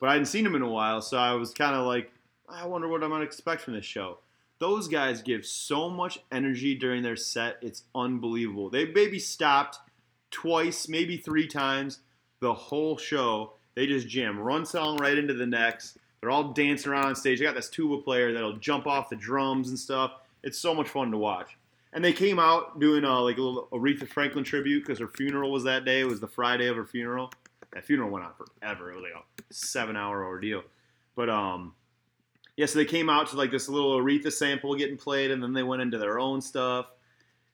but 0.00 0.08
I 0.08 0.12
hadn't 0.12 0.26
seen 0.26 0.44
him 0.44 0.54
in 0.54 0.62
a 0.62 0.68
while. 0.68 1.00
So 1.00 1.16
I 1.16 1.32
was 1.34 1.54
kind 1.54 1.74
of 1.74 1.86
like, 1.86 2.10
I 2.48 2.66
wonder 2.66 2.88
what 2.88 3.02
I'm 3.02 3.10
gonna 3.10 3.24
expect 3.24 3.62
from 3.62 3.74
this 3.74 3.84
show. 3.84 4.18
Those 4.58 4.88
guys 4.88 5.22
give 5.22 5.46
so 5.46 5.88
much 5.88 6.18
energy 6.32 6.74
during 6.74 7.02
their 7.02 7.16
set. 7.16 7.58
It's 7.62 7.84
unbelievable. 7.94 8.70
They 8.70 8.86
maybe 8.86 9.18
stopped 9.20 9.78
twice, 10.30 10.88
maybe 10.88 11.16
three 11.16 11.46
times 11.46 12.00
the 12.40 12.52
whole 12.54 12.96
show. 12.96 13.52
They 13.76 13.86
just 13.86 14.08
jam 14.08 14.44
one 14.44 14.66
song 14.66 14.96
right 14.98 15.16
into 15.16 15.34
the 15.34 15.46
next. 15.46 15.98
They're 16.20 16.30
all 16.30 16.52
dancing 16.52 16.90
around 16.90 17.06
on 17.06 17.16
stage. 17.16 17.38
They 17.38 17.44
got 17.44 17.54
this 17.54 17.68
tuba 17.68 18.02
player 18.02 18.32
that'll 18.32 18.56
jump 18.56 18.86
off 18.86 19.08
the 19.08 19.16
drums 19.16 19.68
and 19.68 19.78
stuff. 19.78 20.12
It's 20.42 20.58
so 20.58 20.74
much 20.74 20.88
fun 20.88 21.10
to 21.10 21.18
watch. 21.18 21.56
And 21.92 22.04
they 22.04 22.12
came 22.12 22.38
out 22.38 22.80
doing 22.80 23.04
uh, 23.04 23.20
like 23.20 23.38
a 23.38 23.42
little 23.42 23.68
Aretha 23.72 24.06
Franklin 24.08 24.44
tribute 24.44 24.80
because 24.80 24.98
her 24.98 25.08
funeral 25.08 25.50
was 25.50 25.64
that 25.64 25.84
day. 25.84 26.00
It 26.00 26.08
was 26.08 26.20
the 26.20 26.28
Friday 26.28 26.66
of 26.66 26.76
her 26.76 26.84
funeral. 26.84 27.32
That 27.72 27.84
funeral 27.84 28.10
went 28.10 28.24
on 28.24 28.32
forever. 28.34 28.90
It 28.90 28.96
was 28.96 29.04
like 29.04 29.12
a 29.14 29.54
seven-hour 29.54 30.24
ordeal. 30.24 30.62
But 31.14 31.30
um, 31.30 31.74
yeah, 32.56 32.66
so 32.66 32.78
they 32.78 32.84
came 32.84 33.08
out 33.08 33.28
to 33.28 33.36
like 33.36 33.50
this 33.50 33.68
little 33.68 33.98
Aretha 33.98 34.32
sample 34.32 34.74
getting 34.74 34.96
played, 34.96 35.30
and 35.30 35.42
then 35.42 35.52
they 35.52 35.62
went 35.62 35.82
into 35.82 35.98
their 35.98 36.18
own 36.18 36.40
stuff. 36.40 36.86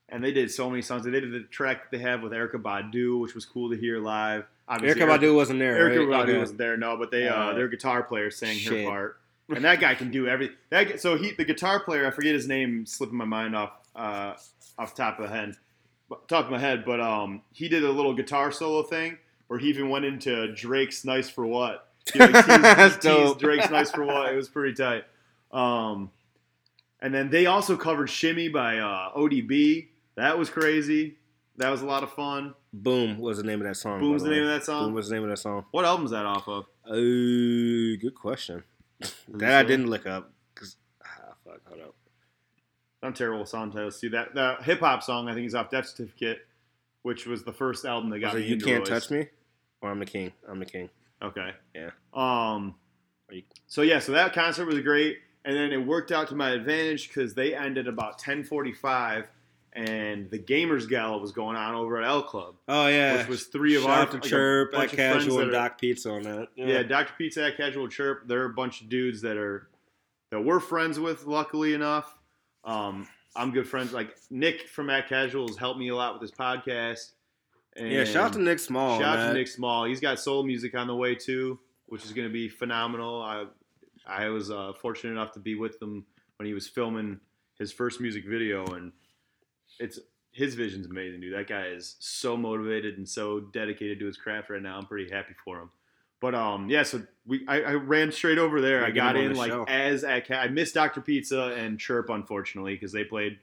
And 0.09 0.23
they 0.23 0.33
did 0.33 0.51
so 0.51 0.69
many 0.69 0.83
songs. 0.83 1.05
They 1.05 1.11
did 1.11 1.33
the 1.33 1.41
track 1.41 1.91
that 1.91 1.97
they 1.97 2.03
have 2.03 2.23
with 2.23 2.33
Erykah 2.33 2.63
Badu, 2.63 3.21
which 3.21 3.35
was 3.35 3.45
cool 3.47 3.71
to 3.71 3.77
hear 3.77 3.99
live. 3.99 4.45
Obviously, 4.69 5.01
Erykah 5.01 5.19
Badu 5.19 5.35
wasn't 5.35 5.59
there. 5.59 5.77
Erica 5.77 6.07
right? 6.07 6.27
Badu 6.27 6.31
Okay. 6.31 6.39
wasn't 6.39 6.59
there, 6.59 6.77
no, 6.77 6.97
but 6.97 7.11
they 7.11 7.27
uh, 7.29 7.35
Uh, 7.35 7.55
their 7.55 7.69
guitar 7.69 8.03
player 8.03 8.31
sang 8.31 8.59
her 8.61 8.85
part, 8.85 9.19
and 9.49 9.65
that 9.65 9.81
guy 9.81 9.95
can 9.95 10.11
do 10.11 10.27
everything. 10.27 10.57
That 10.71 11.01
so 11.01 11.17
he 11.17 11.33
the 11.33 11.45
guitar 11.45 11.81
player, 11.81 12.07
I 12.07 12.11
forget 12.11 12.35
his 12.35 12.47
name, 12.47 12.87
slipping 12.87 13.17
my 13.17 13.25
mind 13.25 13.57
off 13.57 13.73
uh, 13.97 14.35
off 14.79 14.95
the 14.95 15.03
top 15.03 15.19
of 15.19 15.29
the 15.29 15.35
head, 15.35 15.57
top 16.29 16.45
of 16.47 16.51
my 16.51 16.59
head, 16.59 16.85
but 16.85 17.01
um, 17.01 17.43
he 17.53 17.69
did 17.69 17.83
a 17.85 17.91
little 17.91 18.15
guitar 18.15 18.53
solo 18.53 18.83
thing 18.83 19.19
where 19.49 19.59
he 19.59 19.69
even 19.69 19.89
went 19.89 20.05
into 20.05 20.53
Drake's 20.55 21.05
"Nice 21.05 21.29
for 21.31 21.47
What." 21.47 21.89
He, 22.13 22.19
like, 22.19 22.33
teased, 22.35 22.47
That's 22.49 22.97
teased. 22.99 23.39
Drake's 23.39 23.71
"Nice 23.71 23.91
for 23.91 24.05
What." 24.05 24.33
It 24.33 24.37
was 24.37 24.49
pretty 24.51 24.75
tight. 24.75 25.05
Um, 25.53 26.11
and 27.01 27.15
then 27.15 27.31
they 27.31 27.47
also 27.47 27.77
covered 27.77 28.11
"Shimmy" 28.11 28.49
by 28.49 28.79
uh, 28.79 29.13
ODB. 29.17 29.87
That 30.17 30.39
was 30.39 30.51
crazy. 30.51 31.17
That 31.57 31.71
was 31.71 31.83
a 31.83 31.87
lot 31.87 32.03
of 32.03 32.13
fun. 32.13 32.55
Boom 32.73 33.19
was 33.19 33.39
the 33.39 33.45
name 33.45 33.61
of 33.61 33.67
that 33.67 33.77
song. 33.77 34.01
by 34.01 34.07
Boom's 34.07 34.23
the 34.23 34.31
way. 34.31 34.37
name 34.37 34.45
of 34.45 34.51
that 34.51 34.65
song. 34.65 34.87
Boom 34.87 34.95
was 34.95 35.09
the 35.09 35.15
name 35.15 35.25
of 35.25 35.31
that 35.31 35.39
song. 35.39 35.65
What 35.71 35.85
album's 35.85 36.11
that 36.11 36.27
off 36.27 36.49
of? 36.49 36.67
Oh, 36.87 37.97
good 38.01 38.15
question. 38.15 38.65
That 39.29 39.65
I 39.65 39.69
didn't 39.69 39.89
look 39.89 40.07
up 40.07 40.33
because 40.55 40.77
ah, 41.05 41.35
fuck, 41.45 41.61
hold 41.67 41.81
up. 41.81 41.95
I'm 43.03 43.13
terrible 43.13 43.41
with 43.41 43.49
song 43.49 43.71
titles. 43.71 43.99
See 43.99 44.09
that 44.09 44.35
the 44.35 44.57
hip 44.63 44.81
hop 44.81 45.03
song 45.03 45.29
I 45.29 45.35
think 45.35 45.47
is 45.47 45.55
off 45.55 45.71
Death 45.71 45.89
Certificate, 45.89 46.39
which 47.03 47.27
was 47.27 47.45
the 47.45 47.53
first 47.53 47.85
album 47.85 48.11
that 48.11 48.21
got 48.21 48.41
you 48.43 48.57
can't 48.57 48.85
touch 48.85 49.11
me, 49.11 49.29
or 49.81 49.91
I'm 49.91 49.99
the 49.99 50.07
king. 50.07 50.33
I'm 50.49 50.59
the 50.59 50.67
king. 50.67 50.89
Okay. 51.23 51.51
Yeah. 51.75 51.91
Um. 52.15 52.75
So 53.67 53.83
yeah, 53.83 53.99
so 53.99 54.13
that 54.13 54.33
concert 54.33 54.67
was 54.67 54.81
great, 54.81 55.19
and 55.45 55.57
then 55.57 55.73
it 55.73 55.87
worked 55.87 56.13
out 56.13 56.29
to 56.29 56.35
my 56.35 56.51
advantage 56.51 57.09
because 57.09 57.35
they 57.35 57.55
ended 57.55 57.89
about 57.89 58.21
10:45, 58.21 59.27
and 59.75 60.31
the 60.31 60.39
Gamers 60.39 60.89
Gala 60.89 61.19
was 61.19 61.33
going 61.33 61.57
on 61.57 61.75
over 61.75 62.01
at 62.01 62.09
El 62.09 62.23
Club, 62.23 62.55
Oh 62.69 62.87
yeah, 62.87 63.19
which 63.19 63.29
was 63.29 63.45
three 63.45 63.75
of 63.75 63.83
Shout 63.83 63.91
our 63.91 64.07
to 64.07 64.13
like, 64.15 64.23
Chirp, 64.23 64.75
at 64.75 64.91
Casual, 64.91 65.41
and 65.41 65.53
Doc 65.53 65.81
Pizza 65.81 66.11
on 66.11 66.23
that. 66.23 66.49
Yeah, 66.55 66.83
Dr. 66.83 67.13
Pizza 67.19 67.47
at 67.47 67.57
Casual 67.57 67.89
Chirp. 67.89 68.29
They're 68.29 68.45
a 68.45 68.53
bunch 68.53 68.81
of 68.81 68.89
dudes 68.89 69.23
that 69.23 69.37
are 69.37 69.69
that 70.31 70.41
we're 70.41 70.61
friends 70.61 70.99
with, 70.99 71.27
luckily 71.27 71.75
enough. 71.75 72.17
Um, 72.65 73.09
I'm 73.37 73.51
good 73.51 73.69
friends. 73.69 73.93
Like 73.93 74.17
Nick 74.31 74.69
from 74.69 74.91
At 74.91 75.09
Casual 75.09 75.49
has 75.49 75.57
helped 75.57 75.79
me 75.79 75.89
a 75.89 75.97
lot 75.97 76.15
with 76.15 76.23
this 76.23 76.37
podcast. 76.37 77.13
And 77.77 77.91
yeah. 77.91 78.05
Shout 78.05 78.27
out 78.27 78.33
to 78.35 78.39
Nick 78.41 78.61
Small. 78.61 79.01
shout 79.01 79.19
out 79.19 79.29
to 79.29 79.35
Nick 79.35 79.49
Small. 79.49 79.85
He's 79.85 80.01
got 80.01 80.21
soul 80.21 80.45
music 80.45 80.77
on 80.77 80.87
the 80.87 80.95
way 80.95 81.15
too, 81.15 81.59
which 81.87 82.05
is 82.05 82.13
going 82.13 82.29
to 82.29 82.33
be 82.33 82.49
phenomenal. 82.49 83.21
I 83.21 83.47
I 84.07 84.29
was 84.29 84.51
uh, 84.51 84.73
fortunate 84.81 85.13
enough 85.13 85.33
to 85.33 85.41
be 85.41 85.57
with 85.57 85.81
him 85.83 86.05
when 86.37 86.47
he 86.47 86.55
was 86.55 86.69
filming 86.69 87.19
his 87.59 87.73
first 87.73 88.01
music 88.01 88.25
video, 88.27 88.65
and 88.67 88.93
it's 89.79 89.99
his 90.33 90.55
vision's 90.55 90.87
amazing, 90.87 91.21
dude. 91.21 91.35
That 91.35 91.47
guy 91.47 91.67
is 91.67 91.97
so 92.01 92.37
motivated 92.37 92.99
and 92.99 93.09
so 93.09 93.41
dedicated 93.41 94.01
to 94.01 94.07
his 94.07 94.17
craft 94.17 94.51
right 94.51 94.61
now. 94.61 94.77
I'm 94.77 94.87
pretty 94.87 95.11
happy 95.11 95.35
for 95.45 95.61
him. 95.61 95.71
But 96.21 96.35
um, 96.35 96.71
yeah, 96.71 96.83
so 96.83 97.03
we 97.27 97.45
I, 97.47 97.61
I 97.61 97.73
ran 97.75 98.11
straight 98.11 98.39
over 98.39 98.61
there. 98.61 98.81
Yeah, 98.81 98.87
I 98.87 98.91
got 98.91 99.17
in 99.17 99.35
like 99.35 99.51
show. 99.51 99.65
as 99.65 100.05
at 100.05 100.27
Ca- 100.27 100.39
I 100.41 100.49
missed 100.49 100.75
Dr. 100.75 101.01
Pizza 101.01 101.55
and 101.57 101.79
Chirp 101.79 102.09
unfortunately 102.11 102.75
because 102.75 102.93
they 102.93 103.05
played 103.05 103.39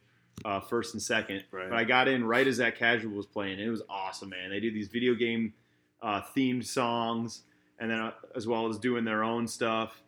uh, 0.45 0.59
first 0.59 0.93
and 0.93 1.01
second. 1.01 1.43
Right. 1.51 1.69
But 1.69 1.77
I 1.77 1.83
got 1.83 2.07
in 2.07 2.23
right 2.23 2.47
as 2.47 2.57
that 2.57 2.75
casual 2.75 3.15
was 3.15 3.25
playing. 3.27 3.53
And 3.53 3.61
it 3.61 3.69
was 3.69 3.83
awesome, 3.89 4.29
man. 4.29 4.49
They 4.49 4.59
do 4.59 4.71
these 4.71 4.87
video 4.87 5.13
game 5.13 5.53
uh, 6.01 6.21
themed 6.35 6.65
songs, 6.65 7.43
and 7.79 7.89
then 7.89 7.99
uh, 7.99 8.11
as 8.35 8.47
well 8.47 8.67
as 8.67 8.77
doing 8.79 9.05
their 9.05 9.23
own 9.23 9.47
stuff. 9.47 10.01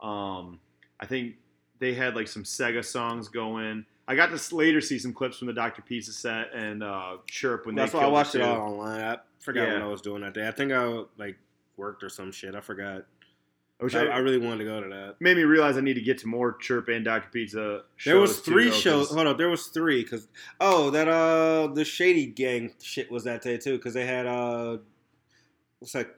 Um, 0.00 0.60
I 1.00 1.06
think 1.06 1.34
they 1.80 1.94
had 1.94 2.14
like 2.14 2.28
some 2.28 2.44
Sega 2.44 2.84
songs 2.84 3.28
going. 3.28 3.84
I 4.10 4.16
got 4.16 4.36
to 4.36 4.56
later 4.56 4.80
see 4.80 4.98
some 4.98 5.12
clips 5.12 5.38
from 5.38 5.46
the 5.46 5.52
Dr. 5.52 5.82
Pizza 5.82 6.12
set 6.12 6.52
and 6.52 6.82
uh, 6.82 7.18
Chirp 7.28 7.64
when 7.66 7.76
That's 7.76 7.92
they 7.92 7.98
why 7.98 8.04
I 8.04 8.08
watched 8.08 8.34
it 8.34 8.40
all 8.42 8.72
online. 8.72 9.00
I 9.00 9.18
forgot 9.38 9.68
Yeah. 9.68 9.74
what 9.74 9.82
I 9.82 9.86
was 9.86 10.00
doing 10.00 10.22
that 10.22 10.34
day. 10.34 10.48
I 10.48 10.50
think 10.50 10.72
I 10.72 11.04
like 11.16 11.36
worked 11.76 12.02
or 12.02 12.08
some 12.08 12.32
shit. 12.32 12.56
I 12.56 12.60
forgot. 12.60 13.04
Which 13.78 13.94
I, 13.94 14.06
I, 14.06 14.16
I 14.16 14.18
really 14.18 14.38
wanted 14.38 14.58
to 14.58 14.64
go 14.64 14.82
to 14.82 14.88
that. 14.88 15.14
made 15.20 15.36
me 15.36 15.44
realize 15.44 15.76
I 15.78 15.80
need 15.80 15.94
to 15.94 16.00
get 16.00 16.18
to 16.18 16.26
more 16.26 16.54
Chirp 16.56 16.88
and 16.88 17.04
Dr. 17.04 17.28
Pizza. 17.30 17.82
Shows 17.96 18.04
There 18.12 18.20
was 18.20 18.42
too, 18.42 18.50
three 18.50 18.64
though, 18.70 18.76
shows. 18.76 19.10
Hold 19.10 19.28
up, 19.28 19.38
there 19.38 19.48
was 19.48 19.68
three. 19.68 20.02
Cause 20.02 20.26
oh, 20.60 20.90
that 20.90 21.06
uh, 21.06 21.68
the 21.68 21.84
Shady 21.84 22.26
Gang 22.26 22.72
shit 22.82 23.12
was 23.12 23.22
that 23.24 23.42
day 23.42 23.58
too. 23.58 23.78
Cause 23.78 23.94
they 23.94 24.04
had 24.06 24.26
uh, 24.26 24.78
what's 25.78 25.92
that? 25.92 26.16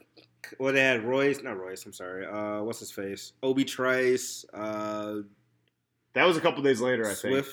Well, 0.58 0.72
they 0.72 0.80
had 0.80 1.04
Royce, 1.04 1.42
not 1.42 1.58
Royce. 1.58 1.84
I'm 1.84 1.92
sorry. 1.92 2.26
Uh, 2.26 2.62
what's 2.62 2.80
his 2.80 2.90
face? 2.90 3.34
Obi 3.42 3.64
Trice, 3.64 4.44
uh, 4.54 5.16
That 6.14 6.24
was 6.24 6.36
a 6.38 6.40
couple 6.40 6.62
days 6.62 6.80
later, 6.80 7.06
I 7.06 7.14
think. 7.14 7.46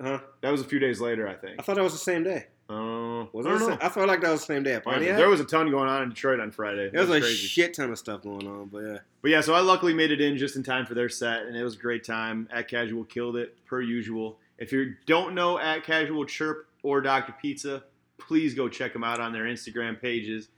Huh? 0.00 0.20
That 0.42 0.50
was 0.52 0.60
a 0.60 0.64
few 0.64 0.78
days 0.78 1.00
later, 1.00 1.26
I 1.28 1.34
think. 1.34 1.56
I 1.58 1.62
thought 1.62 1.76
that 1.76 1.82
was 1.82 1.92
the 1.92 1.98
same 1.98 2.22
day. 2.22 2.46
Uh, 2.70 3.24
Was 3.32 3.46
I 3.46 3.48
it? 3.48 3.52
don't 3.52 3.60
know. 3.60 3.68
same- 3.70 3.78
I 3.80 3.88
felt 3.88 4.08
like 4.08 4.20
that 4.20 4.30
was 4.30 4.40
the 4.40 4.46
same 4.46 4.62
day. 4.62 4.74
at 4.74 4.84
Pontiac. 4.84 5.16
There 5.16 5.28
was 5.28 5.40
a 5.40 5.44
ton 5.44 5.70
going 5.70 5.88
on 5.88 6.02
in 6.02 6.08
Detroit 6.10 6.38
on 6.38 6.50
Friday. 6.50 6.90
There 6.90 7.00
was 7.00 7.10
It 7.10 7.16
a 7.16 7.20
crazy. 7.20 7.34
shit 7.48 7.74
ton 7.74 7.90
of 7.90 7.98
stuff 7.98 8.22
going 8.22 8.46
on, 8.46 8.66
but 8.66 8.78
yeah. 8.84 8.98
But 9.22 9.30
yeah, 9.30 9.40
so 9.40 9.54
I 9.54 9.60
luckily 9.60 9.94
made 9.94 10.10
it 10.10 10.20
in 10.20 10.36
just 10.36 10.54
in 10.54 10.62
time 10.62 10.84
for 10.86 10.94
their 10.94 11.08
set, 11.08 11.46
and 11.46 11.56
it 11.56 11.64
was 11.64 11.74
a 11.74 11.78
great 11.78 12.04
time. 12.04 12.46
At 12.52 12.68
Casual 12.68 13.04
killed 13.04 13.36
it 13.36 13.56
per 13.64 13.80
usual. 13.80 14.38
If 14.58 14.70
you 14.72 14.94
don't 15.06 15.34
know 15.34 15.58
At 15.58 15.82
Casual 15.84 16.24
Chirp 16.26 16.68
or 16.82 17.00
Dr. 17.00 17.34
Pizza, 17.40 17.84
please 18.18 18.54
go 18.54 18.68
check 18.68 18.92
them 18.92 19.02
out 19.04 19.18
on 19.20 19.32
their 19.32 19.44
Instagram 19.44 19.98
pages. 20.00 20.48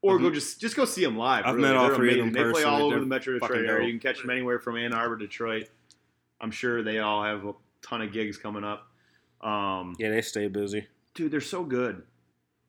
or 0.00 0.16
I've 0.16 0.22
go 0.22 0.30
just 0.30 0.60
just 0.60 0.76
go 0.76 0.84
see 0.84 1.04
them 1.04 1.16
live. 1.16 1.44
I've 1.44 1.54
really. 1.56 1.68
met 1.68 1.76
all 1.76 1.86
They're 1.88 1.96
three 1.96 2.10
of 2.12 2.16
them 2.18 2.28
amazing. 2.28 2.46
They 2.46 2.52
play 2.52 2.62
all 2.64 2.82
over 2.82 2.90
They're 2.94 3.00
the 3.00 3.06
Metro 3.06 3.32
Detroit 3.34 3.58
area. 3.58 3.68
dope. 3.78 3.82
You 3.86 3.92
can 3.92 4.00
catch 4.00 4.20
them 4.20 4.30
anywhere 4.30 4.58
from 4.60 4.76
Ann 4.76 4.92
Arbor, 4.92 5.16
Detroit. 5.16 5.68
I'm 6.40 6.50
sure 6.50 6.82
they 6.82 6.98
all 7.00 7.22
have 7.24 7.44
ton 7.82 8.02
of 8.02 8.12
gigs 8.12 8.36
coming 8.36 8.64
up. 8.64 8.88
Um, 9.40 9.94
Yeah, 9.98 10.10
they 10.10 10.22
stay 10.22 10.48
busy. 10.48 10.86
dude, 11.14 11.30
they're 11.32 11.40
so 11.40 11.64
good. 11.64 12.02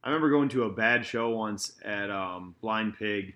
I 0.04 0.10
remember 0.10 0.30
going 0.30 0.50
to 0.50 0.64
a 0.64 0.70
bad 0.70 1.06
show 1.06 1.30
once 1.30 1.74
at 1.86 2.10
um, 2.12 2.56
Blind 2.62 2.96
Pig, 3.00 3.36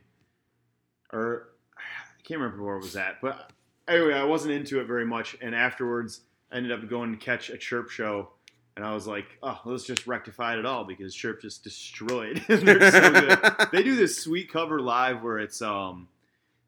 or 1.14 1.50
I 1.78 2.22
can't 2.24 2.42
remember 2.42 2.64
where 2.64 2.76
it 2.76 2.82
was 2.82 2.96
at, 2.98 3.22
but 3.22 3.52
anyway, 3.88 4.14
I 4.14 4.26
wasn't 4.26 4.54
into 4.54 4.82
it 4.82 4.86
very 4.86 5.06
much. 5.06 5.38
And 5.42 5.56
afterwards, 5.56 6.22
I 6.52 6.58
ended 6.58 6.72
up 6.74 6.90
going 6.90 7.12
to 7.12 7.18
catch 7.18 7.50
a 7.50 7.58
Chirp 7.58 7.90
show, 7.90 8.30
and 8.76 8.84
I 8.86 8.94
was 8.94 9.08
like, 9.08 9.38
oh, 9.44 9.60
let's 9.64 9.86
just 9.86 10.08
rectify 10.08 10.58
it 10.60 10.66
all 10.66 10.84
because 10.84 11.16
Chirp 11.16 11.42
just 11.42 11.64
destroyed. 11.64 12.44
they're 12.50 12.92
so 12.92 13.12
good. 13.12 13.40
They 13.72 13.84
do 13.84 13.96
this 13.96 14.22
sweet 14.22 14.52
cover 14.52 14.82
live 14.82 15.24
where 15.24 15.38
it's 15.40 15.62
um, 15.62 16.10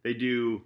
they 0.04 0.14
do. 0.14 0.62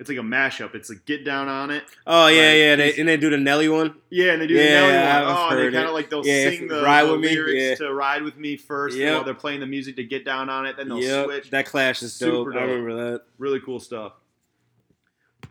It's 0.00 0.08
like 0.08 0.18
a 0.18 0.22
mashup. 0.22 0.74
It's 0.74 0.88
like 0.88 1.04
get 1.04 1.24
down 1.26 1.46
on 1.46 1.70
it. 1.70 1.84
Oh 2.06 2.26
yeah, 2.28 2.40
Like, 2.48 2.56
yeah. 2.56 2.76
They, 2.76 2.94
and 2.96 3.06
they 3.08 3.16
do 3.18 3.28
the 3.30 3.36
Nelly 3.36 3.68
one. 3.68 3.94
Yeah, 4.08 4.32
and 4.32 4.40
they 4.42 4.46
do 4.46 4.54
Yeah, 4.54 4.62
the 4.64 4.70
Nelly 4.70 4.96
I've 4.96 5.26
one. 5.26 5.36
Oh, 5.36 5.48
heard 5.50 5.72
they 5.72 5.76
kind 5.76 5.88
of 5.88 5.94
like 5.94 6.08
they'll 6.10 6.26
Yeah, 6.26 6.50
sing 6.50 6.68
the, 6.68 6.82
Ride 6.82 7.04
the 7.06 7.12
With 7.12 7.20
Me, 7.20 7.28
lyrics 7.36 7.62
yeah. 7.80 7.86
to 7.86 7.92
"Ride 7.94 8.22
with 8.22 8.36
Me" 8.38 8.56
first 8.56 8.96
Yep. 8.96 9.14
while 9.14 9.24
they're 9.24 9.34
playing 9.34 9.60
the 9.60 9.66
music 9.66 9.96
to 9.96 10.04
get 10.04 10.24
down 10.24 10.48
on 10.48 10.64
it. 10.66 10.76
Then 10.78 10.88
they'll 10.88 10.98
Yep, 11.02 11.24
switch. 11.26 11.50
that 11.50 11.66
clash 11.66 12.02
is 12.02 12.14
Super 12.14 12.50
dope. 12.50 12.60
I 12.62 12.64
remember 12.64 12.94
that. 13.12 13.22
really 13.38 13.60
cool 13.60 13.78
stuff. 13.78 14.14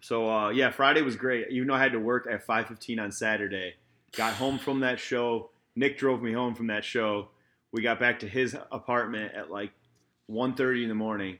So 0.01 0.29
uh, 0.29 0.49
yeah, 0.49 0.71
Friday 0.71 1.01
was 1.01 1.15
great. 1.15 1.47
Even 1.51 1.67
though 1.67 1.75
I 1.75 1.79
had 1.83 1.91
to 1.91 1.99
work 1.99 2.27
at 2.29 2.45
5:15 2.45 2.99
on 2.99 3.11
Saturday, 3.11 3.75
got 4.15 4.33
home 4.33 4.57
from 4.57 4.79
that 4.81 4.99
show. 4.99 5.51
Nick 5.75 5.97
drove 5.97 6.21
me 6.21 6.33
home 6.33 6.55
from 6.55 6.67
that 6.67 6.83
show. 6.83 7.29
We 7.71 7.81
got 7.81 7.99
back 7.99 8.19
to 8.21 8.27
his 8.27 8.55
apartment 8.71 9.33
at 9.35 9.51
like 9.51 9.71
1:30 10.29 10.83
in 10.83 10.89
the 10.89 10.95
morning. 10.95 11.37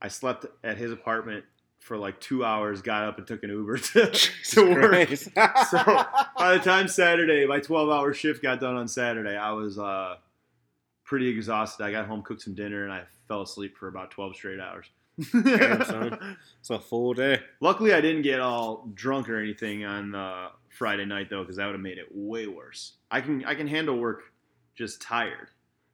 I 0.00 0.08
slept 0.08 0.46
at 0.64 0.76
his 0.76 0.90
apartment 0.92 1.44
for 1.78 1.96
like 1.96 2.20
two 2.20 2.44
hours. 2.44 2.82
Got 2.82 3.04
up 3.04 3.18
and 3.18 3.26
took 3.26 3.42
an 3.42 3.50
Uber 3.50 3.78
to, 3.78 4.10
to 4.10 4.74
work. 4.74 5.08
So 5.70 5.78
by 6.38 6.52
the 6.54 6.60
time 6.62 6.88
Saturday, 6.88 7.46
my 7.46 7.60
12 7.60 7.90
hour 7.90 8.12
shift 8.12 8.42
got 8.42 8.60
done 8.60 8.76
on 8.76 8.88
Saturday, 8.88 9.36
I 9.36 9.52
was 9.52 9.78
uh, 9.78 10.16
pretty 11.04 11.28
exhausted. 11.28 11.84
I 11.84 11.90
got 11.90 12.06
home, 12.06 12.22
cooked 12.22 12.42
some 12.42 12.54
dinner, 12.54 12.84
and 12.84 12.92
I 12.92 13.04
fell 13.26 13.42
asleep 13.42 13.76
for 13.76 13.88
about 13.88 14.10
12 14.10 14.36
straight 14.36 14.60
hours. 14.60 14.86
Damn, 15.32 15.84
son. 15.84 16.36
it's 16.60 16.70
a 16.70 16.78
full 16.78 17.12
day. 17.12 17.40
Luckily, 17.60 17.92
I 17.92 18.00
didn't 18.00 18.22
get 18.22 18.38
all 18.38 18.88
drunk 18.94 19.28
or 19.28 19.38
anything 19.38 19.84
on 19.84 20.14
uh, 20.14 20.50
Friday 20.68 21.04
night 21.06 21.28
though, 21.28 21.42
because 21.42 21.56
that 21.56 21.66
would 21.66 21.72
have 21.72 21.80
made 21.80 21.98
it 21.98 22.06
way 22.12 22.46
worse. 22.46 22.92
I 23.10 23.20
can 23.20 23.44
I 23.44 23.56
can 23.56 23.66
handle 23.66 23.98
work 23.98 24.22
just 24.76 25.02
tired. 25.02 25.48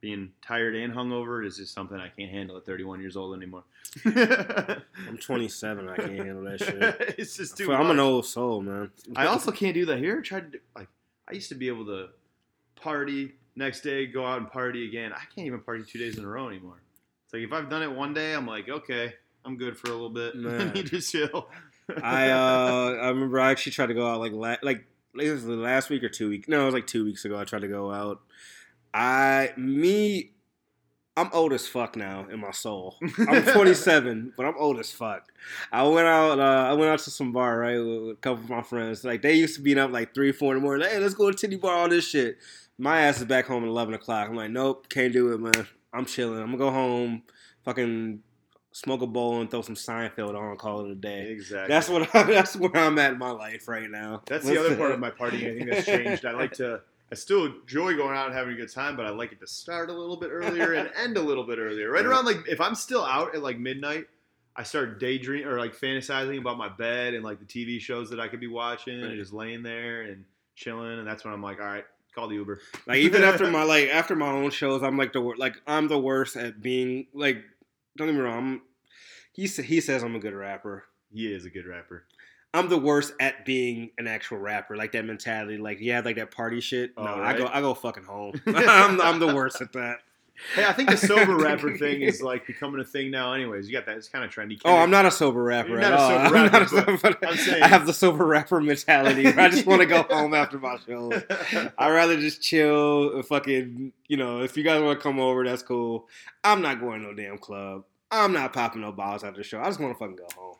Being 0.05 0.33
tired 0.45 0.75
and 0.75 0.93
hungover 0.93 1.43
is 1.43 1.57
just 1.57 1.73
something 1.73 1.97
I 1.97 2.09
can't 2.09 2.29
handle 2.29 2.55
at 2.57 2.63
31 2.63 3.01
years 3.01 3.17
old 3.17 3.35
anymore. 3.35 3.63
I'm 4.05 5.17
27. 5.19 5.89
I 5.89 5.95
can't 5.95 6.11
handle 6.11 6.43
that 6.43 6.59
shit. 6.59 7.15
it's 7.17 7.35
just 7.35 7.57
too. 7.57 7.73
I'm 7.73 7.89
an 7.89 7.99
old 7.99 8.27
soul, 8.27 8.61
man. 8.61 8.91
I 9.15 9.25
also 9.25 9.51
can't 9.51 9.73
do 9.73 9.83
that 9.87 9.97
here. 9.97 10.21
Tried 10.21 10.51
to 10.51 10.57
do, 10.59 10.63
like 10.75 10.89
I 11.27 11.33
used 11.33 11.49
to 11.49 11.55
be 11.55 11.69
able 11.69 11.87
to 11.87 12.09
party 12.75 13.33
next 13.55 13.81
day, 13.81 14.05
go 14.05 14.23
out 14.23 14.37
and 14.37 14.47
party 14.47 14.87
again. 14.87 15.11
I 15.11 15.23
can't 15.33 15.47
even 15.47 15.59
party 15.61 15.83
two 15.83 15.97
days 15.97 16.19
in 16.19 16.23
a 16.23 16.27
row 16.27 16.49
anymore. 16.49 16.83
It's 17.23 17.33
like 17.33 17.41
if 17.41 17.51
I've 17.51 17.67
done 17.67 17.81
it 17.81 17.91
one 17.91 18.13
day, 18.13 18.33
I'm 18.35 18.45
like, 18.45 18.69
okay, 18.69 19.11
I'm 19.43 19.57
good 19.57 19.75
for 19.75 19.87
a 19.87 19.93
little 19.93 20.11
bit. 20.11 20.35
I 20.35 20.37
Man. 20.37 20.73
need 20.73 20.85
to 20.85 21.01
chill. 21.01 21.49
I 22.03 22.29
uh 22.29 22.97
I 23.01 23.07
remember 23.07 23.39
I 23.39 23.49
actually 23.49 23.71
tried 23.71 23.87
to 23.87 23.95
go 23.95 24.07
out 24.07 24.19
like 24.19 24.33
la- 24.33 24.57
like 24.61 24.85
like 25.15 25.25
it 25.25 25.31
was 25.31 25.45
the 25.45 25.53
last 25.53 25.89
week 25.89 26.03
or 26.03 26.09
two 26.09 26.29
weeks. 26.29 26.47
No, 26.47 26.61
it 26.61 26.65
was 26.65 26.73
like 26.75 26.85
two 26.85 27.05
weeks 27.05 27.25
ago. 27.25 27.39
I 27.39 27.43
tried 27.43 27.61
to 27.63 27.67
go 27.67 27.91
out. 27.91 28.21
I 28.95 29.51
me, 29.57 30.31
I'm 31.17 31.29
old 31.33 31.51
as 31.51 31.67
fuck 31.67 31.97
now 31.97 32.27
in 32.31 32.39
my 32.39 32.51
soul. 32.51 32.95
I'm 33.27 33.43
27, 33.43 34.33
but 34.37 34.45
I'm 34.45 34.55
old 34.57 34.79
as 34.79 34.91
fuck. 34.91 35.31
I 35.69 35.83
went 35.83 36.07
out. 36.07 36.39
Uh, 36.39 36.69
I 36.69 36.73
went 36.73 36.89
out 36.91 36.99
to 36.99 37.11
some 37.11 37.33
bar 37.33 37.59
right 37.59 37.77
with, 37.77 38.01
with 38.03 38.11
a 38.17 38.19
couple 38.21 38.45
of 38.45 38.49
my 38.49 38.61
friends. 38.61 39.03
Like 39.03 39.21
they 39.21 39.33
used 39.33 39.55
to 39.55 39.61
be 39.61 39.77
up 39.77 39.91
like 39.91 40.13
three, 40.15 40.31
four 40.31 40.53
in 40.53 40.59
the 40.59 40.63
morning. 40.63 40.83
Like, 40.85 40.93
Hey, 40.93 40.99
let's 40.99 41.13
go 41.13 41.29
to 41.29 41.37
titty 41.37 41.57
bar. 41.57 41.75
All 41.75 41.89
this 41.89 42.07
shit. 42.07 42.37
My 42.77 43.01
ass 43.01 43.19
is 43.19 43.25
back 43.25 43.45
home 43.45 43.63
at 43.63 43.69
11 43.69 43.93
o'clock. 43.95 44.29
I'm 44.29 44.35
like, 44.35 44.51
nope, 44.51 44.87
can't 44.89 45.11
do 45.11 45.33
it, 45.33 45.39
man. 45.39 45.67
I'm 45.93 46.05
chilling. 46.05 46.39
I'm 46.39 46.47
gonna 46.47 46.57
go 46.57 46.71
home, 46.71 47.23
fucking 47.63 48.21
smoke 48.71 49.01
a 49.01 49.07
bowl 49.07 49.39
and 49.39 49.49
throw 49.49 49.61
some 49.61 49.75
Seinfeld 49.75 50.35
on. 50.37 50.57
Call 50.57 50.85
it 50.85 50.91
a 50.91 50.95
day. 50.95 51.31
exactly. 51.31 51.73
That's 51.73 51.89
what. 51.89 52.13
I, 52.15 52.23
that's 52.31 52.55
where 52.55 52.75
I'm 52.75 52.97
at 52.99 53.13
in 53.13 53.17
my 53.17 53.31
life 53.31 53.67
right 53.67 53.89
now. 53.89 54.21
That's 54.25 54.45
the 54.45 54.59
other 54.59 54.75
part 54.75 54.91
of 54.91 54.99
my 54.99 55.11
partying. 55.11 55.53
I 55.53 55.57
think 55.57 55.69
that's 55.69 55.85
changed. 55.85 56.25
I 56.25 56.31
like 56.31 56.53
to. 56.53 56.81
I 57.11 57.15
still 57.15 57.45
enjoy 57.45 57.95
going 57.95 58.17
out 58.17 58.27
and 58.27 58.35
having 58.35 58.53
a 58.53 58.57
good 58.57 58.71
time, 58.71 58.95
but 58.95 59.05
I 59.05 59.09
like 59.09 59.31
it 59.31 59.39
to 59.41 59.47
start 59.47 59.89
a 59.89 59.93
little 59.93 60.17
bit 60.17 60.29
earlier 60.31 60.73
and 60.73 60.89
end 60.97 61.17
a 61.17 61.21
little 61.21 61.43
bit 61.43 61.59
earlier. 61.59 61.91
Right 61.91 62.05
around 62.05 62.25
like 62.25 62.47
if 62.47 62.59
I'm 62.59 62.75
still 62.75 63.05
out 63.05 63.35
at 63.35 63.43
like 63.43 63.59
midnight, 63.59 64.05
I 64.55 64.63
start 64.63 64.99
daydream 64.99 65.47
or 65.47 65.59
like 65.59 65.75
fantasizing 65.75 66.39
about 66.39 66.57
my 66.57 66.69
bed 66.69 67.13
and 67.13 67.23
like 67.23 67.39
the 67.39 67.45
TV 67.45 67.79
shows 67.79 68.09
that 68.09 68.19
I 68.19 68.27
could 68.27 68.39
be 68.39 68.47
watching 68.47 69.01
and 69.01 69.15
just 69.17 69.33
laying 69.33 69.63
there 69.63 70.01
and 70.03 70.25
chilling. 70.55 70.97
And 70.97 71.07
that's 71.07 71.23
when 71.23 71.33
I'm 71.33 71.43
like, 71.43 71.59
all 71.59 71.65
right, 71.65 71.85
call 72.13 72.27
the 72.27 72.35
Uber. 72.35 72.59
Like 72.87 72.97
even 72.97 73.23
after 73.23 73.49
my 73.51 73.63
like 73.75 73.89
after 73.89 74.15
my 74.15 74.29
own 74.29 74.49
shows, 74.49 74.81
I'm 74.81 74.97
like 74.97 75.13
the 75.13 75.21
wor- 75.21 75.37
like 75.37 75.55
I'm 75.67 75.87
the 75.87 75.99
worst 75.99 76.35
at 76.35 76.61
being 76.61 77.07
like. 77.13 77.43
Don't 77.97 78.07
get 78.07 78.15
me 78.15 78.21
wrong. 78.21 78.37
I'm, 78.37 78.61
he 79.31 79.47
he 79.47 79.79
says 79.79 80.03
I'm 80.03 80.15
a 80.15 80.19
good 80.19 80.33
rapper. 80.33 80.83
He 81.13 81.31
is 81.33 81.45
a 81.45 81.49
good 81.49 81.65
rapper. 81.65 82.03
I'm 82.55 82.69
the 82.69 82.77
worst 82.77 83.13
at 83.19 83.45
being 83.45 83.91
an 83.97 84.07
actual 84.07 84.37
rapper. 84.37 84.75
Like 84.75 84.91
that 84.93 85.05
mentality. 85.05 85.57
Like 85.57 85.79
yeah, 85.81 86.01
like 86.03 86.15
that 86.15 86.31
party 86.31 86.59
shit. 86.61 86.95
No, 86.97 87.03
Oh, 87.03 87.21
I 87.21 87.37
go? 87.37 87.47
I 87.51 87.61
go 87.61 87.73
fucking 87.73 88.03
home. 88.03 88.39
I'm 88.47 88.99
I'm 89.01 89.19
the 89.19 89.33
worst 89.33 89.61
at 89.61 89.73
that. 89.73 89.99
Hey, 90.53 90.65
I 90.65 90.73
think 90.73 90.89
the 90.89 90.97
sober 90.97 91.33
rapper 91.37 91.77
thing 91.77 92.01
is 92.01 92.21
like 92.21 92.45
becoming 92.45 92.81
a 92.81 92.83
thing 92.83 93.09
now. 93.09 93.31
Anyways, 93.31 93.67
you 93.67 93.73
got 93.73 93.85
that. 93.85 93.95
It's 93.95 94.09
kind 94.09 94.25
of 94.25 94.31
trendy. 94.31 94.59
Oh, 94.65 94.75
I'm 94.75 94.89
not 94.91 95.05
a 95.05 95.11
sober 95.11 95.41
rapper 95.41 95.69
You're 95.69 95.79
at 95.79 95.91
not 95.91 95.93
a 95.93 96.01
all. 96.01 96.09
sober 96.25 96.35
I'm 96.37 96.43
rapper, 96.51 96.63
a 96.65 96.67
sober- 96.67 97.25
I'm 97.25 97.37
saying- 97.37 97.63
I 97.63 97.67
have 97.69 97.85
the 97.85 97.93
sober 97.93 98.25
rapper 98.25 98.59
mentality. 98.59 99.27
I 99.27 99.47
just 99.49 99.65
want 99.65 99.79
to 99.81 99.85
go 99.85 100.03
home 100.03 100.33
after 100.33 100.59
my 100.59 100.77
show. 100.85 101.09
I'd 101.77 101.89
rather 101.89 102.19
just 102.19 102.41
chill 102.41 103.15
and 103.15 103.25
fucking, 103.25 103.93
you 104.09 104.17
know, 104.17 104.41
if 104.41 104.57
you 104.57 104.63
guys 104.65 104.81
want 104.81 104.99
to 104.99 105.03
come 105.03 105.21
over, 105.21 105.45
that's 105.45 105.63
cool. 105.63 106.09
I'm 106.43 106.61
not 106.61 106.81
going 106.81 106.99
to 107.03 107.07
no 107.07 107.13
damn 107.13 107.37
club. 107.37 107.85
I'm 108.11 108.33
not 108.33 108.51
popping 108.51 108.81
no 108.81 108.91
bottles 108.91 109.23
after 109.23 109.37
the 109.37 109.43
show. 109.45 109.61
I 109.61 109.65
just 109.67 109.79
want 109.79 109.93
to 109.93 109.97
fucking 109.99 110.17
go 110.17 110.27
home. 110.35 110.55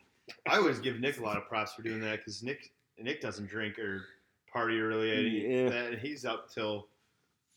I 0.47 0.57
always 0.57 0.79
give 0.79 0.99
Nick 0.99 1.19
a 1.19 1.23
lot 1.23 1.37
of 1.37 1.45
props 1.47 1.73
for 1.73 1.81
doing 1.81 2.01
that 2.01 2.17
because 2.19 2.41
Nick 2.43 2.71
Nick 2.99 3.21
doesn't 3.21 3.47
drink 3.47 3.77
or 3.77 4.05
party 4.51 4.79
early. 4.79 5.11
And 5.15 5.27
he, 5.27 5.47
Yeah. 5.63 5.69
that, 5.69 5.99
he's 5.99 6.25
up 6.25 6.49
till 6.51 6.87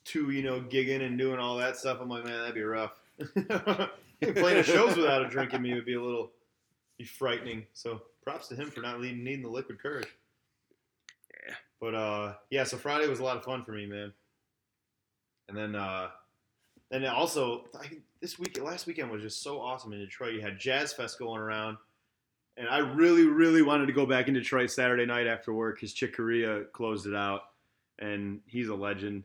two, 0.04 0.30
you 0.30 0.42
know, 0.42 0.60
gigging 0.60 1.02
and 1.02 1.16
doing 1.18 1.38
all 1.38 1.56
that 1.58 1.76
stuff. 1.76 1.98
I'm 2.00 2.08
like, 2.08 2.24
man, 2.24 2.38
that'd 2.38 2.54
be 2.54 2.62
rough. 2.62 2.92
Playing 4.34 4.64
shows 4.64 4.96
without 4.96 5.24
a 5.24 5.28
drink 5.28 5.54
in 5.54 5.62
me 5.62 5.74
would 5.74 5.84
be 5.86 5.94
a 5.94 6.02
little 6.02 6.30
be 6.98 7.04
frightening. 7.04 7.66
So 7.72 8.02
props 8.24 8.48
to 8.48 8.56
him 8.56 8.70
for 8.70 8.80
not 8.80 9.00
needing, 9.00 9.22
needing 9.22 9.42
the 9.42 9.48
liquid 9.48 9.80
courage. 9.80 10.08
Yeah. 11.46 11.54
But 11.80 11.94
uh, 11.94 12.34
yeah, 12.50 12.64
so 12.64 12.76
Friday 12.76 13.06
was 13.06 13.20
a 13.20 13.24
lot 13.24 13.36
of 13.36 13.44
fun 13.44 13.64
for 13.64 13.72
me, 13.72 13.86
man. 13.86 14.12
And 15.48 15.56
then 15.56 15.74
uh, 15.76 16.08
and 16.90 17.04
then 17.04 17.10
also 17.12 17.66
I, 17.78 17.86
this 18.20 18.38
week, 18.38 18.60
last 18.62 18.86
weekend 18.86 19.10
was 19.10 19.22
just 19.22 19.40
so 19.42 19.60
awesome 19.60 19.92
in 19.92 20.00
Detroit. 20.00 20.34
You 20.34 20.40
had 20.40 20.58
Jazz 20.58 20.92
Fest 20.92 21.18
going 21.18 21.40
around, 21.40 21.76
and 22.59 22.68
I 22.68 22.78
really, 22.78 23.24
really 23.24 23.62
wanted 23.62 23.86
to 23.86 23.92
go 23.92 24.04
back 24.04 24.26
in 24.26 24.34
Detroit 24.34 24.70
Saturday 24.70 25.06
night 25.06 25.28
after 25.28 25.52
work 25.52 25.76
because 25.76 25.92
Chick 25.92 26.16
Corea 26.16 26.64
closed 26.72 27.06
it 27.06 27.14
out, 27.14 27.42
and 27.98 28.40
he's 28.46 28.68
a 28.68 28.74
legend. 28.74 29.22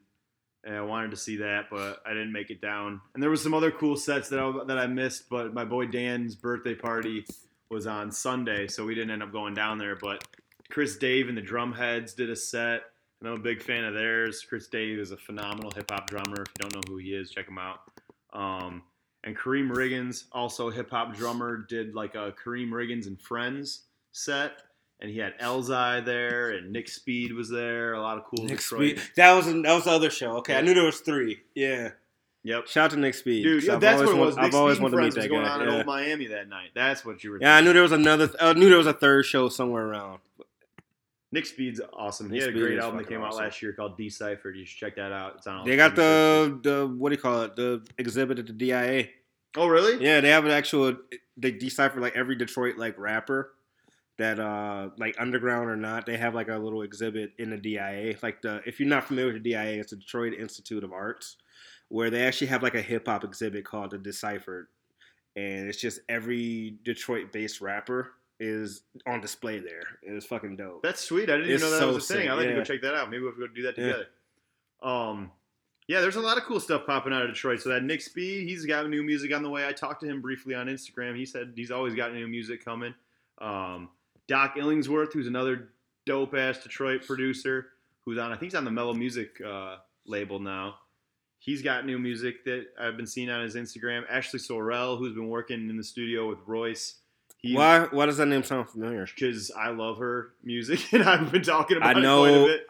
And 0.64 0.76
I 0.76 0.82
wanted 0.82 1.12
to 1.12 1.18
see 1.18 1.38
that, 1.38 1.66
but 1.70 2.02
I 2.06 2.14
didn't 2.14 2.32
make 2.32 2.50
it 2.50 2.62
down. 2.62 3.02
And 3.14 3.22
there 3.22 3.30
was 3.30 3.42
some 3.44 3.54
other 3.54 3.72
cool 3.72 3.98
sets 3.98 4.30
that 4.30 4.40
I, 4.40 4.66
that 4.66 4.78
I 4.78 4.88
missed, 4.88 5.30
but 5.30 5.54
my 5.54 5.66
boy 5.66 5.88
Dan's 5.88 6.36
birthday 6.36 6.76
party 6.76 7.26
was 7.70 7.86
on 7.86 8.12
Sunday, 8.12 8.68
so 8.68 8.86
we 8.86 8.96
didn't 8.96 9.12
end 9.12 9.24
up 9.24 9.34
going 9.34 9.56
down 9.56 9.78
there. 9.78 9.98
But 9.98 10.24
Chris 10.70 10.96
Dave 10.96 11.28
and 11.28 11.38
the 11.38 11.42
Drumhedz 11.42 12.16
did 12.16 12.30
a 12.30 12.36
set, 12.36 12.84
and 13.20 13.28
I'm 13.28 13.36
a 13.36 13.44
big 13.44 13.62
fan 13.62 13.84
of 13.84 13.94
theirs. 13.94 14.46
Chris 14.48 14.68
Dave 14.68 15.00
is 15.00 15.12
a 15.12 15.18
phenomenal 15.18 15.72
hip 15.72 15.92
hop 15.92 16.10
drummer. 16.10 16.44
If 16.44 16.52
you 16.58 16.70
don't 16.70 16.76
know 16.76 16.94
who 16.94 16.98
he 16.98 17.14
is, 17.14 17.32
check 17.32 17.48
him 17.48 17.58
out. 17.58 17.80
Um, 18.32 18.84
and 19.24 19.38
Karriem 19.38 19.70
Riggins, 19.72 20.26
also 20.32 20.70
hip 20.70 20.90
hop 20.90 21.16
drummer, 21.16 21.58
did 21.58 21.96
like 21.96 22.16
a 22.16 22.34
Karriem 22.44 22.70
Riggins 22.70 23.08
and 23.08 23.20
Friends 23.20 23.84
set, 24.12 24.64
and 25.00 25.10
he 25.10 25.20
had 25.20 25.38
Elzhi 25.40 26.04
there, 26.06 26.52
and 26.52 26.72
Nick 26.72 26.90
Speed 26.90 27.34
was 27.34 27.50
there. 27.50 27.94
A 27.94 28.02
lot 28.02 28.18
of 28.18 28.26
cool 28.26 28.46
Nick 28.46 28.58
Detroit. 28.58 28.98
Speed. 28.98 29.12
That 29.16 29.34
was 29.34 29.46
that 29.46 29.74
was 29.74 29.84
the 29.86 29.92
other 29.92 30.10
show. 30.10 30.38
Okay, 30.38 30.56
I 30.56 30.62
knew 30.62 30.74
there 30.74 30.86
was 30.86 31.00
three. 31.00 31.42
Yeah. 31.56 31.92
Yep. 32.46 32.68
Shout 32.68 32.86
out 32.86 32.92
to 32.92 32.98
Nick 32.98 33.14
Speed. 33.14 33.44
Dude, 33.44 33.64
yeah, 33.64 33.78
that's 33.78 34.02
what 34.02 34.10
it 34.10 34.18
was. 34.18 34.36
Nick 34.36 34.46
I've 34.48 34.56
always 34.56 34.76
Speed 34.76 34.84
wanted 34.84 34.98
to 34.98 35.02
meet 35.04 35.14
Friends 35.14 35.16
was 35.16 35.24
that 35.24 35.30
going 35.30 35.46
guy. 35.46 35.52
on 35.52 35.62
in 35.62 35.70
Old 35.70 35.86
Miami 35.86 36.28
that 36.28 36.50
night. 36.50 36.72
That's 36.76 37.06
what 37.06 37.24
you 37.24 37.32
were. 37.32 37.38
Yeah, 37.40 37.56
I 37.56 37.62
knew 37.62 37.72
there 37.72 37.82
was 37.82 37.94
another. 37.94 38.30
I 38.42 38.52
knew 38.52 38.68
there 38.68 38.78
was 38.78 38.88
a 38.88 38.94
third 38.94 39.26
show 39.26 39.48
somewhere 39.48 39.86
around. 39.86 40.20
Nick 41.34 41.48
Speed's 41.48 41.82
awesome. 41.94 42.28
He 42.30 42.34
Nick 42.34 42.44
had 42.44 42.56
a 42.56 42.60
great 42.60 42.78
album 42.78 43.00
that 43.00 43.10
came 43.10 43.24
out 43.24 43.36
last 43.36 43.60
year 43.64 43.74
called 43.74 43.98
Deciphered. 43.98 44.56
You 44.56 44.66
should 44.66 44.78
check 44.78 44.96
that 44.98 45.12
out. 45.12 45.38
It's 45.38 45.48
on. 45.48 45.58
all 45.58 45.66
They 45.66 45.76
got 45.76 45.96
the 45.96 46.60
the 46.62 46.88
what 46.96 47.10
do 47.10 47.16
you 47.16 47.22
call 47.22 47.42
it? 47.42 47.56
The 47.56 47.84
exhibit 47.98 48.38
at 48.38 48.46
the 48.46 48.54
DIA. 48.54 49.08
Oh 49.58 49.66
really? 49.66 50.04
Yeah, 50.04 50.22
they 50.22 50.30
have 50.30 50.46
an 50.46 50.52
actual. 50.52 50.96
They 51.36 51.50
decipher 51.50 52.00
like 52.00 52.16
every 52.16 52.36
Detroit 52.36 52.78
like 52.78 53.00
rapper 53.00 53.54
that 54.20 54.40
uh 54.40 54.90
like 55.00 55.16
underground 55.18 55.72
or 55.72 55.76
not. 55.76 56.06
They 56.06 56.18
have 56.18 56.36
like 56.36 56.50
a 56.50 56.58
little 56.58 56.84
exhibit 56.84 57.32
in 57.40 57.50
the 57.50 57.58
DIA. 57.58 58.16
Like 58.22 58.44
the 58.44 58.62
if 58.68 58.80
you're 58.80 58.88
not 58.88 59.06
familiar 59.08 59.34
with 59.34 59.42
the 59.42 59.50
DIA, 59.50 59.80
it's 59.80 59.90
the 59.90 59.96
Detroit 59.98 60.36
Institute 60.36 60.84
of 60.84 60.94
Arts, 60.94 61.38
where 61.90 62.12
they 62.12 62.22
actually 62.22 62.48
have 62.48 62.62
like 62.62 62.76
a 62.76 62.82
hip 62.82 63.08
hop 63.08 63.24
exhibit 63.24 63.66
called 63.66 63.90
the 63.90 63.98
Deciphered. 63.98 64.68
and 65.36 65.68
it's 65.68 65.82
just 65.82 66.00
every 66.08 66.78
Detroit-based 66.84 67.60
rapper 67.60 68.12
is 68.44 68.84
on 69.08 69.22
display 69.22 69.60
there. 69.60 69.84
It 70.02 70.12
was 70.12 70.26
fucking 70.26 70.56
dope. 70.58 70.84
That's 70.84 71.02
sweet. 71.02 71.30
I 71.30 71.38
didn't 71.38 71.50
even 71.50 71.62
know 71.62 71.72
that 71.72 71.80
so 71.80 71.94
was 71.94 72.10
a 72.10 72.14
thing. 72.14 72.30
I'd 72.30 72.34
like 72.36 72.48
to 72.50 72.54
go 72.56 72.64
check 72.64 72.82
that 72.82 72.94
out. 72.96 73.10
Maybe 73.10 73.24
we'll 73.24 73.32
go 73.32 73.48
do 73.48 73.64
that 73.64 73.78
Yeah. 73.78 73.86
together. 73.86 74.08
Um, 74.82 75.32
yeah, 75.88 76.02
there's 76.02 76.16
a 76.16 76.22
lot 76.22 76.38
of 76.38 76.44
cool 76.44 76.60
stuff 76.60 76.86
popping 76.86 77.14
out 77.14 77.24
of 77.24 77.30
Detroit. 77.30 77.62
So 77.62 77.70
that 77.70 77.84
Nick 77.84 78.02
Speed, 78.02 78.48
he's 78.48 78.66
got 78.66 78.90
new 78.90 79.04
music 79.04 79.34
on 79.34 79.44
the 79.44 79.50
way. 79.50 79.68
I 79.68 79.72
talked 79.74 80.02
to 80.02 80.08
him 80.08 80.22
briefly 80.22 80.56
on 80.56 80.68
Instagram. 80.68 81.16
He 81.18 81.26
said 81.26 81.54
he's 81.56 81.72
always 81.72 81.94
got 81.96 82.14
new 82.14 82.28
music 82.28 82.64
coming. 82.64 82.94
Um, 83.40 83.90
Doc 84.28 84.56
Illingsworth, 84.56 85.14
who's 85.14 85.28
another 85.28 85.70
dope 86.06 86.36
ass 86.36 86.64
Detroit 86.64 87.06
producer, 87.06 87.68
who's 88.06 88.18
on 88.18 88.32
I 88.32 88.36
think 88.36 88.52
he's 88.52 88.56
on 88.56 88.66
the 88.66 88.72
Mello 88.72 88.94
Music 88.94 89.42
uh, 89.46 89.78
label 90.06 90.40
now. 90.40 90.76
He's 91.40 91.62
got 91.62 91.86
new 91.86 92.00
music 92.00 92.46
that 92.46 92.68
I've 92.80 92.96
been 92.96 93.06
seeing 93.08 93.30
on 93.30 93.44
his 93.44 93.56
Instagram. 93.56 94.04
Ashley 94.10 94.40
Sorrell, 94.40 94.98
who's 94.98 95.14
been 95.14 95.28
working 95.28 95.70
in 95.70 95.76
the 95.76 95.84
studio 95.84 96.30
with 96.30 96.40
Royce. 96.46 96.96
He's, 97.44 97.56
Why? 97.56 97.82
Why 97.92 98.06
does 98.08 98.18
that 98.18 98.26
name 98.28 98.42
sound 98.44 98.70
familiar? 98.70 99.06
because 99.06 99.52
I 99.52 99.70
love 99.70 99.98
her 100.00 100.34
music 100.44 100.80
and 100.94 101.04
I've 101.04 101.32
been 101.32 101.44
talking 101.44 101.78
about 101.78 101.88
I 101.98 102.00
it 102.00 102.04
quite 102.04 102.04
a 102.04 102.32
know. 102.32 102.48
bit. 102.48 102.66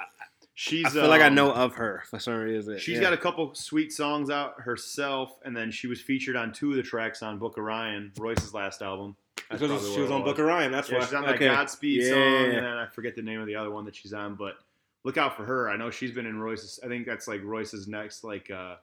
She's 0.55 0.85
I 0.85 0.89
feel 0.89 1.07
like 1.07 1.21
I 1.21 1.27
um, 1.27 1.35
know 1.35 1.51
of 1.51 1.75
her 1.75 2.03
for 2.09 2.19
some 2.19 2.35
reason. 2.35 2.77
She's 2.77 2.95
Yeah. 2.97 3.01
got 3.01 3.13
a 3.13 3.17
couple 3.17 3.53
sweet 3.55 3.91
songs 3.93 4.29
out 4.29 4.59
herself, 4.61 5.37
and 5.45 5.55
then 5.55 5.71
she 5.71 5.87
was 5.87 5.99
featured 6.01 6.35
on 6.35 6.51
two 6.51 6.71
of 6.71 6.75
the 6.77 6.83
tracks 6.83 7.23
on 7.23 7.39
Book 7.39 7.57
of 7.57 7.63
Ryan, 7.63 8.11
Royce's 8.19 8.53
last 8.53 8.81
album. 8.83 9.15
That's 9.49 9.61
because 9.61 9.69
probably 9.81 9.95
she 9.95 10.01
was 10.01 10.09
it 10.11 10.13
on 10.13 10.23
Book 10.23 10.37
of 10.39 10.45
Ryan. 10.45 10.71
That's 10.71 10.89
yeah, 10.91 10.99
why. 10.99 11.05
she's 11.05 11.13
on 11.15 11.25
okay. 11.25 11.47
that 11.47 11.55
Godspeed 11.55 12.03
Yeah. 12.03 12.09
song, 12.09 12.51
and 12.57 12.65
I 12.67 12.85
forget 12.87 13.15
the 13.15 13.21
name 13.23 13.41
of 13.41 13.47
the 13.47 13.55
other 13.55 13.71
one 13.71 13.85
that 13.85 13.95
she's 13.95 14.13
on. 14.13 14.35
But 14.35 14.55
look 15.03 15.17
out 15.17 15.35
for 15.35 15.43
her. 15.43 15.69
I 15.69 15.75
know 15.77 15.89
she's 15.89 16.11
been 16.11 16.25
in 16.27 16.39
Royce's. 16.39 16.79
I 16.83 16.87
think 16.87 17.05
that's 17.07 17.27
like 17.27 17.43
Royce's 17.43 17.87
next 17.87 18.23
like 18.23 18.51
uh, 18.51 18.75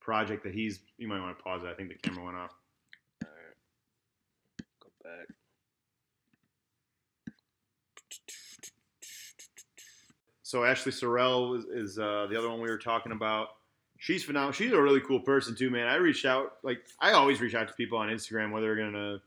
project 0.00 0.44
that 0.44 0.54
he's. 0.54 0.78
You 0.96 1.08
might 1.08 1.20
want 1.20 1.36
to 1.36 1.42
pause 1.42 1.64
it. 1.64 1.68
I 1.68 1.74
think 1.74 1.88
the 1.88 2.08
camera 2.08 2.24
went 2.24 2.36
off. 2.36 2.52
So 10.46 10.62
Ashley 10.62 10.92
Sorrell 10.92 11.58
is, 11.58 11.64
is 11.64 11.98
uh, 11.98 12.28
the 12.30 12.38
other 12.38 12.48
one 12.48 12.60
we 12.60 12.70
were 12.70 12.78
talking 12.78 13.10
about. 13.10 13.48
She's 13.98 14.22
phenomenal. 14.22 14.52
She's 14.52 14.70
a 14.70 14.80
really 14.80 15.00
cool 15.00 15.18
person 15.18 15.56
too, 15.56 15.70
man. 15.70 15.88
I 15.88 15.96
reached 15.96 16.24
out 16.24 16.58
like 16.62 16.82
I 17.00 17.14
always 17.14 17.40
reach 17.40 17.56
out 17.56 17.66
to 17.66 17.74
people 17.74 17.98
on 17.98 18.10
Instagram, 18.10 18.52
whether 18.52 18.66
they're 18.66 18.84
gonna 18.84 19.18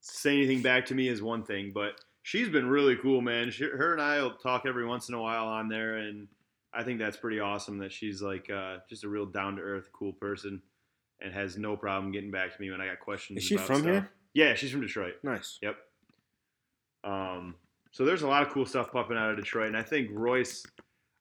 say 0.00 0.34
anything 0.34 0.62
back 0.62 0.86
to 0.86 0.94
me 0.94 1.08
is 1.08 1.20
one 1.20 1.42
thing, 1.42 1.70
but 1.74 2.00
she's 2.22 2.48
been 2.48 2.66
really 2.66 2.96
cool, 2.96 3.20
man. 3.20 3.50
She, 3.50 3.64
her 3.64 3.92
and 3.92 4.00
I 4.00 4.22
will 4.22 4.30
talk 4.30 4.64
every 4.64 4.86
once 4.86 5.10
in 5.10 5.14
a 5.14 5.20
while 5.20 5.48
on 5.48 5.68
there, 5.68 5.98
and 5.98 6.28
I 6.72 6.82
think 6.82 6.98
that's 6.98 7.18
pretty 7.18 7.40
awesome 7.40 7.76
that 7.80 7.92
she's 7.92 8.22
like 8.22 8.48
uh, 8.48 8.78
just 8.88 9.04
a 9.04 9.08
real 9.10 9.26
down 9.26 9.56
to 9.56 9.62
earth, 9.62 9.90
cool 9.92 10.14
person, 10.14 10.62
and 11.20 11.30
has 11.34 11.58
no 11.58 11.76
problem 11.76 12.10
getting 12.10 12.30
back 12.30 12.54
to 12.54 12.62
me 12.62 12.70
when 12.70 12.80
I 12.80 12.86
got 12.86 13.00
questions. 13.00 13.40
Is 13.40 13.44
she 13.44 13.58
from 13.58 13.80
stuff. 13.80 13.84
here? 13.84 14.10
Yeah, 14.32 14.54
she's 14.54 14.70
from 14.70 14.80
Detroit. 14.80 15.16
Nice. 15.22 15.58
Yep. 15.60 15.76
Um, 17.04 17.56
so 17.96 18.04
there's 18.04 18.20
a 18.20 18.28
lot 18.28 18.42
of 18.42 18.50
cool 18.50 18.66
stuff 18.66 18.92
popping 18.92 19.16
out 19.16 19.30
of 19.30 19.38
Detroit, 19.38 19.68
and 19.68 19.76
I 19.76 19.82
think 19.82 20.10
Royce, 20.12 20.66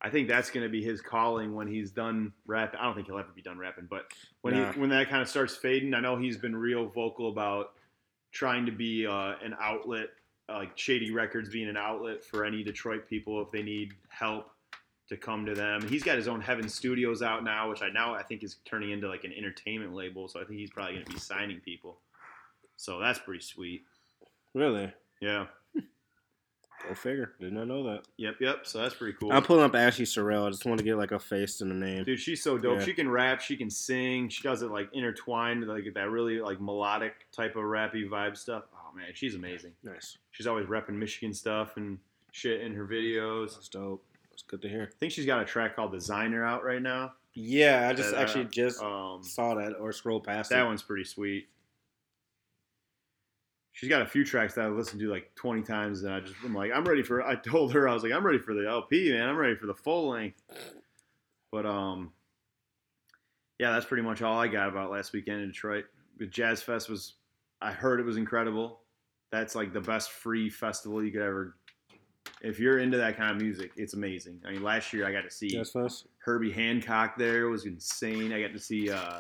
I 0.01 0.09
think 0.09 0.27
that's 0.27 0.49
going 0.49 0.65
to 0.65 0.69
be 0.69 0.83
his 0.83 0.99
calling 0.99 1.55
when 1.55 1.67
he's 1.67 1.89
done 1.89 2.33
rapping. 2.45 2.81
I 2.81 2.83
don't 2.83 2.95
think 2.95 3.07
he'll 3.07 3.17
ever 3.17 3.31
be 3.33 3.41
done 3.41 3.57
rapping, 3.57 3.87
but 3.89 4.07
when 4.41 4.55
Nah. 4.55 4.73
he 4.73 4.79
when 4.81 4.89
that 4.89 5.09
kind 5.09 5.21
of 5.21 5.29
starts 5.29 5.55
fading, 5.55 5.93
I 5.93 6.01
know 6.01 6.17
he's 6.17 6.35
been 6.35 6.53
real 6.53 6.87
vocal 6.87 7.29
about 7.29 7.75
trying 8.33 8.65
to 8.65 8.73
be 8.73 9.07
uh, 9.07 9.35
an 9.41 9.55
outlet, 9.57 10.09
uh, 10.49 10.55
like 10.55 10.77
Shady 10.77 11.11
Records 11.13 11.47
being 11.47 11.69
an 11.69 11.77
outlet 11.77 12.21
for 12.25 12.43
any 12.43 12.61
Detroit 12.61 13.07
people 13.07 13.41
if 13.41 13.51
they 13.51 13.63
need 13.63 13.93
help 14.09 14.51
to 15.07 15.15
come 15.15 15.45
to 15.45 15.53
them. 15.53 15.87
He's 15.87 16.03
got 16.03 16.17
his 16.17 16.27
own 16.27 16.41
Heaven 16.41 16.67
Studios 16.67 17.21
out 17.21 17.45
now, 17.45 17.69
which 17.69 17.81
I 17.83 17.87
now 17.89 18.13
I 18.13 18.23
think 18.23 18.43
is 18.43 18.57
turning 18.65 18.91
into 18.91 19.07
like 19.07 19.23
an 19.23 19.31
entertainment 19.31 19.93
label. 19.93 20.27
So 20.27 20.41
I 20.41 20.43
think 20.43 20.59
he's 20.59 20.71
probably 20.71 20.95
going 20.95 21.05
to 21.05 21.13
be 21.13 21.19
signing 21.19 21.61
people. 21.61 21.99
So 22.75 22.99
that's 22.99 23.19
pretty 23.19 23.45
sweet. 23.45 23.83
Really? 24.53 24.91
Yeah. 25.21 25.45
Go 26.87 26.93
figure. 26.95 27.33
Did 27.39 27.53
not 27.53 27.67
know 27.67 27.83
that. 27.83 28.01
Yep, 28.17 28.35
yep. 28.39 28.67
So 28.67 28.79
that's 28.81 28.95
pretty 28.95 29.17
cool. 29.19 29.31
I'm 29.31 29.43
pulling 29.43 29.63
up 29.63 29.75
Ashley 29.75 30.05
Sorrell. 30.05 30.45
I 30.47 30.49
just 30.49 30.65
want 30.65 30.77
to 30.79 30.83
get 30.83 30.97
like 30.97 31.11
a 31.11 31.19
face 31.19 31.61
and 31.61 31.71
a 31.71 31.75
name. 31.75 32.03
Dude, 32.03 32.19
she's 32.19 32.41
so 32.43 32.57
dope. 32.57 32.79
Yeah. 32.79 32.85
She 32.85 32.93
can 32.93 33.09
rap, 33.09 33.41
she 33.41 33.55
can 33.57 33.69
sing, 33.69 34.29
she 34.29 34.43
does 34.43 34.61
it 34.61 34.71
like 34.71 34.89
intertwined, 34.93 35.67
like 35.67 35.85
that 35.93 36.09
really 36.09 36.39
like 36.39 36.59
melodic 36.61 37.31
type 37.31 37.55
of 37.55 37.63
rappy 37.63 38.07
vibe 38.09 38.37
stuff. 38.37 38.63
Oh 38.73 38.95
man, 38.95 39.07
she's 39.13 39.35
amazing. 39.35 39.73
Nice. 39.83 40.17
She's 40.31 40.47
always 40.47 40.65
repping 40.67 40.95
Michigan 40.95 41.33
stuff 41.33 41.77
and 41.77 41.97
shit 42.31 42.61
in 42.61 42.73
her 42.73 42.85
videos. 42.85 43.53
That's 43.55 43.69
dope. 43.69 44.03
It's 44.33 44.43
good 44.43 44.61
to 44.63 44.69
hear. 44.69 44.89
I 44.91 44.95
think 44.99 45.13
she's 45.13 45.25
got 45.25 45.41
a 45.41 45.45
track 45.45 45.75
called 45.75 45.91
Designer 45.93 46.45
out 46.45 46.63
right 46.63 46.81
now. 46.81 47.13
Yeah, 47.33 47.87
I 47.89 47.93
just 47.93 48.11
That, 48.11 48.17
uh, 48.17 48.21
actually 48.21 48.45
just 48.45 48.81
Um, 48.81 49.23
saw 49.23 49.55
that 49.55 49.73
or 49.79 49.91
scrolled 49.91 50.23
past 50.25 50.49
that 50.51 50.61
it. 50.63 50.65
one's 50.65 50.83
pretty 50.83 51.03
sweet. 51.03 51.47
She's 53.75 53.89
got 53.89 54.01
a 54.01 54.05
few 54.05 54.23
tracks 54.23 54.53
that 54.53 54.63
I 54.63 54.67
listened 54.69 55.01
to 55.01 55.11
like 55.11 55.35
20 55.35 55.61
times, 55.63 56.03
and 56.03 56.13
I 56.13 56.21
just 56.21 56.33
I'm 56.45 56.55
like, 56.55 56.71
I'm 56.73 56.85
ready 56.85 57.03
for. 57.03 57.21
I 57.21 57.35
told 57.35 57.73
her 57.73 57.89
I 57.89 57.93
was 57.93 58.03
like, 58.03 58.13
I'm 58.13 58.25
ready 58.25 58.39
for 58.39 58.53
the 58.53 58.65
LP, 58.65 59.11
man. 59.11 59.27
I'm 59.27 59.35
ready 59.35 59.55
for 59.55 59.67
the 59.67 59.73
full 59.73 60.07
length. 60.07 60.41
But 61.51 61.65
um, 61.65 62.13
yeah, 63.59 63.73
that's 63.73 63.85
pretty 63.85 64.03
much 64.03 64.21
all 64.21 64.39
I 64.39 64.47
got 64.47 64.69
about 64.69 64.91
last 64.91 65.11
weekend 65.11 65.41
in 65.41 65.49
Detroit. 65.49 65.85
The 66.17 66.25
Jazz 66.25 66.63
Fest 66.63 66.89
was, 66.89 67.15
I 67.61 67.73
heard 67.73 67.99
it 67.99 68.05
was 68.05 68.15
incredible. 68.15 68.79
That's 69.29 69.55
like 69.55 69.73
the 69.73 69.81
best 69.81 70.11
free 70.11 70.49
festival 70.49 71.03
you 71.03 71.11
could 71.11 71.21
ever. 71.21 71.57
If 72.41 72.61
you're 72.61 72.79
into 72.79 72.97
that 72.97 73.17
kind 73.17 73.31
of 73.31 73.41
music, 73.41 73.71
it's 73.75 73.93
amazing. 73.93 74.41
I 74.47 74.51
mean, 74.51 74.63
last 74.63 74.93
year 74.93 75.05
I 75.05 75.11
got 75.11 75.23
to 75.23 75.31
see 75.31 75.49
Jazz 75.49 75.71
Fest. 75.71 76.07
Herbie 76.19 76.51
Hancock 76.53 77.17
there 77.17 77.49
was 77.49 77.65
insane. 77.65 78.31
I 78.31 78.41
got 78.41 78.53
to 78.53 78.59
see. 78.59 78.89
Uh, 78.89 79.19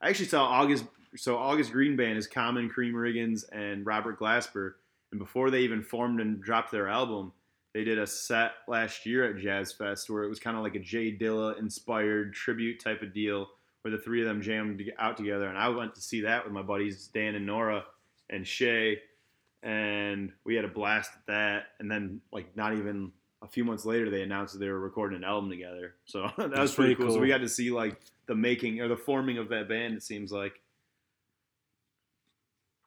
I 0.00 0.08
actually 0.08 0.26
saw 0.26 0.44
August. 0.44 0.84
So 1.16 1.36
August 1.36 1.72
Green 1.72 1.96
Band 1.96 2.18
is 2.18 2.26
Common, 2.26 2.70
Karriem 2.70 2.92
Riggins, 2.92 3.44
and 3.50 3.84
Robert 3.86 4.18
Glasper. 4.18 4.74
And 5.10 5.20
before 5.20 5.50
they 5.50 5.60
even 5.60 5.82
formed 5.82 6.20
and 6.20 6.40
dropped 6.40 6.70
their 6.70 6.88
album, 6.88 7.32
they 7.76 7.84
did 7.84 7.98
a 7.98 8.06
set 8.06 8.52
last 8.66 9.04
year 9.04 9.24
at 9.24 9.36
Jazz 9.36 9.72
Fest 9.72 10.08
where 10.08 10.24
it 10.24 10.28
was 10.28 10.38
kind 10.38 10.56
of 10.56 10.62
like 10.62 10.74
a 10.74 10.80
Jay 10.80 11.14
Dilla 11.14 11.58
inspired 11.58 12.32
tribute 12.32 12.80
type 12.80 13.02
of 13.02 13.12
deal, 13.12 13.48
where 13.82 13.92
the 13.92 13.98
three 13.98 14.22
of 14.22 14.26
them 14.26 14.40
jammed 14.40 14.82
out 14.98 15.16
together. 15.16 15.46
And 15.46 15.58
I 15.58 15.68
went 15.68 15.94
to 15.94 16.00
see 16.00 16.22
that 16.22 16.44
with 16.44 16.54
my 16.54 16.62
buddies 16.62 17.08
Dan 17.08 17.34
and 17.34 17.44
Nora 17.44 17.84
and 18.30 18.46
Shay, 18.46 19.00
and 19.62 20.32
we 20.44 20.54
had 20.54 20.64
a 20.64 20.68
blast 20.68 21.10
at 21.14 21.26
that. 21.26 21.64
And 21.78 21.90
then 21.90 22.22
like 22.32 22.56
not 22.56 22.72
even 22.72 23.12
a 23.42 23.46
few 23.46 23.64
months 23.64 23.84
later, 23.84 24.08
they 24.10 24.22
announced 24.22 24.54
that 24.54 24.60
they 24.60 24.68
were 24.68 24.80
recording 24.80 25.18
an 25.18 25.24
album 25.24 25.50
together. 25.50 25.96
So 26.06 26.30
that 26.38 26.50
was 26.50 26.74
pretty 26.74 26.94
pretty 26.94 27.08
cool. 27.08 27.14
So 27.14 27.20
we 27.20 27.28
got 27.28 27.42
to 27.42 27.48
see 27.48 27.70
like 27.70 28.00
the 28.26 28.34
making 28.34 28.80
or 28.80 28.88
the 28.88 28.96
forming 28.96 29.38
of 29.38 29.50
that 29.50 29.68
band. 29.68 29.94
It 29.94 30.02
seems 30.02 30.32
like. 30.32 30.60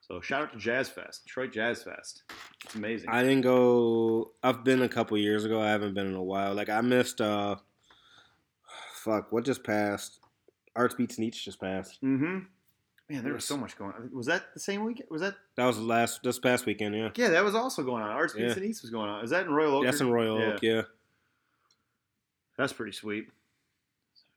So 0.09 0.19
shout 0.21 0.41
out 0.41 0.53
to 0.53 0.57
Jazz 0.57 0.89
Fest, 0.89 1.23
Detroit 1.25 1.53
Jazz 1.53 1.83
Fest. 1.83 2.23
It's 2.65 2.73
amazing. 2.73 3.09
I 3.09 3.21
didn't 3.21 3.41
go. 3.41 4.31
I've 4.41 4.63
been 4.63 4.81
a 4.81 4.89
couple 4.89 5.15
years 5.19 5.45
ago. 5.45 5.61
I 5.61 5.69
haven't 5.69 5.93
been 5.93 6.07
in 6.07 6.15
a 6.15 6.23
while. 6.23 6.55
Like 6.55 6.67
I 6.69 6.81
missed. 6.81 7.21
uh 7.21 7.57
Fuck. 8.93 9.31
What 9.31 9.45
just 9.45 9.63
passed? 9.63 10.19
Arts 10.75 10.95
Beats 10.95 11.17
and 11.17 11.27
Eats 11.27 11.41
just 11.41 11.61
passed. 11.61 12.01
mm-hmm. 12.03 12.39
Man, 13.09 13.23
there 13.23 13.33
was 13.33 13.45
so 13.45 13.57
much 13.57 13.75
going 13.77 13.91
on. 13.93 14.09
Was 14.13 14.27
that 14.27 14.45
the 14.53 14.59
same 14.59 14.83
weekend? 14.83 15.09
Was 15.09 15.21
that? 15.21 15.35
That 15.55 15.65
was 15.65 15.79
last 15.79 16.21
this 16.23 16.37
past 16.39 16.65
weekend. 16.65 16.95
Yeah. 16.95 17.09
Yeah, 17.15 17.29
that 17.29 17.43
was 17.43 17.55
also 17.55 17.83
going 17.83 18.03
on. 18.03 18.09
Arts 18.09 18.33
Beats 18.33 18.49
Yeah. 18.49 18.53
and 18.61 18.65
Eats 18.65 18.81
was 18.81 18.91
going 18.91 19.09
on. 19.09 19.23
Is 19.23 19.29
that 19.31 19.45
in 19.45 19.51
Royal 19.51 19.75
Oak? 19.77 19.85
That's 19.85 20.01
in 20.01 20.11
Royal 20.11 20.37
Oak. 20.41 20.59
Yeah. 20.63 20.83
That's 22.57 22.73
pretty 22.73 22.91
sweet. 22.91 23.27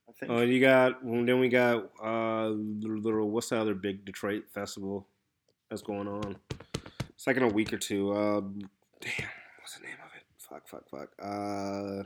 I 0.09 0.13
think. 0.13 0.33
Oh, 0.33 0.41
you 0.43 0.61
got. 0.61 1.03
well, 1.05 1.25
Then 1.25 1.41
we 1.41 1.49
got. 1.49 1.91
uh 2.03 2.49
little. 2.49 3.31
What's 3.31 3.49
the 3.49 3.59
other 3.61 3.75
big 3.75 4.05
Detroit 4.05 4.45
festival 4.55 5.07
that's 5.73 5.83
going 5.83 6.07
on? 6.07 6.37
It's 7.09 7.27
like 7.27 7.39
in 7.39 7.43
a 7.43 7.49
week 7.49 7.73
or 7.73 7.79
two. 7.79 8.13
Uh, 8.13 8.41
damn. 9.01 9.29
What's 9.59 9.79
the 9.79 9.85
name 9.85 9.97
of 10.05 10.11
it? 10.15 10.23
Fuck. 10.37 10.69
Fuck. 10.69 10.89
Fuck. 10.91 11.09
Uh, 11.21 12.05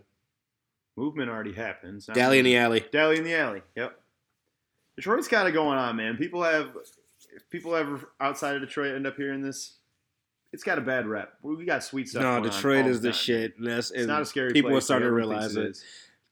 Movement 0.96 1.28
already 1.28 1.52
happens. 1.52 2.06
Dally 2.06 2.38
in 2.38 2.44
the 2.44 2.56
Alley. 2.56 2.86
Dally 2.92 3.18
in 3.18 3.24
the 3.24 3.34
alley. 3.34 3.62
Yep. 3.74 3.98
Detroit's 4.94 5.28
kind 5.28 5.46
of 5.48 5.52
going 5.52 5.76
on, 5.76 5.96
man. 5.96 6.16
People 6.16 6.42
have, 6.42 6.68
if 7.34 7.50
people 7.50 7.74
ever 7.74 8.08
outside 8.20 8.54
of 8.54 8.62
Detroit 8.62 8.94
end 8.94 9.06
up 9.06 9.16
hearing 9.16 9.42
this, 9.42 9.74
it's 10.52 10.62
got 10.62 10.78
a 10.78 10.80
bad 10.80 11.06
rep. 11.06 11.34
We 11.42 11.64
got 11.66 11.82
sweet 11.82 12.08
stuff. 12.08 12.22
No, 12.22 12.40
Detroit 12.40 12.86
is 12.86 13.02
the 13.02 13.12
shit. 13.12 13.58
And 13.58 13.66
that's, 13.66 13.90
It's 13.90 14.06
not 14.06 14.22
a 14.22 14.24
scary. 14.24 14.52
People 14.52 14.70
place 14.70 14.84
are 14.84 14.86
starting 14.86 15.08
to 15.08 15.12
realize 15.12 15.56
it. 15.56 15.66
it. 15.66 15.78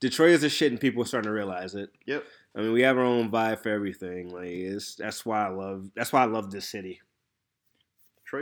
Detroit 0.01 0.30
is 0.30 0.41
the 0.43 0.49
shit, 0.49 0.70
and 0.70 0.80
people 0.80 1.03
are 1.03 1.07
starting 1.07 1.28
to 1.28 1.35
realize 1.35 1.74
it. 1.74 1.91
Yep. 2.07 2.24
I 2.57 2.61
mean, 2.61 2.72
we 2.72 2.82
have 2.82 2.97
our 2.97 3.05
own 3.05 3.30
vibe 3.30 3.62
for 3.62 3.70
everything. 3.70 4.30
Like, 4.32 4.47
it's 4.47 4.95
that's 4.95 5.26
why 5.26 5.45
I 5.45 5.49
love. 5.49 5.91
That's 5.95 6.12
why 6.12 6.22
I 6.22 6.26
love 6.26 6.51
this 6.51 6.68
city. 6.68 7.01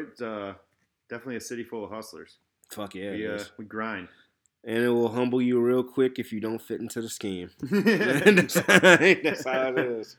Detroit's 0.00 0.22
uh, 0.22 0.54
definitely 1.08 1.36
a 1.36 1.40
city 1.40 1.64
full 1.64 1.84
of 1.84 1.90
hustlers. 1.90 2.36
Fuck 2.70 2.94
yeah, 2.94 3.10
we, 3.12 3.26
uh, 3.26 3.44
we 3.58 3.64
grind. 3.66 4.08
and 4.64 4.78
it 4.78 4.88
will 4.88 5.10
humble 5.10 5.42
you 5.42 5.60
real 5.60 5.82
quick 5.84 6.18
if 6.18 6.32
you 6.32 6.40
don't 6.40 6.60
fit 6.60 6.80
into 6.80 7.02
the 7.02 7.08
scheme. 7.08 7.50
that's, 7.60 8.54
that's 8.66 9.44
how 9.44 9.68
it 9.68 9.78
is. 9.78 10.16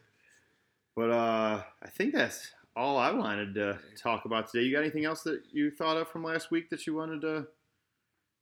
But 0.95 1.09
uh, 1.09 1.63
I 1.81 1.89
think 1.89 2.13
that's 2.13 2.51
all 2.75 2.97
I 2.97 3.11
wanted 3.11 3.55
to 3.55 3.79
talk 3.97 4.25
about 4.25 4.51
today. 4.51 4.65
You 4.65 4.71
got 4.73 4.81
anything 4.81 5.05
else 5.05 5.23
that 5.23 5.41
you 5.51 5.71
thought 5.71 5.97
of 5.97 6.07
from 6.07 6.23
last 6.23 6.51
week 6.51 6.69
that 6.69 6.85
you 6.85 6.93
wanted 6.93 7.21
to 7.21 7.47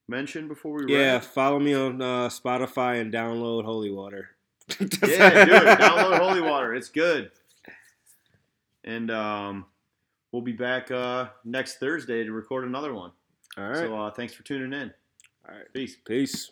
mention 0.09 0.49
before 0.49 0.73
we 0.83 0.93
Yeah, 0.93 1.13
wrap? 1.13 1.23
follow 1.23 1.59
me 1.59 1.73
on 1.73 2.01
uh, 2.01 2.27
Spotify 2.27 2.99
and 2.99 3.13
download 3.13 3.63
Holy 3.63 3.91
Water. 3.91 4.31
Yeah, 4.79 5.45
do 5.45 5.53
it. 5.53 5.79
Download 5.79 6.17
Holy 6.19 6.41
Water. 6.41 6.73
It's 6.75 6.89
good. 6.89 7.31
and 8.83 9.09
um, 9.11 9.65
we'll 10.31 10.41
be 10.41 10.51
back 10.51 10.91
uh, 10.91 11.27
next 11.43 11.77
Thursday 11.79 12.23
to 12.23 12.31
record 12.31 12.65
another 12.65 12.93
one. 12.93 13.11
All 13.57 13.65
right. 13.65 13.77
So 13.77 13.97
uh, 13.97 14.11
thanks 14.11 14.33
for 14.33 14.43
tuning 14.43 14.73
in. 14.73 14.93
All 15.47 15.55
right. 15.55 15.65
Peace. 15.73 15.97
Peace. 16.05 16.51